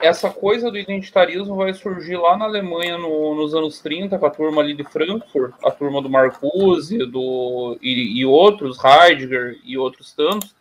essa 0.00 0.30
coisa 0.30 0.70
do 0.70 0.78
identitarismo 0.78 1.54
vai 1.54 1.74
surgir 1.74 2.16
lá 2.16 2.36
na 2.36 2.46
Alemanha 2.46 2.96
no, 2.96 3.34
nos 3.34 3.54
anos 3.54 3.80
30, 3.80 4.18
com 4.18 4.26
a 4.26 4.30
turma 4.30 4.62
ali 4.62 4.74
de 4.74 4.82
Frankfurt, 4.82 5.52
a 5.62 5.70
turma 5.70 6.00
do 6.00 6.08
Marcuse 6.08 6.98
do, 7.06 7.78
e, 7.82 8.20
e, 8.20 8.26
outros, 8.26 8.78
Heidegger 8.82 9.58
e 9.62 9.76
outros 9.76 10.12
tantos, 10.14 10.54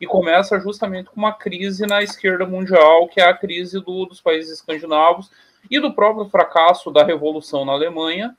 e 0.00 0.06
começa 0.06 0.58
justamente 0.60 1.10
com 1.10 1.16
uma 1.16 1.32
crise 1.32 1.86
na 1.86 2.02
esquerda 2.02 2.46
mundial, 2.46 3.08
que 3.08 3.20
é 3.20 3.24
a 3.24 3.34
crise 3.34 3.80
do, 3.80 4.06
dos 4.06 4.20
países 4.20 4.52
escandinavos 4.52 5.30
e 5.70 5.80
do 5.80 5.92
próprio 5.92 6.28
fracasso 6.28 6.90
da 6.90 7.04
Revolução 7.04 7.64
na 7.64 7.72
Alemanha. 7.72 8.36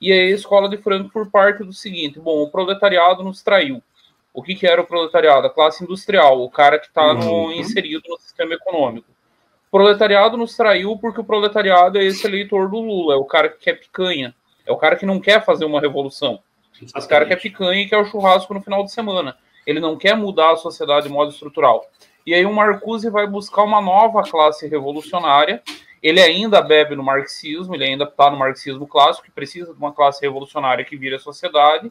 E 0.00 0.12
aí 0.12 0.32
a 0.32 0.34
escola 0.34 0.68
de 0.68 0.76
Frankfurt 0.76 1.30
parte 1.30 1.64
do 1.64 1.72
seguinte: 1.72 2.18
bom, 2.18 2.42
o 2.42 2.50
proletariado 2.50 3.22
nos 3.22 3.42
traiu. 3.42 3.82
O 4.32 4.42
que, 4.42 4.54
que 4.54 4.66
era 4.66 4.80
o 4.80 4.86
proletariado? 4.86 5.46
A 5.46 5.50
classe 5.50 5.82
industrial, 5.82 6.42
o 6.42 6.50
cara 6.50 6.78
que 6.78 6.86
está 6.86 7.12
uhum. 7.12 7.50
inserido 7.52 8.02
no 8.08 8.18
sistema 8.18 8.54
econômico 8.54 9.10
proletariado 9.70 10.36
nos 10.36 10.56
traiu 10.56 10.96
porque 10.96 11.20
o 11.20 11.24
proletariado 11.24 11.98
é 11.98 12.04
esse 12.04 12.26
eleitor 12.26 12.68
do 12.68 12.80
Lula, 12.80 13.14
é 13.14 13.16
o 13.16 13.24
cara 13.24 13.48
que 13.48 13.58
quer 13.58 13.74
picanha, 13.74 14.34
é 14.66 14.72
o 14.72 14.76
cara 14.76 14.96
que 14.96 15.06
não 15.06 15.20
quer 15.20 15.44
fazer 15.44 15.64
uma 15.64 15.80
revolução. 15.80 16.40
Esse 16.82 17.08
cara 17.08 17.26
quer 17.26 17.36
picanha 17.36 17.82
e 17.82 17.88
quer 17.88 17.98
o 17.98 18.06
churrasco 18.06 18.52
no 18.54 18.62
final 18.62 18.82
de 18.82 18.90
semana. 18.90 19.36
Ele 19.66 19.80
não 19.80 19.96
quer 19.96 20.16
mudar 20.16 20.52
a 20.52 20.56
sociedade 20.56 21.06
de 21.06 21.12
modo 21.12 21.30
estrutural. 21.30 21.86
E 22.26 22.34
aí 22.34 22.44
o 22.44 22.52
Marcuse 22.52 23.10
vai 23.10 23.26
buscar 23.26 23.62
uma 23.62 23.80
nova 23.80 24.22
classe 24.22 24.66
revolucionária. 24.68 25.62
Ele 26.02 26.20
ainda 26.20 26.62
bebe 26.62 26.94
no 26.94 27.02
marxismo, 27.02 27.74
ele 27.74 27.84
ainda 27.84 28.04
está 28.04 28.30
no 28.30 28.38
marxismo 28.38 28.86
clássico, 28.86 29.26
que 29.26 29.32
precisa 29.32 29.72
de 29.72 29.78
uma 29.78 29.92
classe 29.92 30.20
revolucionária 30.22 30.84
que 30.84 30.96
vire 30.96 31.16
a 31.16 31.18
sociedade. 31.18 31.90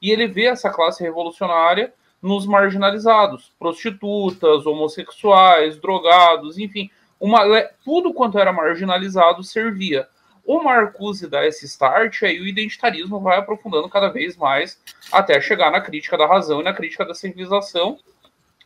E 0.00 0.10
ele 0.10 0.26
vê 0.26 0.46
essa 0.46 0.70
classe 0.70 1.02
revolucionária 1.02 1.92
nos 2.22 2.46
marginalizados, 2.46 3.52
prostitutas, 3.58 4.66
homossexuais, 4.66 5.78
drogados, 5.78 6.58
enfim, 6.58 6.90
uma, 7.18 7.42
tudo 7.84 8.12
quanto 8.14 8.38
era 8.38 8.52
marginalizado 8.52 9.42
servia. 9.42 10.06
O 10.44 10.62
Marcuse 10.62 11.28
dá 11.28 11.46
esse 11.46 11.66
start, 11.66 12.22
aí 12.22 12.40
o 12.40 12.46
identitarismo 12.46 13.20
vai 13.20 13.38
aprofundando 13.38 13.88
cada 13.88 14.08
vez 14.08 14.36
mais 14.36 14.80
até 15.12 15.40
chegar 15.40 15.70
na 15.70 15.80
crítica 15.80 16.16
da 16.18 16.26
razão 16.26 16.60
e 16.60 16.64
na 16.64 16.72
crítica 16.72 17.04
da 17.04 17.14
civilização, 17.14 17.98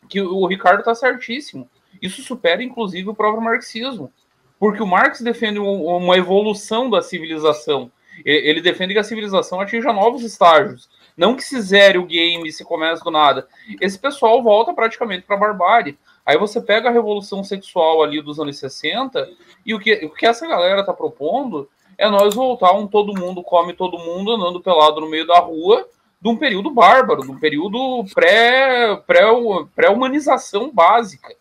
que 0.09 0.21
o 0.21 0.47
Ricardo 0.47 0.81
está 0.81 0.95
certíssimo. 0.95 1.69
Isso 2.01 2.23
supera, 2.23 2.63
inclusive, 2.63 3.09
o 3.09 3.15
próprio 3.15 3.43
marxismo. 3.43 4.13
Porque 4.59 4.83
o 4.83 4.87
Marx 4.87 5.21
defende 5.21 5.59
uma 5.59 6.17
evolução 6.17 6.89
da 6.89 7.03
civilização. 7.03 7.91
Ele 8.25 8.61
defende 8.61 8.95
que 8.95 9.01
a 9.01 9.05
civilização 9.05 9.61
atinja 9.61 9.93
novos 9.93 10.23
estágios. 10.23 10.89
Não 11.17 11.35
que 11.35 11.43
se 11.43 11.61
zere 11.61 11.99
o 11.99 12.07
game 12.07 12.49
e 12.49 12.53
se 12.53 12.65
comece 12.65 13.03
do 13.03 13.11
nada. 13.11 13.47
Esse 13.81 13.99
pessoal 13.99 14.43
volta 14.43 14.73
praticamente 14.73 15.23
para 15.23 15.37
a 15.37 15.39
barbárie. 15.39 15.99
Aí 16.25 16.39
você 16.39 16.61
pega 16.61 16.89
a 16.89 16.93
revolução 16.93 17.45
sexual 17.45 18.03
ali 18.03 18.23
dos 18.23 18.39
anos 18.41 18.59
60 18.59 19.29
e 19.65 19.75
o 19.75 19.79
que, 19.79 20.07
o 20.07 20.11
que 20.11 20.27
essa 20.27 20.47
galera 20.47 20.85
tá 20.85 20.93
propondo 20.93 21.69
é 21.99 22.09
nós 22.09 22.35
voltar 22.35 22.73
um 22.73 22.87
todo 22.87 23.19
mundo 23.19 23.43
come 23.43 23.73
todo 23.73 23.99
mundo 23.99 24.33
andando 24.33 24.61
pelado 24.61 25.01
no 25.01 25.09
meio 25.09 25.27
da 25.27 25.39
rua 25.39 25.87
de 26.21 26.29
um 26.29 26.37
período 26.37 26.71
bárbaro, 26.71 27.23
de 27.23 27.31
um 27.31 27.39
período 27.39 28.05
pré-humanização 29.77 30.71
pré, 30.71 30.73
pré 30.73 30.75
básica. 30.75 31.37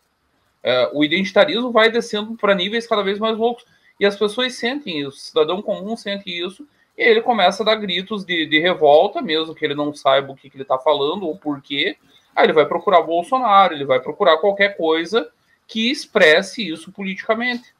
É, 0.61 0.89
o 0.93 1.03
identitarismo 1.05 1.71
vai 1.71 1.89
descendo 1.89 2.35
para 2.35 2.53
níveis 2.53 2.85
cada 2.85 3.01
vez 3.01 3.17
mais 3.17 3.37
loucos. 3.37 3.65
E 3.97 4.05
as 4.05 4.17
pessoas 4.17 4.55
sentem 4.55 4.99
isso, 4.99 5.09
o 5.09 5.11
cidadão 5.11 5.61
comum 5.61 5.95
sente 5.95 6.29
isso, 6.29 6.67
e 6.97 7.01
ele 7.03 7.21
começa 7.21 7.63
a 7.63 7.65
dar 7.65 7.75
gritos 7.75 8.25
de, 8.25 8.45
de 8.45 8.59
revolta, 8.59 9.21
mesmo 9.21 9.55
que 9.55 9.63
ele 9.63 9.75
não 9.75 9.93
saiba 9.93 10.33
o 10.33 10.35
que, 10.35 10.49
que 10.49 10.57
ele 10.57 10.63
está 10.63 10.77
falando 10.77 11.25
ou 11.25 11.37
por 11.37 11.61
quê. 11.61 11.95
Aí 12.35 12.45
ele 12.45 12.53
vai 12.53 12.65
procurar 12.65 13.01
Bolsonaro, 13.01 13.73
ele 13.73 13.85
vai 13.85 13.99
procurar 13.99 14.37
qualquer 14.37 14.75
coisa 14.75 15.29
que 15.67 15.91
expresse 15.91 16.67
isso 16.67 16.91
politicamente. 16.91 17.73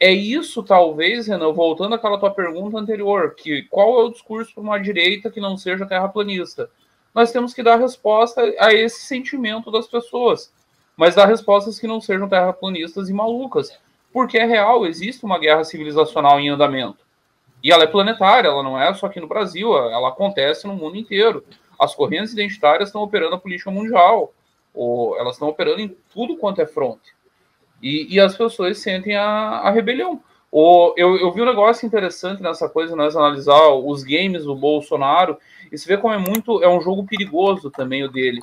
É 0.00 0.10
isso, 0.10 0.62
talvez, 0.62 1.26
Renan, 1.28 1.52
voltando 1.52 1.94
àquela 1.94 2.18
tua 2.18 2.30
pergunta 2.30 2.78
anterior, 2.78 3.34
que 3.34 3.62
qual 3.64 4.00
é 4.00 4.04
o 4.04 4.10
discurso 4.10 4.54
para 4.54 4.62
uma 4.62 4.78
direita 4.78 5.30
que 5.30 5.40
não 5.40 5.56
seja 5.56 5.86
terraplanista? 5.86 6.70
Nós 7.14 7.32
temos 7.32 7.54
que 7.54 7.62
dar 7.62 7.76
resposta 7.76 8.42
a 8.58 8.72
esse 8.72 9.02
sentimento 9.02 9.70
das 9.70 9.86
pessoas, 9.86 10.52
mas 10.96 11.14
dar 11.14 11.26
respostas 11.26 11.78
que 11.78 11.86
não 11.86 12.00
sejam 12.00 12.28
terraplanistas 12.28 13.08
e 13.08 13.12
malucas, 13.12 13.76
porque 14.12 14.38
é 14.38 14.44
real, 14.44 14.86
existe 14.86 15.24
uma 15.24 15.38
guerra 15.38 15.64
civilizacional 15.64 16.40
em 16.40 16.48
andamento. 16.48 16.98
E 17.62 17.72
ela 17.72 17.84
é 17.84 17.88
planetária, 17.88 18.48
ela 18.48 18.62
não 18.62 18.80
é 18.80 18.92
só 18.94 19.06
aqui 19.06 19.20
no 19.20 19.26
Brasil, 19.26 19.76
ela 19.76 20.08
acontece 20.08 20.66
no 20.66 20.74
mundo 20.74 20.96
inteiro 20.96 21.44
as 21.78 21.94
correntes 21.94 22.32
identitárias 22.32 22.88
estão 22.88 23.02
operando 23.02 23.34
a 23.34 23.38
política 23.38 23.70
mundial, 23.70 24.32
ou 24.74 25.18
elas 25.18 25.34
estão 25.34 25.48
operando 25.48 25.80
em 25.80 25.96
tudo 26.12 26.36
quanto 26.36 26.60
é 26.60 26.66
fronte. 26.66 27.14
E, 27.82 28.14
e 28.14 28.20
as 28.20 28.36
pessoas 28.36 28.78
sentem 28.78 29.16
a, 29.16 29.24
a 29.24 29.70
rebelião. 29.70 30.22
Eu, 30.50 31.16
eu, 31.18 31.30
vi 31.30 31.42
um 31.42 31.46
negócio 31.46 31.86
interessante 31.86 32.42
nessa 32.42 32.68
coisa, 32.68 32.96
nós 32.96 33.14
analisar 33.14 33.68
os 33.68 34.02
games 34.02 34.44
do 34.44 34.54
Bolsonaro, 34.54 35.36
e 35.70 35.76
se 35.76 35.86
vê 35.86 35.98
como 35.98 36.14
é 36.14 36.18
muito. 36.18 36.62
É 36.62 36.68
um 36.68 36.80
jogo 36.80 37.04
perigoso 37.04 37.70
também 37.70 38.02
o 38.02 38.10
dele. 38.10 38.40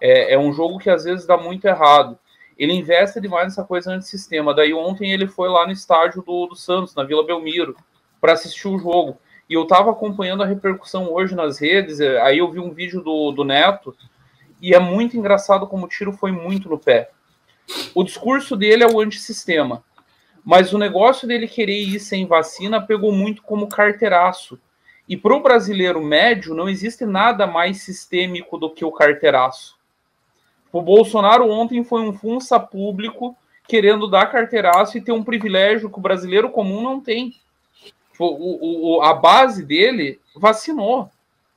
É, 0.00 0.34
é 0.34 0.38
um 0.38 0.52
jogo 0.52 0.78
que 0.78 0.90
às 0.90 1.04
vezes 1.04 1.26
dá 1.26 1.36
muito 1.36 1.64
errado. 1.66 2.18
Ele 2.58 2.72
investe 2.72 3.20
demais 3.20 3.44
nessa 3.44 3.64
coisa 3.64 3.92
antissistema. 3.92 4.54
Daí 4.54 4.72
ontem 4.74 5.10
ele 5.10 5.26
foi 5.26 5.48
lá 5.48 5.66
no 5.66 5.72
estádio 5.72 6.22
do, 6.22 6.46
do 6.46 6.54
Santos, 6.54 6.94
na 6.94 7.04
Vila 7.04 7.24
Belmiro, 7.24 7.76
para 8.20 8.32
assistir 8.32 8.68
o 8.68 8.78
jogo. 8.78 9.18
E 9.48 9.54
eu 9.54 9.62
estava 9.62 9.90
acompanhando 9.90 10.42
a 10.42 10.46
repercussão 10.46 11.12
hoje 11.12 11.34
nas 11.34 11.58
redes, 11.58 12.00
é, 12.00 12.20
aí 12.20 12.38
eu 12.38 12.50
vi 12.50 12.58
um 12.58 12.72
vídeo 12.72 13.02
do, 13.02 13.30
do 13.30 13.44
Neto, 13.44 13.96
e 14.60 14.74
é 14.74 14.78
muito 14.78 15.16
engraçado 15.16 15.66
como 15.66 15.86
o 15.86 15.88
tiro 15.88 16.12
foi 16.12 16.32
muito 16.32 16.68
no 16.68 16.78
pé. 16.78 17.10
O 17.94 18.02
discurso 18.02 18.56
dele 18.56 18.82
é 18.82 18.86
o 18.86 19.00
antissistema, 19.00 19.84
mas 20.44 20.72
o 20.72 20.78
negócio 20.78 21.26
dele 21.26 21.48
querer 21.48 21.78
ir 21.78 22.00
sem 22.00 22.26
vacina 22.26 22.80
pegou 22.80 23.12
muito 23.12 23.42
como 23.42 23.68
carteiraço. 23.68 24.58
E 25.08 25.16
para 25.16 25.34
o 25.34 25.42
brasileiro 25.42 26.02
médio, 26.02 26.54
não 26.54 26.68
existe 26.68 27.04
nada 27.04 27.46
mais 27.46 27.82
sistêmico 27.82 28.58
do 28.58 28.70
que 28.70 28.84
o 28.84 28.92
carteiraço. 28.92 29.76
O 30.72 30.82
Bolsonaro 30.82 31.48
ontem 31.50 31.84
foi 31.84 32.02
um 32.02 32.12
funça 32.12 32.58
público 32.58 33.36
querendo 33.68 34.08
dar 34.08 34.26
carteiraço 34.26 34.98
e 34.98 35.00
ter 35.00 35.12
um 35.12 35.24
privilégio 35.24 35.90
que 35.90 35.98
o 35.98 36.02
brasileiro 36.02 36.50
comum 36.50 36.82
não 36.82 37.00
tem. 37.00 37.34
O, 38.18 38.96
o, 38.96 39.02
a 39.02 39.14
base 39.14 39.64
dele 39.64 40.20
vacinou. 40.34 41.10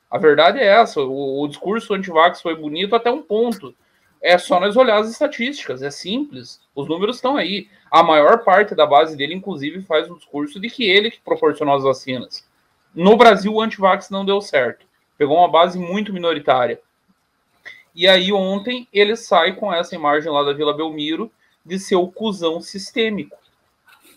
A 0.09 0.17
verdade 0.17 0.59
é 0.59 0.65
essa. 0.65 1.01
O, 1.01 1.41
o 1.41 1.47
discurso 1.47 1.93
anti-vax 1.93 2.41
foi 2.41 2.55
bonito 2.55 2.95
até 2.95 3.11
um 3.11 3.21
ponto. 3.21 3.73
É 4.21 4.37
só 4.37 4.59
nós 4.59 4.75
olhar 4.75 4.97
as 4.97 5.09
estatísticas, 5.09 5.81
é 5.81 5.89
simples. 5.89 6.59
Os 6.75 6.87
números 6.87 7.17
estão 7.17 7.37
aí. 7.37 7.69
A 7.89 8.03
maior 8.03 8.43
parte 8.43 8.75
da 8.75 8.85
base 8.85 9.15
dele, 9.15 9.33
inclusive, 9.33 9.81
faz 9.81 10.09
um 10.09 10.15
discurso 10.15 10.59
de 10.59 10.69
que 10.69 10.83
ele 10.83 11.11
que 11.11 11.21
proporcionou 11.21 11.75
as 11.75 11.83
vacinas. 11.83 12.45
No 12.93 13.15
Brasil, 13.15 13.53
o 13.53 13.61
anti-vax 13.61 14.09
não 14.09 14.25
deu 14.25 14.41
certo. 14.41 14.85
Pegou 15.17 15.37
uma 15.37 15.49
base 15.49 15.79
muito 15.79 16.11
minoritária. 16.11 16.81
E 17.95 18.07
aí, 18.07 18.31
ontem, 18.33 18.87
ele 18.91 19.15
sai 19.15 19.53
com 19.55 19.73
essa 19.73 19.95
imagem 19.95 20.31
lá 20.31 20.43
da 20.43 20.53
Vila 20.53 20.75
Belmiro 20.75 21.31
de 21.65 21.79
ser 21.79 21.95
o 21.95 22.07
cuzão 22.07 22.59
sistêmico 22.59 23.38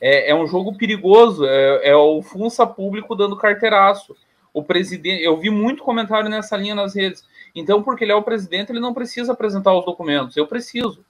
é, 0.04 0.30
é 0.30 0.34
um 0.34 0.48
jogo 0.48 0.76
perigoso, 0.76 1.46
é, 1.46 1.90
é, 1.90 1.94
o 1.94 2.20
Funça 2.22 2.66
público 2.66 3.14
dando 3.14 3.36
carteiraço. 3.36 4.16
O 4.52 4.60
presidente, 4.60 5.22
eu 5.22 5.36
vi 5.38 5.48
muito 5.48 5.84
comentário 5.84 6.28
nessa 6.28 6.56
linha 6.56 6.74
nas 6.74 6.96
redes. 6.96 7.24
Então, 7.54 7.84
porque 7.84 8.02
ele 8.02 8.10
é 8.10 8.14
o 8.16 8.22
presidente, 8.22 8.72
ele 8.72 8.80
não 8.80 8.92
precisa 8.92 9.32
apresentar 9.32 9.72
os 9.72 9.84
documentos. 9.84 10.36
Eu 10.36 10.48
preciso. 10.48 11.04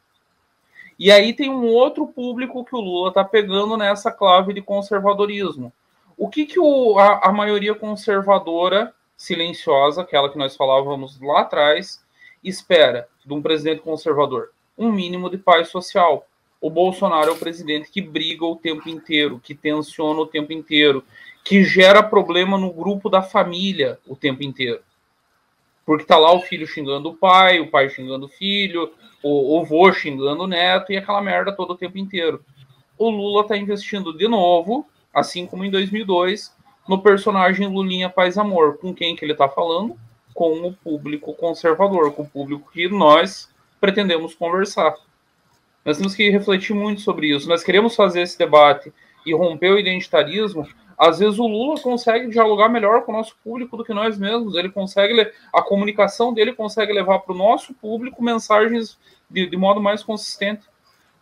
E 0.98 1.10
aí 1.10 1.32
tem 1.32 1.48
um 1.48 1.66
outro 1.68 2.06
público 2.06 2.62
que 2.66 2.76
o 2.76 2.80
Lula 2.80 3.08
está 3.08 3.24
pegando 3.24 3.78
nessa 3.78 4.12
clave 4.12 4.52
de 4.52 4.60
conservadorismo. 4.60 5.72
O 6.14 6.28
que, 6.28 6.44
que 6.44 6.60
o, 6.60 6.98
a, 6.98 7.28
a 7.30 7.32
maioria 7.32 7.74
conservadora, 7.74 8.94
silenciosa, 9.16 10.02
aquela 10.02 10.30
que 10.30 10.36
nós 10.36 10.54
falávamos 10.54 11.18
lá 11.18 11.40
atrás, 11.40 12.04
espera 12.44 13.08
de 13.24 13.32
um 13.32 13.40
presidente 13.40 13.80
conservador? 13.80 14.50
Um 14.76 14.92
mínimo 14.92 15.30
de 15.30 15.38
paz 15.38 15.68
social. 15.70 16.26
O 16.62 16.70
Bolsonaro 16.70 17.30
é 17.30 17.32
o 17.32 17.38
presidente 17.38 17.90
que 17.90 18.00
briga 18.00 18.46
o 18.46 18.54
tempo 18.54 18.88
inteiro, 18.88 19.40
que 19.42 19.52
tensiona 19.52 20.20
o 20.20 20.26
tempo 20.26 20.52
inteiro, 20.52 21.04
que 21.42 21.64
gera 21.64 22.00
problema 22.04 22.56
no 22.56 22.72
grupo 22.72 23.10
da 23.10 23.20
família 23.20 23.98
o 24.06 24.14
tempo 24.14 24.44
inteiro. 24.44 24.80
Porque 25.84 26.04
tá 26.04 26.16
lá 26.16 26.32
o 26.32 26.40
filho 26.40 26.64
xingando 26.64 27.08
o 27.08 27.16
pai, 27.16 27.58
o 27.58 27.68
pai 27.68 27.90
xingando 27.90 28.26
o 28.26 28.28
filho, 28.28 28.92
o, 29.20 29.60
o 29.60 29.92
xingando 29.92 30.44
o 30.44 30.46
neto 30.46 30.92
e 30.92 30.96
aquela 30.96 31.20
merda 31.20 31.50
todo 31.50 31.72
o 31.72 31.76
tempo 31.76 31.98
inteiro. 31.98 32.44
O 32.96 33.10
Lula 33.10 33.44
tá 33.44 33.56
investindo 33.56 34.16
de 34.16 34.28
novo, 34.28 34.86
assim 35.12 35.48
como 35.48 35.64
em 35.64 35.70
2002, 35.70 36.54
no 36.88 37.02
personagem 37.02 37.66
Lulinha 37.66 38.08
Paz 38.08 38.38
Amor. 38.38 38.78
Com 38.78 38.94
quem 38.94 39.16
que 39.16 39.24
ele 39.24 39.34
tá 39.34 39.48
falando? 39.48 39.96
Com 40.32 40.64
o 40.64 40.72
público 40.72 41.34
conservador, 41.34 42.12
com 42.12 42.22
o 42.22 42.28
público 42.28 42.70
que 42.70 42.88
nós 42.88 43.52
pretendemos 43.80 44.32
conversar. 44.36 44.94
Nós 45.84 45.98
temos 45.98 46.14
que 46.14 46.30
refletir 46.30 46.74
muito 46.74 47.00
sobre 47.00 47.34
isso. 47.34 47.48
Nós 47.48 47.64
queremos 47.64 47.96
fazer 47.96 48.22
esse 48.22 48.38
debate 48.38 48.92
e 49.26 49.34
romper 49.34 49.70
o 49.70 49.78
identitarismo 49.78 50.66
às 51.02 51.18
vezes 51.18 51.40
o 51.40 51.48
Lula 51.48 51.80
consegue 51.80 52.28
dialogar 52.28 52.68
melhor 52.68 53.04
com 53.04 53.10
o 53.10 53.16
nosso 53.16 53.36
público 53.42 53.76
do 53.76 53.84
que 53.84 53.92
nós 53.92 54.16
mesmos. 54.16 54.54
Ele 54.54 54.70
consegue, 54.70 55.28
a 55.52 55.60
comunicação 55.60 56.32
dele 56.32 56.52
consegue 56.52 56.92
levar 56.92 57.18
para 57.18 57.34
o 57.34 57.36
nosso 57.36 57.74
público 57.74 58.22
mensagens 58.22 58.96
de, 59.28 59.48
de, 59.48 59.56
modo 59.56 59.80
mais 59.80 60.04
consistente. 60.04 60.62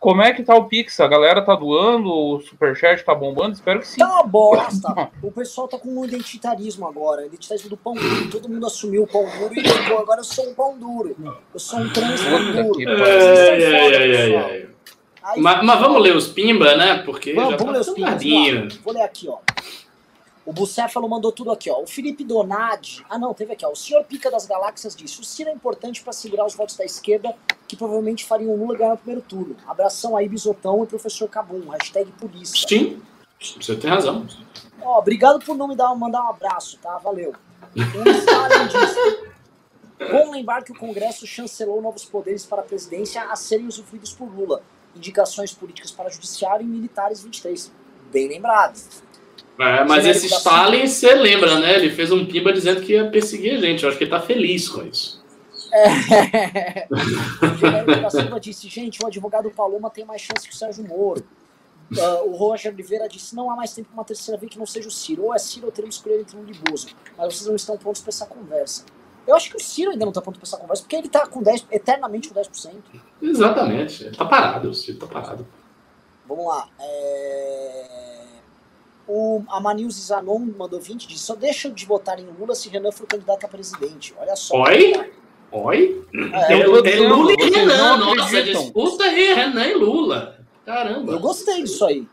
Como 0.01 0.19
é 0.23 0.33
que 0.33 0.41
tá 0.41 0.55
o 0.55 0.65
Pix? 0.65 0.99
A 0.99 1.07
galera 1.07 1.43
tá 1.43 1.55
doando, 1.55 2.11
o 2.11 2.41
Superchat 2.41 3.05
tá 3.05 3.13
bombando? 3.13 3.53
Espero 3.53 3.79
que 3.79 3.87
sim. 3.87 3.99
Tá 3.99 4.07
uma 4.07 4.23
bosta. 4.23 5.11
o 5.21 5.31
pessoal 5.31 5.67
tá 5.67 5.77
com 5.77 5.89
um 5.89 6.03
identitarismo 6.03 6.87
agora. 6.87 7.27
Identitarismo 7.27 7.69
do 7.69 7.77
pão 7.77 7.93
duro. 7.93 8.27
Todo 8.31 8.49
mundo 8.49 8.65
assumiu 8.65 9.03
o 9.03 9.07
pão 9.07 9.29
duro 9.37 9.53
e 9.53 9.61
ficou. 9.63 9.99
Agora 9.99 10.21
eu 10.21 10.23
sou 10.23 10.49
um 10.49 10.55
pão 10.55 10.75
duro. 10.75 11.15
Eu 11.53 11.59
sou 11.59 11.81
um 11.81 11.93
trans 11.93 12.19
pão 12.19 12.51
duro. 12.51 12.79
Mas, 15.37 15.79
vamos 15.79 16.01
ler 16.01 16.15
os 16.15 16.29
Pimba, 16.29 16.75
né? 16.75 17.03
Porque 17.05 17.33
vamos, 17.33 17.51
já 17.51 17.57
vamos 17.57 17.73
tá 17.73 17.79
ler 17.79 17.79
os 17.81 18.23
Pimba. 18.23 18.67
Vou 18.83 18.93
ler 18.95 19.03
aqui, 19.03 19.29
ó. 19.29 19.37
O 20.51 20.53
Bucéfalo 20.53 21.07
mandou 21.07 21.31
tudo 21.31 21.49
aqui, 21.49 21.71
ó. 21.71 21.81
O 21.81 21.87
Felipe 21.87 22.25
Donadi. 22.25 23.01
Ah, 23.09 23.17
não, 23.17 23.33
teve 23.33 23.53
aqui, 23.53 23.65
ó. 23.65 23.71
O 23.71 23.75
senhor 23.75 24.03
Pica 24.03 24.29
das 24.29 24.45
Galáxias 24.45 24.93
disse: 24.93 25.21
o 25.21 25.23
Ciro 25.23 25.49
é 25.49 25.53
importante 25.53 26.03
para 26.03 26.11
segurar 26.11 26.45
os 26.45 26.53
votos 26.55 26.75
da 26.75 26.83
esquerda 26.83 27.33
que 27.65 27.77
provavelmente 27.77 28.25
fariam 28.25 28.51
o 28.51 28.57
Lula 28.57 28.77
ganhar 28.77 28.89
no 28.89 28.97
primeiro 28.97 29.21
turno. 29.21 29.55
Abração 29.65 30.17
aí, 30.17 30.27
Bisotão 30.27 30.83
e 30.83 30.87
professor 30.87 31.29
Cabum. 31.29 31.69
Hashtag 31.69 32.11
polícia. 32.11 32.67
Sim, 32.67 33.01
você 33.39 33.77
tem 33.77 33.89
razão. 33.89 34.27
Ó, 34.81 34.99
obrigado 34.99 35.39
por 35.39 35.55
não 35.55 35.69
me 35.69 35.75
dar, 35.77 35.95
mandar 35.95 36.21
um 36.25 36.31
abraço, 36.31 36.77
tá? 36.79 36.97
Valeu. 36.97 37.33
Bom 40.11 40.31
lembrar 40.31 40.65
que 40.65 40.73
o 40.73 40.75
Congresso 40.77 41.25
chancelou 41.25 41.81
novos 41.81 42.03
poderes 42.03 42.45
para 42.45 42.59
a 42.59 42.65
presidência 42.65 43.23
a 43.23 43.37
serem 43.37 43.67
usufruídos 43.67 44.11
por 44.11 44.29
Lula 44.29 44.61
indicações 44.93 45.53
políticas 45.53 45.91
para 45.91 46.09
judiciário 46.09 46.65
e 46.65 46.67
militares 46.67 47.23
23. 47.23 47.71
Bem 48.11 48.27
lembrado. 48.27 48.77
É, 49.59 49.83
mas 49.83 50.05
esse 50.05 50.27
Stalin, 50.27 50.87
você 50.87 51.13
lembra, 51.13 51.59
né? 51.59 51.75
Ele 51.75 51.91
fez 51.91 52.11
um 52.11 52.25
piba 52.25 52.51
dizendo 52.51 52.81
que 52.81 52.93
ia 52.93 53.09
perseguir 53.09 53.55
a 53.55 53.59
gente. 53.59 53.83
Eu 53.83 53.89
acho 53.89 53.97
que 53.97 54.05
ele 54.05 54.11
tá 54.11 54.19
feliz 54.19 54.67
com 54.67 54.83
isso. 54.83 55.21
É. 55.71 56.87
o 58.05 58.09
Silva 58.09 58.39
disse, 58.39 58.67
gente, 58.67 59.01
o 59.03 59.07
advogado 59.07 59.49
Paloma 59.51 59.89
tem 59.89 60.03
mais 60.03 60.21
chance 60.21 60.47
que 60.47 60.53
o 60.53 60.57
Sérgio 60.57 60.85
Moro. 60.87 61.23
Uh, 61.91 62.29
o 62.29 62.35
Roger 62.35 62.73
Oliveira 62.73 63.07
disse, 63.07 63.35
não 63.35 63.51
há 63.51 63.55
mais 63.55 63.73
tempo 63.73 63.89
para 63.89 63.97
uma 63.97 64.05
terceira 64.05 64.39
vez 64.39 64.51
que 64.51 64.57
não 64.57 64.65
seja 64.65 64.87
o 64.87 64.91
Ciro. 64.91 65.25
Ou 65.25 65.35
é 65.35 65.39
Ciro 65.39 65.65
ou 65.65 65.71
teremos 65.71 65.97
que 65.97 66.01
escolher 66.01 66.21
entre 66.21 66.37
um 66.37 66.45
de 66.45 66.53
Bozo. 66.59 66.87
Mas 67.17 67.35
vocês 67.35 67.47
não 67.47 67.55
estão 67.55 67.77
prontos 67.77 68.01
para 68.01 68.09
essa 68.09 68.25
conversa. 68.25 68.85
Eu 69.27 69.35
acho 69.35 69.49
que 69.51 69.57
o 69.57 69.59
Ciro 69.59 69.91
ainda 69.91 70.05
não 70.05 70.11
está 70.11 70.21
pronto 70.21 70.39
para 70.39 70.47
essa 70.47 70.57
conversa, 70.57 70.83
porque 70.83 70.95
ele 70.95 71.07
está 71.07 71.27
com 71.27 71.43
10, 71.43 71.67
eternamente 71.71 72.29
com 72.29 72.35
10%. 72.39 72.71
Exatamente. 73.21 74.07
Está 74.07 74.25
parado, 74.25 74.69
o 74.69 74.73
Ciro 74.73 74.97
está 74.97 75.07
parado. 75.07 75.45
Vamos 76.27 76.47
lá. 76.47 76.67
É... 76.79 78.20
O 79.07 79.43
Amanils 79.49 79.95
Zanon 79.95 80.39
mandou 80.57 80.79
20 80.79 81.07
disse: 81.07 81.23
só 81.23 81.35
deixa 81.35 81.69
de 81.69 81.85
votar 81.85 82.19
em 82.19 82.27
Lula 82.39 82.55
se 82.55 82.69
Renan 82.69 82.91
for 82.91 83.07
candidato 83.07 83.45
a 83.45 83.49
presidente. 83.49 84.13
Olha 84.17 84.35
só. 84.35 84.61
Oi? 84.61 85.11
Oi? 85.51 86.05
É, 86.33 86.53
é, 86.53 86.59
é 86.61 86.67
Lula 86.67 87.33
e 87.33 87.49
Renan. 87.49 87.97
Nossa, 87.97 88.43
disputa 88.43 89.03
aí, 89.03 89.33
Renan 89.33 89.67
e 89.67 89.73
Lula. 89.73 90.39
Caramba. 90.65 91.13
Eu 91.13 91.19
gostei 91.19 91.63
disso 91.63 91.85
aí. 91.85 92.07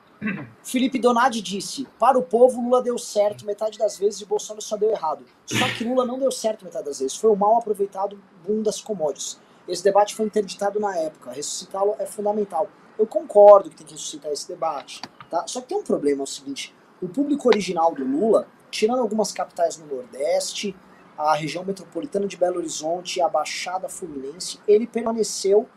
Felipe 0.63 0.99
Donadi 0.99 1.41
disse: 1.41 1.87
Para 1.99 2.19
o 2.19 2.23
povo, 2.23 2.61
Lula 2.61 2.83
deu 2.83 2.99
certo 2.99 3.47
metade 3.47 3.79
das 3.79 3.97
vezes 3.97 4.21
e 4.21 4.25
Bolsonaro 4.25 4.63
só 4.63 4.77
deu 4.77 4.91
errado. 4.91 5.25
Só 5.47 5.69
que 5.77 5.85
Lula 5.85 6.05
não 6.05 6.19
deu 6.19 6.31
certo 6.33 6.65
metade 6.65 6.85
das 6.85 6.99
vezes. 6.99 7.17
Foi 7.17 7.31
o 7.31 7.37
mal 7.37 7.57
aproveitado 7.59 8.19
boom 8.47 8.63
das 8.63 8.81
commodities. 8.81 9.39
Esse 9.69 9.85
debate 9.85 10.15
foi 10.15 10.27
interditado 10.27 10.81
na 10.81 10.97
época. 10.97 11.31
Ressuscitá-lo 11.31 11.95
é 11.99 12.07
fundamental. 12.07 12.69
Eu 12.99 13.07
concordo 13.07 13.71
que 13.71 13.77
tem 13.77 13.87
que 13.87 13.93
ressuscitar 13.93 14.33
esse 14.33 14.49
debate. 14.49 15.01
Tá? 15.31 15.47
Só 15.47 15.61
que 15.61 15.69
tem 15.69 15.79
um 15.79 15.85
problema: 15.85 16.23
é 16.23 16.25
o 16.25 16.27
seguinte: 16.27 16.75
o 17.01 17.09
público 17.09 17.49
original 17.49 17.95
do 17.95 18.05
Lula, 18.05 18.49
tirando 18.71 19.01
algumas 19.01 19.33
capitais 19.33 19.77
no 19.77 19.87
Nordeste, 19.87 20.75
a 21.17 21.35
região 21.35 21.65
metropolitana 21.65 22.27
de 22.27 22.37
Belo 22.37 22.59
Horizonte 22.59 23.21
a 23.21 23.29
Baixada 23.29 23.89
Fluminense, 23.89 24.61
ele 24.69 24.87
permaneceu 24.87 25.69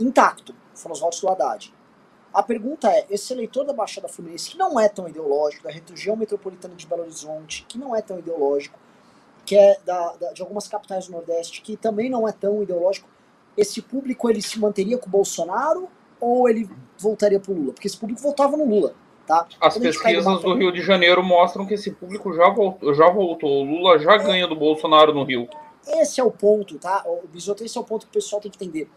intacto. 0.00 0.54
Foram 0.74 0.94
os 0.94 1.00
votos 1.00 1.20
do 1.20 1.28
Haddad. 1.28 1.72
A 2.32 2.42
pergunta 2.42 2.90
é: 2.90 3.06
esse 3.10 3.32
eleitor 3.32 3.64
da 3.64 3.72
Baixada 3.72 4.08
Fluminense, 4.08 4.50
que 4.50 4.58
não 4.58 4.80
é 4.80 4.88
tão 4.88 5.08
ideológico, 5.08 5.64
da 5.64 5.70
região 5.70 6.16
metropolitana 6.16 6.74
de 6.74 6.86
Belo 6.86 7.02
Horizonte, 7.02 7.64
que 7.68 7.78
não 7.78 7.94
é 7.94 8.02
tão 8.02 8.18
ideológico, 8.18 8.78
que 9.44 9.56
é 9.56 9.78
da, 9.84 10.14
da, 10.14 10.32
de 10.32 10.42
algumas 10.42 10.66
capitais 10.66 11.06
do 11.06 11.12
Nordeste, 11.12 11.60
que 11.60 11.76
também 11.76 12.08
não 12.08 12.26
é 12.26 12.32
tão 12.32 12.62
ideológico, 12.62 13.08
esse 13.56 13.80
público 13.82 14.28
ele 14.28 14.42
se 14.42 14.58
manteria 14.58 14.98
com 14.98 15.06
o 15.06 15.10
Bolsonaro 15.10 15.88
ou 16.18 16.48
ele 16.48 16.68
voltaria 16.98 17.38
para 17.38 17.52
o 17.52 17.54
Lula? 17.54 17.72
Porque 17.72 17.86
esse 17.86 17.96
público 17.96 18.20
votava 18.20 18.56
no 18.56 18.64
Lula. 18.64 18.94
Tá? 19.26 19.46
As 19.60 19.78
pesquisas 19.78 20.24
do 20.42 20.54
Rio 20.54 20.70
de 20.70 20.82
Janeiro 20.82 21.22
mostram 21.22 21.64
que 21.64 21.74
esse 21.74 21.90
público 21.90 22.34
já 22.34 22.50
voltou, 22.50 22.94
já 22.94 23.08
voltou. 23.08 23.62
O 23.62 23.64
Lula 23.64 23.98
já 23.98 24.14
é, 24.14 24.18
ganha 24.18 24.46
do 24.46 24.54
Bolsonaro 24.54 25.14
no 25.14 25.24
Rio. 25.24 25.48
Esse 25.86 26.20
é 26.20 26.24
o 26.24 26.30
ponto, 26.30 26.78
tá? 26.78 27.04
O 27.06 27.26
Bisoto, 27.26 27.64
esse 27.64 27.76
é 27.76 27.80
o 27.80 27.84
ponto 27.84 28.06
que 28.06 28.10
o 28.10 28.14
pessoal 28.14 28.40
tem 28.40 28.50
que 28.50 28.62
entender. 28.62 28.90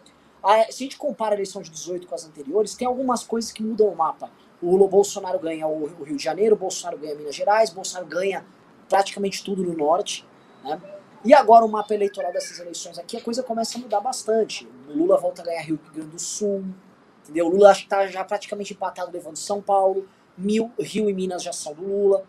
A, 0.44 0.64
se 0.72 0.84
a 0.84 0.86
gente 0.86 0.98
compara 0.98 1.34
a 1.34 1.36
eleição 1.36 1.62
de 1.62 1.70
18 1.70 2.08
com 2.08 2.16
as 2.16 2.26
anteriores, 2.26 2.76
tem 2.76 2.88
algumas 2.88 3.24
coisas 3.24 3.52
que 3.52 3.64
mudam 3.64 3.88
o 3.88 3.96
mapa. 3.96 4.30
O 4.62 4.72
Lula 4.72 4.90
Bolsonaro 4.90 5.40
ganha 5.40 5.68
o, 5.68 5.86
Rio 6.04 6.18
de 6.18 6.24
Janeiro, 6.24 6.56
o 6.56 6.58
Bolsonaro 6.58 6.98
ganha 6.98 7.16
Minas 7.16 7.36
Gerais, 7.36 7.72
o 7.72 7.76
Bolsonaro 7.76 8.08
ganha 8.08 8.46
praticamente 8.90 9.44
tudo 9.44 9.64
no 9.64 9.74
norte. 9.76 10.26
Né? 10.64 10.82
E 11.24 11.34
agora 11.34 11.66
o 11.66 11.70
mapa 11.70 11.94
eleitoral 11.94 12.32
dessas 12.32 12.60
eleições 12.60 12.98
aqui, 12.98 13.18
a 13.18 13.22
coisa 13.22 13.44
começa 13.44 13.78
a 13.78 13.82
mudar 13.82 14.00
bastante. 14.00 14.68
O 14.90 14.94
Lula 14.94 15.18
volta 15.18 15.42
a 15.42 15.46
ganhar 15.46 15.62
Rio 15.62 15.80
Grande 15.94 16.12
do 16.12 16.20
Sul, 16.20 16.66
entendeu? 17.24 17.48
O 17.48 17.50
Lula 17.50 17.72
acho 17.72 17.82
que 17.82 17.86
está 17.88 18.08
já 18.08 18.24
praticamente 18.24 18.74
empatado 18.74 19.12
levando 19.12 19.36
São 19.36 19.62
Paulo, 19.62 20.08
Mil, 20.38 20.72
Rio 20.80 21.10
e 21.10 21.14
Minas 21.14 21.44
já 21.44 21.52
são 21.52 21.74
do 21.74 21.84
Lula. 21.84 22.26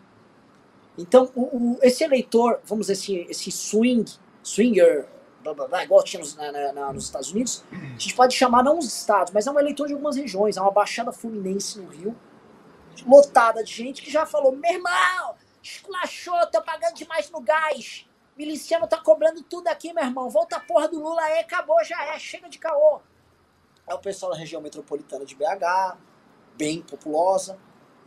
Então, 0.97 1.31
o, 1.35 1.41
o, 1.41 1.79
esse 1.81 2.03
eleitor, 2.03 2.59
vamos 2.65 2.87
dizer 2.87 3.01
assim, 3.01 3.25
esse 3.29 3.51
swing, 3.51 4.05
swinger 4.43 5.07
blá, 5.43 5.53
blá, 5.53 5.67
blá, 5.67 5.83
igual 5.83 6.03
tinha 6.03 6.19
nos, 6.19 6.35
na, 6.35 6.51
na, 6.51 6.93
nos 6.93 7.05
Estados 7.05 7.31
Unidos, 7.31 7.63
a 7.71 7.97
gente 7.97 8.15
pode 8.15 8.35
chamar 8.35 8.63
não 8.63 8.77
os 8.77 8.85
estados, 8.85 9.31
mas 9.33 9.47
é 9.47 9.51
um 9.51 9.59
eleitor 9.59 9.87
de 9.87 9.93
algumas 9.93 10.15
regiões, 10.15 10.57
é 10.57 10.61
uma 10.61 10.71
baixada 10.71 11.11
fluminense 11.11 11.79
no 11.79 11.89
Rio, 11.89 12.15
lotada 13.05 13.63
de 13.63 13.71
gente 13.71 14.01
que 14.01 14.11
já 14.11 14.25
falou, 14.25 14.51
meu 14.51 14.71
irmão, 14.71 15.35
esculachou, 15.61 16.35
tô 16.51 16.61
pagando 16.61 16.95
demais 16.95 17.29
no 17.31 17.41
gás, 17.41 18.05
miliciano 18.37 18.87
tá 18.87 18.97
cobrando 18.97 19.41
tudo 19.43 19.67
aqui, 19.67 19.93
meu 19.93 20.03
irmão, 20.03 20.29
volta 20.29 20.57
a 20.57 20.59
porra 20.59 20.87
do 20.87 20.99
Lula 20.99 21.21
aí, 21.21 21.39
acabou, 21.39 21.81
já 21.83 22.03
é, 22.13 22.19
chega 22.19 22.49
de 22.49 22.59
caô. 22.59 22.99
É 23.87 23.93
o 23.93 23.99
pessoal 23.99 24.31
da 24.31 24.37
região 24.37 24.61
metropolitana 24.61 25.25
de 25.25 25.35
BH, 25.35 25.97
bem 26.55 26.81
populosa, 26.81 27.57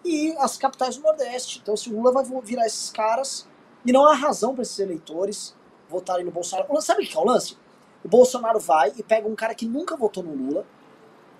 e 0.04 0.34
as 0.38 0.56
capitais 0.56 0.96
do 0.96 1.02
Nordeste. 1.02 1.60
Então, 1.62 1.76
se 1.76 1.90
o 1.90 1.96
Lula 1.96 2.12
vai 2.12 2.24
virar 2.42 2.66
esses 2.66 2.90
caras, 2.90 3.46
e 3.84 3.92
não 3.92 4.06
há 4.06 4.14
razão 4.14 4.54
para 4.54 4.62
esses 4.62 4.78
eleitores 4.78 5.54
votarem 5.88 6.24
no 6.24 6.30
Bolsonaro. 6.30 6.80
Sabe 6.80 7.04
o 7.04 7.06
que 7.06 7.16
é 7.16 7.20
o 7.20 7.24
lance? 7.24 7.56
O 8.04 8.08
Bolsonaro 8.08 8.58
vai 8.58 8.92
e 8.96 9.02
pega 9.02 9.28
um 9.28 9.34
cara 9.34 9.54
que 9.54 9.66
nunca 9.66 9.96
votou 9.96 10.22
no 10.22 10.34
Lula, 10.34 10.66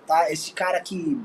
tá? 0.05 0.31
Esse 0.31 0.51
cara 0.53 0.79
que 0.79 1.19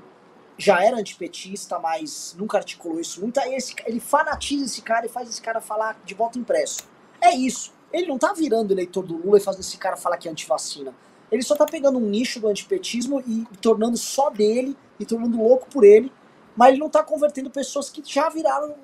já 0.56 0.82
era 0.82 0.96
antipetista, 0.96 1.78
mas 1.78 2.34
nunca 2.36 2.58
articulou 2.58 3.00
isso 3.00 3.20
muito. 3.20 3.38
Aí 3.38 3.54
esse, 3.54 3.74
ele 3.86 4.00
fanatiza 4.00 4.64
esse 4.64 4.82
cara 4.82 5.06
e 5.06 5.08
faz 5.08 5.28
esse 5.28 5.40
cara 5.40 5.60
falar 5.60 6.00
de 6.04 6.14
voto 6.14 6.38
impresso. 6.38 6.88
É 7.20 7.34
isso. 7.34 7.72
Ele 7.92 8.06
não 8.06 8.18
tá 8.18 8.32
virando 8.32 8.72
eleitor 8.72 9.04
do 9.04 9.16
Lula 9.16 9.38
e 9.38 9.40
fazendo 9.40 9.60
esse 9.60 9.76
cara 9.76 9.96
falar 9.96 10.16
que 10.16 10.28
é 10.28 10.30
antivacina. 10.30 10.94
Ele 11.30 11.42
só 11.42 11.54
tá 11.54 11.66
pegando 11.66 11.98
um 11.98 12.08
nicho 12.08 12.40
do 12.40 12.48
antipetismo 12.48 13.22
e 13.26 13.46
tornando 13.60 13.96
só 13.96 14.30
dele, 14.30 14.76
e 14.98 15.04
tornando 15.04 15.40
louco 15.42 15.68
por 15.70 15.84
ele, 15.84 16.12
mas 16.58 16.70
ele 16.70 16.80
não 16.80 16.90
tá 16.90 17.04
convertendo 17.04 17.48
pessoas 17.50 17.88
que 17.88 18.02
já 18.04 18.28
viraram 18.28 18.74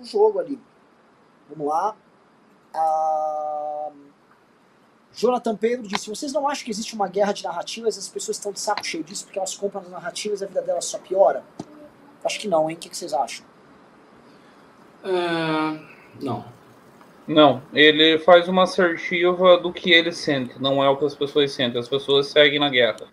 o 0.00 0.04
jogo 0.04 0.38
ali. 0.38 0.60
Vamos 1.48 1.66
lá. 1.66 1.96
Ah, 2.72 3.90
Jonathan 5.12 5.56
Pedro 5.56 5.88
disse: 5.88 6.08
vocês 6.08 6.32
não 6.32 6.48
acham 6.48 6.64
que 6.64 6.70
existe 6.70 6.94
uma 6.94 7.08
guerra 7.08 7.32
de 7.32 7.42
narrativas? 7.42 7.98
As 7.98 8.06
pessoas 8.06 8.36
estão 8.36 8.52
de 8.52 8.60
saco 8.60 8.86
cheio 8.86 9.02
disso 9.02 9.24
porque 9.24 9.40
elas 9.40 9.56
compram 9.56 9.80
as 9.80 9.90
narrativas 9.90 10.40
e 10.40 10.44
a 10.44 10.46
vida 10.46 10.62
delas 10.62 10.84
só 10.84 11.00
piora? 11.00 11.42
Acho 12.24 12.38
que 12.38 12.46
não, 12.46 12.70
hein? 12.70 12.76
O 12.76 12.78
que, 12.78 12.88
que 12.88 12.96
vocês 12.96 13.12
acham? 13.12 13.44
É, 15.02 16.22
não. 16.22 16.44
Não, 17.26 17.60
ele 17.72 18.20
faz 18.20 18.46
uma 18.46 18.62
assertiva 18.62 19.58
do 19.58 19.72
que 19.72 19.90
ele 19.90 20.12
sente, 20.12 20.60
não 20.62 20.82
é 20.82 20.88
o 20.88 20.96
que 20.96 21.04
as 21.04 21.16
pessoas 21.16 21.50
sentem. 21.50 21.80
As 21.80 21.88
pessoas 21.88 22.28
seguem 22.28 22.60
na 22.60 22.68
guerra. 22.68 23.08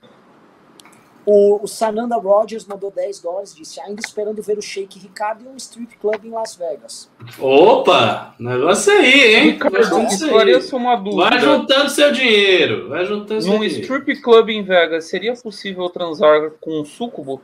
O, 1.30 1.62
o 1.62 1.68
Sananda 1.68 2.16
Rogers 2.16 2.66
mandou 2.66 2.90
10 2.90 3.20
dólares 3.20 3.54
disse: 3.54 3.82
ainda 3.82 3.99
esperando 3.99 4.41
ver 4.41 4.58
o 4.58 4.62
Shake 4.62 4.98
Ricardo 4.98 5.44
em 5.44 5.49
um 5.49 5.58
strip 5.58 5.98
club 5.98 6.24
em 6.24 6.30
Las 6.30 6.56
Vegas. 6.56 7.12
Opa! 7.38 8.34
Negócio 8.40 8.94
aí, 8.94 9.36
hein? 9.36 9.49
Ricardo, 9.52 10.04
esclareça 10.04 10.74
uma 10.78 10.95
dúvida. 10.95 11.30
Vai 11.30 11.38
juntando 11.41 11.90
seu 11.90 12.14
dinheiro. 12.14 12.88
Vai 12.88 13.06
juntando 13.06 13.41
seu 13.41 13.52
Num 13.52 13.60
dinheiro. 13.60 13.82
strip 13.82 14.22
club 14.22 14.48
em 14.48 14.64
Vegas, 14.64 15.10
seria 15.10 15.34
possível 15.34 15.90
transar 15.90 16.52
com 16.62 16.80
um 16.80 16.86
súcubo? 16.86 17.41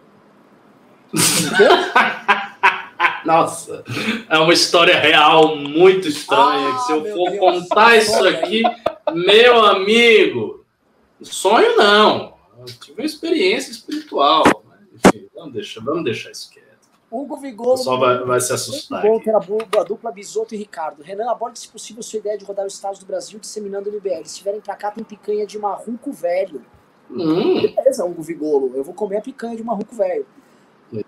Nossa, 3.26 3.84
é 4.30 4.38
uma 4.38 4.54
história 4.54 4.98
real 4.98 5.58
muito 5.58 6.08
estranha. 6.08 6.70
Ah, 6.70 6.80
se 6.80 6.94
eu 6.94 7.02
meu 7.02 7.16
for 7.18 7.32
Deus, 7.32 7.40
contar 7.42 7.98
isso 7.98 8.14
história 8.14 8.40
aqui, 8.40 8.64
meu 9.14 9.66
amigo, 9.66 10.64
sonho 11.22 11.76
não. 11.76 12.32
Eu 12.68 12.80
tive 12.80 13.02
uma 13.02 13.06
experiência 13.06 13.72
espiritual. 13.72 14.44
Mas, 14.68 14.80
enfim, 15.06 15.28
vamos 15.34 15.54
deixar, 15.54 15.82
vamos 15.84 16.04
deixar 16.04 16.32
isso 16.32 16.50
quieto. 16.52 16.64
Hugo 17.12 17.36
O 17.36 17.40
Vigolo. 17.40 17.78
pessoal 17.78 18.00
vai, 18.00 18.24
vai 18.24 18.42
se 18.42 18.52
assustar. 18.52 19.02
bom 19.04 19.20
a 19.20 19.82
a 19.82 19.84
dupla 19.84 20.12
Bisoto 20.12 20.56
e 20.56 20.58
Ricardo. 20.58 21.04
Renan, 21.04 21.30
aborde 21.30 21.60
se 21.60 21.68
possível 21.68 22.02
sua 22.02 22.18
ideia 22.18 22.38
de 22.38 22.44
rodar 22.44 22.66
os 22.66 22.74
estados 22.74 23.00
do 23.00 23.06
Brasil 23.06 23.40
disseminando 23.40 23.88
o 23.90 23.94
MBL. 23.94 24.26
Se 24.26 24.42
vierem 24.42 24.62
pra 24.62 24.76
cá, 24.76 24.90
tem 24.90 25.04
picanha 25.04 25.46
de 25.46 25.60
marruco 25.60 26.12
velho. 26.12 26.66
Hum, 27.12 27.62
Beleza, 27.76 28.04
Hugo 28.04 28.24
Vigolo. 28.24 28.72
Eu 28.76 28.84
vou 28.84 28.96
comer 28.96 29.18
a 29.18 29.22
picanha 29.22 29.56
de 29.56 29.64
marruco 29.64 29.94
velho. 29.96 30.26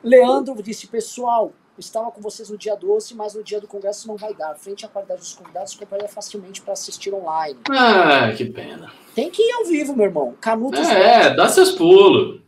Leandro 0.03 0.61
disse, 0.61 0.85
pessoal, 0.87 1.51
estava 1.77 2.11
com 2.11 2.21
vocês 2.21 2.49
no 2.49 2.57
dia 2.57 2.75
12, 2.75 3.13
mas 3.15 3.33
no 3.33 3.43
dia 3.43 3.59
do 3.59 3.67
congresso 3.67 4.07
não 4.07 4.15
vai 4.15 4.33
dar. 4.33 4.55
Frente 4.55 4.85
à 4.85 4.89
qualidade 4.89 5.19
dos 5.21 5.33
convidados, 5.33 5.75
compraria 5.75 6.07
facilmente 6.07 6.61
para 6.61 6.73
assistir 6.73 7.13
online. 7.13 7.59
ah, 7.71 8.31
que 8.35 8.45
pena. 8.45 8.91
Tem 9.13 9.29
que 9.29 9.41
ir 9.41 9.51
ao 9.53 9.65
vivo, 9.65 9.95
meu 9.95 10.05
irmão. 10.05 10.35
Canutos. 10.39 10.87
É, 10.87 11.33
dá 11.33 11.47
seus 11.47 11.71
pulos. 11.71 12.41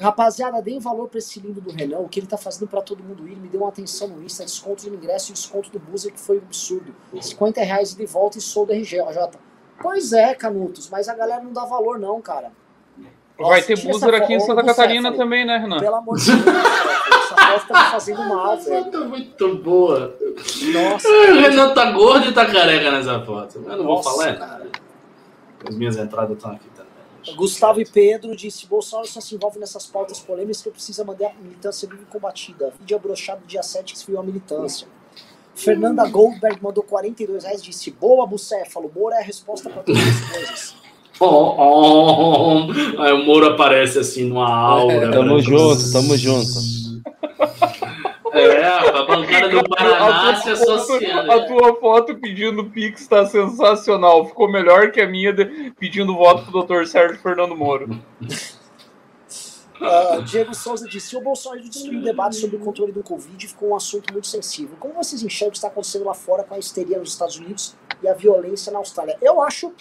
Rapaziada, 0.00 0.62
deem 0.62 0.78
valor 0.78 1.08
pra 1.08 1.18
esse 1.18 1.38
lindo 1.38 1.60
do 1.60 1.70
Renan. 1.70 1.98
O 1.98 2.08
que 2.08 2.20
ele 2.20 2.26
tá 2.26 2.38
fazendo 2.38 2.66
pra 2.66 2.80
todo 2.80 3.04
mundo 3.04 3.28
ir. 3.28 3.36
Me 3.36 3.48
deu 3.48 3.60
uma 3.60 3.68
atenção 3.68 4.08
no 4.08 4.22
Insta, 4.22 4.44
desconto 4.44 4.88
do 4.88 4.94
ingresso 4.94 5.30
e 5.30 5.34
desconto 5.34 5.70
do 5.70 5.78
Boozer, 5.78 6.10
que 6.12 6.18
foi 6.18 6.38
um 6.38 6.42
absurdo. 6.42 6.94
50 7.20 7.60
reais 7.62 7.94
de 7.94 8.06
volta 8.06 8.38
e 8.38 8.40
sou 8.40 8.64
do 8.64 8.72
RG, 8.72 9.00
ó, 9.02 9.12
Jota. 9.12 9.38
Pois 9.80 10.12
é, 10.12 10.34
Canutos, 10.34 10.88
mas 10.88 11.08
a 11.08 11.14
galera 11.14 11.42
não 11.42 11.52
dá 11.52 11.64
valor, 11.64 11.98
não, 11.98 12.20
cara. 12.20 12.50
Vai 13.38 13.60
Nossa, 13.60 13.66
ter 13.66 13.88
essa 13.88 14.16
aqui 14.16 14.34
em 14.34 14.40
Santa 14.40 14.62
Catarina 14.62 15.12
também, 15.14 15.46
né, 15.46 15.56
Renan? 15.56 15.80
Pelo 15.80 15.96
amor 15.96 16.18
de 16.18 16.30
Deus, 16.30 16.44
essa 17.34 17.60
foto 17.60 17.68
tá 17.68 17.90
fazendo 17.90 18.28
mal, 18.28 18.56
velho. 18.56 18.84
Foto 18.84 19.04
muito 19.06 19.54
boa. 19.56 20.16
Nossa. 20.72 21.08
O 21.30 21.40
Renan 21.40 21.74
tá 21.74 21.90
gordo 21.92 22.28
e 22.28 22.32
tá 22.32 22.46
careca 22.46 22.90
nessa 22.90 23.20
foto. 23.24 23.58
Eu 23.58 23.76
não 23.76 23.84
vou 23.84 23.96
Nossa, 23.96 24.10
falar 24.10 24.36
cara. 24.36 24.38
nada. 24.38 24.70
As 25.68 25.74
minhas 25.74 25.96
entradas 25.96 26.36
estão 26.36 26.52
aqui 26.52 26.68
também. 26.74 27.36
Gustavo 27.36 27.80
e 27.80 27.84
Pedro 27.84 28.34
disse: 28.34 28.66
Bolsonaro 28.66 29.06
só 29.06 29.20
se 29.20 29.34
envolve 29.34 29.58
nessas 29.58 29.86
pautas 29.86 30.18
polêmicas 30.20 30.62
que 30.62 30.70
precisa 30.70 31.04
manter 31.04 31.26
a 31.26 31.34
militância 31.34 31.88
viva 31.88 32.02
e 32.02 32.06
combatida. 32.06 32.72
Vídeo 32.78 32.96
abrochado 32.96 33.42
dia 33.46 33.62
7 33.62 33.92
que 33.92 33.98
se 33.98 34.06
viu 34.06 34.18
a 34.18 34.22
militância. 34.22 34.88
Fernanda 35.54 36.08
Goldberg 36.08 36.62
mandou 36.62 36.82
42 36.82 37.44
reais 37.44 37.62
disse: 37.62 37.90
Boa, 37.90 38.26
Bucéfalo, 38.26 38.90
Moura 38.94 39.16
é 39.16 39.20
a 39.20 39.24
resposta 39.24 39.68
para 39.68 39.82
todas 39.82 40.02
as 40.02 40.30
coisas. 40.30 40.80
Oh, 41.22 41.54
oh. 41.58 43.02
Aí 43.02 43.12
o 43.12 43.26
Moro 43.26 43.44
aparece 43.44 43.98
assim 43.98 44.24
numa 44.24 44.50
aura. 44.50 45.10
Tamo 45.10 45.34
branca. 45.34 45.42
junto, 45.42 45.92
tamo 45.92 46.16
junto. 46.16 46.89
É, 48.32 48.64
a 48.88 49.02
bancada 49.04 49.48
do 49.48 49.68
Paraná 49.68 50.30
a, 50.30 50.36
se 50.36 50.42
tua 50.64 50.76
associando. 50.76 51.26
foto, 51.26 51.32
a 51.32 51.46
tua 51.46 51.80
foto 51.80 52.14
pedindo 52.16 52.64
Pix 52.70 53.06
tá 53.08 53.26
sensacional. 53.26 54.26
Ficou 54.26 54.48
melhor 54.50 54.90
que 54.92 55.00
a 55.00 55.06
minha 55.08 55.32
de- 55.32 55.72
pedindo 55.78 56.14
voto 56.14 56.50
pro 56.50 56.62
Dr. 56.62 56.86
Sérgio 56.86 57.18
Fernando 57.20 57.56
Moro. 57.56 57.88
Ah, 59.82 60.18
Diego 60.24 60.54
Souza 60.54 60.86
disse: 60.88 61.16
O 61.16 61.20
Bolsonaro 61.22 61.62
destruiu 61.62 62.00
o 62.00 62.02
debate 62.04 62.36
sobre 62.36 62.56
o 62.56 62.60
controle 62.60 62.92
do 62.92 63.02
Covid 63.02 63.48
ficou 63.48 63.70
um 63.70 63.76
assunto 63.76 64.12
muito 64.12 64.26
sensível. 64.26 64.76
Como 64.78 64.94
vocês 64.94 65.22
enxergam 65.22 65.48
o 65.48 65.52
que 65.52 65.58
está 65.58 65.68
acontecendo 65.68 66.04
lá 66.04 66.14
fora 66.14 66.44
com 66.44 66.54
a 66.54 66.58
histeria 66.58 66.98
nos 66.98 67.12
Estados 67.12 67.36
Unidos 67.36 67.74
e 68.02 68.06
a 68.08 68.14
violência 68.14 68.70
na 68.70 68.78
Austrália? 68.78 69.16
Eu 69.22 69.40
acho. 69.40 69.72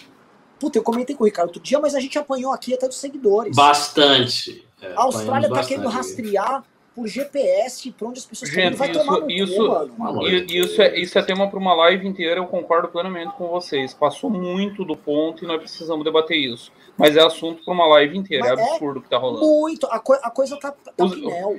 Puta, 0.60 0.78
eu 0.78 0.84
comentei 0.84 1.16
com 1.16 1.24
o 1.24 1.26
Ricardo 1.26 1.50
outro 1.50 1.62
dia, 1.62 1.80
mas 1.80 1.96
a 1.96 2.00
gente 2.00 2.18
apanhou 2.18 2.52
aqui 2.52 2.74
até 2.74 2.88
dos 2.88 2.98
seguidores. 2.98 3.56
Bastante. 3.56 4.66
É, 4.82 4.94
A 4.96 5.04
Austrália 5.04 5.48
apanhamos 5.48 5.60
tá 5.60 5.68
querendo 5.68 5.88
rastrear 5.90 6.64
por 6.96 7.08
GPS 7.08 7.92
pra 7.92 8.08
onde 8.08 8.20
as 8.20 8.26
pessoas 8.26 8.50
estão 8.50 8.64
indo. 8.64 8.72
Gente, 8.72 8.78
Vai 8.80 8.92
tomar 8.92 9.20
no 9.22 9.32
isso- 9.32 9.56
cu, 9.56 9.86
isso- 9.86 9.94
mano. 9.98 10.28
Isso, 10.28 10.82
é, 10.82 11.00
isso 11.00 11.18
é 11.18 11.22
tema 11.22 11.48
para 11.50 11.60
uma 11.60 11.74
live 11.74 12.08
inteira, 12.08 12.40
eu 12.40 12.46
concordo 12.48 12.88
plenamente 12.90 13.34
com 13.36 13.48
vocês. 13.48 13.94
Passou 13.94 14.30
muito 14.30 14.84
do 14.84 14.96
ponto 14.98 15.44
e 15.44 15.48
nós 15.48 15.60
precisamos 15.60 16.04
debater 16.04 16.38
isso. 16.38 16.72
Mas 16.98 17.16
é 17.16 17.22
assunto 17.22 17.64
para 17.64 17.74
uma 17.74 17.88
live 17.88 18.18
inteira, 18.18 18.46
é 18.48 18.50
Mas 18.50 18.60
é 18.60 18.72
absurdo 18.72 19.00
o 19.00 19.02
que 19.02 19.10
tá 19.10 19.18
rolando. 19.18 19.46
Muito. 19.46 19.88
A, 19.88 20.00
coi- 20.00 20.20
a 20.22 20.30
coisa 20.30 20.58
tá, 20.60 20.72
tá 20.72 21.06
Os-. 21.06 21.14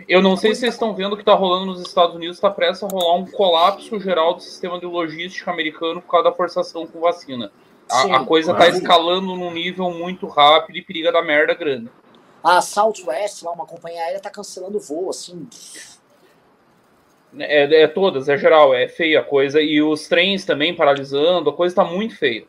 Eu 0.06 0.20
não 0.20 0.34
A 0.34 0.36
sei 0.36 0.50
coisa 0.50 0.54
se 0.54 0.60
vocês 0.60 0.60
tá- 0.60 0.66
estão 0.68 0.94
vendo 0.94 1.14
o 1.14 1.16
que 1.16 1.22
está 1.22 1.34
rolando 1.34 1.66
nos 1.66 1.80
Estados 1.80 2.14
Unidos, 2.14 2.36
está 2.36 2.50
prestes 2.50 2.82
a 2.82 2.88
rolar 2.88 3.16
um 3.16 3.24
colapso 3.24 3.98
geral 3.98 4.34
do 4.34 4.42
sistema 4.42 4.78
de 4.78 4.84
logística 4.84 5.50
americano 5.50 6.02
por 6.02 6.10
causa 6.10 6.28
da 6.28 6.36
forçação 6.36 6.86
com 6.86 7.00
vacina. 7.00 7.50
Sim, 7.88 8.12
A, 8.12 8.18
a 8.18 8.24
coisa 8.24 8.52
está 8.52 8.68
escalando 8.68 9.34
num 9.34 9.50
nível 9.50 9.90
muito 9.90 10.26
rápido 10.26 10.76
e 10.76 10.82
periga 10.82 11.10
da 11.10 11.22
merda 11.22 11.54
grande. 11.54 11.90
A 12.42 12.60
Southwest, 12.60 13.42
lá, 13.42 13.52
uma 13.52 13.66
companhia 13.66 14.02
aérea, 14.02 14.20
tá 14.20 14.30
cancelando 14.30 14.80
voo, 14.80 15.10
assim. 15.10 15.46
É, 17.38 17.82
é 17.82 17.86
todas, 17.86 18.28
é 18.28 18.36
geral, 18.36 18.74
é 18.74 18.88
feia 18.88 19.20
a 19.20 19.24
coisa. 19.24 19.60
E 19.60 19.80
os 19.82 20.08
trens 20.08 20.44
também 20.44 20.74
paralisando, 20.74 21.50
a 21.50 21.52
coisa 21.52 21.72
está 21.72 21.84
muito 21.84 22.16
feia. 22.16 22.44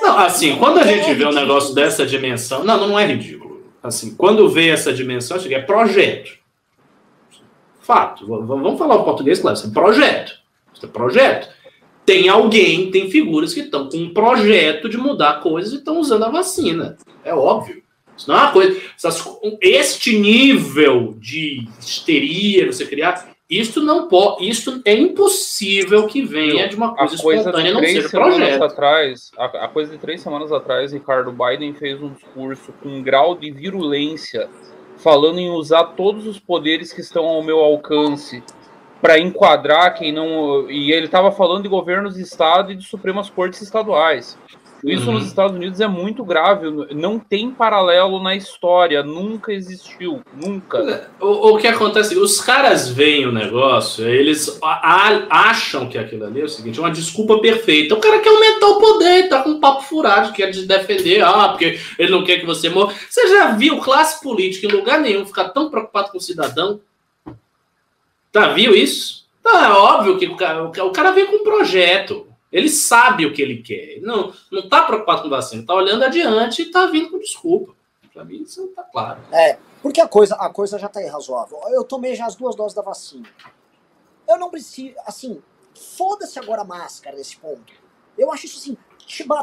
Não, 0.00 0.18
assim, 0.18 0.56
quando 0.56 0.78
a 0.78 0.82
É 0.82 0.86
gente 0.86 1.14
vê 1.14 1.24
um 1.24 1.32
negócio 1.32 1.74
dessa 1.74 2.04
dimensão. 2.04 2.64
Não, 2.64 2.88
não 2.88 2.98
é 2.98 3.06
ridículo. 3.06 3.62
Assim, 3.82 4.14
quando 4.16 4.48
vê 4.48 4.70
essa 4.70 4.92
dimensão, 4.92 5.36
é 5.36 5.60
projeto. 5.60 6.38
Fato. 7.80 8.26
Vamos 8.26 8.78
falar 8.78 8.96
o 8.96 9.04
português, 9.04 9.38
claro. 9.38 9.56
Isso 9.56 9.66
é 9.66 9.70
projeto. 9.70 10.32
Isso 10.72 10.86
é 10.86 10.88
projeto. 10.88 11.48
Tem 12.04 12.28
alguém, 12.28 12.90
tem 12.90 13.10
figuras 13.10 13.54
que 13.54 13.60
estão 13.60 13.88
com 13.88 13.98
um 13.98 14.12
projeto 14.12 14.88
de 14.88 14.96
mudar 14.96 15.40
coisas 15.40 15.72
e 15.72 15.76
estão 15.76 15.98
usando 15.98 16.24
a 16.24 16.30
vacina. 16.30 16.96
É 17.22 17.34
óbvio. 17.34 17.83
Isso 18.16 18.28
não 18.28 18.36
é 18.36 18.42
uma 18.42 18.52
coisa. 18.52 18.80
essas- 18.96 19.24
este 19.60 20.18
nível 20.18 21.14
de 21.18 21.66
histeria, 21.80 22.66
você 22.72 22.86
criar. 22.86 23.32
Isto 23.50 23.82
não 23.82 24.08
pode. 24.08 24.48
Isto 24.48 24.80
é 24.84 24.94
impossível 24.94 26.06
que 26.06 26.22
venha 26.22 26.66
de 26.68 26.76
uma 26.76 26.92
A 26.92 26.96
coisa 26.96 27.22
coisa 27.22 27.40
espontânea, 27.42 27.72
não 27.72 27.80
três 27.80 27.94
seja 27.96 28.08
semanas 28.08 28.36
projeto. 28.36 28.62
atrás, 28.64 29.30
a, 29.36 29.44
a 29.44 29.68
coisa 29.68 29.92
de 29.92 29.98
três 29.98 30.20
semanas 30.22 30.50
atrás, 30.52 30.92
Ricardo 30.92 31.30
Biden 31.32 31.74
fez 31.74 32.00
um 32.02 32.10
discurso 32.14 32.72
com 32.82 32.88
um 32.88 33.02
grau 33.02 33.34
de 33.36 33.50
virulência, 33.50 34.48
falando 34.96 35.38
em 35.38 35.50
usar 35.50 35.84
todos 35.96 36.26
os 36.26 36.38
poderes 36.38 36.92
que 36.92 37.00
estão 37.02 37.24
ao 37.26 37.42
meu 37.42 37.58
alcance 37.60 38.42
para 39.02 39.18
enquadrar 39.18 39.92
quem 39.94 40.10
não. 40.10 40.70
E 40.70 40.90
ele 40.90 41.06
estava 41.06 41.30
falando 41.30 41.64
de 41.64 41.68
governos 41.68 42.14
de 42.14 42.22
estado 42.22 42.72
e 42.72 42.76
de 42.76 42.84
supremas 42.86 43.28
cortes 43.28 43.60
estaduais. 43.60 44.38
Isso 44.84 45.06
Uhum. 45.06 45.14
nos 45.14 45.26
Estados 45.26 45.56
Unidos 45.56 45.80
é 45.80 45.88
muito 45.88 46.22
grave, 46.22 46.70
não 46.94 47.18
tem 47.18 47.50
paralelo 47.50 48.22
na 48.22 48.36
história, 48.36 49.02
nunca 49.02 49.50
existiu, 49.50 50.20
nunca. 50.34 51.10
O, 51.18 51.54
o 51.54 51.58
que 51.58 51.66
acontece, 51.66 52.18
os 52.18 52.38
caras 52.38 52.90
veem 52.90 53.26
o 53.26 53.32
negócio, 53.32 54.06
eles 54.06 54.60
acham 54.60 55.88
que 55.88 55.96
aquilo 55.96 56.26
ali 56.26 56.42
é 56.42 56.44
o 56.44 56.48
seguinte, 56.48 56.78
é 56.78 56.82
uma 56.82 56.90
desculpa 56.90 57.38
perfeita. 57.38 57.94
O 57.94 58.00
cara 58.00 58.18
quer 58.20 58.28
aumentar 58.28 58.66
o 58.66 58.78
poder, 58.78 59.28
tá 59.30 59.42
com 59.42 59.50
um 59.50 59.60
papo 59.60 59.82
furado, 59.84 60.34
quer 60.34 60.50
te 60.50 60.66
defender, 60.66 61.22
ah, 61.22 61.48
porque 61.48 61.80
ele 61.98 62.12
não 62.12 62.22
quer 62.22 62.38
que 62.38 62.46
você 62.46 62.68
morra. 62.68 62.94
Você 63.08 63.26
já 63.28 63.52
viu 63.52 63.80
classe 63.80 64.22
política 64.22 64.66
em 64.66 64.70
lugar 64.70 65.00
nenhum 65.00 65.24
ficar 65.24 65.48
tão 65.48 65.70
preocupado 65.70 66.10
com 66.10 66.18
o 66.18 66.20
cidadão? 66.20 66.78
Tá, 68.30 68.48
viu 68.48 68.74
isso? 68.74 69.24
Tá, 69.42 69.66
é 69.66 69.70
óbvio 69.70 70.18
que 70.18 70.26
o 70.26 70.36
cara, 70.36 70.62
o 70.62 70.90
cara 70.90 71.10
vem 71.12 71.26
com 71.26 71.36
um 71.36 71.44
projeto. 71.44 72.26
Ele 72.54 72.68
sabe 72.68 73.26
o 73.26 73.32
que 73.32 73.42
ele 73.42 73.60
quer. 73.60 73.96
Ele 73.96 74.06
Não, 74.06 74.32
não 74.50 74.68
tá 74.68 74.82
preocupado 74.82 75.22
com 75.22 75.28
vacina, 75.28 75.66
tá 75.66 75.74
olhando 75.74 76.04
adiante 76.04 76.62
e 76.62 76.70
tá 76.70 76.86
vindo 76.86 77.10
com 77.10 77.18
desculpa. 77.18 77.74
Pra 78.12 78.24
mim, 78.24 78.42
isso 78.42 78.68
tá 78.68 78.84
claro. 78.84 79.20
É, 79.32 79.58
porque 79.82 80.00
a 80.00 80.06
coisa, 80.06 80.36
a 80.36 80.48
coisa 80.48 80.78
já 80.78 80.88
tá 80.88 81.02
irrazoável. 81.02 81.58
Eu 81.70 81.82
tomei 81.82 82.14
já 82.14 82.26
as 82.26 82.36
duas 82.36 82.54
doses 82.54 82.72
da 82.72 82.80
vacina. 82.80 83.28
Eu 84.28 84.38
não 84.38 84.50
preciso, 84.50 84.94
assim, 85.04 85.42
foda-se 85.96 86.38
agora 86.38 86.62
a 86.62 86.64
máscara 86.64 87.16
nesse 87.16 87.36
ponto. 87.36 87.72
Eu 88.16 88.32
acho 88.32 88.46
isso 88.46 88.58
assim, 88.58 88.76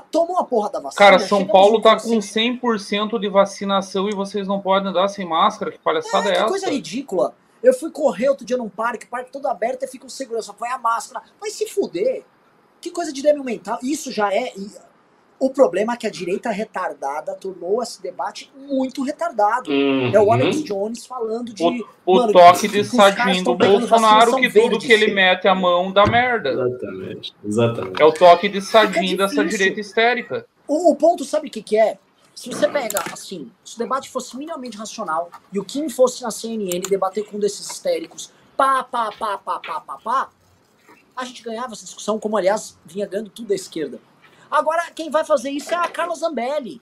toma 0.09 0.31
uma 0.31 0.45
porra 0.45 0.69
da 0.69 0.79
vacina. 0.79 0.97
Cara, 0.97 1.19
São 1.19 1.45
Paulo 1.45 1.81
tá 1.81 1.99
com 1.99 2.17
assim, 2.17 2.59
100% 2.59 3.19
de 3.19 3.27
vacinação 3.27 4.07
e 4.07 4.15
vocês 4.15 4.47
não 4.47 4.61
podem 4.61 4.89
andar 4.89 5.09
sem 5.09 5.27
máscara. 5.27 5.69
Que 5.69 5.79
palhaçada 5.79 6.29
é, 6.29 6.31
que 6.31 6.37
essa? 6.37 6.47
coisa 6.47 6.69
ridícula. 6.69 7.35
Eu 7.61 7.73
fui 7.73 7.91
correr 7.91 8.29
outro 8.29 8.45
dia 8.45 8.55
num 8.55 8.69
parque, 8.69 9.05
parque 9.05 9.33
todo 9.33 9.47
aberto, 9.47 9.83
e 9.83 9.87
fica 9.87 10.05
um 10.05 10.09
segurança, 10.09 10.53
põe 10.53 10.69
a 10.69 10.77
máscara. 10.77 11.25
Vai 11.41 11.51
se 11.51 11.67
fuder. 11.67 12.23
Que 12.81 12.89
coisa 12.89 13.13
de 13.13 13.21
débil 13.21 13.43
mental. 13.43 13.79
Isso 13.83 14.11
já 14.11 14.33
é. 14.33 14.53
O 15.39 15.49
problema 15.49 15.93
é 15.93 15.97
que 15.97 16.05
a 16.05 16.09
direita 16.09 16.51
retardada 16.51 17.33
tornou 17.35 17.81
esse 17.81 18.01
debate 18.01 18.51
muito 18.55 19.01
retardado. 19.03 19.71
Uhum. 19.71 20.11
É 20.13 20.19
o 20.19 20.31
Alex 20.31 20.63
Jones 20.63 21.05
falando 21.05 21.53
de. 21.53 21.63
O, 21.63 21.87
o 22.05 22.15
mano, 22.15 22.33
toque 22.33 22.67
que 22.67 22.67
de 22.67 22.83
sadinho 22.83 23.43
do 23.43 23.55
Bolsonaro, 23.55 24.35
que 24.35 24.49
tudo 24.49 24.69
verde. 24.69 24.85
que 24.85 24.93
ele 24.93 25.13
mete 25.13 25.47
a 25.47 25.55
mão 25.55 25.91
dá 25.91 26.05
merda. 26.05 26.49
Exatamente. 26.49 27.33
Exatamente. 27.43 28.01
É 28.01 28.05
o 28.05 28.11
toque 28.11 28.49
de 28.49 28.61
sadinho 28.61 29.17
dessa 29.17 29.45
direita 29.45 29.79
histérica. 29.79 30.45
O, 30.67 30.91
o 30.91 30.95
ponto, 30.95 31.23
sabe 31.23 31.47
o 31.47 31.51
que, 31.51 31.61
que 31.61 31.77
é? 31.77 31.97
Se 32.35 32.49
você 32.49 32.67
pega, 32.67 33.03
assim, 33.11 33.51
se 33.63 33.75
o 33.75 33.79
debate 33.79 34.09
fosse 34.09 34.35
minimamente 34.37 34.77
racional 34.77 35.29
e 35.51 35.59
o 35.59 35.65
Kim 35.65 35.89
fosse 35.89 36.23
na 36.23 36.31
CNN 36.31 36.79
debater 36.81 37.25
com 37.25 37.37
um 37.37 37.39
desses 37.39 37.69
histéricos, 37.69 38.31
pá, 38.55 38.83
pá, 38.83 39.11
pá, 39.11 39.37
pá, 39.37 39.59
pá, 39.59 39.81
pá, 39.81 39.97
pá, 40.03 40.29
a 41.21 41.25
gente 41.25 41.43
ganhava 41.43 41.73
essa 41.73 41.85
discussão, 41.85 42.19
como 42.19 42.35
aliás 42.35 42.77
vinha 42.85 43.05
ganhando 43.05 43.29
tudo 43.29 43.49
da 43.49 43.55
esquerda. 43.55 43.99
Agora, 44.49 44.91
quem 44.91 45.09
vai 45.09 45.23
fazer 45.23 45.49
isso 45.49 45.73
é 45.73 45.77
a 45.77 45.87
Carla 45.87 46.15
Zambelli. 46.15 46.81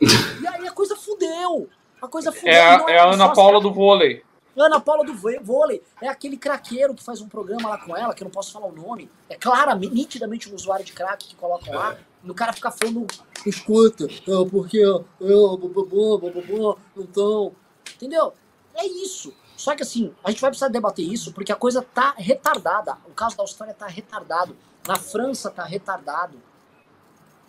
E 0.42 0.46
aí 0.46 0.66
a 0.66 0.72
coisa 0.72 0.94
fudeu. 0.96 1.68
A 2.00 2.06
coisa 2.08 2.30
fudeu. 2.30 2.52
É 2.52 2.60
a, 2.60 2.78
Não 2.78 2.88
é 2.88 2.98
a 2.98 3.10
Ana 3.10 3.32
Paula 3.32 3.60
do 3.60 3.72
vôlei. 3.72 4.22
Ana 4.56 4.80
Paula 4.80 5.04
do 5.04 5.14
vôlei 5.14 5.82
é 6.00 6.08
aquele 6.08 6.36
craqueiro 6.36 6.94
que 6.94 7.02
faz 7.02 7.20
um 7.20 7.28
programa 7.28 7.68
lá 7.68 7.78
com 7.78 7.96
ela, 7.96 8.14
que 8.14 8.22
eu 8.22 8.26
não 8.26 8.32
posso 8.32 8.52
falar 8.52 8.66
o 8.66 8.72
nome. 8.72 9.10
É 9.28 9.36
claramente, 9.36 9.94
nitidamente 9.94 10.50
um 10.50 10.54
usuário 10.54 10.84
de 10.84 10.92
crack 10.92 11.26
que 11.26 11.34
colocam 11.34 11.74
lá. 11.74 11.96
E 12.24 12.30
o 12.30 12.34
cara 12.34 12.52
fica 12.52 12.70
falando, 12.70 13.06
escuta, 13.44 14.04
é, 14.04 14.50
porque 14.50 14.78
eu, 14.78 15.56
bababá, 15.58 16.30
bababá, 16.30 16.80
então. 16.96 17.52
Entendeu? 17.94 18.32
É 18.74 18.86
isso. 18.86 19.32
Só 19.56 19.74
que 19.74 19.82
assim, 19.82 20.14
a 20.22 20.30
gente 20.30 20.40
vai 20.40 20.50
precisar 20.50 20.68
debater 20.68 21.04
isso 21.04 21.32
porque 21.32 21.50
a 21.50 21.56
coisa 21.56 21.82
tá 21.82 22.14
retardada. 22.16 22.98
O 23.06 23.12
caso 23.12 23.36
da 23.36 23.42
Austrália 23.42 23.74
tá 23.74 23.86
retardado. 23.86 24.56
Na 24.86 24.96
França 24.96 25.50
tá 25.50 25.64
retardado. 25.64 26.40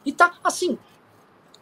E 0.05 0.13
tá 0.13 0.33
assim, 0.43 0.79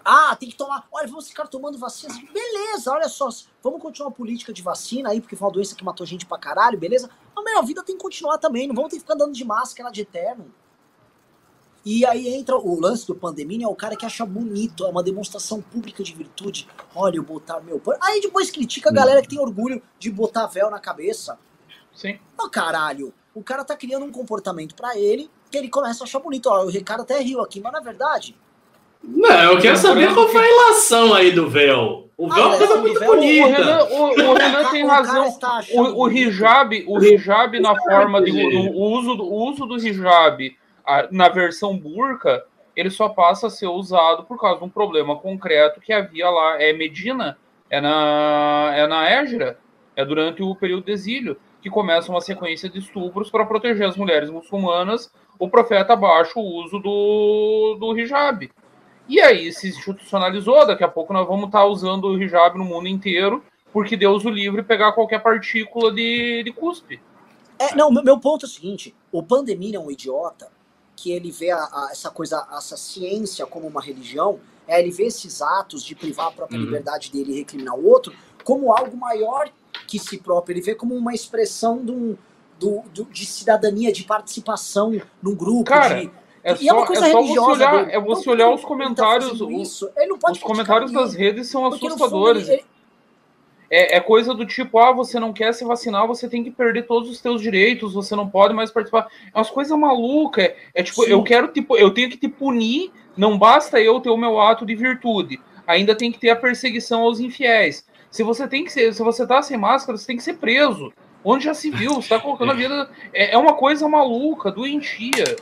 ah, 0.03 0.35
tem 0.35 0.47
que 0.47 0.55
tomar. 0.55 0.87
Olha, 0.91 1.07
vamos 1.07 1.27
ficar 1.27 1.47
tomando 1.47 1.79
vacinas. 1.79 2.15
Beleza, 2.31 2.91
olha 2.91 3.09
só. 3.09 3.27
Vamos 3.63 3.81
continuar 3.81 4.09
a 4.09 4.13
política 4.13 4.53
de 4.53 4.61
vacina 4.61 5.09
aí, 5.09 5.19
porque 5.19 5.35
foi 5.35 5.47
uma 5.47 5.53
doença 5.53 5.75
que 5.75 5.83
matou 5.83 6.05
gente 6.05 6.27
pra 6.27 6.37
caralho, 6.37 6.77
beleza? 6.77 7.09
A 7.57 7.61
vida 7.61 7.81
tem 7.83 7.95
que 7.95 8.03
continuar 8.03 8.37
também. 8.37 8.67
Não 8.67 8.75
vamos 8.75 8.91
ter 8.91 8.97
que 8.97 9.01
ficar 9.01 9.13
andando 9.13 9.33
de 9.33 9.45
máscara 9.45 9.89
de 9.89 10.01
eterno. 10.01 10.53
E 11.85 12.03
aí 12.05 12.27
entra 12.33 12.57
o 12.57 12.79
lance 12.79 13.05
do 13.05 13.13
pandemia, 13.13 13.65
é 13.65 13.69
o 13.69 13.75
cara 13.75 13.95
que 13.95 14.05
acha 14.05 14.25
bonito, 14.25 14.85
é 14.85 14.89
uma 14.89 15.03
demonstração 15.03 15.61
pública 15.61 16.01
de 16.03 16.13
virtude. 16.15 16.67
Olha, 16.95 17.17
eu 17.17 17.23
botar 17.23 17.59
meu 17.61 17.79
pano. 17.79 17.99
Aí 18.01 18.19
depois 18.21 18.49
critica 18.49 18.89
a 18.89 18.93
galera 18.93 19.21
que 19.21 19.27
tem 19.27 19.39
orgulho 19.39 19.81
de 19.99 20.09
botar 20.09 20.47
véu 20.47 20.71
na 20.71 20.79
cabeça. 20.79 21.37
Sim. 21.93 22.17
Ô, 22.39 22.49
caralho, 22.49 23.13
o 23.35 23.43
cara 23.43 23.63
tá 23.63 23.75
criando 23.75 24.03
um 24.03 24.11
comportamento 24.11 24.73
pra 24.73 24.97
ele 24.97 25.29
que 25.51 25.57
ele 25.57 25.69
começa 25.69 26.03
a 26.03 26.05
achar 26.05 26.19
bonito. 26.19 26.47
Ó, 26.49 26.63
o 26.65 26.69
Ricardo 26.69 27.01
até 27.01 27.19
riu 27.21 27.39
aqui, 27.41 27.61
mas 27.61 27.71
na 27.71 27.79
verdade, 27.81 28.35
Não, 29.03 29.51
eu 29.53 29.59
quero 29.59 29.77
saber 29.77 30.11
qual 30.15 30.27
foi 30.27 30.41
a 30.43 30.47
relação 30.47 31.13
aí 31.13 31.31
do 31.31 31.47
véu. 31.47 32.09
O 32.17 32.27
véu 32.33 32.37
é 32.37 32.41
Ah, 32.43 32.47
uma 32.47 32.57
coisa 32.57 32.73
o 32.75 32.81
muito 32.81 32.99
véu- 32.99 33.11
O 33.11 33.15
bonita. 33.15 33.47
Renan, 33.47 33.83
o, 33.83 34.03
o 34.31 34.33
Renan 34.33 34.71
tem 34.71 34.87
razão. 34.87 35.37
O, 35.75 36.03
o 36.05 36.09
hijab, 36.11 36.83
o 36.87 36.97
hijab 37.03 37.59
na 37.59 37.75
forma 37.79 38.23
de 38.23 38.31
o 38.31 38.81
uso, 38.81 39.15
do- 39.15 39.23
o 39.25 39.49
uso 39.51 39.65
do 39.67 39.75
hijab 39.77 40.57
na 41.11 41.29
versão 41.29 41.77
burca, 41.77 42.45
ele 42.75 42.89
só 42.89 43.09
passa 43.09 43.47
a 43.47 43.49
ser 43.49 43.67
usado 43.67 44.23
por 44.23 44.39
causa 44.39 44.59
de 44.59 44.65
um 44.65 44.69
problema 44.69 45.15
concreto 45.15 45.79
que 45.79 45.93
havia 45.93 46.29
lá. 46.29 46.61
É 46.61 46.73
Medina, 46.73 47.37
é 47.69 47.79
na 47.79 48.71
é 48.75 48.87
na 48.87 49.09
Égira, 49.09 49.57
é 49.95 50.03
durante 50.03 50.43
o 50.43 50.55
período 50.55 50.85
de 50.85 50.91
exílio 50.91 51.37
que 51.61 51.69
começa 51.69 52.11
uma 52.11 52.21
sequência 52.21 52.69
de 52.69 52.77
estupros 52.77 53.31
para 53.31 53.45
proteger 53.45 53.87
as 53.87 53.97
mulheres 53.97 54.29
muçulmanas. 54.29 55.11
O 55.39 55.49
profeta 55.49 55.95
baixa 55.95 56.39
o 56.39 56.43
uso 56.43 56.79
do, 56.79 57.77
do 57.79 57.97
hijab. 57.97 58.51
E 59.07 59.19
aí 59.19 59.51
se 59.51 59.69
institucionalizou, 59.69 60.65
daqui 60.65 60.83
a 60.83 60.87
pouco 60.87 61.13
nós 61.13 61.27
vamos 61.27 61.45
estar 61.45 61.65
usando 61.65 62.05
o 62.05 62.21
hijab 62.21 62.57
no 62.57 62.65
mundo 62.65 62.87
inteiro, 62.87 63.43
porque 63.71 63.97
Deus 63.97 64.25
o 64.25 64.29
livre 64.29 64.63
pegar 64.63 64.93
qualquer 64.93 65.21
partícula 65.21 65.91
de, 65.91 66.43
de 66.43 66.51
cuspe. 66.51 67.01
É, 67.57 67.75
não, 67.75 67.89
meu 67.91 68.19
ponto 68.19 68.45
é 68.45 68.47
o 68.47 68.51
seguinte: 68.51 68.95
o 69.11 69.23
Pandemir 69.23 69.75
é 69.75 69.79
um 69.79 69.89
idiota 69.89 70.54
que 70.95 71.11
ele 71.11 71.31
vê 71.31 71.51
a- 71.51 71.57
a- 71.63 71.89
essa 71.91 72.09
coisa, 72.09 72.47
essa 72.57 72.77
ciência 72.77 73.45
como 73.45 73.67
uma 73.67 73.81
religião, 73.81 74.39
é, 74.67 74.79
ele 74.79 74.91
vê 74.91 75.05
esses 75.05 75.41
atos 75.41 75.83
de 75.83 75.93
privar 75.95 76.27
a 76.27 76.31
própria 76.31 76.57
Uhum. 76.57 76.65
liberdade 76.65 77.11
dele 77.11 77.33
e 77.33 77.35
recriminar 77.39 77.75
o 77.75 77.85
outro 77.87 78.13
como 78.43 78.71
algo 78.71 78.95
maior 78.97 79.49
que 79.87 79.99
si 79.99 80.17
próprio. 80.17 80.53
Ele 80.53 80.61
vê 80.61 80.73
como 80.75 80.95
uma 80.95 81.13
expressão 81.13 81.83
de, 81.83 81.91
um- 81.91 82.17
do- 82.59 82.83
do- 82.93 83.05
de 83.05 83.25
cidadania, 83.25 83.91
de 83.91 84.03
participação 84.03 84.91
num 85.21 85.35
grupo. 85.35 85.65
Cara, 85.65 86.01
de, 86.01 86.11
É 86.43 86.55
e 86.61 86.69
é 86.69 86.73
uma 86.73 86.81
só, 86.81 86.87
coisa 86.87 87.07
é 87.07 87.11
só 87.11 87.17
você 87.17 87.23
religiosa 87.23 87.51
olhar, 87.51 87.89
é 87.89 87.99
você 87.99 88.29
olhar 88.29 88.49
os 88.53 88.61
tá 88.61 88.67
comentários. 88.67 89.41
pode 90.17 90.37
os 90.37 90.43
criticar 90.43 90.47
comentários 90.47 90.91
das 90.91 91.13
redes 91.13 91.47
são 91.49 91.63
fundo, 91.71 91.85
assustadores. 91.87 92.47
ele- 92.47 92.57
ele- 92.59 92.65
É, 93.69 93.97
é 93.97 93.99
coisa 93.99 94.33
do 94.33 94.45
tipo, 94.45 94.77
ah, 94.77 94.91
você 94.91 95.19
não 95.19 95.33
quer 95.33 95.53
se 95.53 95.65
vacinar, 95.65 96.07
você 96.07 96.29
tem 96.29 96.43
que 96.43 96.51
perder 96.51 96.83
todos 96.83 97.09
os 97.09 97.19
seus 97.19 97.41
direitos, 97.41 97.93
você 97.93 98.15
não 98.15 98.29
pode 98.29 98.53
mais 98.53 98.71
participar. 98.71 99.07
É 99.33 99.37
umas 99.37 99.49
coisas 99.49 99.77
malucas. 99.77 100.45
É, 100.45 100.55
é 100.75 100.83
tipo, 100.83 101.03
Sim. 101.03 101.11
eu 101.11 101.23
quero, 101.23 101.47
tipo, 101.49 101.75
eu 101.77 101.91
tenho 101.91 102.09
que 102.09 102.17
te 102.17 102.27
punir, 102.27 102.91
não 103.17 103.37
basta 103.37 103.79
eu 103.79 103.99
ter 103.99 104.09
o 104.09 104.17
meu 104.17 104.39
ato 104.39 104.65
de 104.65 104.75
virtude. 104.75 105.39
Ainda 105.67 105.95
tem 105.95 106.11
que 106.11 106.19
ter 106.19 106.29
a 106.29 106.35
perseguição 106.35 107.01
aos 107.01 107.19
infiéis. 107.19 107.85
Se 108.11 108.23
você 108.23 108.47
tem 108.47 108.63
que 108.63 108.71
ser, 108.71 108.93
se 108.93 109.03
você 109.03 109.25
tá 109.25 109.41
sem 109.41 109.57
máscara, 109.57 109.97
você 109.97 110.07
tem 110.07 110.17
que 110.17 110.23
ser 110.23 110.35
preso. 110.35 110.93
Onde 111.23 111.45
já 111.45 111.53
se 111.55 111.71
viu, 111.71 111.95
você 111.95 112.09
tá 112.09 112.19
colocando 112.19 112.51
a 112.51 112.55
vida. 112.55 112.89
É, 113.11 113.33
é 113.33 113.37
uma 113.37 113.55
coisa 113.55 113.87
maluca, 113.89 114.51
doentia. 114.51 115.35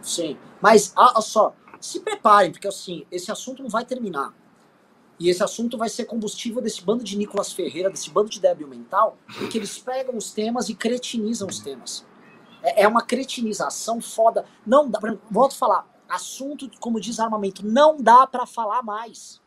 Sim. 0.00 0.36
Mas, 0.60 0.92
ah, 0.96 1.12
olha 1.14 1.20
só, 1.20 1.54
se 1.80 2.00
preparem, 2.00 2.52
porque 2.52 2.68
assim, 2.68 3.04
esse 3.10 3.30
assunto 3.30 3.62
não 3.62 3.68
vai 3.68 3.84
terminar. 3.84 4.32
E 5.18 5.28
esse 5.28 5.42
assunto 5.42 5.78
vai 5.78 5.88
ser 5.88 6.04
combustível 6.06 6.60
desse 6.60 6.82
bando 6.82 7.04
de 7.04 7.16
Nicolas 7.16 7.52
Ferreira, 7.52 7.90
desse 7.90 8.10
bando 8.10 8.28
de 8.28 8.40
débil 8.40 8.66
mental, 8.66 9.16
porque 9.38 9.58
eles 9.58 9.78
pegam 9.78 10.16
os 10.16 10.32
temas 10.32 10.68
e 10.68 10.74
cretinizam 10.74 11.48
os 11.48 11.60
temas. 11.60 12.04
É, 12.62 12.82
é 12.82 12.88
uma 12.88 13.02
cretinização 13.02 14.00
foda. 14.00 14.44
Não 14.66 14.88
dá 14.88 14.98
pra, 14.98 15.16
volto 15.30 15.52
a 15.52 15.56
falar, 15.56 15.86
assunto, 16.08 16.70
como 16.80 17.00
diz 17.00 17.20
armamento, 17.20 17.64
não 17.64 17.96
dá 18.00 18.26
pra 18.26 18.46
falar 18.46 18.82
mais. 18.82 19.40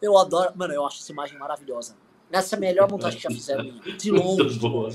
Eu 0.00 0.16
adoro, 0.16 0.52
mano, 0.54 0.72
eu 0.74 0.86
acho 0.86 1.00
essa 1.00 1.12
imagem 1.12 1.38
maravilhosa. 1.38 1.96
Essa 2.30 2.54
é 2.54 2.58
a 2.58 2.60
melhor 2.60 2.90
montagem 2.90 3.18
que 3.18 3.22
já 3.22 3.30
fizeram, 3.30 3.64
minha. 3.64 3.96
de 3.96 4.10
longe. 4.10 4.42
Muito 4.42 4.60
boa. 4.60 4.90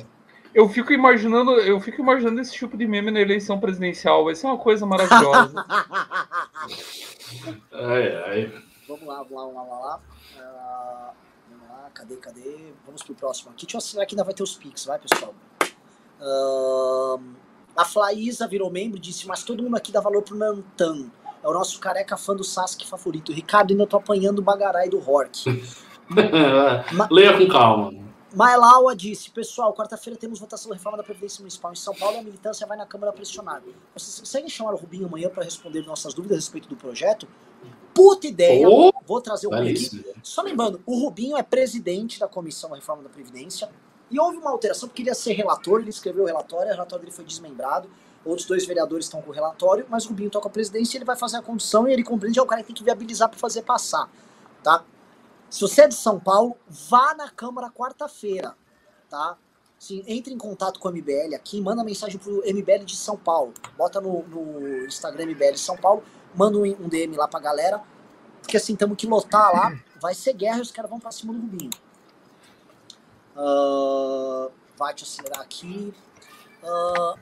Eu 0.54 0.70
fico 0.70 0.94
imaginando, 0.94 1.52
eu 1.54 1.80
fico 1.80 2.02
imaginando 2.02 2.40
esse 2.40 2.54
tipo 2.54 2.78
de 2.78 2.86
meme 2.86 3.10
na 3.10 3.20
eleição 3.20 3.60
presidencial. 3.60 4.26
Vai 4.26 4.36
ser 4.36 4.46
uma 4.46 4.58
coisa 4.58 4.86
maravilhosa. 4.86 5.66
Ai, 7.74 8.16
ai. 8.26 8.64
Vamos 8.88 9.06
lá, 9.08 9.24
vamos 9.24 9.32
lá, 9.32 9.44
vamos 9.44 9.56
lá, 9.56 9.64
vamos 9.64 9.86
lá. 9.86 10.00
Ah, 10.38 11.12
vamos 11.50 11.68
lá, 11.68 11.90
cadê, 11.94 12.16
cadê? 12.18 12.74
Vamos 12.86 13.02
pro 13.02 13.16
próximo 13.16 13.52
aqui. 13.52 13.66
Deixa 13.66 13.76
eu 13.76 13.80
assinar 13.80 14.06
que 14.06 14.14
ainda 14.14 14.24
vai 14.24 14.34
ter 14.34 14.44
os 14.44 14.56
pics, 14.56 14.86
vai, 14.86 15.00
pessoal. 15.00 15.34
Ah, 16.22 17.18
a 17.76 17.86
Flaísa 17.86 18.48
virou 18.48 18.70
membro 18.70 18.98
e 18.98 19.02
disse, 19.02 19.28
mas 19.28 19.44
todo 19.44 19.64
mundo 19.64 19.76
aqui 19.76 19.92
dá 19.92 20.00
valor 20.00 20.22
pro 20.22 20.38
Nantan. 20.38 21.10
É 21.44 21.48
o 21.48 21.54
nosso 21.54 21.80
careca 21.80 22.16
fã 22.16 22.36
do 22.36 22.44
Sasuke 22.44 22.88
favorito. 22.88 23.34
Ricardo, 23.34 23.72
ainda 23.72 23.88
tô 23.88 23.98
apanhando 23.98 24.40
o 24.40 24.44
Bagarai 24.44 24.88
do 24.90 25.00
Hork. 25.00 25.44
Leia 27.10 27.38
com 27.38 27.48
calma. 27.48 28.03
Mailaua 28.34 28.96
disse, 28.96 29.30
pessoal, 29.30 29.74
quarta-feira 29.76 30.18
temos 30.20 30.40
votação 30.40 30.70
da 30.70 30.76
reforma 30.76 30.98
da 30.98 31.04
Previdência 31.04 31.40
Municipal 31.42 31.72
em 31.72 31.76
São 31.76 31.94
Paulo 31.94 32.16
e 32.16 32.20
a 32.20 32.24
militância 32.24 32.66
vai 32.66 32.76
na 32.76 32.86
Câmara 32.86 33.14
pressionar. 33.14 33.62
Vocês 33.96 34.20
conseguem 34.20 34.50
chamar 34.50 34.74
o 34.74 34.78
Rubinho 34.78 35.06
amanhã 35.06 35.30
para 35.30 35.44
responder 35.44 35.86
nossas 35.86 36.16
dúvidas 36.16 36.38
a 36.38 36.40
respeito 36.40 36.68
do 36.68 36.76
projeto? 36.76 37.28
Puta 37.94 38.26
ideia! 38.26 38.68
Oh, 38.68 38.92
Vou 39.06 39.22
trazer 39.22 39.46
o 39.46 39.52
Rubinho. 39.52 40.04
Só 40.24 40.42
lembrando, 40.42 40.82
o 40.84 41.00
Rubinho 41.00 41.38
é 41.38 41.44
presidente 41.44 42.20
da 42.20 42.28
Comissão 42.28 42.72
da 42.72 42.78
Reforma 42.78 43.04
da 43.04 43.10
Previdência 43.10 43.70
e 44.10 44.20
houve 44.20 44.38
uma 44.38 44.50
alteração 44.50 44.90
porque 44.90 45.04
ele 45.04 45.10
ia 45.10 45.16
ser 45.16 45.34
relator, 45.34 45.82
ele 45.82 45.92
escreveu 45.92 46.24
o 46.24 46.28
relatório, 46.28 46.70
o 46.70 46.74
relatório 46.74 47.06
dele 47.06 47.16
foi 47.16 47.26
desmembrado, 47.26 47.88
outros 48.26 48.48
dois 48.48 48.66
vereadores 48.66 49.06
estão 49.06 49.22
com 49.22 49.30
o 49.30 49.34
relatório, 49.34 49.86
mas 49.90 50.06
o 50.06 50.10
Rubinho 50.10 50.32
toca 50.32 50.48
a 50.48 50.52
presidência 50.52 50.96
e 50.96 50.98
ele 50.98 51.06
vai 51.06 51.16
fazer 51.16 51.38
a 51.38 51.42
condução 51.44 51.88
e 51.88 51.94
ele 51.94 52.04
compreende, 52.04 52.40
é 52.40 52.42
o 52.42 52.48
cara 52.48 52.62
que 52.62 52.68
tem 52.68 52.76
que 52.76 52.84
viabilizar 52.84 53.30
para 53.30 53.38
fazer 53.38 53.62
passar, 53.62 54.10
tá? 54.64 54.84
Se 55.54 55.62
você 55.62 55.84
é 55.84 55.88
de 55.88 55.94
São 55.94 56.20
Paulo, 56.20 56.58
vá 56.68 57.14
na 57.14 57.30
Câmara 57.30 57.70
quarta-feira, 57.70 58.56
tá? 59.08 59.38
Sim, 59.78 60.04
entre 60.08 60.34
em 60.34 60.38
contato 60.40 60.80
com 60.80 60.90
o 60.90 60.92
MBL 60.92 61.36
aqui, 61.36 61.62
manda 61.62 61.84
mensagem 61.84 62.18
pro 62.18 62.42
MBL 62.44 62.84
de 62.84 62.96
São 62.96 63.16
Paulo, 63.16 63.54
bota 63.78 64.02
no, 64.02 64.24
no 64.24 64.88
Instagram 64.88 65.28
MBL 65.28 65.56
São 65.58 65.78
Paulo, 65.78 66.04
manda 66.34 66.58
um, 66.58 66.64
um 66.64 66.90
DM 66.90 67.16
lá 67.16 67.28
pra 67.28 67.40
galera, 67.40 67.84
porque 68.42 68.58
assim, 68.58 68.76
temos 68.76 68.98
que 68.98 69.06
lotar 69.06 69.54
lá, 69.54 69.80
vai 70.02 70.16
ser 70.16 70.34
guerra 70.34 70.58
e 70.58 70.62
os 70.62 70.72
caras 70.72 70.90
vão 70.90 71.00
pra 71.00 71.12
cima 71.12 71.32
do 71.32 71.40
Rubinho. 71.40 71.70
Ah, 73.38 74.50
vai 74.76 74.96
te 74.96 75.04
acelerar 75.04 75.42
aqui. 75.42 75.94
Ah, 76.64 77.16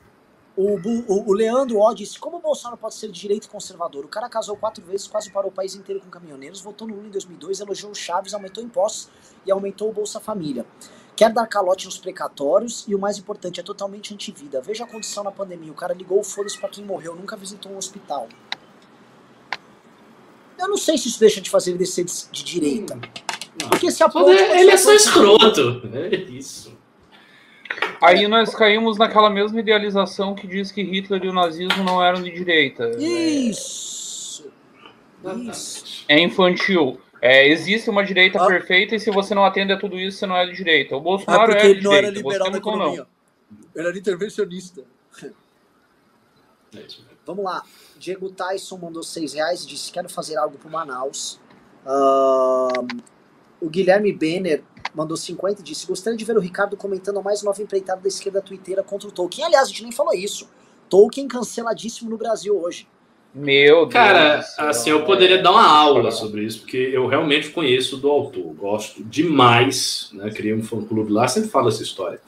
o, 0.56 0.74
o- 0.76 1.30
o 1.30 1.32
Leandro 1.32 1.78
Ó 1.78 1.92
disse: 1.94 2.18
Como 2.18 2.36
o 2.36 2.40
Bolsonaro 2.40 2.76
pode 2.76 2.94
ser 2.94 3.08
de 3.10 3.18
direito 3.20 3.44
e 3.46 3.48
conservador? 3.48 4.04
O 4.04 4.08
cara 4.08 4.28
casou 4.28 4.56
quatro 4.56 4.84
vezes, 4.84 5.06
quase 5.06 5.30
parou 5.30 5.50
o 5.50 5.54
país 5.54 5.74
inteiro 5.74 6.00
com 6.00 6.10
caminhoneiros, 6.10 6.60
votou 6.60 6.86
no 6.86 6.94
Lula 6.94 7.08
em 7.08 7.10
2002, 7.10 7.60
elogiou 7.60 7.90
o 7.92 7.94
Chaves, 7.94 8.34
aumentou 8.34 8.62
impostos 8.62 9.08
e 9.46 9.50
aumentou 9.50 9.88
o 9.88 9.92
Bolsa 9.92 10.20
Família. 10.20 10.66
quer 11.16 11.32
dar 11.32 11.46
calote 11.46 11.86
nos 11.86 11.98
precatórios 11.98 12.84
e 12.88 12.94
o 12.94 12.98
mais 12.98 13.16
importante, 13.18 13.60
é 13.60 13.62
totalmente 13.62 14.12
antivida. 14.14 14.60
Veja 14.60 14.84
a 14.84 14.86
condição 14.86 15.22
na 15.24 15.30
pandemia. 15.30 15.70
O 15.70 15.74
cara 15.74 15.94
ligou 15.94 16.18
o 16.20 16.24
foda-se 16.24 16.58
pra 16.58 16.68
quem 16.68 16.84
morreu, 16.84 17.14
nunca 17.14 17.36
visitou 17.36 17.70
um 17.72 17.76
hospital. 17.76 18.28
Eu 20.58 20.68
não 20.68 20.76
sei 20.76 20.96
se 20.98 21.08
isso 21.08 21.18
deixa 21.20 21.40
de 21.40 21.50
fazer 21.50 21.70
ele 21.72 21.78
descer 21.78 22.04
de, 22.04 22.12
de 22.30 22.44
direita. 22.44 22.98
Porque 23.68 23.90
se 23.90 24.02
apoia. 24.02 24.58
Ele 24.60 24.70
é 24.70 24.76
só 24.76 24.92
escroto. 24.92 25.82
É 25.92 26.14
isso. 26.14 26.76
Aí 28.02 28.26
nós 28.26 28.54
caímos 28.54 28.98
naquela 28.98 29.30
mesma 29.30 29.60
idealização 29.60 30.34
que 30.34 30.46
diz 30.46 30.72
que 30.72 30.82
Hitler 30.82 31.24
e 31.24 31.28
o 31.28 31.32
nazismo 31.32 31.84
não 31.84 32.02
eram 32.02 32.22
de 32.22 32.30
direita. 32.32 32.90
Isso. 32.98 34.50
Isso. 35.48 36.04
É 36.08 36.18
infantil. 36.20 37.00
É, 37.20 37.46
existe 37.46 37.88
uma 37.88 38.04
direita 38.04 38.42
Ah. 38.42 38.46
perfeita 38.46 38.96
e 38.96 39.00
se 39.00 39.08
você 39.12 39.32
não 39.34 39.44
atende 39.44 39.72
a 39.72 39.78
tudo 39.78 39.96
isso, 39.98 40.18
você 40.18 40.26
não 40.26 40.36
é 40.36 40.44
de 40.46 40.52
direita. 40.54 40.96
O 40.96 40.98
Ah, 40.98 41.02
Bolsonaro 41.02 41.52
porque 41.52 41.58
é 41.58 41.62
de 41.62 41.70
ele 41.70 41.82
não 41.82 41.92
era 41.92 42.06
direita, 42.08 42.28
liberal 42.28 42.46
você 42.46 42.50
na 42.52 42.58
economia. 42.58 43.06
Ele 43.76 43.86
era 43.88 43.96
intervencionista. 43.98 44.82
É. 45.22 45.30
Vamos 47.24 47.44
lá. 47.44 47.62
Diego 47.98 48.30
Tyson 48.30 48.78
mandou 48.78 49.02
seis 49.04 49.34
reais 49.34 49.62
e 49.62 49.66
disse: 49.68 49.92
Quero 49.92 50.08
fazer 50.08 50.36
algo 50.36 50.58
pro 50.58 50.68
Manaus. 50.68 51.38
Ahn, 51.86 52.88
o 53.60 53.68
Guilherme 53.68 54.12
Benner 54.12 54.64
mandou 54.94 55.16
50 55.16 55.60
e 55.60 55.64
disse: 55.64 55.86
Gostaria 55.86 56.16
de 56.16 56.24
ver 56.24 56.36
o 56.36 56.40
Ricardo 56.40 56.76
comentando 56.76 57.18
a 57.18 57.22
mais 57.22 57.42
nova 57.42 57.62
empreitada 57.62 58.00
da 58.00 58.08
esquerda 58.08 58.40
twitteira 58.40 58.82
contra 58.82 59.08
o 59.08 59.12
Tolkien. 59.12 59.46
Aliás, 59.46 59.68
a 59.68 59.70
gente 59.70 59.82
nem 59.82 59.92
falou 59.92 60.14
isso. 60.14 60.48
Tolkien 60.88 61.26
canceladíssimo 61.26 62.10
no 62.10 62.16
Brasil 62.16 62.60
hoje. 62.60 62.86
Meu 63.34 63.86
Deus. 63.86 63.92
Cara, 63.92 64.44
assim, 64.58 64.90
eu 64.90 65.04
poderia 65.04 65.42
dar 65.42 65.52
uma 65.52 65.66
aula 65.66 66.10
sobre 66.10 66.44
isso, 66.44 66.60
porque 66.60 66.76
eu 66.76 67.06
realmente 67.06 67.48
conheço 67.48 67.96
do 67.96 68.10
autor, 68.10 68.52
gosto 68.52 69.02
demais, 69.02 70.10
né? 70.12 70.30
Criei 70.30 70.54
um 70.54 70.62
fã-clube 70.62 71.10
lá, 71.10 71.26
sempre 71.26 71.48
falo 71.48 71.68
essa 71.68 71.82
história. 71.82 72.20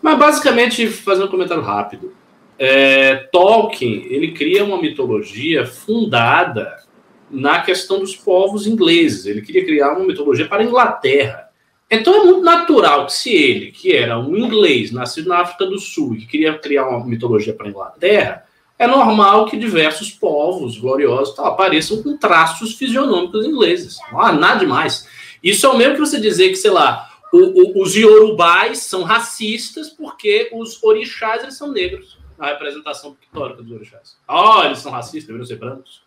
Mas 0.00 0.16
basicamente, 0.16 0.86
fazendo 0.86 1.26
um 1.26 1.30
comentário 1.30 1.64
rápido, 1.64 2.14
é, 2.56 3.16
Tolkien, 3.32 4.06
ele 4.08 4.32
cria 4.32 4.64
uma 4.64 4.80
mitologia 4.80 5.66
fundada 5.66 6.80
na 7.28 7.60
questão 7.62 7.98
dos 7.98 8.14
povos 8.14 8.66
ingleses, 8.66 9.26
ele 9.26 9.42
queria 9.42 9.64
criar 9.64 9.92
uma 9.94 10.06
mitologia 10.06 10.46
para 10.46 10.62
a 10.62 10.66
Inglaterra. 10.66 11.48
Então 11.94 12.14
é 12.14 12.24
muito 12.24 12.40
natural 12.40 13.04
que 13.04 13.12
se 13.12 13.30
ele, 13.30 13.70
que 13.70 13.92
era 13.94 14.18
um 14.18 14.34
inglês, 14.34 14.90
nascido 14.90 15.28
na 15.28 15.40
África 15.40 15.66
do 15.66 15.78
Sul, 15.78 16.14
e 16.14 16.20
que 16.20 16.26
queria 16.26 16.58
criar 16.58 16.88
uma 16.88 17.04
mitologia 17.04 17.52
para 17.52 17.66
a 17.66 17.68
Inglaterra, 17.68 18.46
é 18.78 18.86
normal 18.86 19.44
que 19.44 19.58
diversos 19.58 20.10
povos 20.10 20.78
gloriosos 20.78 21.34
tal, 21.34 21.44
apareçam 21.46 22.02
com 22.02 22.16
traços 22.16 22.74
fisionômicos 22.76 23.44
ingleses. 23.44 23.98
Não 24.10 24.20
há 24.22 24.32
nada 24.32 24.60
demais. 24.60 25.06
Isso 25.42 25.66
é 25.66 25.68
o 25.68 25.76
mesmo 25.76 25.94
que 25.94 26.00
você 26.00 26.18
dizer 26.18 26.48
que, 26.48 26.56
sei 26.56 26.70
lá, 26.70 27.10
o- 27.30 27.78
o- 27.78 27.82
os 27.82 27.94
iorubais 27.94 28.78
são 28.78 29.02
racistas 29.02 29.90
porque 29.90 30.48
os 30.52 30.82
orixás 30.82 31.42
eles 31.42 31.58
são 31.58 31.70
negros. 31.70 32.18
A 32.38 32.46
representação 32.46 33.14
pictórica 33.14 33.62
dos 33.62 33.70
orixás. 33.70 34.16
Oh, 34.26 34.62
eles 34.64 34.78
são 34.78 34.90
racistas, 34.90 35.24
deveriam 35.26 35.46
ser 35.46 35.56
brancos. 35.56 36.02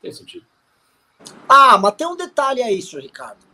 Tem 0.00 0.12
sentido. 0.12 0.46
Ah, 1.48 1.76
mas 1.76 1.94
tem 1.96 2.06
um 2.06 2.16
detalhe 2.16 2.62
aí, 2.62 2.80
senhor 2.80 3.02
Ricardo. 3.02 3.49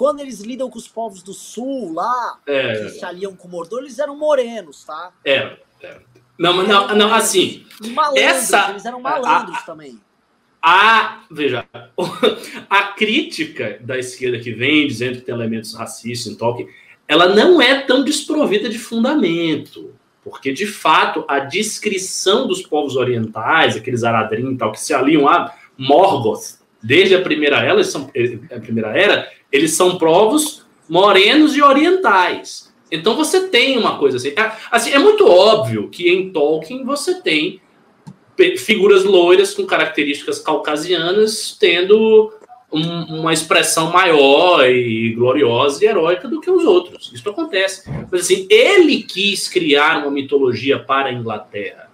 Quando 0.00 0.20
eles 0.20 0.40
lidam 0.40 0.70
com 0.70 0.78
os 0.78 0.88
povos 0.88 1.22
do 1.22 1.34
sul 1.34 1.92
lá, 1.92 2.38
que 2.46 2.50
É, 2.50 2.88
se 2.88 3.04
aliam 3.04 3.36
com 3.36 3.46
o 3.46 3.50
Mordor, 3.50 3.80
eles 3.80 3.98
eram 3.98 4.16
morenos, 4.16 4.82
tá? 4.82 5.12
é, 5.22 5.58
é. 5.82 5.98
Não, 6.38 6.54
mas 6.54 6.66
não, 6.66 6.88
não, 6.96 7.12
assim, 7.12 7.66
malandros, 7.92 8.22
Essa- 8.24 8.70
eles 8.70 8.86
eram 8.86 8.98
malandros 8.98 9.62
também. 9.64 10.00
a, 10.62 11.20
veja, 11.30 11.66
a 12.70 12.82
crítica 12.94 13.78
da 13.82 13.98
esquerda 13.98 14.38
que 14.40 14.52
vem 14.52 14.86
dizendo 14.86 15.16
que 15.18 15.20
tem 15.26 15.34
elementos 15.34 15.74
racistas 15.74 16.32
em 16.32 16.34
Tolkien, 16.34 16.66
ela 17.06 17.28
não 17.34 17.60
é 17.60 17.82
tão 17.82 18.02
desprovida 18.02 18.70
de 18.70 18.78
fundamento. 18.78 19.94
Porque, 20.24 20.50
de 20.50 20.66
fato, 20.66 21.26
a 21.28 21.40
descrição 21.40 22.46
dos 22.46 22.62
povos 22.62 22.96
orientais, 22.96 23.76
aqueles 23.76 24.02
Aradrim 24.02 24.52
e 24.52 24.56
tal, 24.56 24.72
que 24.72 24.80
se 24.80 24.94
aliam 24.94 25.28
a 25.28 25.52
Morgoth, 25.76 26.58
desde 26.82 27.14
a 27.14 27.20
primeira 27.20 27.58
era, 27.58 27.74
eles 27.74 27.88
são, 27.88 28.10
eh, 28.14 28.38
a 28.54 28.60
primeira 28.60 28.96
era, 28.98 29.30
eles 29.52 29.72
são 29.72 29.98
povos 29.98 30.64
morenos 30.88 31.56
e 31.56 31.62
orientais. 31.62 32.72
Então 32.90 33.14
você 33.16 33.48
tem 33.48 33.78
uma 33.78 33.98
coisa 33.98 34.16
assim. 34.16 34.30
É, 34.30 34.52
assim, 34.70 34.90
é 34.90 34.98
muito 34.98 35.26
óbvio 35.26 35.88
que 35.88 36.08
em 36.10 36.30
Tolkien 36.32 36.84
você 36.84 37.20
tem 37.20 37.60
figuras 38.58 39.04
loiras 39.04 39.52
com 39.54 39.66
características 39.66 40.38
caucasianas 40.38 41.56
tendo 41.60 42.32
um- 42.72 43.20
uma 43.20 43.32
expressão 43.32 43.92
maior 43.92 44.66
e 44.68 45.12
gloriosa 45.12 45.84
e 45.84 45.88
heróica 45.88 46.26
do 46.26 46.40
que 46.40 46.50
os 46.50 46.64
outros. 46.64 47.10
Isso 47.12 47.28
acontece. 47.28 47.88
Mas 48.10 48.22
assim, 48.22 48.46
ele 48.48 49.02
quis 49.02 49.46
criar 49.48 49.98
uma 49.98 50.10
mitologia 50.10 50.78
para 50.78 51.08
a 51.08 51.12
Inglaterra. 51.12 51.89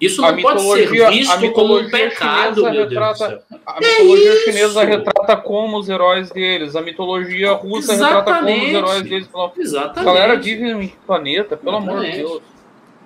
Isso 0.00 0.24
A 0.24 0.32
não 0.32 0.40
pode 0.40 0.62
ser 0.62 0.88
visto 1.10 1.30
como 1.52 1.74
um 1.76 1.82
mitologia 1.82 1.90
pecado, 1.90 2.54
chinesa 2.54 2.62
meu 2.62 2.72
Deus 2.72 2.88
do 2.88 2.94
retrata- 2.94 3.28
céu. 3.28 3.58
A 3.66 3.80
mitologia 3.80 4.32
isso! 4.34 4.44
chinesa 4.44 4.84
retrata 4.84 5.36
como 5.36 5.78
os 5.78 5.88
heróis 5.90 6.30
deles. 6.30 6.74
A 6.74 6.80
mitologia 6.80 7.52
russa 7.52 7.92
retrata 7.92 8.34
como 8.34 8.46
os 8.46 8.48
Exatamente. 8.50 8.74
heróis 8.74 9.02
deles. 9.02 9.28
A 9.34 9.52
Exatamente. 9.60 10.04
galera 10.04 10.36
vive 10.40 10.70
em 10.70 10.88
que 10.88 10.96
planeta, 10.98 11.56
pelo 11.56 11.76
amor 11.76 12.00
de 12.00 12.06
Exatamente. 12.06 12.28
Deus. 12.28 12.42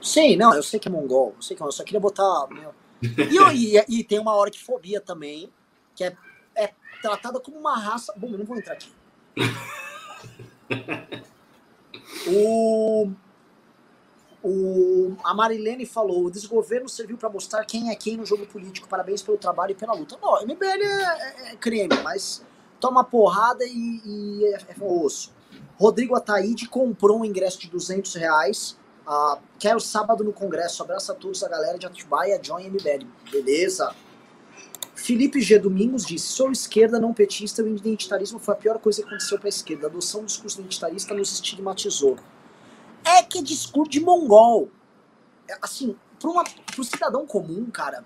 Sim, 0.01 0.37
não, 0.37 0.55
eu 0.55 0.63
sei 0.63 0.79
que 0.79 0.87
é 0.87 0.91
mongol, 0.91 1.35
eu 1.37 1.43
sei 1.43 1.57
que 1.57 1.63
é, 1.63 1.67
eu 1.67 1.73
só 1.73 1.83
queria 1.83 1.99
botar. 2.01 2.47
meu- 2.51 2.75
E, 3.03 3.37
eu- 3.37 3.51
e, 3.53 3.85
e 4.01 4.05
tem 4.05 4.19
uma 4.21 4.37
orquifobia 4.37 5.01
também, 5.01 5.51
que 5.97 6.05
é, 6.05 6.15
é 6.57 6.71
tratada 7.03 7.41
como 7.41 7.59
uma 7.59 7.77
raça. 7.77 8.13
Bom, 8.17 8.29
eu 8.31 8.39
não 8.39 8.45
vou 8.47 8.57
entrar 8.57 8.75
aqui. 8.75 8.89
O, 12.27 13.11
o, 14.45 15.17
a 15.25 15.33
Marilene 15.33 15.87
falou: 15.87 16.27
o 16.27 16.31
desgoverno 16.31 16.87
serviu 16.87 17.17
para 17.17 17.31
mostrar 17.31 17.65
quem 17.65 17.91
é 17.91 17.95
quem 17.95 18.19
no 18.19 18.27
jogo 18.27 18.47
político. 18.47 18.87
Parabéns 18.87 19.23
pelo 19.23 19.39
trabalho 19.39 19.73
e 19.73 19.75
pela 19.75 19.95
luta. 19.95 20.19
Não, 20.21 20.43
MBL 20.43 20.83
é, 20.83 21.49
é- 21.49 21.53
é 21.53 21.57
creme, 21.57 21.97
mas 22.03 22.45
toma 22.79 23.03
porrada 23.03 23.65
e, 23.65 24.03
e 24.05 24.45
é, 24.45 24.59
é 24.69 24.85
osso. 24.85 25.33
Rodrigo 25.79 26.15
Ataíde 26.15 26.69
comprou 26.69 27.21
um 27.21 27.25
ingresso 27.25 27.59
de 27.59 27.71
200 27.71 28.15
reais. 28.17 28.77
Ah, 29.07 29.39
quero 29.59 29.81
sábado 29.81 30.23
no 30.23 30.33
Congresso. 30.33 30.83
Abraço 30.83 31.11
a 31.11 31.15
todos, 31.15 31.43
a 31.43 31.49
galera 31.49 31.79
de 31.79 31.87
Atibaia, 31.87 32.39
Join 32.43 32.69
MBL. 32.69 33.07
Beleza? 33.31 33.95
Felipe 34.95 35.41
G. 35.41 35.59
Domingos 35.59 36.05
disse: 36.05 36.27
Sou 36.27 36.53
esquerda, 36.53 37.01
não 37.01 37.15
petista, 37.15 37.63
o 37.63 37.69
identitarismo 37.69 38.39
foi 38.39 38.53
a 38.53 38.57
pior 38.59 38.79
coisa 38.79 39.01
que 39.01 39.09
aconteceu 39.09 39.39
para 39.39 39.49
a 39.49 39.51
esquerda. 39.51 39.87
A 39.87 39.91
adoção 39.91 40.21
do 40.21 40.27
discurso 40.27 40.61
identitarista 40.61 41.15
nos 41.15 41.33
estigmatizou. 41.33 42.19
É 43.05 43.23
que 43.23 43.39
é 43.39 43.43
discurso 43.43 43.91
de 43.91 44.01
mongol. 44.01 44.71
É, 45.49 45.59
Assim, 45.61 45.97
para 46.19 46.31
o 46.81 46.85
cidadão 46.85 47.27
comum, 47.27 47.71
cara, 47.71 48.05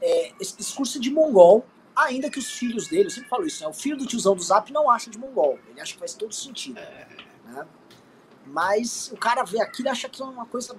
é, 0.00 0.32
esse 0.40 0.56
discurso 0.56 0.98
é 0.98 1.00
de 1.00 1.10
mongol, 1.10 1.66
ainda 1.94 2.30
que 2.30 2.38
os 2.38 2.50
filhos 2.50 2.88
dele, 2.88 3.06
eu 3.06 3.10
sempre 3.10 3.28
falo 3.28 3.46
isso, 3.46 3.62
né? 3.62 3.68
O 3.68 3.72
filho 3.72 3.96
do 3.96 4.06
tiozão 4.06 4.34
do 4.34 4.42
Zap 4.42 4.72
não 4.72 4.90
acha 4.90 5.10
de 5.10 5.18
mongol. 5.18 5.58
Ele 5.68 5.80
acha 5.80 5.92
que 5.92 5.98
faz 5.98 6.14
todo 6.14 6.34
sentido. 6.34 6.80
Né? 7.44 7.66
Mas 8.46 9.10
o 9.12 9.16
cara 9.16 9.44
vê 9.44 9.60
aquilo 9.60 9.88
e 9.88 9.90
acha 9.90 10.08
que 10.08 10.20
é 10.20 10.24
uma 10.24 10.46
coisa. 10.46 10.76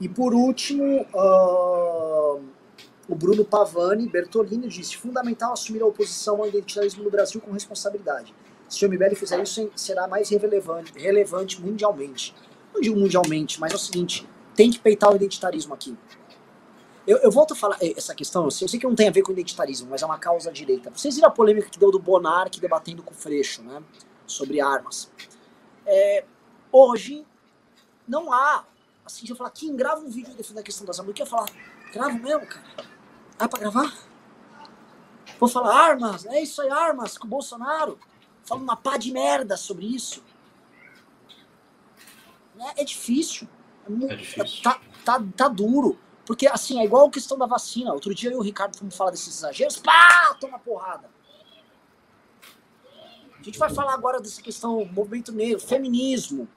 E 0.00 0.08
por 0.08 0.34
último, 0.34 1.06
ahn, 1.14 2.42
o 3.08 3.14
Bruno 3.14 3.44
Pavani 3.44 4.08
Bertolini 4.08 4.68
disse: 4.68 4.96
fundamental 4.96 5.52
assumir 5.52 5.82
a 5.82 5.86
oposição 5.86 6.36
ao 6.38 6.48
identitarismo 6.48 7.02
no 7.02 7.10
Brasil 7.10 7.40
com 7.40 7.50
responsabilidade. 7.52 8.34
Se 8.70 8.86
o 8.86 8.88
MBL 8.88 9.16
fizer 9.16 9.42
isso, 9.42 9.68
será 9.74 10.06
mais 10.06 10.30
relevante, 10.30 10.96
relevante 10.96 11.60
mundialmente. 11.60 12.32
Não 12.72 12.80
digo 12.80 12.96
mundialmente, 12.96 13.58
mas 13.60 13.72
é 13.72 13.74
o 13.74 13.78
seguinte: 13.78 14.26
tem 14.54 14.70
que 14.70 14.78
peitar 14.78 15.12
o 15.12 15.16
identitarismo 15.16 15.74
aqui. 15.74 15.98
Eu, 17.04 17.18
eu 17.18 17.30
volto 17.32 17.52
a 17.54 17.56
falar 17.56 17.76
eh, 17.80 17.92
essa 17.96 18.14
questão, 18.14 18.44
eu 18.44 18.50
sei, 18.50 18.64
eu 18.64 18.68
sei 18.68 18.78
que 18.78 18.86
não 18.86 18.94
tem 18.94 19.08
a 19.08 19.10
ver 19.10 19.22
com 19.22 19.32
identitarismo, 19.32 19.88
mas 19.90 20.02
é 20.02 20.06
uma 20.06 20.18
causa 20.18 20.52
direita. 20.52 20.88
Vocês 20.94 21.16
viram 21.16 21.28
a 21.28 21.32
polêmica 21.32 21.68
que 21.68 21.80
deu 21.80 21.90
do 21.90 21.98
Bonark 21.98 22.60
debatendo 22.60 23.02
com 23.02 23.10
o 23.10 23.14
Freixo, 23.14 23.60
né? 23.62 23.82
Sobre 24.24 24.60
armas. 24.60 25.10
É, 25.84 26.24
hoje, 26.70 27.26
não 28.06 28.32
há. 28.32 28.64
Assim, 29.04 29.26
eu 29.28 29.34
falar, 29.34 29.50
quem 29.50 29.74
grava 29.74 30.00
um 30.00 30.08
vídeo 30.08 30.32
defendendo 30.34 30.60
a 30.60 30.62
questão 30.62 30.86
das 30.86 31.00
armas, 31.00 31.12
eu 31.18 31.24
ia 31.24 31.28
falar, 31.28 31.46
gravo 31.92 32.18
mesmo, 32.20 32.46
cara. 32.46 32.86
Dá 33.36 33.48
pra 33.48 33.58
gravar? 33.58 33.98
Vou 35.40 35.48
falar 35.48 35.74
armas, 35.74 36.26
é 36.26 36.40
isso 36.40 36.62
aí, 36.62 36.70
armas, 36.70 37.18
com 37.18 37.26
o 37.26 37.30
Bolsonaro. 37.30 37.98
Falo 38.50 38.62
uma 38.64 38.74
pá 38.74 38.96
de 38.96 39.12
merda 39.12 39.56
sobre 39.56 39.86
isso. 39.86 40.24
É, 42.58 42.80
é 42.82 42.84
difícil. 42.84 43.46
É 43.88 44.12
É 44.12 44.16
difícil. 44.16 44.60
Tá, 44.64 44.80
tá, 45.04 45.24
tá 45.36 45.46
duro. 45.46 45.96
Porque, 46.26 46.48
assim, 46.48 46.80
é 46.80 46.84
igual 46.84 47.06
a 47.06 47.10
questão 47.10 47.38
da 47.38 47.46
vacina. 47.46 47.92
Outro 47.92 48.12
dia 48.12 48.28
eu 48.30 48.34
e 48.34 48.36
o 48.38 48.42
Ricardo 48.42 48.76
fomos 48.76 48.96
falar 48.96 49.12
desses 49.12 49.36
exageros. 49.36 49.76
Pá! 49.76 50.36
Toma 50.40 50.58
porrada. 50.58 51.08
A 53.38 53.42
gente 53.44 53.56
vai 53.56 53.70
falar 53.72 53.94
agora 53.94 54.20
dessa 54.20 54.42
questão 54.42 54.84
movimento 54.84 55.30
negro, 55.30 55.60
feminismo. 55.60 56.48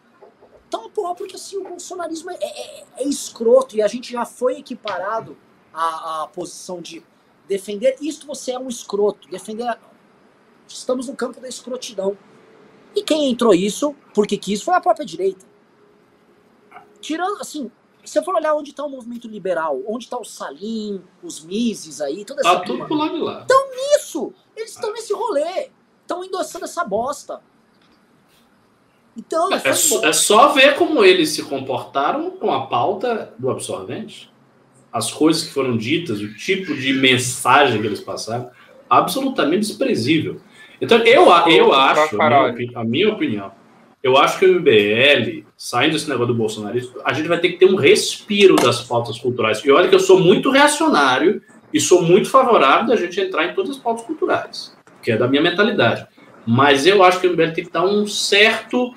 Então, 0.67 0.89
porra, 0.89 1.13
porque 1.13 1.35
assim, 1.35 1.57
o 1.57 1.63
bolsonarismo 1.63 2.31
é, 2.31 2.37
é- 2.41 2.85
é 2.97 3.03
escroto 3.03 3.75
e 3.75 3.83
a 3.83 3.87
gente 3.87 4.11
já 4.11 4.25
foi 4.25 4.57
equiparado 4.57 5.37
à, 5.71 6.23
à 6.23 6.27
posição 6.27 6.81
de 6.81 7.03
defender. 7.47 7.97
Isto 8.01 8.25
você 8.25 8.53
é 8.53 8.59
um 8.59 8.67
escroto. 8.67 9.27
Defender. 9.29 9.77
Estamos 10.67 11.07
no 11.07 11.15
campo 11.15 11.39
da 11.39 11.47
escrotidão. 11.47 12.17
E 12.95 13.01
quem 13.01 13.29
entrou 13.29 13.53
isso, 13.53 13.95
porque 14.13 14.37
quis, 14.37 14.61
foi 14.61 14.75
a 14.75 14.81
própria 14.81 15.05
direita. 15.05 15.45
Tirando, 17.01 17.39
assim, 17.41 17.71
se 18.03 18.13
você 18.13 18.23
for 18.23 18.35
olhar 18.35 18.53
onde 18.55 18.69
está 18.71 18.83
o 18.85 18.89
movimento 18.89 19.27
liberal, 19.27 19.81
onde 19.87 20.05
está 20.05 20.17
o 20.17 20.23
Salim, 20.23 21.01
os 21.21 21.43
Mises 21.43 21.99
aí, 22.01 22.23
toda 22.23 22.41
essa 22.41 22.55
Tá 22.59 22.61
tudo 22.61 22.85
pro 22.85 22.95
lado 22.95 23.15
de 23.15 23.21
lá. 23.21 23.45
isso. 23.97 24.33
Eles 24.55 24.71
estão 24.71 24.91
nesse 24.93 25.13
rolê. 25.13 25.69
Estão 26.01 26.23
endossando 26.23 26.65
essa 26.65 26.83
bosta. 26.83 27.41
Então, 29.15 29.51
É, 29.53 29.73
só- 29.73 30.03
é 30.05 30.13
só 30.13 30.47
ver 30.49 30.75
como 30.75 31.03
eles 31.03 31.29
se 31.29 31.43
comportaram 31.43 32.31
com 32.31 32.51
a 32.51 32.65
pauta 32.67 33.33
do 33.37 33.49
absorvente. 33.49 34.31
As 34.91 35.11
coisas 35.11 35.43
que 35.43 35.51
foram 35.51 35.77
ditas, 35.77 36.19
o 36.19 36.33
tipo 36.35 36.75
de 36.75 36.93
mensagem 36.93 37.79
que 37.81 37.87
eles 37.87 37.99
passaram, 38.01 38.51
absolutamente 38.89 39.67
desprezível. 39.67 40.41
Então, 40.83 40.97
eu, 40.99 41.27
eu 41.47 41.73
acho, 41.73 42.21
a 42.75 42.83
minha 42.83 43.09
opinião, 43.09 43.51
eu 44.03 44.17
acho 44.17 44.37
que 44.37 44.45
o 44.45 44.59
MBL, 44.59 45.45
saindo 45.55 45.93
desse 45.93 46.09
negócio 46.09 46.33
do 46.33 46.37
bolsonarismo, 46.37 46.95
a 47.05 47.13
gente 47.13 47.29
vai 47.29 47.39
ter 47.39 47.53
que 47.53 47.57
ter 47.57 47.65
um 47.67 47.75
respiro 47.75 48.57
das 48.57 48.81
pautas 48.81 49.17
culturais. 49.17 49.63
E 49.63 49.71
olha 49.71 49.87
que 49.87 49.95
eu 49.95 49.99
sou 49.99 50.19
muito 50.19 50.51
reacionário 50.51 51.41
e 51.73 51.79
sou 51.79 52.01
muito 52.01 52.29
favorável 52.29 52.87
da 52.87 52.97
gente 52.97 53.19
entrar 53.21 53.45
em 53.45 53.53
todas 53.53 53.71
as 53.71 53.77
pautas 53.77 54.05
culturais, 54.05 54.75
que 55.01 55.13
é 55.13 55.17
da 55.17 55.25
minha 55.25 55.41
mentalidade. 55.41 56.05
Mas 56.45 56.85
eu 56.85 57.01
acho 57.01 57.21
que 57.21 57.27
o 57.27 57.31
MBL 57.31 57.53
tem 57.53 57.63
que 57.63 57.71
dar 57.71 57.85
um 57.85 58.05
certo 58.05 58.93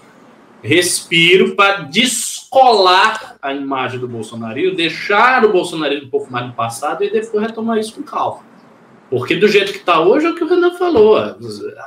respiro 0.60 1.54
para 1.54 1.82
descolar 1.82 3.36
a 3.40 3.54
imagem 3.54 4.00
do 4.00 4.08
bolsonarismo, 4.08 4.76
deixar 4.76 5.44
o 5.44 5.52
bolsonarismo 5.52 6.08
um 6.08 6.10
pouco 6.10 6.32
mais 6.32 6.48
no 6.48 6.52
passado 6.52 7.04
e 7.04 7.12
depois 7.12 7.46
retomar 7.46 7.78
isso 7.78 7.94
com 7.94 8.02
calma. 8.02 8.40
Porque 9.08 9.36
do 9.36 9.46
jeito 9.46 9.72
que 9.72 9.78
está 9.78 10.00
hoje 10.00 10.26
é 10.26 10.30
o 10.30 10.34
que 10.34 10.42
o 10.42 10.48
Renan 10.48 10.74
falou. 10.76 11.16
A 11.16 11.36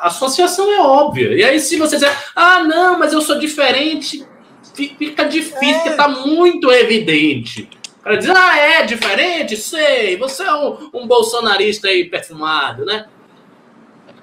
associação 0.08 0.72
é 0.72 0.80
óbvia. 0.80 1.34
E 1.36 1.44
aí, 1.44 1.60
se 1.60 1.76
você 1.78 1.98
disser, 1.98 2.16
ah, 2.36 2.64
não, 2.64 2.98
mas 2.98 3.12
eu 3.12 3.22
sou 3.22 3.38
diferente, 3.38 4.26
fi- 4.74 4.96
fica 4.98 5.26
difícil, 5.26 5.88
É. 5.88 5.90
está 5.90 6.08
muito 6.08 6.72
evidente. 6.72 7.70
O 8.00 8.04
cara 8.04 8.16
diz, 8.18 8.30
ah, 8.30 8.58
é 8.58 8.84
diferente? 8.86 9.58
Sei, 9.58 10.16
você 10.16 10.44
é 10.44 10.54
um, 10.54 10.90
um 10.94 11.06
bolsonarista 11.08 11.90
aí 11.90 12.10
perfumado, 12.10 12.86
né? 12.86 13.06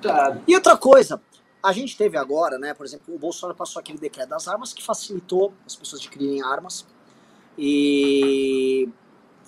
Cara, 0.00 0.40
E 0.48 0.54
outra 0.54 0.76
coisa, 0.76 1.20
a 1.62 1.72
gente 1.72 1.96
teve 1.98 2.16
agora, 2.16 2.58
né, 2.58 2.72
por 2.72 2.86
exemplo, 2.86 3.14
o 3.14 3.18
Bolsonaro 3.18 3.56
passou 3.56 3.80
aquele 3.80 3.98
decreto 3.98 4.30
das 4.30 4.48
armas 4.48 4.72
que 4.72 4.82
facilitou 4.82 5.52
as 5.66 5.76
pessoas 5.76 6.00
adquirirem 6.00 6.42
armas. 6.42 6.86
E 7.58 8.88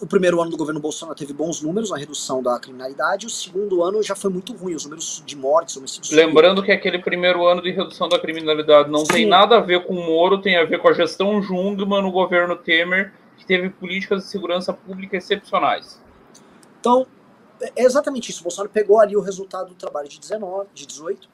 o 0.00 0.06
primeiro 0.06 0.40
ano 0.40 0.50
do 0.50 0.56
governo 0.56 0.80
Bolsonaro 0.80 1.16
teve 1.16 1.32
bons 1.32 1.60
números 1.60 1.90
na 1.90 1.96
redução 1.96 2.42
da 2.42 2.58
criminalidade, 2.58 3.26
o 3.26 3.30
segundo 3.30 3.82
ano 3.82 4.02
já 4.02 4.14
foi 4.14 4.30
muito 4.30 4.52
ruim, 4.52 4.74
os 4.74 4.84
números 4.84 5.22
de 5.26 5.36
mortes, 5.36 5.76
homicídios. 5.76 6.10
Lembrando 6.12 6.62
que 6.62 6.70
aquele 6.70 6.98
primeiro 6.98 7.46
ano 7.46 7.60
de 7.60 7.70
redução 7.70 8.08
da 8.08 8.18
criminalidade 8.18 8.90
não 8.90 9.04
tem 9.04 9.24
Sim. 9.24 9.28
nada 9.28 9.56
a 9.56 9.60
ver 9.60 9.84
com 9.86 9.94
o 9.94 10.06
Moro, 10.06 10.40
tem 10.40 10.56
a 10.56 10.64
ver 10.64 10.78
com 10.78 10.88
a 10.88 10.92
gestão 10.92 11.42
Jungmann 11.42 12.02
no 12.02 12.12
governo 12.12 12.56
Temer, 12.56 13.12
que 13.36 13.44
teve 13.44 13.70
políticas 13.70 14.24
de 14.24 14.30
segurança 14.30 14.72
pública 14.72 15.16
excepcionais. 15.16 16.00
Então, 16.80 17.06
é 17.60 17.82
exatamente 17.82 18.30
isso. 18.30 18.40
O 18.40 18.44
Bolsonaro 18.44 18.70
pegou 18.70 19.00
ali 19.00 19.16
o 19.16 19.20
resultado 19.20 19.68
do 19.68 19.74
trabalho 19.74 20.08
de 20.08 20.20
19, 20.20 20.68
de 20.72 20.86
18. 20.86 21.28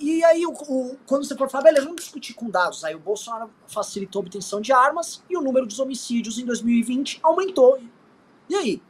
E 0.00 0.24
aí, 0.24 0.46
o, 0.46 0.50
o- 0.52 0.96
quando 1.06 1.24
você 1.24 1.36
for 1.36 1.48
falar, 1.50 1.64
beleza, 1.64 1.84
vamos 1.84 2.00
discutir 2.02 2.32
com 2.32 2.48
dados. 2.48 2.82
Aí 2.84 2.94
o 2.94 2.98
Bolsonaro 2.98 3.50
facilitou 3.68 4.20
a 4.20 4.24
obtenção 4.24 4.58
de 4.60 4.72
armas 4.72 5.22
e 5.28 5.36
o 5.36 5.42
número 5.42 5.66
dos 5.66 5.78
homicídios 5.78 6.38
em 6.38 6.44
2020 6.46 7.20
aumentou. 7.22 7.78
E 8.48 8.54
aí? 8.56 8.82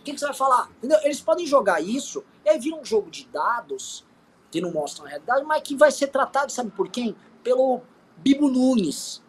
O 0.00 0.04
que, 0.04 0.12
que 0.12 0.18
você 0.20 0.26
vai 0.26 0.34
falar? 0.34 0.68
Entendeu? 0.78 0.98
Eles 1.02 1.18
podem 1.20 1.46
jogar 1.46 1.80
isso, 1.80 2.22
e 2.44 2.50
aí 2.50 2.58
vira 2.58 2.76
um 2.76 2.84
jogo 2.84 3.10
de 3.10 3.26
dados 3.28 4.04
que 4.50 4.60
não 4.60 4.70
mostram 4.70 5.06
a 5.06 5.08
realidade, 5.08 5.42
mas 5.44 5.62
que 5.62 5.74
vai 5.74 5.90
ser 5.90 6.08
tratado, 6.08 6.52
sabe 6.52 6.70
por 6.70 6.88
quem? 6.90 7.16
Pelo 7.42 7.80
Bibo 8.18 8.48
Nunes. 8.50 9.22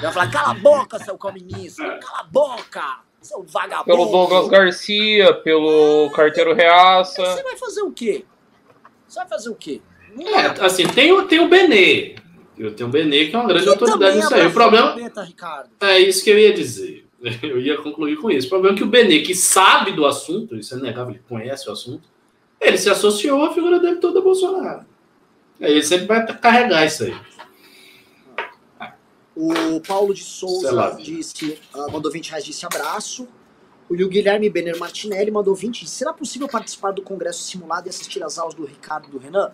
Vai 0.00 0.12
falar, 0.12 0.30
cala 0.30 0.50
a 0.52 0.54
boca, 0.54 0.98
seu 1.04 1.16
comunista! 1.18 1.82
Cala 1.98 2.20
a 2.20 2.24
boca, 2.24 3.00
seu 3.20 3.42
vagabundo! 3.42 3.84
Pelo 3.84 4.06
Douglas 4.10 4.48
Garcia, 4.48 5.34
pelo 5.42 6.10
Carteiro 6.14 6.54
Reaça. 6.54 7.22
Você 7.24 7.42
vai 7.42 7.56
fazer 7.58 7.82
o 7.82 7.92
quê? 7.92 8.24
Você 9.06 9.18
vai 9.20 9.28
fazer 9.28 9.50
o 9.50 9.54
quê? 9.54 9.80
É, 10.18 10.64
assim, 10.64 10.86
tem, 10.86 11.12
o- 11.12 11.26
tem 11.26 11.40
o 11.40 11.48
Benê. 11.48 12.16
Eu 12.58 12.74
tenho 12.74 12.88
o 12.88 12.92
Benê, 12.92 13.26
que 13.28 13.34
é 13.34 13.38
uma 13.38 13.48
grande 13.48 13.68
autoridade 13.68 14.16
nisso 14.16 14.34
aí. 14.34 14.46
O 14.46 14.52
problema 14.52 14.90
a 14.90 14.94
capeta, 14.94 15.22
Ricardo. 15.22 15.70
é 15.80 15.98
isso 16.00 16.22
que 16.22 16.30
eu 16.30 16.38
ia 16.38 16.52
dizer. 16.52 17.06
Eu 17.42 17.60
ia 17.60 17.76
concluir 17.80 18.16
com 18.16 18.28
isso. 18.30 18.48
O 18.48 18.50
problema 18.50 18.74
é 18.74 18.78
que 18.78 18.82
o 18.82 18.88
Benê, 18.88 19.20
que 19.20 19.32
sabe 19.34 19.92
do 19.92 20.04
assunto, 20.04 20.56
isso 20.56 20.74
é 20.74 20.78
negável, 20.78 21.14
ele 21.14 21.22
conhece 21.28 21.68
o 21.68 21.72
assunto, 21.72 22.02
ele 22.60 22.76
se 22.76 22.90
associou 22.90 23.44
à 23.44 23.54
figura 23.54 23.78
dele 23.78 23.96
toda 23.96 24.20
Bolsonaro. 24.20 24.84
Aí 25.60 25.70
ele 25.70 25.82
sempre 25.84 26.06
vai 26.06 26.26
carregar 26.38 26.84
isso 26.84 27.04
aí. 27.04 27.14
O 29.34 29.80
Paulo 29.80 30.12
de 30.12 30.22
Souza 30.22 30.72
lá. 30.72 30.90
disse, 30.90 31.58
ah, 31.72 31.86
mandou 31.90 32.10
20 32.12 32.28
reais, 32.30 32.44
disse 32.44 32.66
abraço. 32.66 33.26
O 33.88 33.94
Guilherme 33.94 34.50
Benner 34.50 34.78
Martinelli 34.78 35.30
mandou 35.30 35.54
20. 35.54 35.82
disse, 35.84 35.94
Será 35.96 36.12
possível 36.12 36.48
participar 36.48 36.90
do 36.92 37.02
congresso 37.02 37.42
simulado 37.44 37.86
e 37.86 37.90
assistir 37.90 38.22
as 38.22 38.38
aulas 38.38 38.54
do 38.54 38.64
Ricardo 38.64 39.06
e 39.08 39.10
do 39.10 39.18
Renan? 39.18 39.50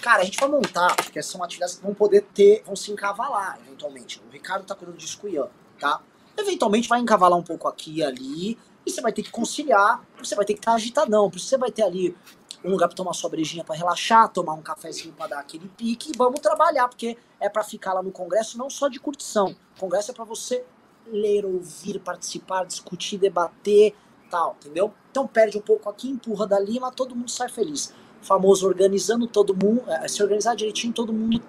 Cara, 0.00 0.22
a 0.22 0.24
gente 0.24 0.38
vai 0.38 0.48
montar, 0.48 0.94
porque 0.96 1.22
são 1.22 1.42
atividades 1.42 1.76
que 1.76 1.82
vão 1.82 1.94
poder 1.94 2.22
ter, 2.34 2.62
vão 2.64 2.74
se 2.76 2.90
encavalar, 2.90 3.58
eventualmente. 3.66 4.20
O 4.26 4.30
Ricardo 4.30 4.64
tá 4.64 4.74
cuidando 4.74 4.96
disso 4.96 5.18
com 5.20 5.26
o 5.26 5.30
Ian, 5.30 5.48
tá? 5.78 6.00
Eventualmente 6.36 6.88
vai 6.88 7.00
encavalar 7.00 7.38
um 7.38 7.42
pouco 7.42 7.68
aqui 7.68 7.96
e 7.96 8.02
ali, 8.02 8.58
e 8.86 8.90
você 8.90 9.00
vai 9.00 9.12
ter 9.12 9.22
que 9.22 9.30
conciliar, 9.30 10.02
você 10.18 10.34
vai 10.34 10.44
ter 10.44 10.54
que 10.54 10.60
estar 10.60 10.72
agitadão, 10.72 11.28
porque 11.28 11.44
você 11.44 11.58
vai 11.58 11.70
ter 11.70 11.82
ali 11.82 12.16
um 12.64 12.70
lugar 12.70 12.88
pra 12.88 12.96
tomar 12.96 13.12
sua 13.14 13.30
brejinha 13.30 13.64
pra 13.64 13.74
relaxar, 13.74 14.28
tomar 14.28 14.54
um 14.54 14.62
cafezinho 14.62 15.14
pra 15.14 15.26
dar 15.26 15.40
aquele 15.40 15.68
pique, 15.68 16.12
e 16.14 16.16
vamos 16.16 16.40
trabalhar, 16.40 16.88
porque 16.88 17.16
é 17.38 17.48
pra 17.48 17.64
ficar 17.64 17.92
lá 17.94 18.02
no 18.02 18.10
congresso 18.10 18.58
não 18.58 18.70
só 18.70 18.88
de 18.88 18.98
curtição. 19.00 19.56
O 19.76 19.80
congresso 19.80 20.10
é 20.10 20.14
pra 20.14 20.24
você 20.24 20.64
ler, 21.06 21.44
ouvir, 21.44 21.98
participar, 22.00 22.64
discutir, 22.64 23.18
debater, 23.18 23.94
tal, 24.30 24.56
entendeu? 24.60 24.94
Então 25.10 25.26
perde 25.26 25.58
um 25.58 25.62
pouco 25.62 25.88
aqui, 25.88 26.08
empurra 26.08 26.46
dali, 26.46 26.78
mas 26.78 26.94
todo 26.94 27.16
mundo 27.16 27.30
sai 27.30 27.48
feliz. 27.48 27.92
O 28.22 28.24
famoso 28.24 28.66
organizando 28.66 29.26
todo 29.26 29.54
mundo, 29.54 29.82
é, 29.90 30.06
se 30.08 30.22
organizar 30.22 30.54
direitinho, 30.54 30.92
todo 30.92 31.12
mundo 31.12 31.40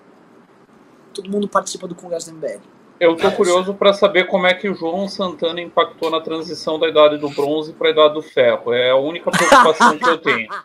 todo 1.14 1.30
mundo 1.30 1.48
participa 1.48 1.88
do 1.88 1.94
congresso 1.96 2.32
do 2.32 2.38
MBL. 2.38 2.62
Eu 2.98 3.18
tô 3.18 3.30
curioso 3.32 3.74
para 3.74 3.94
saber 3.94 4.28
como 4.28 4.46
é 4.48 4.54
que 4.54 4.70
o 4.70 4.74
João 4.76 5.08
Santana 5.10 5.60
impactou 5.60 6.10
na 6.10 6.22
transição 6.22 6.80
da 6.80 6.88
idade 6.88 7.18
do 7.18 7.30
bronze 7.30 7.74
para 7.74 7.88
a 7.90 7.92
idade 7.92 8.14
do 8.14 8.22
ferro. 8.22 8.72
É 8.72 8.92
a 8.92 8.96
única 8.96 9.30
preocupação 9.32 9.98
que 9.98 10.08
eu 10.08 10.18
tenho. 10.20 10.48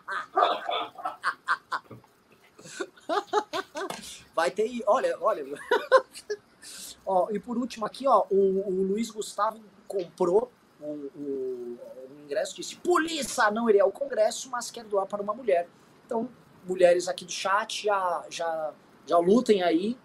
Vai 4.35 4.51
ter, 4.51 4.69
olha, 4.85 5.17
olha. 5.19 5.43
ó, 7.05 7.27
e 7.31 7.39
por 7.39 7.57
último 7.57 7.85
aqui, 7.85 8.07
ó, 8.07 8.23
o, 8.29 8.35
o 8.69 8.83
Luiz 8.83 9.09
Gustavo 9.09 9.59
comprou 9.87 10.51
um, 10.81 11.09
um- 11.15 11.77
um 12.11 12.23
ingresso, 12.23 12.55
disse: 12.55 12.75
Polícia 12.77 13.49
não 13.49 13.69
iria 13.69 13.83
ao 13.83 13.91
congresso, 13.91 14.49
mas 14.51 14.69
quer 14.69 14.83
doar 14.85 15.07
para 15.07 15.21
uma 15.23 15.33
mulher. 15.33 15.67
Então, 16.07 16.29
mulheres 16.65 17.09
aqui 17.09 17.25
do 17.25 17.31
chat 17.31 17.83
já, 17.83 18.23
já, 18.29 18.71
já 19.05 19.17
lutem 19.17 19.61
aí 19.61 19.97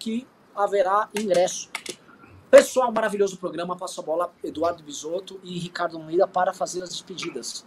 que 0.00 0.26
haverá 0.52 1.08
ingresso. 1.14 1.70
Pessoal, 2.50 2.92
maravilhoso 2.92 3.38
programa. 3.38 3.76
Passo 3.76 4.00
a 4.00 4.04
bola 4.04 4.32
Eduardo 4.42 4.82
Bisotto 4.82 5.40
e 5.44 5.56
Ricardo 5.56 5.96
Almeida 5.96 6.26
para 6.26 6.52
fazer 6.52 6.82
as 6.82 6.88
despedidas. 6.88 7.64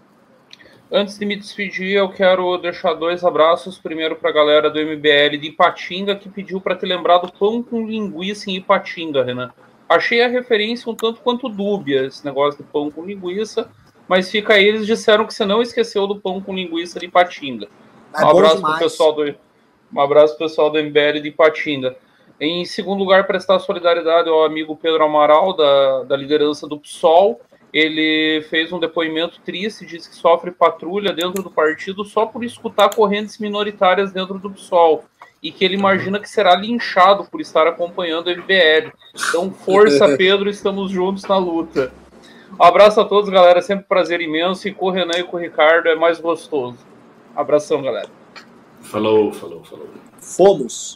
Antes 0.91 1.18
de 1.18 1.26
me 1.26 1.38
despedir, 1.38 1.95
eu 1.95 2.09
quero 2.09 2.57
deixar 2.57 2.93
dois 2.93 3.23
abraços. 3.23 3.77
Primeiro 3.77 4.18
para 4.18 4.31
a 4.31 4.34
galera 4.34 4.69
do 4.69 4.80
MBL 4.80 5.38
de 5.39 5.47
Ipatinga, 5.47 6.18
que 6.18 6.27
pediu 6.27 6.59
para 6.59 6.76
te 6.76 6.85
lembrar 6.85 7.19
do 7.19 7.31
pão 7.31 7.64
com 7.64 7.88
linguiça 7.88 8.51
em 8.51 8.57
Ipatinga, 8.57 9.23
Renan. 9.23 9.53
Achei 9.88 10.22
a 10.22 10.27
referência 10.27 10.91
um 10.91 10.95
tanto 10.95 11.22
quanto 11.22 11.47
dúbia, 11.47 12.05
esse 12.05 12.26
negócio 12.26 12.61
de 12.61 12.69
pão 12.69 12.91
com 12.91 13.05
linguiça, 13.05 13.69
mas 14.08 14.32
fica 14.32 14.54
aí, 14.54 14.66
eles 14.66 14.86
disseram 14.86 15.26
que 15.26 15.34
você 15.34 15.46
não 15.46 15.62
esqueceu 15.62 16.08
do 16.08 16.20
pão 16.20 16.42
com 16.42 16.56
linguiça 16.56 17.00
de 17.00 17.06
Ipatinga. 17.08 17.68
É 18.16 18.24
um 18.24 18.30
abraço 18.30 18.56
pro 18.56 18.64
demais. 18.64 18.80
pessoal 18.80 19.14
do 19.14 19.36
um 19.94 20.02
abraço 20.02 20.38
pro 20.38 20.48
pessoal 20.48 20.70
do 20.70 20.82
MBL 20.82 21.22
de 21.22 21.30
Ipatinga. 21.30 21.96
Em 22.40 22.66
segundo 22.66 23.00
lugar, 23.00 23.26
prestar 23.26 23.60
solidariedade 23.60 24.30
ao 24.30 24.44
amigo 24.44 24.76
Pedro 24.76 25.04
Amaral, 25.04 25.54
da, 25.54 26.04
da 26.04 26.16
liderança 26.18 26.68
do 26.68 26.80
PSOL. 26.80 27.42
Ele 27.74 28.46
fez 28.50 28.72
um 28.72 28.80
depoimento 28.80 29.42
triste, 29.42 29.86
diz 29.86 30.08
que 30.08 30.16
sofre 30.16 30.52
patrulha 30.52 31.14
dentro 31.14 31.42
do 31.42 31.50
partido 31.50 32.06
só 32.06 32.26
por 32.26 32.44
escutar 32.44 32.94
correntes 32.94 33.38
minoritárias 33.40 34.12
dentro 34.12 34.38
do 34.40 34.52
PSOL. 34.52 35.06
E 35.42 35.52
que 35.52 35.64
ele 35.66 35.76
imagina 35.76 36.20
que 36.20 36.30
será 36.30 36.56
linchado 36.56 37.26
por 37.26 37.42
estar 37.42 37.68
acompanhando 37.68 38.28
o 38.28 38.32
MBL. 38.32 38.92
Então, 39.30 39.52
força, 39.52 40.16
Pedro, 40.18 40.50
estamos 40.50 40.92
juntos 40.92 41.24
na 41.24 41.38
luta. 41.38 41.92
Um 42.60 42.64
abraço 42.64 43.02
a 43.02 43.06
todos, 43.06 43.30
galera. 43.30 43.61
Sempre 43.61 43.86
um 43.86 43.88
prazer 43.88 44.22
imenso. 44.22 44.68
E 44.68 44.74
com 44.74 44.88
o 44.88 44.91
Renan 44.91 45.18
e 45.18 45.24
com 45.24 45.38
o 45.38 45.40
Ricardo 45.40 45.88
é 45.90 45.95
mais 45.95 46.19
gostoso. 46.19 46.78
Abração, 47.36 47.82
galera. 47.82 48.10
Falou, 48.82 49.34
falou, 49.34 49.64
falou. 49.64 49.88
Fomos. 50.19 50.95